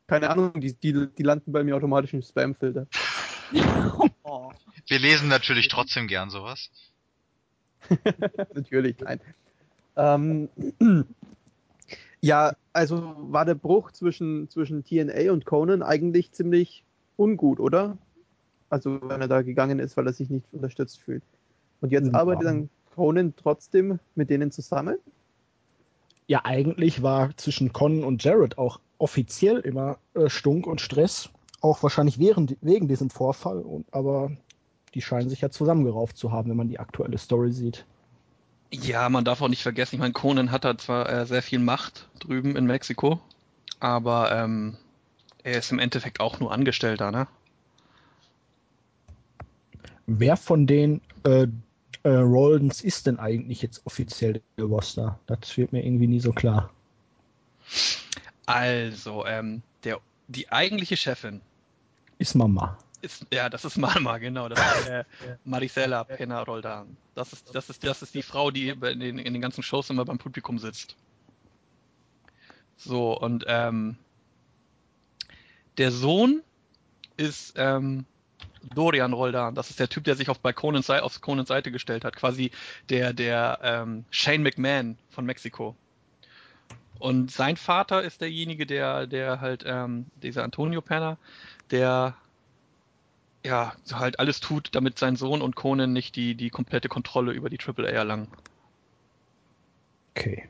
Keine 0.07 0.29
Ahnung, 0.29 0.59
die, 0.59 0.73
die, 0.73 1.07
die 1.07 1.23
landen 1.23 1.51
bei 1.51 1.63
mir 1.63 1.75
automatisch 1.75 2.13
im 2.13 2.21
Spam-Filter. 2.21 2.87
Oh. 4.23 4.51
Wir 4.87 4.99
lesen 4.99 5.29
natürlich 5.29 5.67
trotzdem 5.69 6.07
gern 6.07 6.29
sowas. 6.29 6.69
Natürlich, 8.53 8.97
nein. 8.99 9.19
Ähm, 9.95 10.49
ja, 12.21 12.53
also 12.73 13.15
war 13.17 13.45
der 13.45 13.55
Bruch 13.55 13.91
zwischen, 13.91 14.49
zwischen 14.49 14.83
TNA 14.83 15.31
und 15.31 15.45
Conan 15.45 15.83
eigentlich 15.83 16.31
ziemlich 16.31 16.83
ungut, 17.15 17.59
oder? 17.59 17.97
Also 18.69 18.99
wenn 19.03 19.21
er 19.21 19.27
da 19.27 19.41
gegangen 19.41 19.79
ist, 19.79 19.95
weil 19.95 20.07
er 20.07 20.13
sich 20.13 20.29
nicht 20.29 20.45
unterstützt 20.51 20.99
fühlt. 20.99 21.23
Und 21.81 21.91
jetzt 21.91 22.07
Ja. 22.07 22.13
arbeitet 22.15 22.45
dann 22.45 22.69
Conan 22.95 23.33
trotzdem 23.35 23.99
mit 24.15 24.29
denen 24.29 24.51
zusammen? 24.51 24.97
Ja, 26.27 26.41
eigentlich 26.45 27.03
war 27.03 27.35
zwischen 27.37 27.73
Con 27.73 28.03
und 28.03 28.23
Jared 28.23 28.57
auch 28.57 28.79
offiziell 28.97 29.59
immer 29.59 29.97
äh, 30.13 30.29
Stunk 30.29 30.67
und 30.67 30.81
Stress. 30.81 31.29
Auch 31.61 31.83
wahrscheinlich 31.83 32.19
während, 32.19 32.57
wegen 32.61 32.87
diesem 32.87 33.09
Vorfall. 33.09 33.59
Und, 33.59 33.85
aber 33.93 34.31
die 34.93 35.01
scheinen 35.01 35.29
sich 35.29 35.41
ja 35.41 35.49
zusammengerauft 35.49 36.17
zu 36.17 36.31
haben, 36.31 36.49
wenn 36.49 36.57
man 36.57 36.69
die 36.69 36.79
aktuelle 36.79 37.17
Story 37.17 37.51
sieht. 37.51 37.85
Ja, 38.71 39.07
man 39.09 39.23
darf 39.23 39.41
auch 39.41 39.49
nicht 39.49 39.61
vergessen, 39.61 39.95
ich 39.95 40.01
meine, 40.01 40.13
Conan 40.13 40.51
hat 40.51 40.65
da 40.65 40.77
zwar 40.77 41.07
äh, 41.07 41.25
sehr 41.27 41.43
viel 41.43 41.59
Macht 41.59 42.09
drüben 42.19 42.55
in 42.55 42.65
Mexiko, 42.65 43.19
aber 43.79 44.31
ähm, 44.31 44.77
er 45.43 45.59
ist 45.59 45.71
im 45.71 45.77
Endeffekt 45.77 46.19
auch 46.19 46.39
nur 46.39 46.51
Angestellter, 46.51 47.11
ne? 47.11 47.27
Wer 50.07 50.37
von 50.37 50.65
den 50.65 51.01
äh, 51.23 51.47
äh, 52.03 52.09
Roldens 52.09 52.81
ist 52.81 53.07
denn 53.07 53.19
eigentlich 53.19 53.61
jetzt 53.61 53.81
offiziell 53.85 54.41
der 54.57 54.65
Boss 54.65 54.95
da? 54.95 55.19
Das 55.25 55.57
wird 55.57 55.71
mir 55.71 55.85
irgendwie 55.85 56.07
nie 56.07 56.19
so 56.19 56.31
klar. 56.31 56.69
Also, 58.45 59.25
ähm, 59.25 59.61
der, 59.83 59.99
die 60.27 60.51
eigentliche 60.51 60.97
Chefin 60.97 61.41
Ist 62.17 62.35
Mama. 62.35 62.77
ist, 63.01 63.25
ja, 63.31 63.49
das 63.49 63.63
ist 63.65 63.77
Mama, 63.77 64.17
genau, 64.17 64.49
das 64.49 64.59
ist 64.59 64.87
äh, 64.87 65.03
Maricela 65.45 66.03
Pena 66.03 66.43
Roldan. 66.43 66.97
Das 67.15 67.31
ist, 67.31 67.55
das 67.55 67.69
ist, 67.69 67.83
das 67.83 68.01
ist 68.01 68.13
die 68.13 68.21
Frau, 68.21 68.51
die 68.51 68.69
in 68.69 68.99
den, 68.99 69.17
in 69.17 69.33
den 69.33 69.41
ganzen 69.41 69.63
Shows 69.63 69.89
immer 69.89 70.03
beim 70.05 70.17
Publikum 70.17 70.59
sitzt. 70.59 70.95
So, 72.75 73.17
und 73.17 73.45
ähm, 73.47 73.97
der 75.77 75.91
Sohn 75.91 76.41
ist 77.15 77.53
ähm, 77.55 78.05
Dorian 78.73 79.13
Roldan. 79.13 79.55
Das 79.55 79.69
ist 79.69 79.79
der 79.79 79.89
Typ, 79.89 80.03
der 80.03 80.15
sich 80.15 80.29
auf, 80.29 80.39
bei 80.39 80.53
Conans, 80.53 80.87
Seite, 80.87 81.03
auf 81.03 81.21
Conans 81.21 81.47
Seite 81.47 81.71
gestellt 81.71 82.05
hat. 82.05 82.15
Quasi 82.15 82.51
der, 82.89 83.13
der 83.13 83.59
ähm, 83.61 84.05
Shane 84.09 84.43
McMahon 84.43 84.97
von 85.09 85.25
Mexiko. 85.25 85.75
Und 86.99 87.31
sein 87.31 87.57
Vater 87.57 88.03
ist 88.03 88.21
derjenige, 88.21 88.65
der, 88.65 89.07
der 89.07 89.41
halt, 89.41 89.63
ähm, 89.65 90.05
dieser 90.21 90.43
Antonio 90.43 90.81
Penner, 90.81 91.17
der 91.71 92.15
ja, 93.45 93.73
halt 93.91 94.19
alles 94.19 94.39
tut, 94.39 94.69
damit 94.71 94.97
sein 94.97 95.15
Sohn 95.15 95.41
und 95.41 95.55
Conan 95.55 95.91
nicht 95.91 96.15
die, 96.15 96.35
die 96.35 96.49
komplette 96.49 96.87
Kontrolle 96.87 97.33
über 97.33 97.49
die 97.49 97.59
AAA 97.59 97.89
erlangen. 97.89 98.27
Okay. 100.15 100.47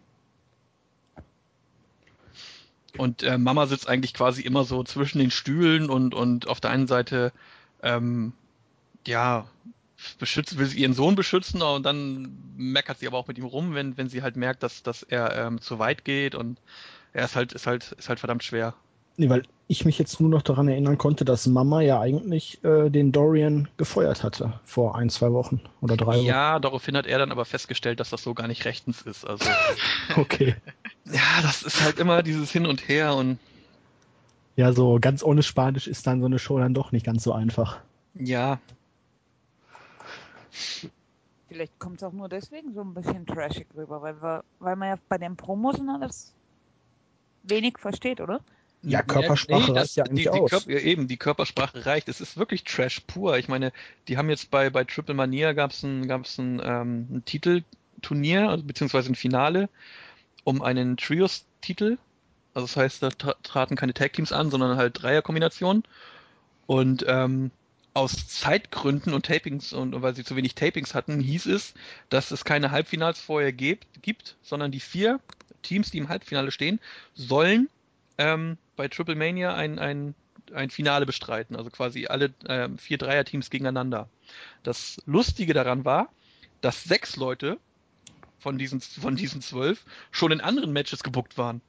Und 2.98 3.24
äh, 3.24 3.38
Mama 3.38 3.66
sitzt 3.66 3.88
eigentlich 3.88 4.14
quasi 4.14 4.44
immer 4.44 4.66
so 4.66 4.84
zwischen 4.84 5.18
den 5.18 5.32
Stühlen 5.32 5.90
und, 5.90 6.14
und 6.14 6.48
auf 6.48 6.60
der 6.60 6.70
einen 6.70 6.86
Seite, 6.86 7.32
ähm, 7.84 8.34
ja, 9.06 9.46
beschützt, 10.20 10.58
will 10.58 10.66
sie 10.66 10.80
ihren 10.80 10.94
Sohn 10.94 11.16
beschützen 11.16 11.62
und 11.62 11.84
dann 11.84 12.38
meckert 12.58 13.00
sie 13.00 13.08
aber 13.08 13.18
auch 13.18 13.28
mit 13.28 13.38
ihm 13.38 13.46
rum, 13.46 13.74
wenn, 13.74 13.98
wenn 13.98 14.10
sie 14.10 14.22
halt 14.22 14.36
merkt, 14.36 14.64
dass, 14.64 14.84
dass 14.84 15.04
er 15.04 15.36
ähm, 15.36 15.62
zu 15.62 15.80
weit 15.80 16.04
geht 16.04 16.36
und 16.36 16.60
er 17.14 17.26
ist 17.26 17.36
halt, 17.36 17.54
ist 17.54 17.68
halt, 17.68 17.94
ist 17.98 18.10
halt 18.10 18.20
verdammt 18.20 18.44
schwer. 18.44 18.74
Nee, 19.16 19.30
weil 19.30 19.44
ich 19.68 19.86
mich 19.86 20.00
jetzt 20.00 20.20
nur 20.20 20.30
noch 20.30 20.42
daran 20.42 20.68
erinnern 20.68 20.98
konnte, 20.98 21.24
dass 21.24 21.46
Mama 21.46 21.82
ja 21.82 22.00
eigentlich 22.00 22.64
äh, 22.64 22.90
den 22.90 23.12
Dorian 23.12 23.68
gefeuert 23.78 24.24
hatte 24.24 24.60
vor 24.66 24.98
ein, 24.98 25.10
zwei 25.10 25.32
Wochen 25.32 25.62
oder 25.82 25.96
drei 25.96 26.18
Wochen. 26.18 26.26
Ja, 26.26 26.60
daraufhin 26.60 26.98
hat 26.98 27.06
er 27.06 27.20
dann 27.20 27.32
aber 27.32 27.46
festgestellt, 27.46 28.00
dass 28.00 28.10
das 28.10 28.24
so 28.24 28.34
gar 28.34 28.48
nicht 28.48 28.66
rechtens 28.66 29.04
ist. 29.04 29.26
Also 29.26 29.46
Okay. 30.16 30.56
ja, 31.06 31.42
das 31.44 31.62
ist 31.62 31.82
halt 31.82 32.00
immer 32.00 32.24
dieses 32.24 32.52
Hin 32.52 32.66
und 32.66 32.88
Her 32.88 33.16
und 33.16 33.38
Ja, 34.56 34.72
so 34.72 35.00
ganz 35.02 35.24
ohne 35.24 35.44
Spanisch 35.44 35.88
ist 35.88 36.06
dann 36.06 36.20
so 36.20 36.28
eine 36.28 36.40
Show 36.40 36.60
dann 36.60 36.74
doch 36.74 36.92
nicht 36.92 37.06
ganz 37.06 37.24
so 37.24 37.34
einfach. 37.34 37.80
ja, 38.14 38.60
Vielleicht 41.48 41.78
kommt 41.80 41.98
es 41.98 42.04
auch 42.04 42.14
nur 42.14 42.30
deswegen 42.30 42.74
so 42.74 42.82
ein 42.82 42.94
bisschen 42.94 43.26
trashig 43.26 43.68
rüber, 43.76 44.02
weil, 44.02 44.22
wir, 44.22 44.44
weil 44.60 44.76
man 44.76 44.90
ja 44.90 44.96
bei 45.08 45.18
den 45.18 45.36
Promos 45.36 45.80
und 45.80 45.90
alles 45.90 46.34
wenig 47.44 47.78
versteht, 47.78 48.22
oder? 48.22 48.40
Ja, 48.82 49.02
Körpersprache 49.02 49.76
reicht 49.76 49.96
ja 49.96 50.04
eigentlich 50.04 50.26
die, 50.26 50.32
die 50.32 50.54
aus. 50.54 50.66
Ja, 50.66 50.80
eben, 50.80 51.08
die 51.08 51.18
Körpersprache 51.18 51.86
reicht. 51.86 52.10
Es 52.10 52.22
ist 52.22 52.38
wirklich 52.38 52.64
Trash 52.64 53.02
pur. 53.02 53.38
Ich 53.38 53.48
meine, 53.48 53.72
die 54.08 54.18
haben 54.18 54.30
jetzt 54.30 54.52
bei, 54.52 54.70
bei 54.70 54.84
Triple 54.84 55.14
Mania 55.14 55.54
gab 55.54 55.72
es 55.72 55.84
ein, 55.84 56.08
gab's 56.08 56.38
ein, 56.38 56.60
ähm, 56.64 57.08
ein 57.12 57.26
Titelturnier, 57.26 58.50
also, 58.50 58.64
beziehungsweise 58.64 59.12
ein 59.12 59.16
Finale 59.16 59.70
um 60.44 60.62
einen 60.62 60.98
Trios-Titel. 60.98 61.98
Also 62.54 62.68
das 62.68 62.78
heißt, 62.78 63.04
da 63.04 63.10
tra 63.10 63.36
traten 63.44 63.76
keine 63.76 63.94
Tag-Teams 63.94 64.32
an, 64.32 64.52
sondern 64.52 64.78
halt 64.78 65.02
Dreierkombinationen. 65.02 65.84
Und 66.66 67.04
ähm, 67.08 67.52
aus 67.94 68.28
Zeitgründen 68.28 69.14
und 69.14 69.26
Tapings 69.26 69.74
und 69.74 70.02
weil 70.02 70.16
sie 70.16 70.24
zu 70.24 70.36
wenig 70.36 70.56
Tapings 70.56 70.96
hatten, 70.96 71.20
hieß 71.20 71.46
es, 71.48 71.74
dass 72.10 72.32
es 72.32 72.44
keine 72.44 72.72
Halbfinals 72.72 73.20
vorher 73.20 73.54
gibt, 73.54 74.02
gibt 74.02 74.36
sondern 74.42 74.72
die 74.72 74.80
vier 74.80 75.20
Teams, 75.62 75.92
die 75.92 76.00
im 76.00 76.10
Halbfinale 76.10 76.52
stehen, 76.52 76.80
sollen 77.14 77.70
ähm, 78.18 78.58
bei 78.76 78.88
Triple 78.88 79.16
Mania 79.16 79.54
ein, 79.56 79.80
ein, 79.80 80.16
ein 80.54 80.70
Finale 80.70 81.06
bestreiten. 81.06 81.56
Also 81.56 81.70
quasi 81.70 82.08
alle 82.08 82.34
ähm, 82.48 82.78
vier 82.78 82.98
Dreierteams 82.98 83.50
gegeneinander. 83.50 84.10
Das 84.64 85.02
Lustige 85.06 85.54
daran 85.54 85.86
war, 85.86 86.10
dass 86.62 86.84
sechs 86.84 87.16
Leute 87.16 87.60
von 88.40 88.58
diesen, 88.58 88.82
von 88.82 89.16
diesen 89.16 89.42
zwölf 89.42 89.86
schon 90.12 90.32
in 90.32 90.42
anderen 90.42 90.74
Matches 90.74 91.04
gebuckt 91.04 91.38
waren. 91.38 91.62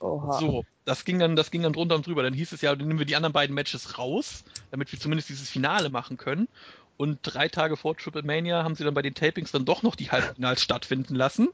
Oha. 0.00 0.38
So, 0.38 0.64
das 0.84 1.04
ging 1.04 1.18
dann, 1.18 1.36
das 1.36 1.50
ging 1.50 1.62
dann 1.62 1.72
drunter 1.72 1.94
und 1.94 2.06
drüber. 2.06 2.22
Dann 2.22 2.34
hieß 2.34 2.52
es 2.52 2.60
ja, 2.60 2.74
dann 2.74 2.86
nehmen 2.86 2.98
wir 2.98 3.06
die 3.06 3.16
anderen 3.16 3.32
beiden 3.32 3.54
Matches 3.54 3.98
raus, 3.98 4.44
damit 4.70 4.92
wir 4.92 4.98
zumindest 4.98 5.28
dieses 5.28 5.48
Finale 5.48 5.90
machen 5.90 6.16
können. 6.16 6.48
Und 6.96 7.18
drei 7.22 7.48
Tage 7.48 7.76
vor 7.76 7.96
Triple 7.96 8.22
Mania 8.22 8.62
haben 8.62 8.74
sie 8.74 8.84
dann 8.84 8.94
bei 8.94 9.02
den 9.02 9.14
Tapings 9.14 9.50
dann 9.52 9.64
doch 9.64 9.82
noch 9.82 9.96
die 9.96 10.10
Halbfinals 10.10 10.62
stattfinden 10.62 11.14
lassen, 11.14 11.48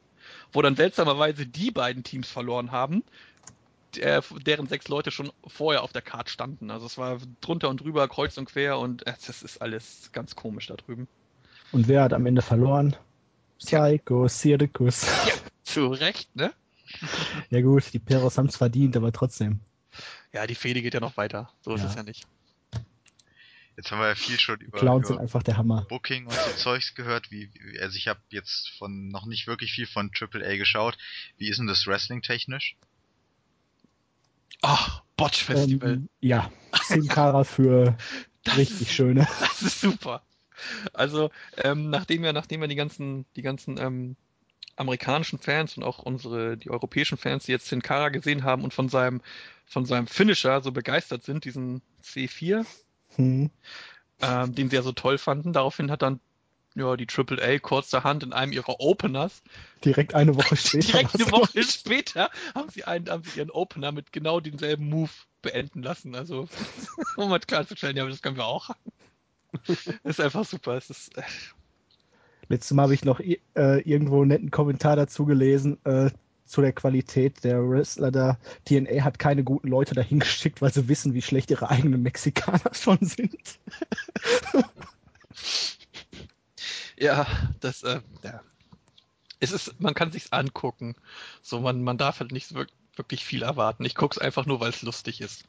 wo 0.52 0.62
dann 0.62 0.76
seltsamerweise 0.76 1.46
die 1.46 1.70
beiden 1.70 2.02
Teams 2.02 2.28
verloren 2.28 2.72
haben, 2.72 3.02
der, 3.96 4.22
deren 4.44 4.66
sechs 4.66 4.88
Leute 4.88 5.10
schon 5.10 5.30
vorher 5.46 5.82
auf 5.82 5.92
der 5.92 6.02
Karte 6.02 6.30
standen. 6.30 6.70
Also 6.70 6.86
es 6.86 6.98
war 6.98 7.18
drunter 7.40 7.68
und 7.68 7.80
drüber, 7.80 8.08
kreuz 8.08 8.36
und 8.36 8.46
quer 8.46 8.78
und 8.78 9.06
äh, 9.06 9.14
das 9.26 9.42
ist 9.42 9.62
alles 9.62 10.10
ganz 10.12 10.36
komisch 10.36 10.66
da 10.66 10.74
drüben. 10.74 11.08
Und 11.72 11.88
wer 11.88 12.02
hat 12.02 12.12
am 12.12 12.26
Ende 12.26 12.42
verloren? 12.42 12.96
Psycho 13.58 14.28
Circus. 14.28 15.06
Zu 15.64 15.88
Recht, 15.88 16.34
ne? 16.34 16.52
Ja 17.50 17.60
gut, 17.62 17.92
die 17.92 17.98
Peros 17.98 18.36
haben 18.38 18.46
es 18.46 18.56
verdient, 18.56 18.96
aber 18.96 19.12
trotzdem. 19.12 19.60
Ja, 20.32 20.46
die 20.46 20.54
Fehde 20.54 20.82
geht 20.82 20.94
ja 20.94 21.00
noch 21.00 21.16
weiter. 21.16 21.50
So 21.62 21.74
ist 21.74 21.82
Ja. 21.82 21.88
es 21.88 21.94
ja 21.94 22.02
nicht. 22.02 22.26
Jetzt 23.76 23.90
haben 23.92 24.00
wir 24.00 24.08
ja 24.08 24.14
viel 24.16 24.38
schon 24.40 24.60
über, 24.60 24.76
Clowns 24.78 25.06
sind 25.06 25.14
über 25.16 25.22
einfach 25.22 25.42
der 25.44 25.56
Hammer. 25.56 25.82
Booking 25.88 26.26
und 26.26 26.34
so 26.34 26.50
Zeugs 26.56 26.94
gehört. 26.94 27.30
Wie, 27.30 27.50
wie- 27.54 27.78
also 27.80 27.96
ich 27.96 28.08
habe 28.08 28.20
jetzt 28.30 28.70
von 28.76 29.08
noch 29.08 29.24
nicht 29.26 29.46
wirklich 29.46 29.72
viel 29.72 29.86
von 29.86 30.10
AAA 30.12 30.56
geschaut. 30.56 30.98
Wie 31.36 31.48
ist 31.48 31.58
denn 31.58 31.68
das 31.68 31.86
Wrestling 31.86 32.20
technisch? 32.22 32.76
Ach, 34.62 35.02
Botch 35.16 35.44
Festival. 35.44 35.92
Ähm, 35.94 36.08
ja, 36.20 36.50
Sin 36.82 37.06
Cara 37.08 37.44
für 37.44 37.96
Das 38.44 38.56
richtig 38.56 38.92
schöne. 38.92 39.26
Das 39.40 39.62
ist 39.62 39.80
super. 39.80 40.22
Also, 40.92 41.30
ähm, 41.58 41.88
nachdem 41.90 42.22
wir, 42.22 42.32
nachdem 42.32 42.60
wir 42.60 42.68
die 42.68 42.74
ganzen, 42.74 43.26
die 43.36 43.42
ganzen 43.42 43.78
ähm, 43.78 44.16
amerikanischen 44.76 45.38
Fans 45.38 45.76
und 45.76 45.82
auch 45.82 45.98
unsere, 45.98 46.56
die 46.56 46.70
europäischen 46.70 47.18
Fans, 47.18 47.44
die 47.44 47.52
jetzt 47.52 47.66
Sin 47.66 47.82
Cara 47.82 48.08
gesehen 48.10 48.44
haben 48.44 48.64
und 48.64 48.72
von 48.74 48.88
seinem, 48.88 49.20
von 49.66 49.86
seinem 49.86 50.06
Finisher 50.06 50.60
so 50.62 50.72
begeistert 50.72 51.24
sind, 51.24 51.44
diesen 51.44 51.82
C4, 52.04 52.64
Hm. 53.16 53.50
ähm, 54.20 54.54
den 54.54 54.70
sie 54.70 54.76
ja 54.76 54.82
so 54.82 54.92
toll 54.92 55.18
fanden, 55.18 55.52
daraufhin 55.52 55.90
hat 55.90 56.02
dann 56.02 56.20
ja, 56.74 56.96
die 56.96 57.06
AAA 57.08 57.58
kurzerhand 57.58 58.22
in 58.22 58.32
einem 58.32 58.52
ihrer 58.52 58.80
Openers, 58.80 59.42
Direkt 59.84 60.14
eine 60.14 60.36
Woche 60.36 60.56
später. 60.56 60.86
direkt 60.86 61.14
eine 61.14 61.30
Woche 61.32 61.62
später, 61.64 62.30
haben 62.54 62.68
sie, 62.70 62.84
einen, 62.84 63.08
haben 63.10 63.24
sie 63.24 63.38
ihren 63.38 63.50
Opener 63.50 63.90
mit 63.92 64.12
genau 64.12 64.40
demselben 64.40 64.88
Move 64.88 65.10
beenden 65.42 65.82
lassen. 65.82 66.14
Also, 66.14 66.48
um 67.16 67.30
mal 67.30 67.40
klarzustellen, 67.40 67.96
ja, 67.96 68.06
das 68.06 68.22
können 68.22 68.36
wir 68.36 68.46
auch. 68.46 68.70
ist 70.04 70.20
einfach 70.20 70.44
super. 70.44 70.74
Es 70.76 70.90
ist, 70.90 71.16
äh, 71.16 71.22
Letztes 72.48 72.72
Mal 72.72 72.84
habe 72.84 72.94
ich 72.94 73.04
noch 73.04 73.20
äh, 73.20 73.36
irgendwo 73.54 74.20
einen 74.20 74.28
netten 74.28 74.50
Kommentar 74.50 74.96
dazu 74.96 75.24
gelesen, 75.26 75.78
äh, 75.84 76.10
zu 76.44 76.62
der 76.62 76.72
Qualität 76.72 77.44
der 77.44 77.68
Wrestler 77.68 78.10
da. 78.10 78.38
TNA 78.64 79.04
hat 79.04 79.18
keine 79.18 79.44
guten 79.44 79.68
Leute 79.68 79.94
dahin 79.94 80.18
geschickt, 80.20 80.62
weil 80.62 80.72
sie 80.72 80.88
wissen, 80.88 81.12
wie 81.14 81.22
schlecht 81.22 81.50
ihre 81.50 81.68
eigenen 81.68 82.02
Mexikaner 82.02 82.72
schon 82.72 82.98
sind. 83.02 83.36
Ja, 86.98 87.26
das, 87.60 87.82
äh, 87.84 88.00
ja. 88.24 88.40
Es 89.40 89.52
ist, 89.52 89.80
man 89.80 89.94
kann 89.94 90.10
sich's 90.10 90.32
angucken. 90.32 90.96
So, 91.42 91.60
man, 91.60 91.82
man 91.82 91.96
darf 91.98 92.18
halt 92.20 92.32
nicht 92.32 92.52
wirk- 92.54 92.72
wirklich 92.96 93.24
viel 93.24 93.42
erwarten. 93.42 93.84
Ich 93.84 93.94
guck's 93.94 94.18
einfach 94.18 94.46
nur, 94.46 94.58
weil 94.60 94.70
es 94.70 94.82
lustig 94.82 95.20
ist. 95.20 95.44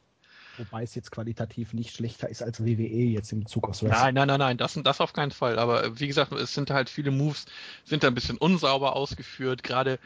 Wobei 0.58 0.82
es 0.82 0.94
jetzt 0.94 1.10
qualitativ 1.10 1.72
nicht 1.72 1.94
schlechter 1.94 2.28
ist 2.28 2.42
als 2.42 2.64
WWE 2.64 2.84
jetzt 2.84 3.32
im 3.32 3.40
Bezug 3.40 3.68
aufs 3.68 3.82
Wrestling. 3.82 4.00
Nein, 4.00 4.14
nein, 4.14 4.28
nein, 4.28 4.38
nein, 4.38 4.56
das, 4.58 4.74
das 4.82 5.00
auf 5.00 5.12
keinen 5.12 5.30
Fall. 5.30 5.58
Aber 5.58 5.84
äh, 5.84 6.00
wie 6.00 6.06
gesagt, 6.06 6.32
es 6.32 6.54
sind 6.54 6.70
halt 6.70 6.90
viele 6.90 7.10
Moves, 7.10 7.46
sind 7.84 8.02
da 8.02 8.08
ein 8.08 8.14
bisschen 8.14 8.36
unsauber 8.36 8.96
ausgeführt. 8.96 9.62
Gerade 9.62 9.98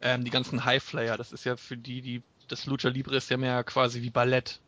ähm, 0.00 0.24
die 0.24 0.30
ganzen 0.30 0.64
Highflyer, 0.64 1.16
das 1.16 1.32
ist 1.32 1.44
ja 1.44 1.56
für 1.56 1.76
die, 1.76 2.02
die, 2.02 2.22
das 2.48 2.66
Lucha 2.66 2.88
Libre 2.88 3.16
ist 3.16 3.30
ja 3.30 3.36
mehr 3.36 3.64
quasi 3.64 4.02
wie 4.02 4.10
Ballett. 4.10 4.60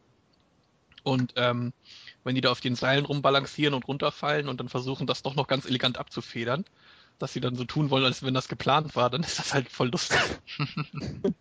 Und 1.02 1.34
ähm, 1.36 1.72
wenn 2.24 2.34
die 2.34 2.40
da 2.40 2.50
auf 2.50 2.60
den 2.60 2.74
Seilen 2.74 3.04
rumbalancieren 3.04 3.74
und 3.74 3.86
runterfallen 3.86 4.48
und 4.48 4.60
dann 4.60 4.68
versuchen, 4.68 5.06
das 5.06 5.22
doch 5.22 5.34
noch 5.34 5.46
ganz 5.46 5.64
elegant 5.64 5.98
abzufedern, 5.98 6.64
dass 7.18 7.32
sie 7.32 7.40
dann 7.40 7.56
so 7.56 7.64
tun 7.64 7.90
wollen, 7.90 8.04
als 8.04 8.22
wenn 8.22 8.34
das 8.34 8.48
geplant 8.48 8.94
war, 8.96 9.10
dann 9.10 9.22
ist 9.22 9.38
das 9.38 9.54
halt 9.54 9.68
voll 9.68 9.88
lustig. 9.88 10.18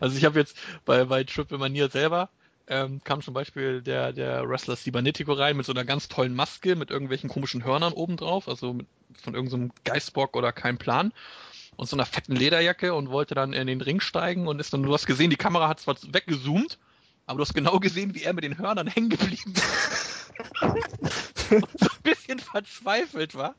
also 0.00 0.16
ich 0.16 0.24
habe 0.24 0.38
jetzt 0.38 0.56
bei, 0.84 1.04
bei 1.04 1.24
Triple 1.24 1.58
Manier 1.58 1.90
selber 1.90 2.30
ähm, 2.70 3.00
kam 3.02 3.20
zum 3.20 3.34
Beispiel 3.34 3.82
der, 3.82 4.12
der 4.12 4.48
Wrestler 4.48 4.76
Cibernetico 4.76 5.32
rein 5.32 5.56
mit 5.56 5.66
so 5.66 5.72
einer 5.72 5.84
ganz 5.84 6.08
tollen 6.08 6.34
Maske 6.34 6.76
mit 6.76 6.90
irgendwelchen 6.90 7.28
komischen 7.28 7.64
Hörnern 7.64 7.92
obendrauf, 7.92 8.48
also 8.48 8.72
mit, 8.72 8.86
von 9.20 9.34
irgendeinem 9.34 9.72
Geistbock 9.84 10.36
oder 10.36 10.52
kein 10.52 10.78
Plan 10.78 11.12
und 11.76 11.88
so 11.88 11.96
einer 11.96 12.06
fetten 12.06 12.36
Lederjacke 12.36 12.94
und 12.94 13.10
wollte 13.10 13.34
dann 13.34 13.52
in 13.52 13.66
den 13.66 13.80
Ring 13.80 14.00
steigen 14.00 14.46
und 14.46 14.60
ist 14.60 14.72
dann, 14.72 14.84
du 14.84 14.94
hast 14.94 15.06
gesehen, 15.06 15.30
die 15.30 15.36
Kamera 15.36 15.68
hat 15.68 15.80
zwar 15.80 15.96
weggezoomt, 16.12 16.78
aber 17.26 17.38
du 17.38 17.42
hast 17.42 17.54
genau 17.54 17.80
gesehen, 17.80 18.14
wie 18.14 18.22
er 18.22 18.34
mit 18.34 18.44
den 18.44 18.56
Hörnern 18.56 18.86
hängen 18.86 19.10
geblieben 19.10 19.52
ist. 19.54 20.32
so 20.60 21.86
bisschen 22.02 22.38
verzweifelt 22.38 23.34
war. 23.34 23.54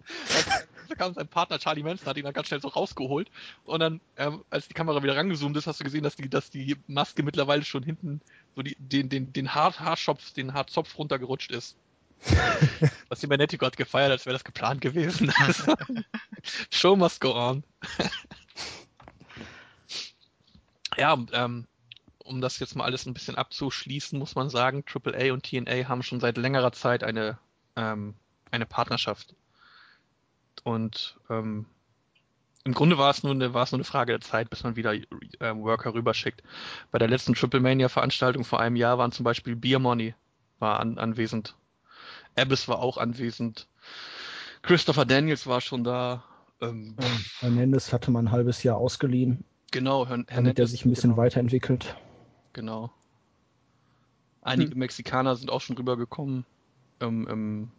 Da 0.89 0.95
kam 0.95 1.13
sein 1.13 1.27
Partner 1.27 1.59
Charlie 1.59 1.83
Manson, 1.83 2.07
hat 2.07 2.17
ihn 2.17 2.23
dann 2.23 2.33
ganz 2.33 2.47
schnell 2.47 2.61
so 2.61 2.67
rausgeholt. 2.67 3.29
Und 3.63 3.79
dann, 3.79 4.01
ähm, 4.17 4.43
als 4.49 4.67
die 4.67 4.73
Kamera 4.73 5.01
wieder 5.03 5.15
rangezoomt 5.15 5.55
ist, 5.57 5.67
hast 5.67 5.79
du 5.79 5.83
gesehen, 5.83 6.03
dass 6.03 6.15
die, 6.15 6.29
dass 6.29 6.49
die 6.49 6.75
Maske 6.87 7.23
mittlerweile 7.23 7.63
schon 7.63 7.83
hinten 7.83 8.21
so 8.55 8.61
die, 8.61 8.75
den, 8.77 9.09
den, 9.09 9.31
den 9.31 9.53
Haar, 9.53 9.77
Haarschopf, 9.79 10.33
den 10.33 10.53
Haarzopf 10.53 10.97
runtergerutscht 10.97 11.51
ist. 11.51 11.75
Was 13.09 13.19
die 13.19 13.27
Manetico 13.27 13.65
hat 13.65 13.77
gefeiert, 13.77 14.11
als 14.11 14.25
wäre 14.25 14.33
das 14.33 14.43
geplant 14.43 14.81
gewesen. 14.81 15.31
Also, 15.39 15.75
Show 16.71 16.95
must 16.95 17.21
go 17.21 17.33
on. 17.33 17.63
ja, 20.97 21.17
ähm, 21.31 21.67
um 22.23 22.41
das 22.41 22.59
jetzt 22.59 22.75
mal 22.75 22.85
alles 22.85 23.05
ein 23.05 23.13
bisschen 23.13 23.35
abzuschließen, 23.35 24.17
muss 24.17 24.35
man 24.35 24.49
sagen, 24.49 24.83
AAA 24.85 25.33
und 25.33 25.43
TNA 25.43 25.87
haben 25.87 26.03
schon 26.03 26.19
seit 26.19 26.37
längerer 26.37 26.71
Zeit 26.71 27.03
eine, 27.03 27.37
ähm, 27.75 28.15
eine 28.51 28.65
Partnerschaft. 28.65 29.35
Und 30.63 31.17
ähm, 31.29 31.65
im 32.63 32.73
Grunde 32.73 32.97
war 32.97 33.09
es 33.09 33.23
nur 33.23 33.33
eine, 33.33 33.53
war 33.53 33.63
es 33.63 33.71
nur 33.71 33.79
eine 33.79 33.85
Frage 33.85 34.13
der 34.13 34.21
Zeit, 34.21 34.49
bis 34.49 34.63
man 34.63 34.75
wieder 34.75 34.93
ähm, 34.93 35.63
Worker 35.63 35.93
rüberschickt. 35.93 36.43
Bei 36.91 36.99
der 36.99 37.07
letzten 37.07 37.33
Triple 37.33 37.59
Mania 37.59 37.89
Veranstaltung 37.89 38.43
vor 38.43 38.59
einem 38.59 38.75
Jahr 38.75 38.97
waren 38.97 39.11
zum 39.11 39.23
Beispiel 39.23 39.55
Beer 39.55 39.79
Money 39.79 40.13
war 40.59 40.79
an, 40.79 40.97
anwesend. 40.97 41.55
Abyss 42.37 42.67
war 42.67 42.79
auch 42.79 42.97
anwesend. 42.97 43.67
Christopher 44.61 45.05
Daniels 45.05 45.47
war 45.47 45.59
schon 45.59 45.83
da. 45.83 46.23
Ähm, 46.61 46.95
Hernandez 47.39 47.91
hatte 47.91 48.11
man 48.11 48.27
ein 48.27 48.31
halbes 48.31 48.61
Jahr 48.61 48.77
ausgeliehen, 48.77 49.43
genau, 49.71 50.07
Hern 50.07 50.27
damit 50.33 50.59
er 50.59 50.67
sich 50.67 50.85
ein 50.85 50.91
bisschen 50.91 51.11
genau, 51.11 51.21
weiterentwickelt. 51.21 51.95
Genau. 52.53 52.91
Einige 54.43 54.71
Hm. 54.71 54.79
Mexikaner 54.79 55.35
sind 55.35 55.49
auch 55.49 55.61
schon 55.61 55.77
rübergekommen. 55.77 56.45
Ähm, 56.99 57.27
im, 57.27 57.71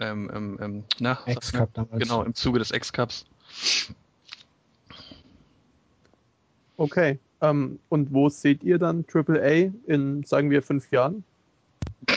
ähm, 0.00 0.30
ähm, 0.34 0.58
ähm, 0.60 0.84
na, 0.98 1.18
X-Cup 1.26 1.74
damals. 1.74 2.02
Genau, 2.02 2.22
im 2.22 2.34
Zuge 2.34 2.58
des 2.58 2.70
X-Cups. 2.70 3.26
Okay. 6.76 7.18
Ähm, 7.42 7.78
und 7.88 8.12
wo 8.12 8.28
seht 8.28 8.62
ihr 8.64 8.78
dann 8.78 9.04
AAA 9.12 9.72
in, 9.86 10.24
sagen 10.24 10.50
wir, 10.50 10.62
fünf 10.62 10.90
Jahren? 10.90 11.24
das, 12.06 12.16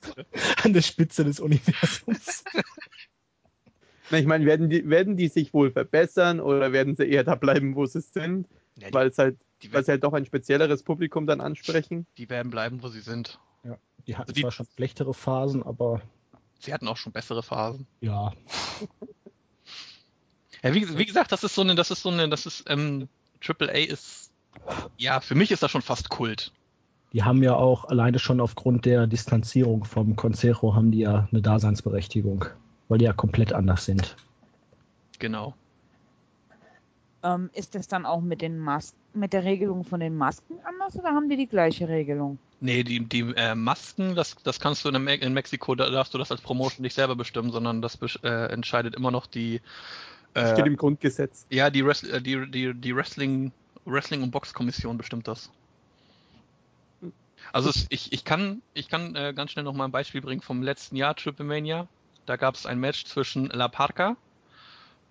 An 0.64 0.74
der 0.74 0.82
Spitze 0.82 1.24
des 1.24 1.40
Universums. 1.40 2.44
Na, 4.10 4.20
Ich 4.20 4.26
meine, 4.26 4.45
werden 4.45 4.70
die, 4.70 4.90
werden 4.90 5.18
die 5.18 5.28
sich 5.28 5.54
wohl 5.54 5.72
verbessern 5.72 6.40
oder 6.40 6.72
werden 6.72 6.95
sie 6.95 7.06
eher 7.06 7.24
da 7.24 7.36
bleiben, 7.36 7.76
wo 7.76 7.86
sie 7.86 8.02
sind, 8.02 8.48
Ja, 8.78 8.88
die, 8.88 8.94
weil 8.94 9.08
es 9.08 9.18
halt, 9.18 9.38
die, 9.62 9.74
weil 9.74 9.84
sie 9.84 9.91
halt 9.91 10.04
doch 10.04 10.14
ein 10.14 10.26
spezielleres 10.26 10.84
Publikum 10.84 11.28
dann 11.28 11.41
ansprechen? 11.41 12.06
die 12.18 12.30
werden 12.30 12.49
bleiben, 12.49 12.82
wo 12.82 12.88
sie 12.88 13.02
sind. 13.02 13.40
Die 14.08 14.16
hatten 14.18 14.34
Die- 14.34 14.42
zwar 14.42 14.52
schon 14.52 14.68
schlechtere 14.76 15.14
Phasen, 15.14 15.64
aber 15.64 16.02
Sie 16.60 16.74
hatten 16.74 16.88
auch 16.88 16.98
schon 16.98 17.12
bessere 17.12 17.44
Phasen. 17.44 17.86
ja. 18.02 18.32
Ja, 20.64 20.74
wie, 20.74 20.98
wie 20.98 21.06
gesagt, 21.06 21.32
das 21.32 21.44
ist 21.44 21.54
so 21.54 21.62
eine, 21.62 21.76
das 21.76 21.92
ist 21.92 22.02
so 22.02 22.10
eine, 22.10 22.30
das 22.30 22.48
ist, 22.48 22.66
ähm, 22.68 23.08
AAA 23.48 23.86
ist, 23.92 24.32
ja, 24.98 25.20
für 25.20 25.36
mich 25.36 25.52
ist 25.52 25.62
das 25.62 25.70
schon 25.70 25.84
fast 25.84 26.10
Kult. 26.10 26.52
Die 27.14 27.22
haben 27.24 27.44
ja 27.44 27.56
auch 27.56 27.86
alleine 27.86 28.18
schon 28.18 28.42
aufgrund 28.42 28.86
der 28.86 29.06
Distanzierung 29.06 29.86
vom 29.86 30.16
Consejo 30.16 30.74
haben 30.74 30.92
die 30.92 31.00
ja 31.00 31.28
eine 31.32 31.42
Daseinsberechtigung, 31.44 32.46
weil 32.90 32.98
die 32.98 33.06
ja 33.06 33.14
komplett 33.14 33.54
anders 33.54 33.86
sind. 33.86 34.16
Genau. 35.20 35.54
Ähm, 37.22 37.52
ist 37.54 37.76
das 37.76 37.88
dann 37.88 38.06
auch 38.08 38.22
mit 38.22 38.42
den 38.42 38.58
Masken, 38.58 38.98
mit 39.18 39.34
der 39.34 39.44
Regelung 39.44 39.84
von 39.84 39.99
den 39.99 40.15
Masken 40.15 40.60
anders 40.64 40.95
oder 40.98 41.10
haben 41.10 41.30
die 41.30 41.38
die 41.38 41.48
gleiche 41.48 41.88
Regelung? 41.88 42.39
Nee, 42.60 42.84
die, 42.84 43.07
die 43.07 43.22
äh, 43.35 43.53
Masken, 43.56 44.15
das, 44.15 44.35
das 44.44 44.60
kannst 44.60 44.84
du 44.84 44.89
in, 44.89 45.03
Me 45.03 45.15
in 45.15 45.34
Mexiko, 45.34 45.76
da 45.76 45.89
darfst 45.89 46.14
du 46.14 46.18
das 46.18 46.31
als 46.31 46.41
Promotion 46.41 46.81
nicht 46.84 46.95
selber 46.95 47.15
bestimmen, 47.15 47.52
sondern 47.52 47.81
das 47.81 47.99
besch- 48.02 48.23
äh, 48.23 48.52
entscheidet 48.52 48.95
immer 48.95 49.11
noch 49.11 49.27
die, 49.27 49.61
Das 50.34 50.52
äh, 50.52 50.53
steht 50.53 50.65
im 50.68 50.76
Grundgesetz. 50.77 51.45
ja, 51.49 51.69
die, 51.69 51.85
Wrestl 51.85 52.10
äh, 52.15 52.22
die, 52.22 52.49
die, 52.49 52.73
die 52.73 52.95
Wrestling, 52.95 53.52
Wrestling 53.85 54.23
und 54.23 54.31
Boxkommission 54.31 54.98
bestimmt 54.98 55.27
das. 55.27 55.52
Also 57.53 57.69
es, 57.69 57.85
ich, 57.89 58.11
ich 58.14 58.23
kann, 58.26 58.61
ich 58.73 58.89
kann 58.89 59.15
äh, 59.15 59.34
ganz 59.35 59.52
schnell 59.52 59.64
noch 59.64 59.73
mal 59.73 59.85
ein 59.85 59.91
Beispiel 59.91 60.22
bringen 60.22 60.41
vom 60.41 60.64
letzten 60.64 60.95
Jahr 60.95 61.15
Triple 61.15 61.45
Mania. 61.45 61.88
Da 62.26 62.35
gab 62.35 62.56
es 62.56 62.65
ein 62.65 62.80
Match 62.80 63.06
zwischen 63.06 63.45
La 63.48 63.68
Parca 63.68 64.18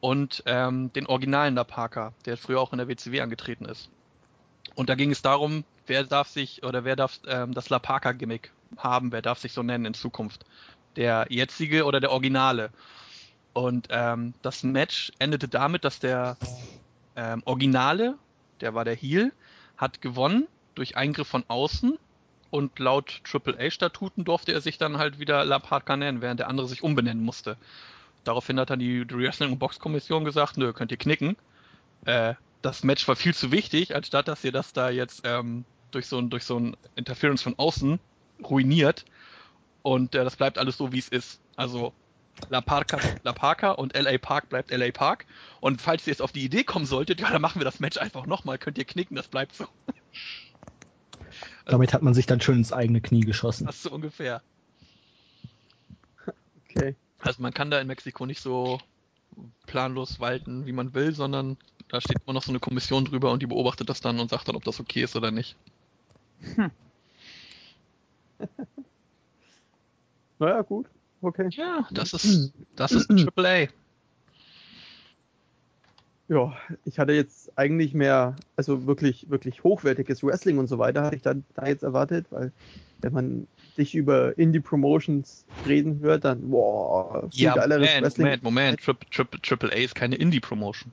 und 0.00 0.42
ähm, 0.46 0.92
den 0.92 1.06
originalen 1.06 1.54
La 1.54 1.64
Parca, 1.64 2.12
der 2.26 2.36
früher 2.36 2.60
auch 2.60 2.72
in 2.72 2.78
der 2.78 2.88
WCW 2.88 3.20
angetreten 3.20 3.64
ist. 3.66 3.90
Und 4.76 4.90
da 4.90 4.94
ging 4.94 5.10
es 5.10 5.22
darum, 5.22 5.64
wer 5.86 6.04
darf 6.04 6.28
sich 6.28 6.62
oder 6.62 6.84
wer 6.84 6.94
darf 6.94 7.18
ähm, 7.26 7.54
das 7.54 7.70
La 7.70 7.80
Parca 7.80 8.12
Gimmick 8.12 8.52
haben, 8.76 9.10
wer 9.10 9.22
darf 9.22 9.38
sich 9.38 9.52
so 9.52 9.62
nennen 9.62 9.86
in 9.86 9.94
Zukunft. 9.94 10.44
Der 10.96 11.26
jetzige 11.30 11.84
oder 11.84 11.98
der 11.98 12.12
Originale. 12.12 12.70
Und 13.54 13.88
ähm, 13.90 14.34
das 14.42 14.62
Match 14.62 15.12
endete 15.18 15.48
damit, 15.48 15.84
dass 15.84 15.98
der 15.98 16.36
ähm, 17.16 17.42
Originale, 17.46 18.18
der 18.60 18.74
war 18.74 18.84
der 18.84 18.94
Heel, 18.94 19.32
hat 19.78 20.02
gewonnen 20.02 20.46
durch 20.74 20.96
Eingriff 20.96 21.26
von 21.26 21.44
außen 21.48 21.98
und 22.50 22.78
laut 22.78 23.22
AAA-Statuten 23.32 24.24
durfte 24.24 24.52
er 24.52 24.60
sich 24.60 24.76
dann 24.76 24.98
halt 24.98 25.18
wieder 25.18 25.44
La 25.46 25.58
Parca 25.58 25.96
nennen, 25.96 26.20
während 26.20 26.40
der 26.40 26.48
andere 26.48 26.68
sich 26.68 26.82
umbenennen 26.82 27.24
musste. 27.24 27.56
Daraufhin 28.24 28.60
hat 28.60 28.70
dann 28.70 28.78
die, 28.78 29.06
die 29.06 29.16
Wrestling- 29.16 29.52
und 29.52 29.58
Box-Kommission 29.58 30.24
gesagt, 30.24 30.58
nö, 30.58 30.72
könnt 30.74 30.90
ihr 30.90 30.98
knicken. 30.98 31.36
Äh, 32.04 32.34
das 32.62 32.84
Match 32.84 33.06
war 33.08 33.16
viel 33.16 33.34
zu 33.34 33.52
wichtig, 33.52 33.94
anstatt 33.94 34.28
dass 34.28 34.44
ihr 34.44 34.52
das 34.52 34.72
da 34.72 34.90
jetzt 34.90 35.22
ähm, 35.24 35.64
durch 35.90 36.06
so 36.06 36.18
ein 36.18 36.30
durch 36.30 36.44
so 36.44 36.58
ein 36.58 36.76
Interference 36.94 37.42
von 37.42 37.58
außen 37.58 37.98
ruiniert. 38.42 39.04
Und 39.82 40.14
äh, 40.14 40.24
das 40.24 40.36
bleibt 40.36 40.58
alles 40.58 40.76
so, 40.76 40.92
wie 40.92 40.98
es 40.98 41.08
ist. 41.08 41.40
Also 41.54 41.92
La 42.50 42.60
Parca, 42.60 42.98
La 43.22 43.32
Parca 43.32 43.70
und 43.70 43.96
LA 43.96 44.18
Park 44.18 44.48
bleibt 44.48 44.70
LA 44.70 44.90
Park. 44.90 45.26
Und 45.60 45.80
falls 45.80 46.06
ihr 46.06 46.12
jetzt 46.12 46.22
auf 46.22 46.32
die 46.32 46.44
Idee 46.44 46.64
kommen 46.64 46.86
solltet, 46.86 47.20
ja, 47.20 47.30
dann 47.30 47.40
machen 47.40 47.60
wir 47.60 47.64
das 47.64 47.80
Match 47.80 47.96
einfach 47.96 48.26
nochmal, 48.26 48.58
könnt 48.58 48.78
ihr 48.78 48.84
knicken, 48.84 49.16
das 49.16 49.28
bleibt 49.28 49.54
so. 49.54 49.66
Damit 51.64 51.92
hat 51.92 52.02
man 52.02 52.14
sich 52.14 52.26
dann 52.26 52.40
schön 52.40 52.58
ins 52.58 52.72
eigene 52.72 53.00
Knie 53.00 53.20
geschossen. 53.20 53.66
Das 53.66 53.76
ist 53.76 53.82
so 53.84 53.90
ungefähr. 53.90 54.42
Okay. 56.68 56.94
Also 57.20 57.42
man 57.42 57.52
kann 57.52 57.70
da 57.70 57.80
in 57.80 57.86
Mexiko 57.86 58.26
nicht 58.26 58.40
so 58.40 58.78
planlos 59.66 60.20
walten, 60.20 60.66
wie 60.66 60.72
man 60.72 60.94
will, 60.94 61.12
sondern 61.12 61.56
da 61.88 62.00
steht 62.00 62.18
immer 62.24 62.34
noch 62.34 62.42
so 62.42 62.50
eine 62.50 62.60
Kommission 62.60 63.04
drüber 63.04 63.32
und 63.32 63.42
die 63.42 63.46
beobachtet 63.46 63.88
das 63.88 64.00
dann 64.00 64.18
und 64.18 64.30
sagt 64.30 64.48
dann, 64.48 64.56
ob 64.56 64.64
das 64.64 64.80
okay 64.80 65.02
ist 65.02 65.16
oder 65.16 65.30
nicht. 65.30 65.56
Naja, 70.38 70.60
gut. 70.62 70.86
Okay. 71.22 71.48
Ja, 71.52 71.88
das 71.90 72.12
ist, 72.12 72.52
das 72.76 72.92
ist 72.92 73.10
AAA. 73.10 73.68
Ja, 76.28 76.56
ich 76.84 76.98
hatte 76.98 77.12
jetzt 77.12 77.56
eigentlich 77.56 77.94
mehr, 77.94 78.36
also 78.56 78.86
wirklich, 78.86 79.30
wirklich 79.30 79.64
hochwertiges 79.64 80.22
Wrestling 80.22 80.58
und 80.58 80.66
so 80.66 80.78
weiter, 80.78 81.04
hatte 81.04 81.16
ich 81.16 81.22
dann 81.22 81.44
da 81.54 81.66
jetzt 81.66 81.84
erwartet, 81.84 82.26
weil 82.30 82.52
wenn 83.00 83.12
man 83.12 83.48
dich 83.78 83.94
über 83.94 84.36
Indie-Promotions 84.36 85.46
reden 85.66 86.00
hört, 86.00 86.24
dann, 86.24 86.50
boah, 86.50 87.30
viel 87.30 87.44
Ja, 87.44 87.54
geileres 87.54 87.88
Moment, 87.88 88.02
Wrestling. 88.04 88.26
Moment, 88.26 88.42
Moment. 88.42 88.80
Triple, 88.80 89.08
Triple, 89.10 89.40
Triple 89.40 89.70
A 89.70 89.76
ist 89.76 89.94
keine 89.94 90.16
Indie-Promotion. 90.16 90.92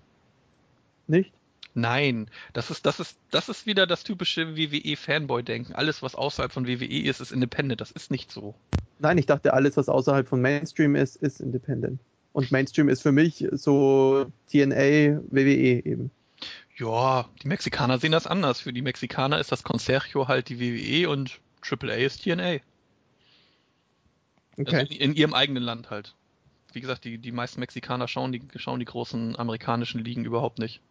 Nicht? 1.07 1.33
Nein, 1.75 2.29
das 2.53 2.69
ist, 2.69 2.85
das 2.85 2.99
ist, 2.99 3.17
das 3.31 3.49
ist 3.49 3.65
wieder 3.65 3.87
das 3.87 4.03
typische 4.03 4.55
WWE-Fanboy-Denken. 4.55 5.73
Alles, 5.73 6.03
was 6.03 6.13
außerhalb 6.13 6.51
von 6.51 6.67
WWE 6.67 7.03
ist, 7.03 7.19
ist 7.19 7.31
Independent. 7.31 7.81
Das 7.81 7.91
ist 7.91 8.11
nicht 8.11 8.31
so. 8.31 8.53
Nein, 8.99 9.17
ich 9.17 9.25
dachte, 9.25 9.53
alles, 9.53 9.75
was 9.75 9.89
außerhalb 9.89 10.27
von 10.27 10.39
Mainstream 10.41 10.95
ist, 10.95 11.15
ist 11.15 11.41
Independent. 11.41 11.99
Und 12.31 12.51
Mainstream 12.51 12.89
ist 12.89 13.01
für 13.01 13.11
mich 13.11 13.47
so 13.51 14.27
TNA, 14.51 15.21
WWE 15.31 15.85
eben. 15.85 16.11
Ja, 16.77 17.29
die 17.41 17.47
Mexikaner 17.47 17.99
sehen 17.99 18.11
das 18.11 18.27
anders. 18.27 18.61
Für 18.61 18.73
die 18.73 18.81
Mexikaner 18.81 19.39
ist 19.39 19.51
das 19.51 19.63
Concerto 19.63 20.27
halt 20.27 20.49
die 20.49 20.59
WWE 20.59 21.09
und 21.09 21.39
AAA 21.61 21.95
ist 21.95 22.23
TNA. 22.23 22.59
Okay. 24.57 24.75
Also 24.75 24.77
in, 24.77 24.87
in 24.87 25.15
ihrem 25.15 25.33
eigenen 25.33 25.63
Land 25.63 25.89
halt. 25.89 26.15
Wie 26.71 26.81
gesagt, 26.81 27.03
die, 27.03 27.19
die 27.19 27.31
meisten 27.31 27.59
Mexikaner 27.59 28.07
schauen 28.07 28.31
die, 28.31 28.41
schauen 28.55 28.79
die 28.79 28.85
großen 28.85 29.37
amerikanischen 29.37 30.03
Ligen 30.03 30.25
überhaupt 30.25 30.57
nicht. 30.57 30.81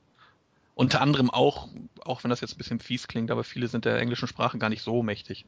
Unter 0.74 1.01
anderem 1.01 1.31
auch, 1.31 1.69
auch 2.05 2.24
wenn 2.24 2.31
das 2.31 2.40
jetzt 2.40 2.55
ein 2.55 2.59
bisschen 2.59 2.81
fies 2.81 3.07
klingt, 3.07 3.31
aber 3.31 3.44
viele 3.44 3.69
sind 3.69 3.85
der 3.85 3.99
englischen 3.99 4.28
Sprache 4.28 4.59
gar 4.59 4.70
nicht 4.70 4.82
so 4.82 5.03
mächtig. 5.03 5.44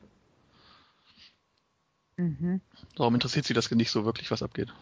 Mhm. 2.17 2.61
Darum 2.97 3.15
interessiert 3.15 3.47
sie 3.47 3.55
das 3.55 3.71
nicht 3.71 3.91
so 3.91 4.05
wirklich, 4.05 4.31
was 4.31 4.43
abgeht. 4.43 4.73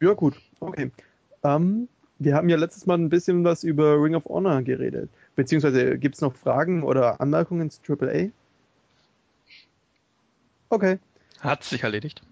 Ja, 0.00 0.12
gut. 0.12 0.40
Okay. 0.60 0.90
Ähm, 1.42 1.88
wir 2.18 2.34
haben 2.34 2.48
ja 2.48 2.56
letztes 2.56 2.86
Mal 2.86 2.98
ein 2.98 3.08
bisschen 3.08 3.44
was 3.44 3.64
über 3.64 4.00
Ring 4.02 4.14
of 4.14 4.26
Honor 4.26 4.62
geredet. 4.62 5.10
Beziehungsweise 5.36 5.98
gibt 5.98 6.16
es 6.16 6.20
noch 6.20 6.34
Fragen 6.34 6.82
oder 6.82 7.20
Anmerkungen 7.20 7.70
zu 7.70 7.80
AAA? 7.82 8.28
Okay. 10.68 10.98
Hat 11.40 11.64
sich 11.64 11.82
erledigt. 11.82 12.22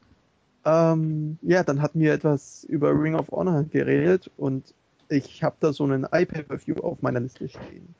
Ähm, 0.64 1.38
ja, 1.42 1.64
dann 1.64 1.80
hatten 1.80 2.00
wir 2.00 2.12
etwas 2.12 2.64
über 2.64 2.90
Ring 2.90 3.14
of 3.14 3.30
Honor 3.30 3.64
geredet 3.64 4.30
und 4.36 4.74
ich 5.08 5.42
habe 5.42 5.56
da 5.60 5.72
so 5.72 5.84
einen 5.84 6.04
iPay-Per-View 6.04 6.76
auf 6.82 7.02
meiner 7.02 7.20
Liste 7.20 7.48
stehen. 7.48 7.94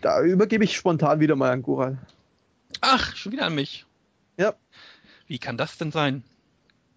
Da 0.00 0.22
übergebe 0.22 0.64
ich 0.64 0.76
spontan 0.76 1.20
wieder 1.20 1.36
mal 1.36 1.50
an 1.50 1.62
Gural. 1.62 1.98
Ach, 2.80 3.16
schon 3.16 3.32
wieder 3.32 3.46
an 3.46 3.54
mich. 3.54 3.86
Ja. 4.36 4.54
Wie 5.26 5.38
kann 5.38 5.56
das 5.56 5.78
denn 5.78 5.90
sein? 5.90 6.22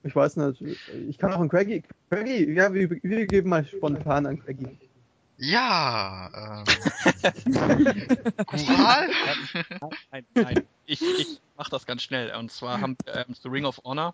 Ich 0.03 0.15
weiß 0.15 0.37
nicht, 0.37 0.61
ich 0.61 1.17
kann 1.17 1.33
auch 1.33 1.39
an 1.39 1.49
Craigie. 1.49 1.83
Craigie, 2.09 2.51
ja, 2.51 2.73
wir, 2.73 2.89
wir 2.89 3.27
geben 3.27 3.49
mal 3.49 3.65
spontan 3.65 4.25
an 4.25 4.39
Craigie. 4.39 4.77
Ja, 5.37 6.29
ähm. 6.35 6.65
Gural? 8.45 9.09
Nein, 10.11 10.25
nein. 10.35 10.63
Ich, 10.85 11.01
ich 11.01 11.41
mach 11.57 11.69
das 11.69 11.85
ganz 11.85 12.03
schnell. 12.03 12.35
Und 12.35 12.51
zwar 12.51 12.79
haben 12.79 12.95
wir 13.05 13.25
ähm, 13.27 13.33
zu 13.33 13.49
Ring 13.49 13.65
of 13.65 13.81
Honor 13.83 14.13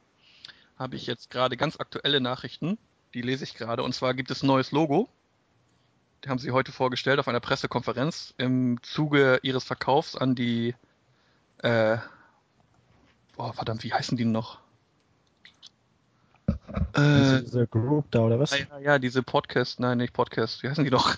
habe 0.77 0.95
ich 0.95 1.07
jetzt 1.07 1.29
gerade 1.29 1.57
ganz 1.57 1.79
aktuelle 1.79 2.21
Nachrichten. 2.21 2.77
Die 3.17 3.23
lese 3.23 3.45
ich 3.45 3.55
gerade. 3.55 3.81
Und 3.81 3.95
zwar 3.95 4.13
gibt 4.13 4.29
es 4.29 4.43
ein 4.43 4.45
neues 4.45 4.71
Logo. 4.71 5.09
Die 6.23 6.29
haben 6.29 6.37
sie 6.37 6.51
heute 6.51 6.71
vorgestellt 6.71 7.17
auf 7.17 7.27
einer 7.27 7.39
Pressekonferenz 7.39 8.35
im 8.37 8.77
Zuge 8.83 9.39
ihres 9.41 9.63
Verkaufs 9.63 10.15
an 10.15 10.35
die, 10.35 10.75
äh, 11.63 11.97
boah, 13.35 13.53
verdammt, 13.53 13.83
wie 13.83 13.91
heißen 13.91 14.17
die 14.17 14.25
noch? 14.25 14.59
Äh, 16.93 17.41
diese 17.41 17.65
Group 17.65 18.05
da 18.11 18.19
oder 18.19 18.39
was? 18.39 18.51
ja, 18.51 18.77
ja, 18.77 18.99
diese 18.99 19.23
Podcast, 19.23 19.79
nein, 19.79 19.97
nicht 19.97 20.13
Podcast, 20.13 20.61
wie 20.61 20.69
heißen 20.69 20.83
die 20.83 20.91
noch? 20.91 21.15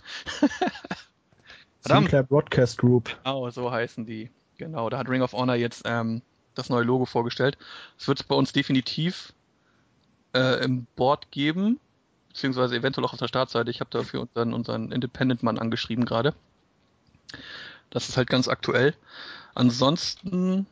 Sinclair 1.82 2.24
Broadcast 2.24 2.78
Group. 2.78 3.10
Genau, 3.26 3.50
so 3.50 3.74
heißen 3.74 4.06
die. 4.06 4.30
Genau, 4.58 4.90
da 4.90 5.00
hat 5.00 5.10
Ring 5.10 5.22
of 5.22 5.34
Honor 5.34 5.56
jetzt 5.56 5.82
ähm, 5.84 6.22
das 6.56 6.70
neue 6.70 6.84
Logo 6.84 7.04
vorgestellt. 7.04 7.58
Es 7.98 8.08
wird 8.08 8.22
es 8.22 8.26
bei 8.26 8.36
uns 8.36 8.54
definitiv 8.54 9.34
äh, 10.34 10.64
im 10.64 10.88
Board 10.96 11.30
geben, 11.32 11.78
beziehungsweise 12.30 12.76
eventuell 12.76 13.06
auch 13.06 13.14
auf 13.14 13.20
der 13.20 13.28
Startseite. 13.28 13.70
Ich 13.70 13.82
habe 13.82 13.90
dafür 13.92 14.22
unseren, 14.22 14.54
unseren 14.54 14.92
Independent-Mann 14.92 15.60
angeschrieben 15.60 16.06
gerade. 16.06 16.34
Das 17.90 18.08
ist 18.08 18.18
halt 18.18 18.30
ganz 18.30 18.48
aktuell. 18.48 18.96
Ansonsten 19.56 20.68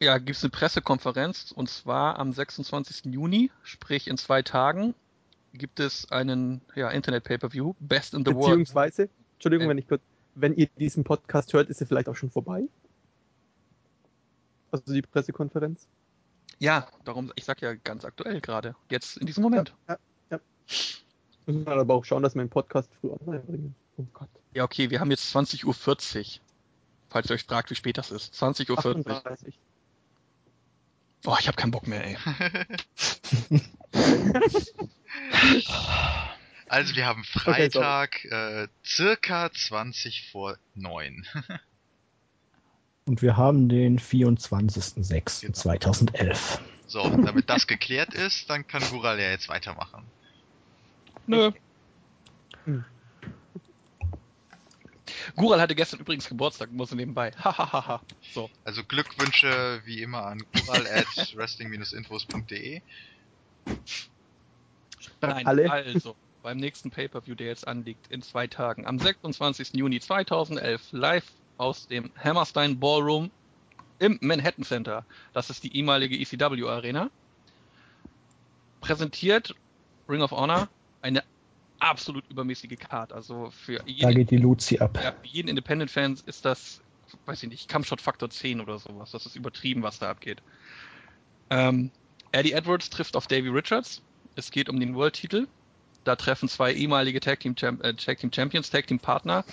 ja, 0.00 0.18
gibt 0.18 0.36
es 0.36 0.44
eine 0.44 0.50
Pressekonferenz 0.50 1.52
und 1.52 1.68
zwar 1.68 2.18
am 2.18 2.32
26. 2.32 3.06
Juni, 3.06 3.50
sprich 3.62 4.08
in 4.08 4.18
zwei 4.18 4.42
Tagen, 4.42 4.94
gibt 5.52 5.80
es 5.80 6.10
einen 6.10 6.60
ja, 6.74 6.90
Internet-Pay-Per-View, 6.90 7.74
Best 7.80 8.14
in 8.14 8.24
the 8.24 8.34
World. 8.34 8.46
Beziehungsweise, 8.46 9.08
Entschuldigung, 9.34 9.66
Äh. 9.66 9.70
wenn 9.70 9.78
ich 9.78 9.88
kurz, 9.88 10.02
wenn 10.34 10.54
ihr 10.54 10.68
diesen 10.78 11.04
Podcast 11.04 11.52
hört, 11.54 11.70
ist 11.70 11.80
er 11.80 11.86
vielleicht 11.86 12.08
auch 12.08 12.16
schon 12.16 12.30
vorbei. 12.30 12.64
Also 14.70 14.92
die 14.92 15.02
Pressekonferenz. 15.02 15.86
Ja, 16.58 16.88
darum, 17.04 17.32
ich 17.34 17.44
sag 17.44 17.62
ja 17.62 17.74
ganz 17.74 18.04
aktuell 18.04 18.40
gerade, 18.40 18.74
jetzt 18.90 19.16
in 19.16 19.26
diesem 19.26 19.42
Moment. 19.42 19.74
Ja, 19.88 19.94
ja. 19.94 19.98
Müssen 21.46 21.66
wir 21.66 21.72
aber 21.72 21.94
auch 21.94 22.04
schauen, 22.04 22.22
dass 22.22 22.34
wir 22.34 22.40
einen 22.40 22.50
Podcast 22.50 22.90
früh 23.00 23.10
online 23.10 23.40
bringen. 23.40 23.74
Oh 23.96 24.04
Gott. 24.12 24.28
Ja, 24.54 24.64
okay, 24.64 24.90
wir 24.90 25.00
haben 25.00 25.10
jetzt 25.10 25.34
20.40 25.34 25.64
Uhr. 25.64 25.74
Falls 27.08 27.30
ihr 27.30 27.34
euch 27.34 27.44
fragt, 27.44 27.70
wie 27.70 27.74
spät 27.74 27.98
das 27.98 28.10
ist. 28.10 28.34
20.40 28.34 28.70
Uhr. 28.70 28.78
38. 28.78 29.58
Oh, 31.24 31.36
ich 31.38 31.48
habe 31.48 31.56
keinen 31.56 31.70
Bock 31.70 31.86
mehr, 31.86 32.04
ey. 32.04 32.18
Also 36.68 36.96
wir 36.96 37.06
haben. 37.06 37.22
Freitag 37.24 38.24
äh, 38.24 38.66
circa 38.84 39.52
20 39.52 40.28
vor 40.30 40.58
9. 40.74 41.24
Und 43.06 43.22
wir 43.22 43.36
haben 43.36 43.68
den 43.68 44.00
24.06.2011. 44.00 46.58
So, 46.88 47.08
damit 47.08 47.48
das 47.48 47.68
geklärt 47.68 48.14
ist, 48.14 48.50
dann 48.50 48.66
kann 48.66 48.82
Gural 48.90 49.20
ja 49.20 49.30
jetzt 49.30 49.48
weitermachen. 49.48 50.02
Nö. 51.26 51.52
Hm. 52.64 52.84
Gural 55.36 55.60
hatte 55.60 55.74
gestern 55.74 56.00
übrigens 56.00 56.28
Geburtstag, 56.28 56.72
muss 56.72 56.90
ich 56.90 56.96
nebenbei. 56.96 57.32
Hahaha. 57.32 58.00
so. 58.32 58.50
Also 58.64 58.82
Glückwünsche 58.84 59.80
wie 59.84 60.02
immer 60.02 60.24
an 60.26 60.42
Gural 60.52 60.86
at 60.94 61.36
wrestling-infos.de. 61.36 62.80
Nein, 65.20 65.46
Alle? 65.46 65.70
also, 65.70 66.16
beim 66.42 66.58
nächsten 66.58 66.90
Pay-Per-View, 66.90 67.34
der 67.34 67.48
jetzt 67.48 67.66
anliegt, 67.66 68.06
in 68.08 68.22
zwei 68.22 68.46
Tagen, 68.46 68.86
am 68.86 68.98
26. 68.98 69.74
Juni 69.74 70.00
2011, 70.00 70.92
live 70.92 71.26
aus 71.56 71.86
dem 71.88 72.12
Hammerstein 72.22 72.78
Ballroom 72.78 73.30
im 73.98 74.18
Manhattan 74.20 74.64
Center. 74.64 75.04
Das 75.32 75.50
ist 75.50 75.64
die 75.64 75.76
ehemalige 75.76 76.16
ECW 76.16 76.68
Arena. 76.68 77.10
Präsentiert 78.80 79.54
Ring 80.08 80.22
of 80.22 80.30
Honor 80.30 80.68
eine 81.02 81.22
absolut 81.78 82.24
übermäßige 82.30 82.78
Card. 82.78 83.12
Also 83.12 83.50
für 83.50 83.78
Da 83.78 83.84
jeden, 83.86 84.14
geht 84.14 84.30
die 84.30 84.36
Luzi 84.38 84.78
ab. 84.78 84.98
ja, 85.02 85.12
für 85.12 85.26
jeden 85.26 85.48
Independent-Fans 85.48 86.22
ist 86.22 86.44
das, 86.44 86.80
weiß 87.26 87.42
ich 87.42 87.48
nicht, 87.48 87.68
Kampfshot 87.68 88.00
Faktor 88.00 88.30
10 88.30 88.60
oder 88.60 88.78
sowas. 88.78 89.10
Das 89.10 89.26
ist 89.26 89.36
übertrieben, 89.36 89.82
was 89.82 89.98
da 89.98 90.10
abgeht. 90.10 90.42
Ähm, 91.50 91.90
Eddie 92.32 92.52
Edwards 92.52 92.90
trifft 92.90 93.16
auf 93.16 93.26
Davey 93.26 93.48
Richards. 93.48 94.02
Es 94.34 94.50
geht 94.50 94.68
um 94.68 94.80
den 94.80 94.94
World-Titel. 94.94 95.46
Da 96.04 96.14
treffen 96.14 96.48
zwei 96.48 96.72
ehemalige 96.72 97.18
Tag 97.20 97.40
Team, 97.40 97.56
äh, 97.60 97.94
Tag 97.94 98.18
Team 98.18 98.32
Champions, 98.32 98.70
Tag 98.70 98.86
Team 98.86 99.00
Partner, 99.00 99.44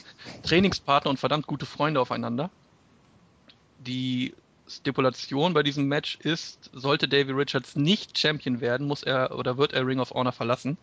Trainingspartner 0.44 1.10
und 1.10 1.18
verdammt 1.18 1.48
gute 1.48 1.66
Freunde 1.66 2.00
aufeinander. 2.00 2.52
Die 3.80 4.34
Stipulation 4.68 5.54
bei 5.54 5.64
diesem 5.64 5.88
Match 5.88 6.18
ist, 6.18 6.70
sollte 6.74 7.08
Davey 7.08 7.32
Richards 7.32 7.76
nicht 7.76 8.18
Champion 8.18 8.62
werden, 8.62 8.88
muss 8.88 9.04
er 9.04 9.38
oder 9.38 9.58
wird 9.58 9.74
er 9.74 9.86
Ring 9.86 10.00
of 10.00 10.12
Honor 10.12 10.32
verlassen. 10.32 10.78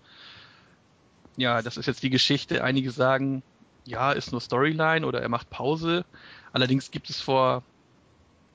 Ja, 1.41 1.63
das 1.63 1.79
ist 1.79 1.87
jetzt 1.87 2.03
die 2.03 2.11
Geschichte. 2.11 2.63
Einige 2.63 2.91
sagen, 2.91 3.43
ja, 3.87 4.13
ist 4.13 4.31
nur 4.31 4.43
Storyline 4.43 5.07
oder 5.07 5.23
er 5.23 5.31
macht 5.31 5.49
Pause. 5.49 6.05
Allerdings 6.53 6.91
gibt 6.91 7.09
es 7.09 7.19
vor, 7.19 7.63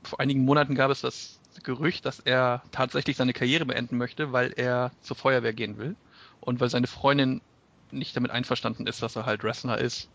vor 0.03 0.20
einigen 0.20 0.45
Monaten 0.45 0.76
gab 0.76 0.91
es 0.91 1.02
das 1.02 1.40
Gerücht, 1.64 2.06
dass 2.06 2.20
er 2.20 2.62
tatsächlich 2.72 3.18
seine 3.18 3.34
Karriere 3.34 3.66
beenden 3.66 3.98
möchte, 3.98 4.34
weil 4.34 4.53
er 4.56 4.91
zur 5.02 5.16
Feuerwehr 5.16 5.53
gehen 5.53 5.80
will 5.80 5.95
und 6.41 6.60
weil 6.60 6.70
seine 6.70 6.86
Freundin 6.86 7.41
nicht 7.90 8.16
damit 8.16 8.30
einverstanden 8.30 8.86
ist, 8.86 9.02
dass 9.02 9.16
er 9.16 9.26
halt 9.26 9.44
Wrestler 9.44 9.80
ist. 9.80 10.12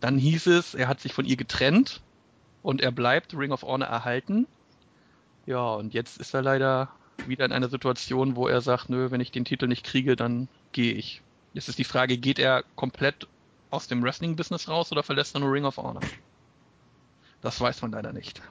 Dann 0.00 0.16
hieß 0.16 0.46
es, 0.46 0.74
er 0.74 0.88
hat 0.88 1.00
sich 1.00 1.12
von 1.12 1.26
ihr 1.26 1.36
getrennt 1.36 2.00
und 2.62 2.80
er 2.80 2.92
bleibt 2.92 3.36
Ring 3.36 3.52
of 3.52 3.62
Honor 3.62 3.88
erhalten. 3.88 4.46
Ja, 5.44 5.74
und 5.74 5.92
jetzt 5.92 6.16
ist 6.16 6.32
er 6.32 6.40
leider 6.40 6.88
wieder 7.26 7.44
in 7.44 7.52
einer 7.52 7.68
Situation, 7.68 8.36
wo 8.36 8.48
er 8.48 8.62
sagt, 8.62 8.88
nö, 8.88 9.10
wenn 9.10 9.20
ich 9.20 9.32
den 9.32 9.44
Titel 9.44 9.66
nicht 9.66 9.84
kriege, 9.84 10.16
dann 10.16 10.48
gehe 10.72 10.94
ich. 10.94 11.20
Jetzt 11.54 11.68
ist 11.68 11.78
die 11.78 11.84
Frage, 11.84 12.18
geht 12.18 12.38
er 12.38 12.64
komplett 12.74 13.26
aus 13.70 13.86
dem 13.86 14.02
Wrestling-Business 14.02 14.68
raus 14.68 14.92
oder 14.92 15.02
verlässt 15.02 15.34
er 15.34 15.40
nur 15.40 15.52
Ring 15.52 15.64
of 15.64 15.78
Honor? 15.78 16.02
Das 17.40 17.60
weiß 17.60 17.80
man 17.82 17.92
leider 17.92 18.12
nicht. 18.12 18.42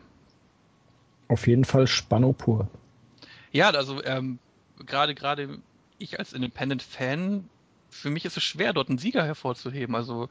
Auf 1.27 1.45
jeden 1.47 1.65
Fall 1.65 1.85
Spanno 1.85 2.33
pur. 2.33 2.67
Ja, 3.51 3.69
also 3.69 4.03
ähm, 4.03 4.39
gerade 4.85 5.15
gerade 5.15 5.59
ich 5.97 6.19
als 6.19 6.33
Independent-Fan, 6.33 7.49
für 7.89 8.09
mich 8.09 8.25
ist 8.25 8.37
es 8.37 8.43
schwer, 8.43 8.73
dort 8.73 8.89
einen 8.89 8.97
Sieger 8.97 9.25
hervorzuheben. 9.25 9.95
Also 9.95 10.29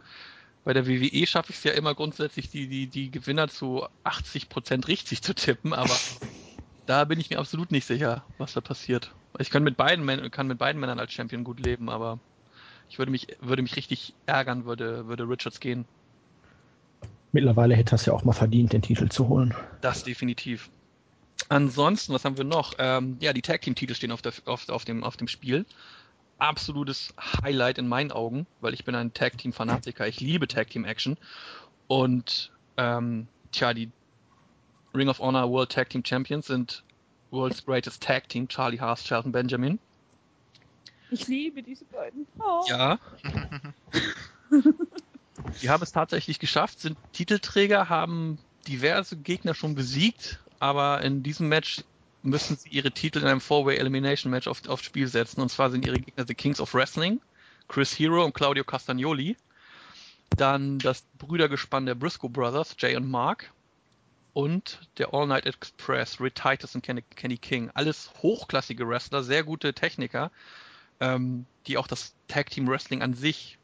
bei 0.64 0.72
der 0.72 0.86
WWE 0.86 1.26
schaffe 1.26 1.50
ich 1.50 1.58
es 1.58 1.64
ja 1.64 1.72
immer 1.72 1.94
grundsätzlich, 1.94 2.50
die, 2.50 2.68
die, 2.68 2.86
die 2.86 3.10
Gewinner 3.10 3.48
zu 3.48 3.86
80% 4.04 4.88
richtig 4.88 5.22
zu 5.22 5.34
tippen, 5.34 5.72
aber 5.72 5.96
da 6.86 7.04
bin 7.04 7.20
ich 7.20 7.30
mir 7.30 7.38
absolut 7.38 7.70
nicht 7.70 7.84
sicher, 7.84 8.24
was 8.38 8.54
da 8.54 8.60
passiert. 8.60 9.12
Ich 9.38 9.50
kann 9.50 9.62
mit 9.62 9.76
beiden, 9.76 10.30
kann 10.30 10.46
mit 10.46 10.58
beiden 10.58 10.80
Männern 10.80 11.00
als 11.00 11.12
Champion 11.12 11.44
gut 11.44 11.60
leben, 11.60 11.88
aber 11.88 12.18
ich 12.92 12.98
würde 12.98 13.10
mich, 13.10 13.26
würde 13.40 13.62
mich 13.62 13.74
richtig 13.74 14.12
ärgern, 14.26 14.66
würde, 14.66 15.08
würde 15.08 15.26
Richards 15.26 15.60
gehen. 15.60 15.86
Mittlerweile 17.32 17.74
hätte 17.74 17.94
er 17.94 17.96
es 17.96 18.04
ja 18.04 18.12
auch 18.12 18.24
mal 18.24 18.34
verdient, 18.34 18.74
den 18.74 18.82
Titel 18.82 19.08
zu 19.08 19.28
holen. 19.28 19.54
Das 19.80 20.04
definitiv. 20.04 20.68
Ansonsten, 21.48 22.12
was 22.12 22.26
haben 22.26 22.36
wir 22.36 22.44
noch? 22.44 22.74
Ähm, 22.78 23.16
ja, 23.20 23.32
die 23.32 23.40
Tag 23.40 23.62
Team 23.62 23.74
Titel 23.74 23.94
stehen 23.94 24.12
auf, 24.12 24.20
der, 24.20 24.34
auf, 24.44 24.68
auf, 24.68 24.84
dem, 24.84 25.04
auf 25.04 25.16
dem 25.16 25.26
Spiel. 25.26 25.64
Absolutes 26.36 27.14
Highlight 27.42 27.78
in 27.78 27.88
meinen 27.88 28.12
Augen, 28.12 28.46
weil 28.60 28.74
ich 28.74 28.84
bin 28.84 28.94
ein 28.94 29.14
Tag 29.14 29.38
Team 29.38 29.54
Fanatiker. 29.54 30.06
Ich 30.06 30.20
liebe 30.20 30.46
Tag 30.46 30.68
Team 30.68 30.84
Action. 30.84 31.16
Und 31.86 32.52
ähm, 32.76 33.26
tja, 33.52 33.72
die 33.72 33.90
Ring 34.94 35.08
of 35.08 35.18
Honor 35.18 35.50
World 35.50 35.72
Tag 35.72 35.88
Team 35.88 36.04
Champions 36.04 36.48
sind 36.48 36.84
World's 37.30 37.64
Greatest 37.64 38.02
Tag 38.02 38.28
Team, 38.28 38.48
Charlie 38.48 38.80
Haas, 38.80 39.06
Shelton 39.06 39.32
Benjamin. 39.32 39.78
Ich 41.12 41.28
liebe 41.28 41.62
diese 41.62 41.84
beiden. 41.84 42.26
Oh. 42.38 42.64
Ja. 42.68 42.98
Die 45.60 45.68
haben 45.68 45.82
es 45.82 45.92
tatsächlich 45.92 46.38
geschafft, 46.38 46.80
sind 46.80 46.96
Titelträger, 47.12 47.90
haben 47.90 48.38
diverse 48.66 49.16
Gegner 49.16 49.54
schon 49.54 49.74
besiegt, 49.74 50.40
aber 50.58 51.02
in 51.02 51.22
diesem 51.22 51.48
Match 51.48 51.84
müssen 52.22 52.56
sie 52.56 52.70
ihre 52.70 52.92
Titel 52.92 53.18
in 53.18 53.26
einem 53.26 53.40
Four-Way 53.42 53.76
Elimination 53.76 54.30
Match 54.30 54.46
auf, 54.46 54.66
aufs 54.68 54.84
Spiel 54.84 55.06
setzen. 55.06 55.42
Und 55.42 55.50
zwar 55.50 55.70
sind 55.70 55.84
ihre 55.84 55.98
Gegner 55.98 56.24
The 56.26 56.34
Kings 56.34 56.60
of 56.60 56.72
Wrestling, 56.72 57.20
Chris 57.68 57.98
Hero 57.98 58.24
und 58.24 58.32
Claudio 58.32 58.64
Castagnoli. 58.64 59.36
Dann 60.30 60.78
das 60.78 61.04
Brüdergespann 61.18 61.84
der 61.84 61.94
Briscoe 61.94 62.30
Brothers, 62.30 62.74
Jay 62.78 62.96
und 62.96 63.10
Mark. 63.10 63.52
Und 64.32 64.88
der 64.96 65.12
All 65.12 65.26
Night 65.26 65.44
Express, 65.44 66.18
Rick 66.18 66.36
Titus 66.36 66.74
und 66.74 66.82
Kenny, 66.82 67.02
Kenny 67.16 67.36
King. 67.36 67.70
Alles 67.74 68.10
hochklassige 68.22 68.88
Wrestler, 68.88 69.22
sehr 69.22 69.44
gute 69.44 69.74
Techniker, 69.74 70.30
ähm, 71.02 71.46
die 71.66 71.76
auch 71.76 71.88
das 71.88 72.14
Tag 72.28 72.50
Team 72.50 72.68
Wrestling 72.68 73.02
an 73.02 73.12
sich 73.12 73.58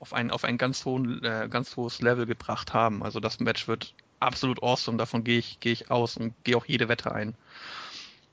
auf 0.00 0.14
ein, 0.14 0.30
auf 0.30 0.42
ein 0.44 0.58
ganz, 0.58 0.84
hohen, 0.84 1.22
äh, 1.22 1.46
ganz 1.48 1.76
hohes 1.76 2.00
Level 2.00 2.26
gebracht 2.26 2.72
haben. 2.72 3.04
Also 3.04 3.20
das 3.20 3.38
Match 3.40 3.68
wird 3.68 3.94
absolut 4.20 4.62
awesome. 4.62 4.96
Davon 4.96 5.22
gehe 5.22 5.38
ich, 5.38 5.60
gehe 5.60 5.72
ich 5.72 5.90
aus 5.90 6.16
und 6.16 6.34
gehe 6.44 6.56
auch 6.56 6.64
jede 6.64 6.88
Wette 6.88 7.12
ein. 7.12 7.34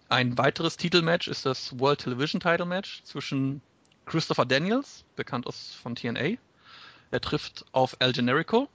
Ein 0.08 0.38
weiteres 0.38 0.78
Titelmatch 0.78 1.28
ist 1.28 1.46
das 1.46 1.78
World 1.80 2.00
Television 2.00 2.40
Title 2.40 2.66
Match 2.66 3.04
zwischen 3.04 3.62
Christopher 4.06 4.46
Daniels, 4.46 5.04
bekannt 5.16 5.46
aus 5.46 5.76
von 5.84 5.96
TNA. 5.96 6.38
Er 7.12 7.22
trifft 7.22 7.66
auf 7.74 7.98
El 8.00 8.14
Generico. 8.14 8.70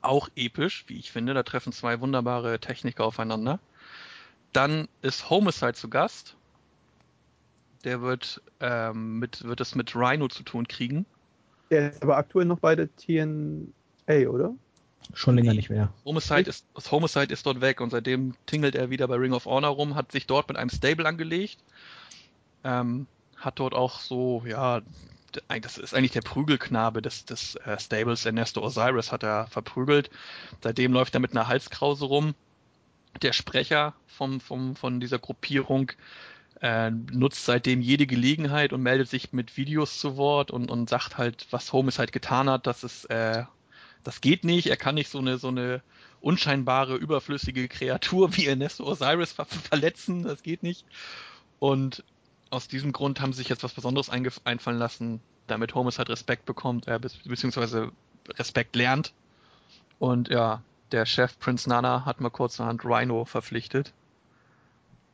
Auch 0.00 0.28
episch, 0.36 0.84
wie 0.88 0.98
ich 0.98 1.12
finde. 1.12 1.34
Da 1.34 1.42
treffen 1.42 1.72
zwei 1.72 2.00
wunderbare 2.00 2.58
Techniker 2.58 3.04
aufeinander. 3.04 3.60
Dann 4.52 4.88
ist 5.02 5.28
Homicide 5.28 5.74
zu 5.74 5.90
Gast. 5.90 6.37
Der 7.88 8.02
wird, 8.02 8.42
ähm, 8.60 9.18
mit, 9.18 9.44
wird 9.44 9.62
es 9.62 9.74
mit 9.74 9.96
Rhino 9.96 10.28
zu 10.28 10.42
tun 10.42 10.68
kriegen. 10.68 11.06
Der 11.70 11.88
ist 11.88 12.02
aber 12.02 12.18
aktuell 12.18 12.44
noch 12.44 12.58
bei 12.58 12.76
der 12.76 12.94
TNA, 12.94 14.28
oder? 14.28 14.54
Schon 15.14 15.36
länger 15.36 15.54
nicht 15.54 15.70
mehr. 15.70 15.90
Homicide 16.04 16.50
ist, 16.50 16.66
das 16.74 16.92
Homicide 16.92 17.32
ist 17.32 17.46
dort 17.46 17.62
weg 17.62 17.80
und 17.80 17.88
seitdem 17.88 18.34
tingelt 18.44 18.74
er 18.74 18.90
wieder 18.90 19.08
bei 19.08 19.14
Ring 19.14 19.32
of 19.32 19.46
Honor 19.46 19.70
rum, 19.70 19.94
hat 19.94 20.12
sich 20.12 20.26
dort 20.26 20.48
mit 20.48 20.58
einem 20.58 20.68
Stable 20.68 21.06
angelegt, 21.06 21.56
ähm, 22.62 23.06
hat 23.38 23.58
dort 23.58 23.72
auch 23.72 24.00
so, 24.00 24.42
ja, 24.46 24.82
das 25.62 25.78
ist 25.78 25.94
eigentlich 25.94 26.12
der 26.12 26.20
Prügelknabe 26.20 27.00
des, 27.00 27.24
des 27.24 27.54
äh, 27.54 27.80
Stables, 27.80 28.26
Ernesto 28.26 28.62
Osiris 28.62 29.12
hat 29.12 29.22
er 29.22 29.46
verprügelt. 29.46 30.10
Seitdem 30.62 30.92
läuft 30.92 31.14
er 31.14 31.20
mit 31.20 31.30
einer 31.30 31.48
Halskrause 31.48 32.04
rum. 32.04 32.34
Der 33.22 33.32
Sprecher 33.32 33.94
vom, 34.06 34.40
vom, 34.40 34.76
von 34.76 35.00
dieser 35.00 35.18
Gruppierung 35.18 35.92
äh, 36.60 36.90
nutzt 36.90 37.44
seitdem 37.44 37.80
jede 37.80 38.06
Gelegenheit 38.06 38.72
und 38.72 38.82
meldet 38.82 39.08
sich 39.08 39.32
mit 39.32 39.56
Videos 39.56 39.98
zu 40.00 40.16
Wort 40.16 40.50
und, 40.50 40.70
und 40.70 40.88
sagt 40.88 41.18
halt, 41.18 41.46
was 41.50 41.72
Homicide 41.72 42.12
getan 42.12 42.50
hat, 42.50 42.66
dass 42.66 42.82
es 42.82 43.04
äh, 43.06 43.44
das 44.04 44.20
geht 44.20 44.44
nicht, 44.44 44.68
er 44.68 44.76
kann 44.76 44.94
nicht 44.94 45.10
so 45.10 45.18
eine, 45.18 45.38
so 45.38 45.48
eine 45.48 45.82
unscheinbare, 46.20 46.96
überflüssige 46.96 47.68
Kreatur 47.68 48.36
wie 48.36 48.46
Ernesto 48.46 48.84
Osiris 48.84 49.32
ver 49.32 49.44
verletzen, 49.44 50.22
das 50.22 50.42
geht 50.42 50.62
nicht. 50.62 50.86
Und 51.58 52.04
aus 52.50 52.68
diesem 52.68 52.92
Grund 52.92 53.20
haben 53.20 53.32
sie 53.32 53.38
sich 53.38 53.48
jetzt 53.48 53.62
was 53.62 53.74
Besonderes 53.74 54.08
einfallen 54.08 54.78
lassen, 54.78 55.20
damit 55.46 55.74
Homicide 55.74 56.08
Respekt 56.08 56.46
bekommt, 56.46 56.88
äh, 56.88 56.98
be 56.98 57.10
beziehungsweise 57.24 57.92
Respekt 58.30 58.76
lernt. 58.76 59.12
Und 59.98 60.28
ja, 60.28 60.62
der 60.92 61.04
Chef 61.04 61.38
Prince 61.38 61.68
Nana 61.68 62.04
hat 62.04 62.20
mal 62.20 62.30
kurzerhand 62.30 62.84
Rhino 62.84 63.24
verpflichtet. 63.24 63.92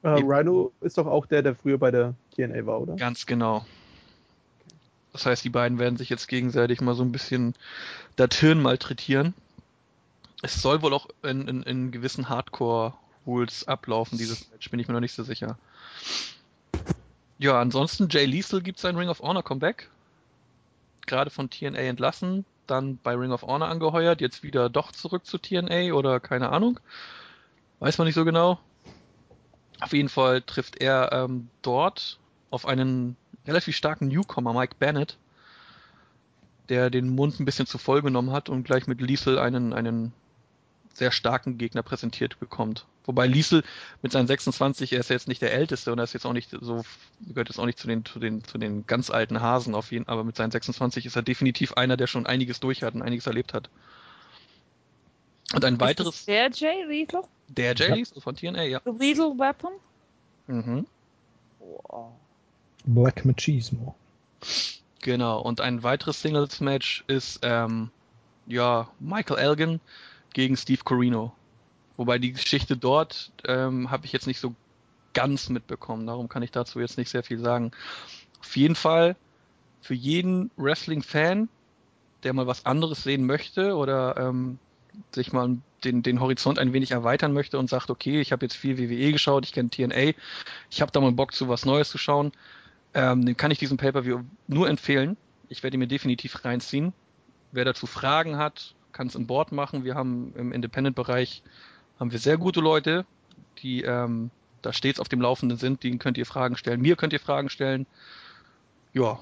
Äh. 0.04 0.20
Rhino 0.22 0.70
ist 0.82 0.98
doch 0.98 1.06
auch 1.06 1.26
der, 1.26 1.42
der 1.42 1.54
früher 1.54 1.78
bei 1.78 1.90
der 1.90 2.14
TNA 2.36 2.66
war, 2.66 2.80
oder? 2.82 2.94
Ganz 2.96 3.24
genau. 3.24 3.64
Das 5.12 5.24
heißt, 5.26 5.42
die 5.44 5.50
beiden 5.50 5.78
werden 5.78 5.96
sich 5.96 6.10
jetzt 6.10 6.28
gegenseitig 6.28 6.80
mal 6.80 6.94
so 6.94 7.02
ein 7.02 7.12
bisschen 7.12 7.54
das 8.16 8.36
Hirn 8.36 8.60
malträtieren. 8.60 9.32
Es 10.42 10.60
soll 10.60 10.82
wohl 10.82 10.92
auch 10.92 11.08
in, 11.22 11.48
in, 11.48 11.62
in 11.62 11.90
gewissen 11.90 12.28
Hardcore-Rules 12.28 13.66
ablaufen, 13.66 14.18
dieses 14.18 14.50
Match, 14.50 14.70
bin 14.70 14.78
ich 14.78 14.88
mir 14.88 14.94
noch 14.94 15.00
nicht 15.00 15.14
so 15.14 15.22
sicher. 15.22 15.56
Ja, 17.38 17.58
ansonsten, 17.58 18.08
Jay 18.10 18.26
Liesel 18.26 18.60
gibt 18.60 18.78
sein 18.78 18.96
Ring 18.96 19.08
of 19.08 19.20
Honor 19.20 19.42
Comeback. 19.42 19.88
Gerade 21.06 21.30
von 21.30 21.48
TNA 21.48 21.78
entlassen, 21.78 22.44
dann 22.66 22.98
bei 23.02 23.14
Ring 23.14 23.32
of 23.32 23.42
Honor 23.42 23.68
angeheuert, 23.68 24.20
jetzt 24.20 24.42
wieder 24.42 24.68
doch 24.68 24.92
zurück 24.92 25.24
zu 25.24 25.38
TNA 25.38 25.94
oder 25.94 26.20
keine 26.20 26.50
Ahnung. 26.50 26.78
Weiß 27.78 27.96
man 27.96 28.06
nicht 28.06 28.14
so 28.14 28.24
genau. 28.24 28.58
Auf 29.84 29.92
jeden 29.92 30.08
Fall 30.08 30.40
trifft 30.40 30.80
er 30.80 31.12
ähm, 31.12 31.50
dort 31.60 32.18
auf 32.48 32.64
einen 32.64 33.18
relativ 33.46 33.76
starken 33.76 34.08
Newcomer, 34.08 34.54
Mike 34.54 34.76
Bennett, 34.78 35.18
der 36.70 36.88
den 36.88 37.10
Mund 37.10 37.38
ein 37.38 37.44
bisschen 37.44 37.66
zu 37.66 37.76
voll 37.76 38.00
genommen 38.00 38.32
hat 38.32 38.48
und 38.48 38.64
gleich 38.64 38.86
mit 38.86 39.02
Liesel 39.02 39.38
einen, 39.38 39.74
einen 39.74 40.14
sehr 40.94 41.12
starken 41.12 41.58
Gegner 41.58 41.82
präsentiert 41.82 42.40
bekommt. 42.40 42.86
Wobei 43.04 43.26
Liesel 43.26 43.62
mit 44.00 44.10
seinen 44.10 44.26
26, 44.26 44.94
er 44.94 45.00
ist 45.00 45.10
jetzt 45.10 45.28
nicht 45.28 45.42
der 45.42 45.52
älteste 45.52 45.92
und 45.92 45.98
er 45.98 46.04
ist 46.04 46.14
jetzt 46.14 46.24
auch 46.24 46.32
nicht 46.32 46.56
so, 46.58 46.82
gehört 47.20 47.50
jetzt 47.50 47.58
auch 47.58 47.66
nicht 47.66 47.78
zu 47.78 47.86
den, 47.86 48.06
zu 48.06 48.18
den, 48.18 48.42
zu 48.42 48.56
den 48.56 48.86
ganz 48.86 49.10
alten 49.10 49.42
Hasen 49.42 49.74
auf 49.74 49.92
jeden, 49.92 50.08
aber 50.08 50.24
mit 50.24 50.34
seinen 50.34 50.50
26 50.50 51.04
ist 51.04 51.14
er 51.14 51.22
definitiv 51.22 51.74
einer, 51.74 51.98
der 51.98 52.06
schon 52.06 52.24
einiges 52.24 52.58
durch 52.58 52.82
hat 52.82 52.94
und 52.94 53.02
einiges 53.02 53.26
erlebt 53.26 53.52
hat. 53.52 53.68
Und 55.52 55.62
ein 55.62 55.74
Ist 55.74 55.80
weiteres, 55.80 56.24
der 56.24 56.50
Jay 56.50 56.84
Lethal? 56.84 57.24
Der 57.48 57.74
Jay 57.74 57.88
Ja. 57.88 57.94
Liesel 57.94 58.20
von 58.20 58.36
TNA, 58.36 58.62
ja. 58.64 58.80
The 58.84 58.92
Lethal 58.98 59.38
Weapon? 59.38 59.72
Mhm. 60.46 60.86
Boah. 61.58 62.12
Black 62.84 63.24
Machismo. 63.24 63.94
Genau, 65.00 65.40
und 65.40 65.60
ein 65.60 65.82
weiteres 65.82 66.22
Singles-Match 66.22 67.04
ist 67.06 67.40
ähm, 67.42 67.90
ja 68.46 68.88
Michael 69.00 69.38
Elgin 69.38 69.80
gegen 70.32 70.56
Steve 70.56 70.82
Corino. 70.84 71.32
Wobei 71.96 72.18
die 72.18 72.32
Geschichte 72.32 72.76
dort 72.76 73.30
ähm, 73.46 73.90
habe 73.90 74.06
ich 74.06 74.12
jetzt 74.12 74.26
nicht 74.26 74.40
so 74.40 74.54
ganz 75.12 75.48
mitbekommen, 75.48 76.06
darum 76.06 76.28
kann 76.28 76.42
ich 76.42 76.50
dazu 76.50 76.80
jetzt 76.80 76.98
nicht 76.98 77.08
sehr 77.08 77.22
viel 77.22 77.38
sagen. 77.38 77.70
Auf 78.40 78.56
jeden 78.56 78.74
Fall 78.74 79.16
für 79.80 79.94
jeden 79.94 80.50
Wrestling-Fan, 80.56 81.48
der 82.22 82.32
mal 82.32 82.46
was 82.46 82.66
anderes 82.66 83.02
sehen 83.02 83.26
möchte 83.26 83.76
oder 83.76 84.16
ähm, 84.16 84.58
sich 85.14 85.32
mal 85.32 85.58
den, 85.84 86.02
den 86.02 86.20
Horizont 86.20 86.58
ein 86.58 86.72
wenig 86.72 86.90
erweitern 86.90 87.32
möchte 87.32 87.58
und 87.58 87.68
sagt, 87.68 87.90
okay, 87.90 88.20
ich 88.20 88.32
habe 88.32 88.44
jetzt 88.44 88.56
viel 88.56 88.78
WWE 88.78 89.12
geschaut, 89.12 89.44
ich 89.44 89.52
kenne 89.52 89.70
TNA, 89.70 90.14
ich 90.70 90.80
habe 90.80 90.92
da 90.92 91.00
mal 91.00 91.12
Bock 91.12 91.32
zu 91.32 91.48
was 91.48 91.64
Neues 91.64 91.90
zu 91.90 91.98
schauen, 91.98 92.32
ähm, 92.94 93.26
dem 93.26 93.36
kann 93.36 93.50
ich 93.50 93.58
diesen 93.58 93.76
Pay-Per-View 93.76 94.20
nur 94.46 94.68
empfehlen. 94.68 95.16
Ich 95.48 95.62
werde 95.62 95.76
ihn 95.76 95.80
mir 95.80 95.88
definitiv 95.88 96.44
reinziehen. 96.44 96.92
Wer 97.52 97.64
dazu 97.64 97.86
Fragen 97.86 98.38
hat, 98.38 98.74
kann 98.92 99.08
es 99.08 99.14
im 99.14 99.26
Board 99.26 99.52
machen. 99.52 99.84
Wir 99.84 99.94
haben 99.94 100.32
im 100.36 100.52
Independent-Bereich 100.52 101.42
haben 101.98 102.12
wir 102.12 102.18
sehr 102.18 102.38
gute 102.38 102.60
Leute, 102.60 103.04
die 103.58 103.82
ähm, 103.82 104.30
da 104.62 104.72
stets 104.72 105.00
auf 105.00 105.08
dem 105.08 105.20
Laufenden 105.20 105.58
sind. 105.58 105.82
Denen 105.82 105.98
könnt 105.98 106.18
ihr 106.18 106.26
Fragen 106.26 106.56
stellen. 106.56 106.80
Mir 106.80 106.96
könnt 106.96 107.12
ihr 107.12 107.20
Fragen 107.20 107.48
stellen. 107.48 107.86
Ja. 108.92 109.18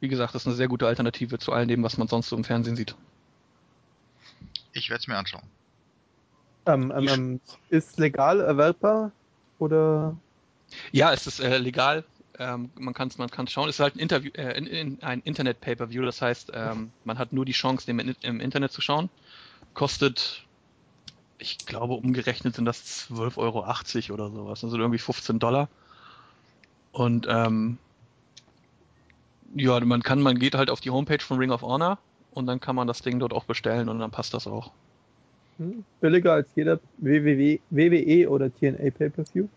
Wie 0.00 0.08
gesagt, 0.08 0.34
das 0.34 0.42
ist 0.42 0.46
eine 0.46 0.56
sehr 0.56 0.68
gute 0.68 0.86
Alternative 0.86 1.38
zu 1.38 1.52
all 1.52 1.66
dem, 1.66 1.82
was 1.82 1.98
man 1.98 2.08
sonst 2.08 2.28
so 2.28 2.36
im 2.36 2.44
Fernsehen 2.44 2.76
sieht. 2.76 2.96
Ich 4.72 4.90
werde 4.90 5.00
es 5.00 5.08
mir 5.08 5.16
anschauen. 5.16 5.42
Ähm, 6.66 6.92
ähm, 6.94 7.08
ähm, 7.08 7.40
ist 7.70 7.98
legal 7.98 8.40
erwerbbar 8.40 9.12
oder 9.58 10.16
Ja, 10.92 11.12
es 11.12 11.26
ist 11.26 11.40
äh, 11.40 11.58
legal. 11.58 12.04
Ähm, 12.38 12.70
man 12.74 12.94
kann 12.94 13.08
es 13.08 13.18
man 13.18 13.30
kann's 13.30 13.52
schauen. 13.52 13.68
Es 13.68 13.76
ist 13.76 13.80
halt 13.80 13.96
ein, 13.96 13.98
Interview, 13.98 14.30
äh, 14.34 14.56
in, 14.56 14.66
in, 14.66 15.02
ein 15.02 15.20
Internet-Pay-Per-View. 15.20 16.04
Das 16.04 16.22
heißt, 16.22 16.52
ähm, 16.54 16.90
man 17.04 17.18
hat 17.18 17.32
nur 17.32 17.44
die 17.44 17.52
Chance, 17.52 17.86
den 17.86 17.98
im, 17.98 18.14
im 18.20 18.40
Internet 18.40 18.72
zu 18.72 18.80
schauen. 18.80 19.10
Kostet, 19.74 20.44
ich 21.38 21.58
glaube, 21.58 21.94
umgerechnet 21.94 22.54
sind 22.54 22.64
das 22.64 23.08
12,80 23.10 23.38
Euro 23.38 24.14
oder 24.14 24.30
sowas. 24.30 24.64
Also 24.64 24.78
irgendwie 24.78 24.98
15 24.98 25.38
Dollar. 25.38 25.68
Und 26.92 27.26
ähm, 27.28 27.78
ja, 29.54 29.78
man 29.80 30.02
kann, 30.02 30.22
man 30.22 30.38
geht 30.38 30.54
halt 30.54 30.70
auf 30.70 30.80
die 30.80 30.90
Homepage 30.90 31.22
von 31.22 31.38
Ring 31.38 31.50
of 31.50 31.62
Honor 31.62 31.98
und 32.32 32.46
dann 32.46 32.60
kann 32.60 32.76
man 32.76 32.86
das 32.86 33.02
Ding 33.02 33.18
dort 33.18 33.32
auch 33.32 33.44
bestellen 33.44 33.88
und 33.88 33.98
dann 33.98 34.10
passt 34.10 34.34
das 34.34 34.46
auch. 34.46 34.70
hm, 35.58 35.84
billiger 36.00 36.32
als 36.34 36.48
jeder 36.54 36.80
WWE 36.98 38.28
oder 38.30 38.50
TNA 38.54 38.90
Pay-Per-View? 38.90 39.48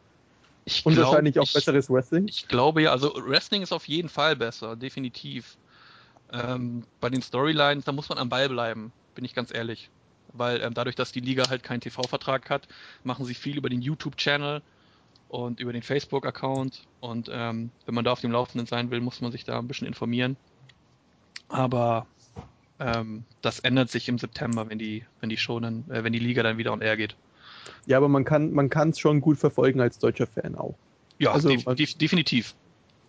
Ich 0.65 0.85
Und 0.85 0.93
glaub, 0.95 1.07
wahrscheinlich 1.07 1.37
auch 1.39 1.43
ich- 1.43 1.53
besseres 1.53 1.89
Wrestling? 1.89 2.27
Ich 2.27 2.47
glaube 2.47 2.81
ja, 2.83 2.91
also 2.91 3.13
Wrestling 3.25 3.61
ist 3.61 3.71
auf 3.73 3.87
jeden 3.87 4.09
Fall 4.09 4.35
besser, 4.35 4.75
definitiv. 4.75 5.57
Ähm, 6.31 6.83
bei 7.01 7.09
den 7.09 7.21
Storylines, 7.21 7.85
da 7.85 7.91
muss 7.91 8.09
man 8.09 8.17
am 8.17 8.29
Ball 8.29 8.49
bleiben, 8.49 8.91
bin 9.13 9.23
ich 9.25 9.35
ganz 9.35 9.53
ehrlich. 9.53 9.89
Weil 10.35 10.61
ähm, 10.61 10.73
dadurch, 10.73 10.95
dass 10.95 11.11
die 11.11 11.19
Liga 11.19 11.49
halt 11.49 11.61
keinen 11.63 11.81
TV-Vertrag 11.81 12.49
hat, 12.49 12.67
machen 13.03 13.23
sie 13.25 13.35
viel 13.35 13.57
über 13.57 13.69
den 13.69 13.81
YouTube-Channel 13.81 14.61
und 15.29 15.59
über 15.59 15.73
den 15.73 15.83
Facebook-Account. 15.83 16.87
Und 17.01 17.29
ähm, 17.31 17.69
wenn 17.85 17.93
man 17.93 18.03
da 18.03 18.13
auf 18.13 18.21
dem 18.21 18.31
Laufenden 18.31 18.65
sein 18.65 18.89
will, 18.89 18.99
muss 19.01 19.21
man 19.21 19.31
sich 19.31 19.43
da 19.43 19.59
ein 19.59 19.67
bisschen 19.67 19.85
informieren. 19.85 20.37
Aber 21.49 22.07
ähm, 22.85 23.23
das 23.41 23.59
ändert 23.59 23.89
sich 23.89 24.07
im 24.09 24.17
September, 24.17 24.69
wenn 24.69 24.79
die, 24.79 25.05
wenn 25.19 25.29
die 25.29 25.39
dann, 25.47 25.85
äh, 25.89 26.03
wenn 26.03 26.13
die 26.13 26.19
Liga 26.19 26.43
dann 26.43 26.57
wieder 26.57 26.73
on 26.73 26.81
air 26.81 26.97
geht. 26.97 27.15
Ja, 27.85 27.97
aber 27.97 28.09
man 28.09 28.25
kann 28.25 28.51
man 28.53 28.69
kann 28.69 28.89
es 28.89 28.99
schon 28.99 29.21
gut 29.21 29.37
verfolgen 29.37 29.79
als 29.81 29.99
deutscher 29.99 30.27
Fan 30.27 30.55
auch. 30.55 30.75
Ja, 31.19 31.31
Also, 31.31 31.49
def 31.49 31.63
def 31.75 31.97
definitiv. 31.97 32.55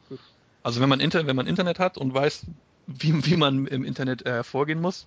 Gut. 0.09 0.21
Also 0.63 0.81
wenn 0.81 0.89
man, 0.89 1.01
Inter 1.01 1.27
wenn 1.27 1.37
man 1.37 1.47
Internet 1.47 1.79
hat 1.79 1.99
und 1.99 2.15
weiß, 2.15 2.47
wie, 2.87 3.27
wie 3.27 3.37
man 3.37 3.67
im 3.67 3.85
Internet 3.85 4.25
äh, 4.27 4.43
vorgehen 4.45 4.81
muss, 4.81 5.07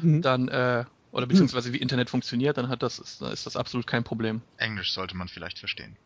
Mhm. 0.00 0.20
dann 0.22 0.48
äh, 0.48 0.84
oder 1.12 1.26
beziehungsweise 1.26 1.72
wie 1.72 1.76
Internet 1.76 2.10
funktioniert, 2.10 2.58
dann 2.58 2.68
hat 2.68 2.82
das 2.82 2.98
ist, 2.98 3.22
ist 3.22 3.46
das 3.46 3.56
absolut 3.56 3.86
kein 3.86 4.02
Problem. 4.02 4.42
Englisch 4.56 4.92
sollte 4.92 5.16
man 5.16 5.28
vielleicht 5.28 5.60
verstehen. 5.60 5.96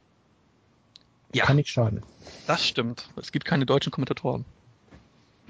Ja, 1.33 1.47
Kann 1.47 1.57
nicht 1.57 1.71
schaden. 1.71 2.03
das 2.47 2.67
stimmt. 2.67 3.09
Es 3.17 3.33
gibt 3.33 3.47
keine 3.47 3.65
deutschen 3.67 3.91
Kommentatoren. 3.91 4.45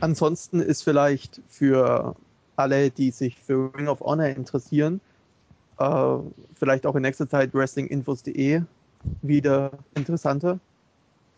Ansonsten 0.00 0.60
ist 0.60 0.82
vielleicht 0.82 1.40
für 1.48 2.14
alle, 2.54 2.90
die 2.90 3.10
sich 3.10 3.36
für 3.36 3.74
Ring 3.74 3.88
of 3.88 4.00
Honor 4.00 4.26
interessieren, 4.26 5.00
äh, 5.78 6.16
vielleicht 6.54 6.86
auch 6.86 6.94
in 6.94 7.02
nächster 7.02 7.28
Zeit 7.28 7.52
wrestlinginfos.de 7.52 8.62
wieder 9.22 9.72
interessanter. 9.94 10.60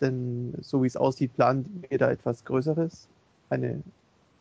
Denn 0.00 0.54
so 0.60 0.82
wie 0.82 0.86
es 0.86 0.96
aussieht, 0.96 1.34
planen 1.36 1.84
wir 1.88 1.98
da 1.98 2.10
etwas 2.10 2.44
Größeres. 2.44 3.08
Eine, 3.48 3.82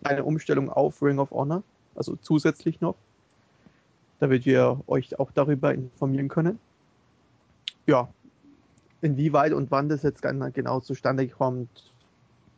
eine 0.03 0.23
Umstellung 0.23 0.69
auf 0.69 1.01
Ring 1.01 1.19
of 1.19 1.31
Honor, 1.31 1.63
also 1.95 2.15
zusätzlich 2.15 2.81
noch. 2.81 2.95
Damit 4.19 4.45
wir 4.45 4.81
euch 4.87 5.17
auch 5.19 5.31
darüber 5.31 5.73
informieren 5.73 6.27
können. 6.27 6.59
Ja, 7.87 8.09
inwieweit 9.01 9.53
und 9.53 9.71
wann 9.71 9.87
das 9.87 10.03
jetzt 10.03 10.21
genau 10.21 10.79
zustande 10.81 11.27
kommt, 11.27 11.93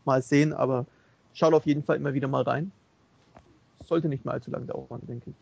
mal 0.06 0.24
sehen, 0.24 0.54
aber 0.54 0.86
schaut 1.34 1.54
auf 1.54 1.66
jeden 1.66 1.84
Fall 1.84 1.98
immer 1.98 2.14
wieder 2.14 2.28
mal 2.28 2.44
rein. 2.44 2.72
Sollte 3.86 4.08
nicht 4.08 4.26
mal 4.26 4.34
allzu 4.34 4.52
lange 4.52 4.66
dauern, 4.66 5.02
denke 5.08 5.32
ich. 5.32 5.36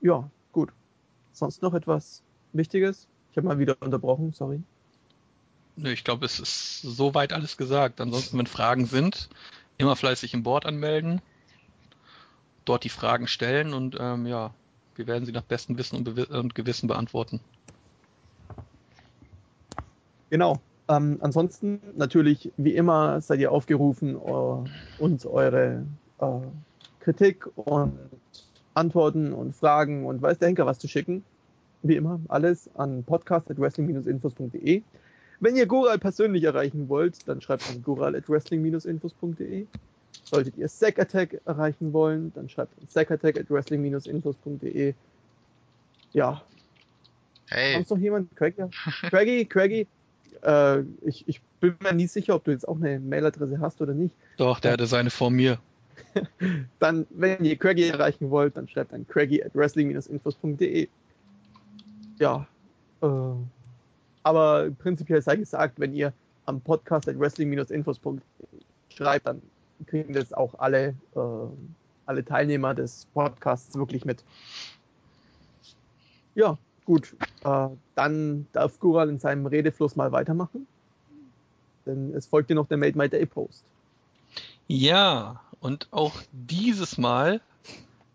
Ja, 0.00 0.28
gut. 0.52 0.72
Sonst 1.32 1.62
noch 1.62 1.74
etwas 1.74 2.22
Wichtiges? 2.52 3.08
Ich 3.30 3.36
habe 3.36 3.46
mal 3.46 3.58
wieder 3.58 3.76
unterbrochen, 3.80 4.32
sorry. 4.32 4.62
Nö, 5.76 5.90
ich 5.92 6.04
glaube, 6.04 6.26
es 6.26 6.40
ist 6.40 6.82
soweit 6.82 7.32
alles 7.32 7.56
gesagt. 7.56 8.00
Ansonsten, 8.00 8.38
wenn 8.38 8.46
Fragen 8.46 8.86
sind, 8.86 9.28
immer 9.76 9.96
fleißig 9.96 10.34
im 10.34 10.42
Board 10.42 10.66
anmelden, 10.66 11.22
dort 12.64 12.84
die 12.84 12.88
Fragen 12.88 13.28
stellen 13.28 13.74
und 13.74 13.96
ähm, 13.98 14.26
ja, 14.26 14.52
wir 14.96 15.06
werden 15.06 15.24
sie 15.24 15.32
nach 15.32 15.42
bestem 15.42 15.78
Wissen 15.78 15.96
und, 15.96 16.08
Bewi- 16.08 16.30
und 16.36 16.54
Gewissen 16.54 16.88
beantworten. 16.88 17.40
Genau. 20.30 20.60
Ähm, 20.88 21.18
ansonsten 21.20 21.80
natürlich, 21.96 22.50
wie 22.56 22.74
immer, 22.74 23.20
seid 23.20 23.40
ihr 23.40 23.52
aufgerufen, 23.52 24.16
äh, 24.16 25.02
uns 25.02 25.26
eure 25.26 25.84
äh, 26.20 26.26
Kritik 27.00 27.46
und 27.56 27.98
Antworten 28.74 29.32
und 29.32 29.54
Fragen 29.54 30.06
und 30.06 30.22
weiß 30.22 30.38
der 30.38 30.48
Henker 30.48 30.66
was 30.66 30.78
zu 30.78 30.88
schicken. 30.88 31.24
Wie 31.82 31.96
immer, 31.96 32.20
alles 32.28 32.70
an 32.74 33.04
podcast.wrestling-infos.de. 33.04 34.82
Wenn 35.40 35.56
ihr 35.56 35.66
Goral 35.66 35.98
persönlich 35.98 36.44
erreichen 36.44 36.88
wollt, 36.88 37.28
dann 37.28 37.40
schreibt 37.40 37.68
an 37.70 37.82
goral.wrestling-infos.de. 37.82 39.66
Solltet 40.24 40.56
ihr 40.56 40.68
Sack 40.68 40.98
Attack 40.98 41.40
erreichen 41.44 41.92
wollen, 41.92 42.32
dann 42.34 42.48
schreibt 42.48 42.72
an 42.80 42.86
sackattack.wrestling-infos.de. 42.88 44.94
Ja, 46.12 46.42
Hey, 47.50 47.74
Sonst 47.74 47.90
noch 47.90 47.98
jemand? 47.98 48.34
Craigie? 48.36 48.64
Craigie, 49.08 49.44
Craigie, 49.46 49.86
äh, 50.42 50.82
ich, 51.02 51.26
ich 51.28 51.40
bin 51.60 51.74
mir 51.82 51.94
nie 51.94 52.06
sicher, 52.06 52.34
ob 52.34 52.44
du 52.44 52.50
jetzt 52.50 52.66
auch 52.66 52.76
eine 52.76 53.00
Mailadresse 53.00 53.60
hast 53.60 53.80
oder 53.80 53.94
nicht. 53.94 54.14
Doch, 54.36 54.60
der 54.60 54.72
hatte 54.72 54.86
seine 54.86 55.10
vor 55.10 55.30
mir. 55.30 55.58
Dann, 56.78 57.06
wenn 57.10 57.44
ihr 57.44 57.56
Craigie 57.56 57.88
erreichen 57.88 58.30
wollt, 58.30 58.56
dann 58.56 58.68
schreibt 58.68 58.92
an 58.92 59.06
craigie 59.06 59.42
at 59.42 59.54
wrestling-infos.de. 59.54 60.88
Ja, 62.18 62.46
äh, 63.02 63.06
aber 64.22 64.70
prinzipiell 64.78 65.22
sei 65.22 65.36
gesagt, 65.36 65.78
wenn 65.80 65.94
ihr 65.94 66.12
am 66.46 66.60
Podcast 66.60 67.08
at 67.08 67.18
wrestling-infos.de 67.18 68.20
schreibt, 68.90 69.26
dann 69.26 69.42
kriegen 69.86 70.12
das 70.12 70.32
auch 70.32 70.54
alle, 70.58 70.94
äh, 71.14 71.20
alle 72.06 72.24
Teilnehmer 72.24 72.74
des 72.74 73.06
Podcasts 73.14 73.74
wirklich 73.76 74.04
mit. 74.04 74.24
Ja, 76.34 76.58
gut. 76.88 77.14
Äh, 77.44 77.68
dann 77.94 78.46
darf 78.52 78.80
Gural 78.80 79.10
in 79.10 79.18
seinem 79.18 79.44
Redefluss 79.44 79.94
mal 79.94 80.10
weitermachen. 80.10 80.66
Denn 81.84 82.14
es 82.14 82.26
folgt 82.26 82.48
dir 82.48 82.54
noch 82.54 82.66
der 82.66 82.78
Made 82.78 82.96
My 82.96 83.10
Day 83.10 83.26
Post. 83.26 83.62
Ja, 84.68 85.42
und 85.60 85.86
auch 85.90 86.14
dieses 86.32 86.96
Mal 86.96 87.42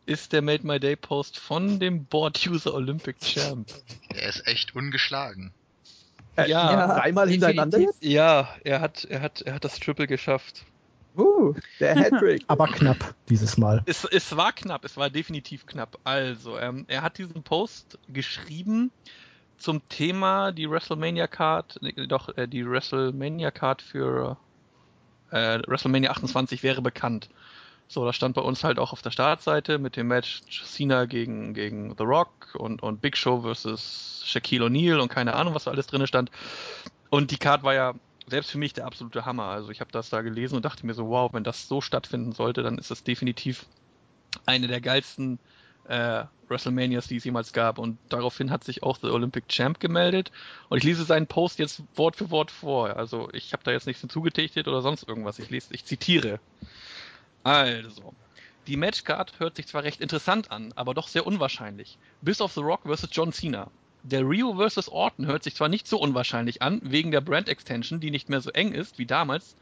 ist 0.08 0.34
der 0.34 0.42
Made 0.42 0.66
My 0.66 0.80
Day 0.80 0.96
Post 0.96 1.38
von 1.38 1.80
dem 1.80 2.06
Board 2.06 2.46
User 2.48 2.74
Olympic 2.74 3.20
Champ. 3.22 3.72
er 4.10 4.30
ist 4.30 4.46
echt 4.48 4.76
ungeschlagen. 4.76 5.52
Äh, 6.36 6.50
Ja, 6.50 7.00
dreimal 7.00 7.30
hintereinander 7.30 7.78
jetzt? 7.80 8.04
Ja, 8.04 8.50
er 8.64 8.82
hat, 8.82 9.06
er 9.06 9.22
hat, 9.22 9.42
er 9.44 9.54
hat 9.54 9.64
das 9.64 9.80
Triple 9.80 10.08
geschafft. 10.08 10.66
Uh, 11.16 11.54
der 11.80 11.96
Hattrick. 12.00 12.44
Aber 12.48 12.68
knapp 12.68 13.14
dieses 13.30 13.58
Mal. 13.58 13.84
Es, 13.86 14.04
es 14.06 14.36
war 14.36 14.52
knapp, 14.52 14.84
es 14.86 14.98
war 14.98 15.10
definitiv 15.10 15.66
knapp. 15.66 16.00
Also, 16.04 16.58
ähm, 16.58 16.86
er 16.88 17.02
hat 17.02 17.18
diesen 17.18 17.44
Post 17.44 18.00
geschrieben 18.10 18.92
zum 19.58 19.88
Thema 19.90 20.52
die 20.52 20.70
WrestleMania 20.70 21.28
Card, 21.28 21.80
nee, 21.82 21.94
doch, 22.08 22.36
äh, 22.38 22.48
die 22.48 22.68
WrestleMania 22.68 23.52
Card 23.52 23.82
für 23.82 24.38
äh, 25.32 25.60
WrestleMania 25.66 26.12
28 26.12 26.64
wäre 26.64 26.82
bekannt. 26.82 27.30
So, 27.88 28.06
das 28.06 28.16
stand 28.16 28.36
bei 28.36 28.42
uns 28.42 28.64
halt 28.64 28.80
auch 28.80 28.92
auf 28.92 29.02
der 29.02 29.12
Startseite 29.12 29.78
mit 29.78 29.96
dem 29.96 30.08
Match 30.08 30.42
Cena 30.66 31.06
gegen, 31.06 31.54
gegen 31.54 31.96
The 31.98 32.04
Rock 32.04 32.56
und, 32.56 32.82
und 32.82 33.02
Big 33.02 33.16
Show 33.16 33.42
versus 33.42 34.24
Shaquille 34.26 34.66
O'Neal 34.66 35.00
und 35.00 35.10
keine 35.10 35.34
Ahnung, 35.36 35.54
was 35.54 35.66
da 35.66 35.72
alles 35.72 35.88
drin 35.88 36.08
stand. 36.08 36.32
Und 37.10 37.32
die 37.32 37.38
Card 37.38 37.64
war 37.64 37.74
ja 37.74 37.94
selbst 38.28 38.52
für 38.52 38.58
mich 38.58 38.74
der 38.74 38.86
absolute 38.86 39.26
Hammer. 39.26 39.46
Also 39.46 39.70
ich 39.70 39.80
habe 39.80 39.92
das 39.92 40.10
da 40.10 40.22
gelesen 40.22 40.56
und 40.56 40.66
dachte 40.66 40.86
mir 40.86 40.94
so, 40.94 41.10
wow, 41.10 41.34
wenn 41.34 41.44
das 41.44 41.68
so 41.68 41.82
stattfinden 41.82 42.32
sollte, 42.32 42.64
dann 42.64 42.78
ist 42.78 42.92
das 42.92 43.04
definitiv 43.04 43.66
eine 44.46 44.68
der 44.68 44.82
geilsten 44.82 45.40
äh, 45.88 46.24
WrestleManias, 46.48 47.08
die 47.08 47.18
es 47.18 47.24
jemals 47.24 47.54
gab. 47.54 47.78
Und 47.78 47.98
daraufhin 48.10 48.52
hat 48.52 48.64
sich 48.64 48.84
auch 48.84 48.98
der 48.98 49.12
Olympic 49.14 49.48
Champ 49.48 49.80
gemeldet. 49.80 50.32
Und 50.70 50.78
ich 50.78 50.84
lese 50.84 51.04
seinen 51.04 51.28
Post 51.28 51.60
jetzt 51.60 51.84
Wort 51.96 52.16
für 52.16 52.30
Wort 52.30 52.52
vor. 52.52 52.96
Also 52.96 53.30
ich 53.34 53.54
habe 53.54 53.64
da 53.64 53.72
jetzt 53.72 53.88
nichts 53.88 54.02
hinzugetätigt 54.02 54.68
oder 54.68 54.82
sonst 54.82 55.08
irgendwas. 55.08 55.40
Ich 55.40 55.50
lese, 55.50 55.74
ich 55.74 55.86
zitiere. 55.86 56.40
Also. 57.44 58.14
Die 58.68 58.78
Matchcard 58.78 59.40
hört 59.42 59.58
sich 59.58 59.68
zwar 59.68 59.84
recht 59.84 60.00
interessant 60.00 60.50
an, 60.50 60.72
aber 60.78 60.94
doch 60.94 61.10
sehr 61.10 61.28
unwahrscheinlich. 61.28 61.98
Bis 62.22 62.40
auf 62.40 62.54
The 62.54 62.62
Rock 62.62 62.84
vs. 62.86 63.10
John 63.12 63.34
Cena. 63.34 63.70
Der 64.04 64.28
Rio 64.28 64.56
vs. 64.56 64.90
Orton 64.90 65.28
hört 65.28 65.44
sich 65.44 65.56
zwar 65.56 65.70
nicht 65.70 65.88
so 65.88 65.98
unwahrscheinlich 65.98 66.62
an, 66.62 66.82
wegen 66.84 67.12
der 67.12 67.22
Brand 67.22 67.48
Extension, 67.48 68.02
die 68.02 68.12
nicht 68.12 68.28
mehr 68.28 68.42
so 68.42 68.52
eng 68.52 68.74
ist 68.74 69.00
wie 69.00 69.06
damals, 69.06 69.56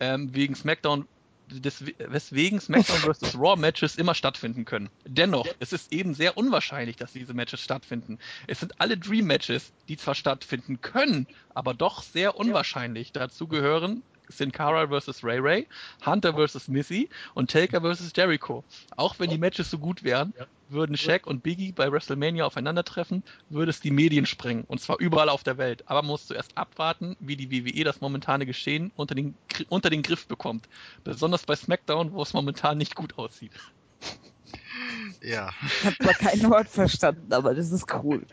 ähm, 0.00 0.34
wegen 0.34 0.56
SmackDown, 0.56 1.06
des, 1.48 1.84
weswegen 1.98 2.60
SmackDown 2.60 2.98
vs. 3.14 3.38
Raw 3.38 3.54
Matches 3.54 3.94
immer 3.94 4.16
stattfinden 4.16 4.64
können. 4.64 4.90
Dennoch, 5.04 5.46
es 5.60 5.72
ist 5.72 5.92
eben 5.92 6.14
sehr 6.14 6.36
unwahrscheinlich, 6.36 6.96
dass 6.96 7.12
diese 7.12 7.32
Matches 7.32 7.60
stattfinden. 7.60 8.18
Es 8.48 8.58
sind 8.58 8.80
alle 8.80 8.98
Dream 8.98 9.26
Matches, 9.26 9.72
die 9.88 9.96
zwar 9.96 10.16
stattfinden 10.16 10.80
können, 10.80 11.28
aber 11.54 11.72
doch 11.72 12.02
sehr 12.02 12.36
unwahrscheinlich. 12.36 13.12
Dazu 13.12 13.46
gehören 13.46 14.02
Sin 14.28 14.50
Cara 14.50 14.88
vs. 14.88 15.22
Ray 15.22 15.38
Ray, 15.38 15.66
Hunter 16.04 16.34
vs. 16.34 16.66
Missy 16.66 17.08
und 17.34 17.50
Taker 17.50 17.80
vs. 17.80 18.12
Jericho. 18.16 18.64
Auch 18.96 19.20
wenn 19.20 19.30
die 19.30 19.38
Matches 19.38 19.70
so 19.70 19.78
gut 19.78 20.02
wären, 20.02 20.34
würden 20.68 20.96
Shaq 20.96 21.26
und 21.26 21.42
Biggie 21.42 21.72
bei 21.72 21.90
WrestleMania 21.90 22.44
aufeinandertreffen, 22.44 23.22
würde 23.48 23.70
es 23.70 23.80
die 23.80 23.90
Medien 23.90 24.26
sprengen. 24.26 24.64
Und 24.64 24.80
zwar 24.80 24.98
überall 24.98 25.28
auf 25.28 25.44
der 25.44 25.58
Welt. 25.58 25.84
Aber 25.86 26.02
man 26.02 26.12
muss 26.12 26.26
zuerst 26.26 26.56
abwarten, 26.56 27.16
wie 27.20 27.36
die 27.36 27.50
WWE 27.50 27.84
das 27.84 28.00
momentane 28.00 28.46
Geschehen 28.46 28.92
unter 28.96 29.14
den, 29.14 29.34
unter 29.68 29.90
den 29.90 30.02
Griff 30.02 30.26
bekommt. 30.26 30.68
Besonders 31.04 31.44
bei 31.44 31.56
SmackDown, 31.56 32.12
wo 32.12 32.22
es 32.22 32.32
momentan 32.32 32.78
nicht 32.78 32.94
gut 32.94 33.18
aussieht. 33.18 33.52
Ja, 35.22 35.50
Ich 35.66 35.84
habe 35.84 35.96
zwar 35.96 36.14
kein 36.14 36.50
Wort 36.50 36.68
verstanden, 36.68 37.32
aber 37.32 37.54
das 37.54 37.72
ist 37.72 37.92
cool. 37.92 38.24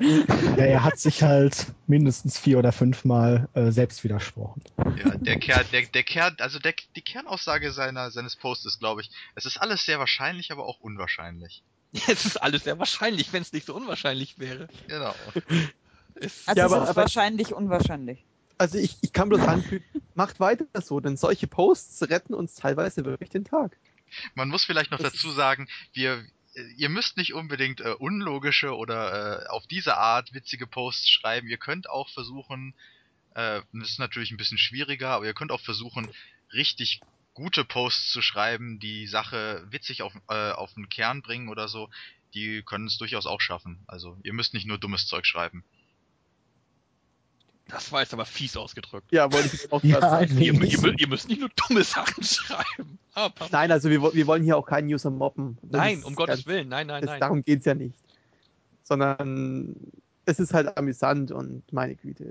Ja, 0.58 0.66
er 0.66 0.84
hat 0.84 1.00
sich 1.00 1.24
halt 1.24 1.68
mindestens 1.88 2.38
vier 2.38 2.60
oder 2.60 2.72
fünfmal 2.72 3.50
äh, 3.54 3.72
selbst 3.72 4.04
widersprochen. 4.04 4.62
ja, 4.98 5.16
der 5.18 5.40
Kern, 5.40 5.66
der, 5.72 5.84
der 5.84 6.04
Kern, 6.04 6.36
also 6.40 6.60
der, 6.60 6.74
die 6.96 7.02
Kernaussage 7.02 7.72
seiner, 7.72 8.12
seines 8.12 8.36
Posts 8.36 8.66
ist, 8.66 8.80
glaube 8.80 9.02
ich, 9.02 9.10
es 9.36 9.46
ist 9.46 9.58
alles 9.58 9.86
sehr 9.86 10.00
wahrscheinlich, 10.00 10.52
aber 10.52 10.66
auch 10.66 10.80
unwahrscheinlich. 10.80 11.64
Es 12.08 12.26
ist 12.26 12.38
alles 12.38 12.64
sehr 12.64 12.80
wahrscheinlich, 12.80 13.32
wenn 13.34 13.42
es 13.44 13.54
nicht 13.54 13.66
so 13.68 13.76
unwahrscheinlich 13.76 14.40
wäre. 14.40 14.68
Genau. 14.88 15.14
Es, 16.16 16.48
Also 16.48 16.60
Ja, 16.60 16.66
es 16.68 16.72
aber- 16.72 16.84
ist 16.84 16.90
aber- 16.90 16.96
wahrscheinlich 17.02 17.54
unwahrscheinlich. 17.54 18.24
Also 18.58 18.78
ich, 18.78 18.98
ich 19.02 19.14
kann 19.14 19.30
bloß 19.30 19.42
anfügen, 19.42 19.84
macht 20.16 20.40
weiter 20.40 20.66
so, 20.82 21.00
denn 21.00 21.18
solche 21.18 21.48
Posts 21.48 22.04
retten 22.10 22.34
uns 22.34 22.56
teilweise 22.56 23.04
wirklich 23.06 23.30
den 23.30 23.46
Tag. 23.46 23.78
Man 24.36 24.50
muss 24.50 24.64
vielleicht 24.64 24.92
noch 24.92 25.00
dazu 25.00 25.32
sagen, 25.32 25.68
wir, 25.94 26.24
äh, 26.54 26.62
ihr 26.78 26.90
müsst 26.90 27.18
nicht 27.18 27.34
unbedingt 27.34 27.82
äh, 27.82 27.94
unlogische 27.98 28.76
oder 28.76 29.44
äh, 29.44 29.48
auf 29.48 29.66
diese 29.68 29.98
Art 29.98 30.34
witzige 30.34 30.68
Posts 30.68 31.10
schreiben. 31.10 31.48
Ihr 31.48 31.58
könnt 31.58 31.90
auch 31.90 32.10
versuchen, 32.10 32.76
äh, 33.34 33.62
das 33.74 33.90
ist 33.90 34.00
natürlich 34.00 34.30
ein 34.32 34.38
bisschen 34.38 34.60
schwieriger, 34.60 35.10
aber 35.10 35.26
ihr 35.26 35.34
könnt 35.34 35.52
auch 35.52 35.62
versuchen, 35.62 36.08
richtig 36.54 37.02
gute 37.34 37.66
Posts 37.66 38.12
zu 38.12 38.22
schreiben, 38.22 38.80
die 38.80 39.08
Sache 39.08 39.66
witzig 39.70 40.02
auf, 40.04 40.14
äh, 40.30 40.52
auf 40.52 40.74
den 40.76 40.90
Kern 40.90 41.22
bringen 41.22 41.50
oder 41.50 41.68
so. 41.68 41.90
Die 42.34 42.62
können 42.64 42.88
es 42.88 42.98
durchaus 42.98 43.26
auch 43.26 43.42
schaffen. 43.42 43.80
Also 43.88 44.18
ihr 44.24 44.34
müsst 44.34 44.54
nicht 44.54 44.66
nur 44.68 44.78
dummes 44.78 45.06
Zeug 45.08 45.26
schreiben. 45.26 45.64
das 47.68 47.92
war 47.92 48.02
jetzt 48.02 48.14
aber 48.14 48.26
fies 48.26 48.58
ausgedrückt. 48.58 49.12
Ja, 49.12 49.32
wollte 49.32 49.56
ich 49.56 49.72
auch 49.72 49.84
Ja, 49.84 50.00
sagen. 50.02 50.38
Ihr, 50.40 50.54
ihr, 50.54 51.00
ihr 51.00 51.08
müsst 51.08 51.28
nicht 51.28 51.40
nur 51.40 51.50
dumme 51.50 51.84
Sachen 51.84 52.24
schreiben. 52.24 53.00
Aber, 53.14 53.48
Nein, 53.52 53.72
also 53.72 53.90
wir, 53.90 54.02
wir 54.14 54.28
wollen 54.28 54.44
hier 54.44 54.58
auch 54.58 54.66
keinen 54.66 54.92
User 54.94 55.10
mobben. 55.12 55.58
Das 55.64 55.80
nein, 55.80 56.04
um 56.04 56.16
Gottes 56.16 56.38
ganz- 56.38 56.48
Willen, 56.48 56.68
nein, 56.70 56.88
nein, 56.88 57.02
das, 57.02 57.12
nein. 57.12 57.20
Darum 57.20 57.44
geht's 57.44 57.66
ja 57.66 57.74
nicht. 57.76 57.96
Sondern 58.84 59.76
es 60.26 60.40
ist 60.40 60.54
halt 60.54 60.78
amüsant 60.78 61.32
und 61.32 61.64
meine 61.72 61.96
Güte, 61.96 62.26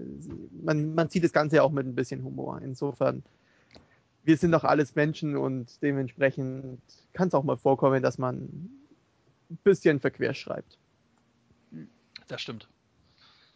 man, 0.62 0.94
man 0.94 1.08
sieht 1.10 1.24
das 1.24 1.32
Ganze 1.32 1.56
ja 1.56 1.62
auch 1.62 1.70
mit 1.72 1.86
ein 1.86 1.94
bisschen 1.94 2.22
Humor. 2.24 2.60
Insofern, 2.62 3.22
wir 4.24 4.36
sind 4.36 4.52
doch 4.52 4.64
alles 4.64 4.94
Menschen 4.94 5.36
und 5.36 5.82
dementsprechend 5.82 6.80
kann 7.12 7.28
es 7.28 7.34
auch 7.34 7.44
mal 7.44 7.56
vorkommen, 7.56 8.02
dass 8.02 8.18
man 8.18 8.36
ein 9.50 9.58
bisschen 9.64 10.00
verquer 10.00 10.34
schreibt. 10.34 10.78
Das 12.28 12.40
stimmt. 12.40 12.68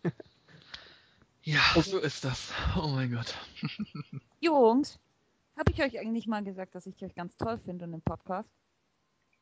ja, 1.43 1.61
so 1.83 1.99
ist 1.99 2.25
das. 2.25 2.53
Oh 2.77 2.89
mein 2.89 3.13
Gott. 3.13 3.35
Jungs, 4.41 4.99
habe 5.57 5.71
ich 5.73 5.83
euch 5.83 5.99
eigentlich 5.99 6.27
mal 6.27 6.43
gesagt, 6.45 6.75
dass 6.75 6.87
ich 6.87 7.03
euch 7.05 7.15
ganz 7.15 7.37
toll 7.37 7.59
finde 7.65 7.85
in 7.87 7.93
dem 7.93 8.03
Podcast? 8.03 8.49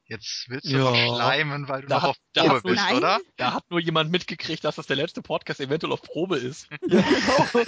Jetzt 0.06 0.44
willst 0.51 0.66
du 0.66 0.76
Ja. 0.76 0.84
noch 0.90 1.16
schleimen, 1.16 1.66
weil 1.66 1.80
du 1.80 1.88
Da 1.88 1.94
noch 1.96 2.02
hat- 2.02 2.10
auf 2.10 2.18
Probe 2.34 2.60
bist, 2.60 2.76
Nein. 2.76 2.96
oder? 2.98 3.20
Da 3.38 3.55
hat 3.55 3.70
nur 3.70 3.80
jemand 3.80 4.10
mitgekriegt, 4.10 4.62
dass 4.62 4.76
das 4.76 4.86
der 4.86 4.96
letzte 4.96 5.22
Podcast 5.22 5.60
eventuell 5.60 5.92
auf 5.94 6.02
Probe 6.02 6.36
ist. 6.36 6.68
Ja, 6.86 7.01
genau. 7.01 7.64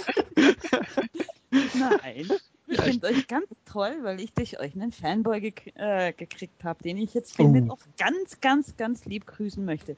Nein. 2.03 2.31
Ich 2.69 2.81
finde 2.81 3.07
euch 3.07 3.27
ganz 3.27 3.47
toll, 3.65 3.97
weil 4.03 4.19
ich 4.19 4.33
durch 4.33 4.59
euch 4.59 4.73
einen 4.75 4.91
Fanboy 4.91 5.39
gek 5.39 5.71
äh, 5.75 6.11
gekriegt 6.13 6.63
habe, 6.63 6.83
den 6.83 6.97
ich 6.97 7.13
jetzt 7.13 7.35
hiermit 7.37 7.65
Oh. 7.69 7.73
auch 7.73 7.79
ganz, 7.97 8.41
ganz, 8.41 8.75
ganz 8.75 9.05
lieb 9.05 9.25
grüßen 9.25 9.63
möchte. 9.63 9.95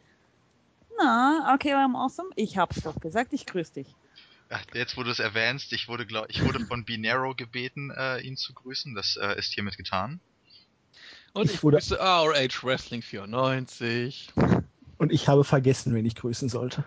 Na, 0.98 1.52
okay, 1.56 1.74
I'm 1.74 1.96
awesome. 1.96 2.30
Ich 2.36 2.58
hab's 2.58 2.82
doch 2.82 3.00
gesagt, 3.00 3.34
ich 3.34 3.46
grüße 3.46 3.74
dich. 3.74 3.88
Jetzt, 4.74 4.98
wo 4.98 5.04
du 5.04 5.12
es 5.12 5.20
erwähnst, 5.20 5.72
ich 5.74 5.88
wurde, 5.88 6.06
glaub, 6.06 6.26
ich 6.30 6.44
wurde 6.44 6.60
von 6.66 6.84
Binero 6.84 7.36
gebeten, 7.36 7.92
äh, 7.96 8.20
ihn 8.22 8.36
zu 8.36 8.54
grüßen. 8.54 8.96
Das 8.96 9.16
äh, 9.22 9.38
ist 9.38 9.54
hiermit 9.54 9.78
getan. 9.78 10.20
Und 11.34 11.46
Ich 11.46 11.56
ich, 11.56 11.64
wurde- 11.64 11.78
grüße 11.78 12.00
RH 12.00 12.64
Wrestling 12.64 13.02
94. 13.02 14.32
Und 14.98 15.12
ich 15.12 15.28
habe 15.28 15.44
vergessen, 15.44 15.94
wen 15.96 16.06
ich 16.06 16.16
grüßen 16.16 16.50
sollte. 16.50 16.84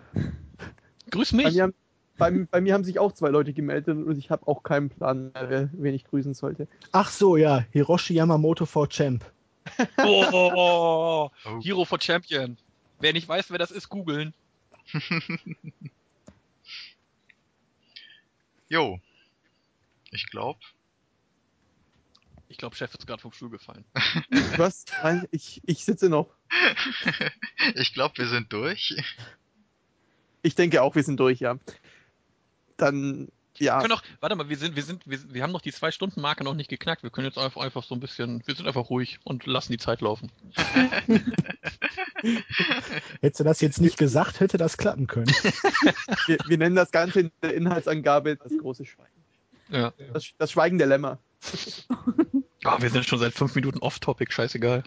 Grüß 1.09 1.31
Bei 1.31 1.37
mich. 1.37 1.53
mir, 1.55 1.63
haben, 1.63 1.73
bei, 2.17 2.31
bei 2.31 2.61
mir 2.61 2.73
haben 2.73 2.83
sich 2.83 2.99
auch 2.99 3.11
zwei 3.11 3.29
Leute 3.29 3.53
gemeldet 3.53 3.97
und 4.05 4.17
ich 4.17 4.29
habe 4.29 4.47
auch 4.47 4.63
keinen 4.63 4.89
Plan, 4.89 5.31
wen 5.73 5.93
ich 5.93 6.05
grüßen 6.05 6.33
sollte. 6.33 6.67
Ach 6.91 7.09
so, 7.09 7.37
ja, 7.37 7.65
Hiroshi 7.71 8.13
Yamamoto 8.13 8.65
for 8.65 8.89
Champ. 8.89 9.23
Oh, 9.97 11.29
Oh. 11.45 11.61
Hero 11.61 11.85
for 11.85 11.99
Champion. 11.99 12.57
Wer 12.99 13.13
nicht 13.13 13.27
weiß, 13.27 13.49
wer 13.51 13.57
das 13.59 13.71
ist, 13.71 13.89
googeln. 13.89 14.33
Jo. 18.69 18.99
Ich 20.11 20.27
glaube, 20.31 20.59
Ich 22.47 22.57
glaube, 22.57 22.75
Chef 22.75 22.93
ist 22.93 23.05
gerade 23.05 23.21
vom 23.21 23.31
Stuhl 23.31 23.49
gefallen. 23.49 23.85
Was? 24.57 24.85
Nein, 25.03 25.27
ich, 25.31 25.61
ich 25.65 25.85
sitze 25.85 26.09
noch. 26.09 26.29
ich 27.75 27.93
glaube, 27.93 28.17
wir 28.17 28.27
sind 28.27 28.51
durch. 28.51 28.95
Ich 30.41 30.55
denke 30.55 30.81
auch, 30.81 30.95
wir 30.95 31.03
sind 31.03 31.19
durch, 31.19 31.39
ja. 31.39 31.57
Dann, 32.77 33.29
ja. 33.57 33.77
Wir 33.77 33.81
können 33.81 33.93
auch, 33.93 34.03
warte 34.19 34.35
mal, 34.35 34.49
wir 34.49 34.57
sind, 34.57 34.75
wir 34.75 34.83
sind, 34.83 35.07
wir, 35.07 35.19
wir 35.33 35.43
haben 35.43 35.51
noch 35.51 35.61
die 35.61 35.71
zwei 35.71 35.91
Stunden 35.91 36.21
Marke 36.21 36.43
noch 36.43 36.55
nicht 36.55 36.69
geknackt. 36.69 37.03
Wir 37.03 37.09
können 37.09 37.27
jetzt 37.27 37.37
einfach, 37.37 37.61
einfach 37.61 37.83
so 37.83 37.95
ein 37.95 37.99
bisschen, 37.99 38.41
wir 38.45 38.55
sind 38.55 38.67
einfach 38.67 38.89
ruhig 38.89 39.19
und 39.23 39.45
lassen 39.45 39.71
die 39.71 39.77
Zeit 39.77 40.01
laufen. 40.01 40.31
Hättest 43.21 43.39
du 43.39 43.43
das 43.43 43.61
jetzt 43.61 43.81
nicht 43.81 43.97
gesagt, 43.97 44.39
hätte 44.39 44.57
das 44.57 44.77
klappen 44.77 45.07
können. 45.07 45.27
Wir, 46.25 46.37
wir 46.47 46.57
nennen 46.57 46.75
das 46.75 46.91
Ganze 46.91 47.19
in 47.19 47.31
der 47.41 47.53
Inhaltsangabe 47.53 48.37
das 48.37 48.57
große 48.57 48.85
Schweigen. 48.85 49.11
Ja. 49.69 49.93
Das, 50.13 50.31
das 50.37 50.51
Schweigen 50.51 50.77
der 50.77 50.87
Lämmer. 50.87 51.19
Ah, 52.65 52.81
wir 52.81 52.89
sind 52.89 53.05
schon 53.05 53.19
seit 53.19 53.33
fünf 53.33 53.55
Minuten 53.55 53.79
off-topic, 53.79 54.31
scheißegal. 54.31 54.83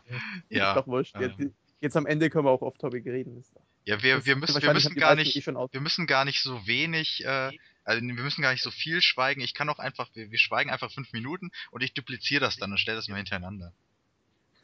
ja. 0.49 0.71
Ist 0.71 0.77
doch 0.77 0.87
wurscht. 0.87 1.15
Jetzt, 1.21 1.37
jetzt 1.83 1.95
am 1.95 2.07
Ende 2.07 2.31
können 2.31 2.47
wir 2.47 2.51
auch 2.51 2.63
off-topic 2.63 3.07
reden. 3.07 3.45
Ja, 3.85 4.03
wir, 4.03 4.25
wir 4.25 4.37
müssen, 4.37 4.63
wir 4.63 4.73
müssen 4.73 4.95
gar 4.95 5.15
nicht, 5.15 5.37
eh 5.37 5.45
wir 5.45 5.81
müssen 5.83 6.07
gar 6.07 6.25
nicht 6.25 6.43
so 6.43 6.67
wenig, 6.67 7.23
äh, 7.27 7.53
also 7.87 8.03
wir 8.03 8.15
müssen 8.15 8.43
gar 8.43 8.53
nicht 8.53 8.65
so 8.65 8.71
viel 8.71 9.01
schweigen. 9.01 9.41
Ich 9.41 9.55
kann 9.55 9.69
auch 9.69 9.79
einfach, 9.79 10.09
wir, 10.15 10.31
wir 10.31 10.39
schweigen 10.39 10.71
einfach 10.71 10.91
fünf 10.91 11.13
Minuten 11.13 11.51
und 11.71 11.83
ich 11.83 11.95
dupliziere 11.95 12.41
das 12.41 12.57
dann 12.57 12.73
und 12.73 12.79
stelle 12.79 12.97
das 12.97 13.09
mal 13.09 13.17
hintereinander. 13.17 13.73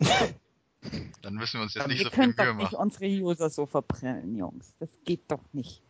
dann 1.23 1.35
müssen 1.35 1.59
wir 1.59 1.63
uns 1.63 1.75
jetzt 1.75 1.85
Aber 1.85 1.93
nicht 1.93 2.01
wir 2.01 2.07
so 2.07 2.11
viel 2.11 2.35
können 2.35 2.37
doch 2.37 2.45
Mühe 2.45 2.55
nicht 2.57 2.73
machen. 2.73 2.83
unsere 2.83 3.07
User 3.07 3.49
so 3.49 3.67
verbrennen, 3.67 4.37
Jungs. 4.37 4.75
Das 4.81 4.89
geht 5.05 5.23
doch 5.29 5.45
nicht. 5.53 5.81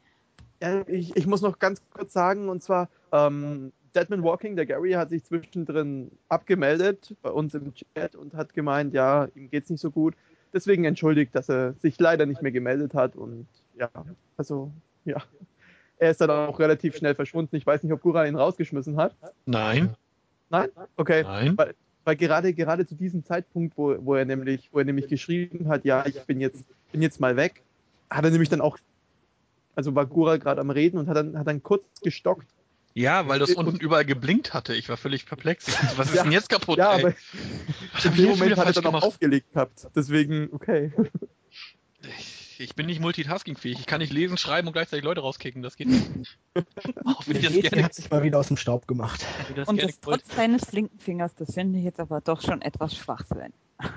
Ja, 0.61 0.87
ich, 0.87 1.17
ich 1.17 1.27
muss 1.27 1.41
noch 1.41 1.59
ganz 1.59 1.81
kurz 1.91 2.13
sagen, 2.13 2.51
und 2.51 2.63
zwar, 2.63 2.89
ähm, 3.11 3.73
Deadman 3.95 4.23
Walking, 4.23 4.55
der 4.55 4.67
Gary, 4.67 4.93
hat 4.93 5.09
sich 5.11 5.25
zwischendrin 5.25 6.11
abgemeldet 6.29 7.17
bei 7.23 7.31
uns 7.31 7.55
im 7.55 7.73
Chat 7.75 8.15
und 8.15 8.35
hat 8.35 8.53
gemeint, 8.53 8.93
ja, 8.93 9.27
ihm 9.35 9.51
geht's 9.51 9.71
nicht 9.71 9.81
so 9.81 9.91
gut. 9.91 10.15
Deswegen 10.53 10.85
entschuldigt, 10.85 11.35
dass 11.35 11.49
er 11.49 11.73
sich 11.81 11.99
leider 11.99 12.27
nicht 12.27 12.43
mehr 12.43 12.53
gemeldet 12.53 12.93
hat 12.93 13.17
und 13.17 13.49
ja, 13.75 13.91
also, 14.37 14.71
ja. 15.07 15.23
Er 16.03 16.11
ist 16.11 16.21
dann 16.21 16.31
auch 16.31 16.59
relativ 16.59 16.97
schnell 16.97 17.15
verschwunden. 17.15 17.55
Ich 17.55 17.65
weiß 17.65 17.85
nicht, 17.85 17.93
ob 17.93 18.03
Gura 18.03 18.27
ihn 18.27 18.35
rausgeschmissen 18.35 18.97
hat. 18.97 19.15
Nein, 19.47 19.95
Nein? 20.51 20.69
Okay. 20.97 21.23
nein. 21.23 21.57
Weil 22.05 22.17
gerade, 22.17 22.53
gerade 22.53 22.85
zu 22.85 22.97
diesem 22.97 23.25
Zeitpunkt, 23.25 23.79
wo, 23.79 23.95
wo 24.05 24.17
er 24.17 24.25
nämlich, 24.25 24.69
wo 24.73 24.81
er 24.81 24.85
nämlich 24.85 25.07
geschrieben 25.07 25.69
hat, 25.69 25.85
ja, 25.85 26.05
ich 26.05 26.21
bin 26.23 26.41
jetzt, 26.41 26.65
bin 26.91 27.03
jetzt 27.03 27.21
mal 27.21 27.37
weg, 27.37 27.63
hat 28.11 28.25
er 28.25 28.33
nämlich 28.33 28.49
dann 28.49 28.61
auch, 28.61 28.79
also 29.77 29.95
war 29.95 30.07
Gura 30.07 30.39
gerade 30.39 30.61
am 30.61 30.71
Reden 30.71 30.99
und 30.99 31.07
hat 31.09 31.17
dann, 31.17 31.39
hat 31.39 31.47
dann 31.47 31.63
kurz 31.63 31.85
gestockt. 32.03 32.49
Ja, 32.95 33.29
weil 33.29 33.39
das 33.39 33.53
unten 33.55 33.77
überall 33.77 34.05
geblinkt 34.05 34.53
hatte. 34.53 34.75
Ich 34.75 34.89
war 34.89 34.97
völlig 34.97 35.25
perplex. 35.25 35.67
Was 35.97 36.09
ist 36.09 36.17
Ja. 36.17 36.25
denn 36.25 36.33
jetzt 36.33 36.49
kaputt? 36.49 36.79
ja, 36.79 36.97
ey? 36.97 37.01
aber 37.05 37.15
Was 37.93 38.05
in 38.07 38.15
dem 38.17 38.31
Moment 38.31 38.57
hat 38.57 38.67
er 38.77 38.83
dann 38.83 38.95
auch 38.97 39.03
aufgelegt 39.03 39.53
gehabt. 39.53 39.87
Deswegen, 39.95 40.49
okay. 40.53 40.91
Ich, 42.63 42.75
bin 42.77 42.87
nicht 42.87 43.01
multitaskingfähig. 43.01 43.81
Ich 43.81 43.87
kann 43.87 44.01
nicht 44.01 44.13
lesen, 44.13 44.37
schreiben 44.39 44.69
und 44.69 44.73
gleichzeitig 44.73 45.05
Leute 45.05 45.21
rauskicken. 45.21 45.63
Das 45.63 45.77
geht 45.77 45.89
nicht. 45.89 46.39
Auch 47.05 47.27
wenn 47.27 47.37
ich 47.37 47.43
das 47.43 47.53
Der 47.53 47.63
gerne, 47.63 47.85
hat 47.85 47.95
sich 47.95 48.11
mal 48.11 48.23
wieder 48.23 48.39
aus 48.39 48.49
dem 48.49 48.57
Staub 48.57 48.87
gemacht. 48.87 49.25
das 49.57 49.69
Und 49.69 49.83
das 49.83 50.01
trotz 50.01 50.29
deines 50.37 50.65
flinken 50.67 50.99
Fingers, 50.99 51.35
das 51.35 51.55
finde 51.55 51.79
ich 51.79 51.85
jetzt 51.85 51.99
aber 51.99 52.21
doch 52.21 52.41
schon 52.41 52.63
etwas 52.63 52.97
Schwachsinn. 52.97 53.53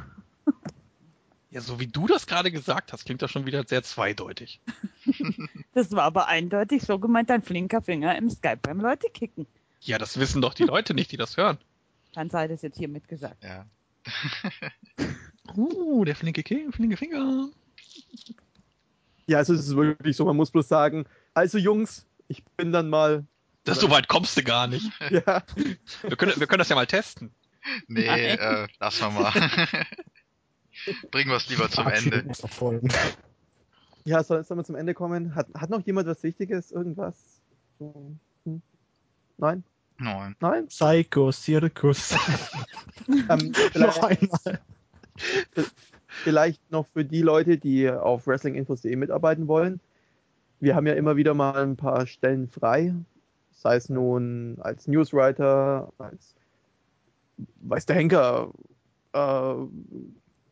Ja, 1.52 1.62
so 1.62 1.80
wie 1.80 1.88
du 1.88 2.06
das 2.06 2.28
gerade 2.28 2.52
gesagt 2.52 2.92
hast, 2.92 3.06
klingt 3.06 3.22
das 3.22 3.32
schon 3.32 3.46
wieder 3.46 3.64
sehr 3.66 3.82
zweideutig. 3.82 4.60
Das 5.74 5.90
war 5.94 6.04
aber 6.04 6.28
eindeutig 6.28 6.84
so 6.84 7.00
gemeint, 7.00 7.30
dein 7.30 7.42
flinker 7.42 7.82
Finger 7.82 8.18
im 8.18 8.30
Skype 8.30 8.58
beim 8.62 8.82
Leute 8.82 9.08
kicken. 9.10 9.48
Ja, 9.80 9.98
das 9.98 10.20
wissen 10.20 10.42
doch 10.42 10.54
die 10.54 10.64
Leute 10.64 10.94
nicht, 10.94 11.14
die 11.14 11.18
das 11.18 11.38
hören. 11.38 11.58
Dann 12.14 12.30
sei 12.30 12.50
das 12.50 12.62
jetzt 12.62 12.78
hiermit 12.78 13.08
gesagt. 13.08 13.42
Ja. 13.42 13.66
Uh, 15.56 16.04
der 16.04 16.18
flinke, 16.18 16.44
flinke 16.72 16.98
Finger. 16.98 17.50
Ja, 19.28 19.40
also 19.40 19.54
es 19.54 19.62
ist 19.62 19.76
wirklich 19.76 20.16
so, 20.16 20.26
man 20.26 20.36
muss 20.36 20.52
bloß 20.52 20.68
sagen, 20.68 21.06
also 21.34 21.58
Jungs, 21.58 22.06
ich 22.28 22.44
bin 22.58 22.72
dann 22.72 22.90
mal, 22.90 23.26
Das 23.64 23.80
so 23.80 23.90
weit 23.90 24.08
kommst 24.08 24.38
du 24.38 24.44
gar 24.44 24.68
nicht. 24.68 24.90
ja, 25.10 25.44
Wir 26.04 26.16
können, 26.18 26.34
wir 26.38 26.48
können 26.48 26.60
das 26.60 26.70
ja 26.70 26.76
mal 26.76 26.88
testen. 26.88 27.32
Nee, 27.88 28.06
Nein. 28.06 28.38
äh, 28.38 28.68
lass 28.80 29.02
mal 29.02 29.10
mal. 29.10 29.32
Bringen 31.12 31.30
wir 31.32 31.38
es 31.38 31.50
lieber 31.50 31.70
zum 31.70 31.88
Ende. 31.88 32.22
muss 32.24 32.44
noch 32.44 32.52
folgen. 32.52 32.90
ja, 34.04 34.24
soll, 34.24 34.44
soll 34.44 34.58
man 34.58 34.66
zum 34.66 34.76
Ende 34.76 34.94
kommen? 34.94 35.34
Hat, 35.34 35.48
hat 35.56 35.70
noch 35.72 35.82
jemand 35.86 36.08
was 36.08 36.22
Wichtiges, 36.22 36.72
irgendwas? 36.72 37.16
Hm? 37.80 38.20
Nein? 39.38 39.64
Nein. 39.98 40.36
Nein? 40.40 40.68
Psycho 40.68 41.32
Circus. 41.32 42.16
Ähm, 43.08 43.52
noch 43.76 44.02
einmal. 44.02 44.60
Vielleicht 46.24 46.72
noch 46.72 46.86
für 46.94 47.06
die 47.06 47.22
Leute, 47.22 47.58
die 47.58 47.90
auf 47.90 48.28
wrestlinginfos.de 48.28 48.96
mitarbeiten 48.96 49.48
wollen. 49.48 49.80
Wir 50.60 50.76
haben 50.76 50.88
ja 50.88 50.94
immer 50.94 51.16
wieder 51.18 51.34
mal 51.34 51.62
ein 51.64 51.76
paar 51.76 52.08
Stellen 52.08 52.48
frei. 52.48 52.94
Sei 53.52 53.76
es 53.76 53.90
nun 53.90 54.58
als 54.62 54.88
Newswriter, 54.88 55.92
als 55.98 56.36
weiß 57.62 57.86
der 57.86 57.96
Henker, 57.98 58.52
äh, 59.14 59.54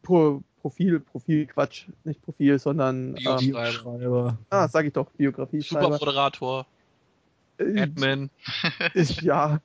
Pro, 0.01 0.41
Profil, 0.61 0.99
Profil, 0.99 1.45
Quatsch, 1.45 1.87
nicht 2.03 2.21
Profil, 2.21 2.59
sondern 2.59 3.13
Bio- 3.13 3.37
ähm, 3.57 3.71
Schreiber. 3.71 4.37
ah, 4.49 4.67
sag 4.67 4.85
ich 4.85 4.93
doch, 4.93 5.09
Biografie 5.11 5.61
schreiber. 5.61 5.93
Supermoderator, 5.97 6.65
Äh, 7.57 7.81
Admin. 7.81 8.29
ich, 8.93 9.21
ja, 9.21 9.59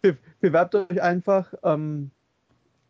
be 0.00 0.16
bewerbt 0.40 0.74
euch 0.74 1.02
einfach. 1.02 1.52
Ähm, 1.62 2.10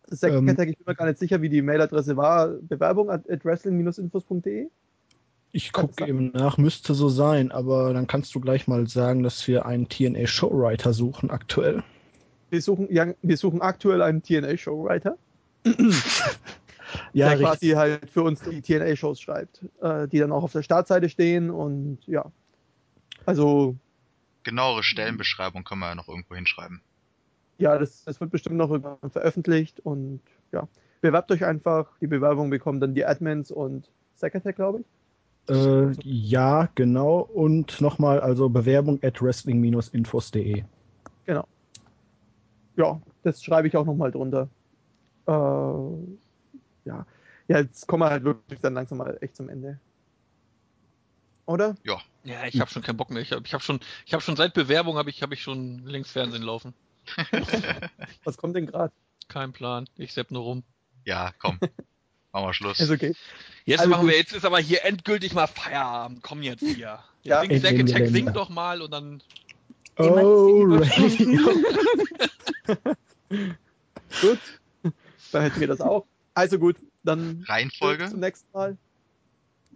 Second 0.09 0.49
Ähm. 0.49 0.57
Tag, 0.57 0.69
ich 0.69 0.77
bin 0.77 0.85
mir 0.87 0.95
gar 0.95 1.07
nicht 1.07 1.19
sicher, 1.19 1.41
wie 1.43 1.49
die 1.49 1.63
Mailadresse 1.63 2.17
war. 2.17 2.49
Bewerbung 2.49 3.11
at, 3.11 3.29
at 3.31 3.45
wrestling-infos.de. 3.45 4.69
Ich 5.55 5.73
gucke 5.73 6.07
eben 6.07 6.33
nach, 6.33 6.57
müsste 6.57 6.95
so 6.95 7.09
sein, 7.09 7.53
aber 7.53 7.93
dann 7.93 8.07
kannst 8.07 8.35
du 8.35 8.41
gleich 8.41 8.67
mal 8.67 8.87
sagen, 8.89 9.23
dass 9.23 9.47
wir 9.47 9.67
einen 9.67 9.89
TNA 9.89 10.27
Showwriter 10.27 10.95
suchen 10.95 11.31
aktuell. 11.31 11.83
Wir 12.53 12.61
suchen, 12.61 12.87
ja, 12.91 13.07
wir 13.23 13.37
suchen 13.39 13.63
aktuell 13.63 14.03
einen 14.03 14.23
TNA-Showwriter, 14.23 15.17
Ja, 17.15 17.29
der 17.29 17.39
richtig. 17.39 17.47
quasi 17.47 17.69
halt 17.71 18.11
für 18.11 18.23
uns 18.23 18.41
die 18.43 18.61
TNA-Shows 18.61 19.21
schreibt, 19.21 19.63
äh, 19.81 20.07
die 20.09 20.19
dann 20.19 20.33
auch 20.33 20.43
auf 20.43 20.53
der 20.53 20.63
Startseite 20.63 21.09
stehen 21.09 21.51
und 21.51 21.99
ja. 22.07 22.31
Also, 23.25 23.77
Genauere 24.43 24.83
Stellenbeschreibung 24.83 25.65
können 25.65 25.81
wir 25.81 25.89
ja 25.89 25.95
noch 25.95 26.09
irgendwo 26.09 26.35
hinschreiben. 26.35 26.83
Ja, 27.59 27.79
das, 27.79 28.05
das 28.05 28.21
wird 28.21 28.31
bestimmt 28.31 28.57
noch 28.57 28.71
irgendwann 28.71 29.11
veröffentlicht 29.11 29.81
und 29.81 30.21
ja. 30.53 30.69
Bewerbt 31.01 31.33
euch 31.33 31.45
einfach, 31.45 31.89
die 32.01 32.07
Bewerbung 32.07 32.49
bekommen 32.49 32.79
dann 32.79 32.95
die 32.95 33.05
Admins 33.05 33.51
und 33.51 33.91
Second 34.15 34.55
glaube 34.55 34.81
ich. 34.81 34.87
Äh, 35.55 35.91
ja, 36.05 36.69
genau. 36.77 37.19
Und 37.21 37.81
nochmal, 37.81 38.21
also 38.21 38.49
Bewerbung 38.49 39.01
at 39.03 39.21
wrestling-infos.de. 39.21 40.63
Genau. 41.27 41.47
Ja, 42.77 43.01
das 43.25 43.43
schreibe 43.43 43.67
ich 43.67 43.77
auch 43.77 43.85
nochmal 43.85 44.13
drunter. 44.13 44.49
Äh, 45.27 45.33
ja. 46.85 47.07
Ja, 47.49 47.59
jetzt 47.59 47.89
kommen 47.89 48.05
wir 48.05 48.11
halt 48.11 48.23
wirklich 48.23 48.61
dann 48.61 48.75
langsam 48.75 48.99
mal 48.99 49.19
echt 49.21 49.35
zum 49.35 49.49
Ende. 49.49 49.81
Oder? 51.47 51.75
Ja, 51.83 51.99
ich 52.47 52.61
habe 52.61 52.71
schon 52.71 52.83
keinen 52.83 52.97
Bock 52.97 53.11
mehr. 53.11 53.21
Ich 53.21 53.33
habe 53.33 53.43
ich 53.45 53.53
hab 53.53 53.63
schon, 53.63 53.81
ich 54.07 54.15
hab 54.15 54.23
schon 54.23 54.37
seit 54.37 54.55
Bewerbung 54.55 54.97
habe 54.97 55.11
ich, 55.11 55.23
hab 55.23 55.33
ich 55.33 55.43
schon 55.43 55.85
links 55.85 56.13
Fernsehen 56.13 56.43
laufen. 56.43 56.73
Was 58.25 58.37
kommt 58.37 58.57
denn 58.57 58.67
gerade? 58.67 58.93
Kein 59.29 59.53
Plan. 59.53 59.89
Ich 59.97 60.13
sepp 60.13 60.31
nur 60.31 60.43
rum. 60.43 60.63
Ja, 61.05 61.33
komm. 61.39 61.59
Machen 62.33 62.47
wir 62.47 62.55
Schluss. 62.55 62.81
Ist 62.81 62.91
okay. 62.91 63.15
Jetzt 63.65 63.81
Also 63.81 63.91
machen 63.91 64.07
wir, 64.07 64.15
gut. 64.15 64.21
jetzt 64.23 64.33
ist 64.33 64.45
aber 64.45 64.59
hier 64.59 64.85
endgültig 64.85 65.35
mal 65.35 65.47
Feierabend. 65.47 66.23
Komm 66.23 66.43
jetzt 66.43 66.61
hier. 66.61 66.99
Ja. 67.23 67.41
Sing, 67.43 67.51
In 67.51 67.61
Zack 67.63 67.79
Attack, 67.79 68.09
sing 68.09 68.33
doch 68.33 68.49
mal 68.49 68.83
und 68.83 68.91
dann. 68.91 69.23
Oh. 69.99 70.81
Gut. 74.21 74.39
Dann 75.33 75.43
hätten 75.43 75.61
wir 75.61 75.69
das 75.69 75.81
auch. 75.81 76.07
Also 76.35 76.59
gut, 76.59 76.77
dann 77.05 77.45
Reihenfolge? 77.47 78.09
zum 78.09 78.21
nächsten 78.21 78.51
Mal. 78.53 78.77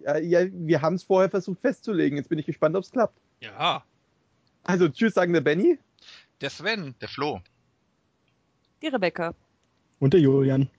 Ja, 0.02 0.18
ja 0.18 0.46
wir 0.50 0.82
haben 0.82 0.94
es 0.94 1.04
vorher 1.04 1.30
versucht 1.30 1.60
festzulegen. 1.60 2.16
Jetzt 2.18 2.28
bin 2.28 2.38
ich 2.38 2.46
gespannt, 2.46 2.76
ob 2.76 2.84
es 2.84 2.90
klappt. 2.90 3.18
Ja. 3.40 3.84
Also, 4.64 4.88
tschüss 4.88 5.14
sagen 5.14 5.32
der 5.32 5.40
Benny. 5.42 5.78
Der 6.40 6.50
Sven. 6.50 6.94
Der 7.00 7.08
Flo. 7.08 7.40
Die 8.82 8.88
Rebecca. 8.88 9.34
Und 9.98 10.12
der 10.12 10.20
Julian. 10.20 10.68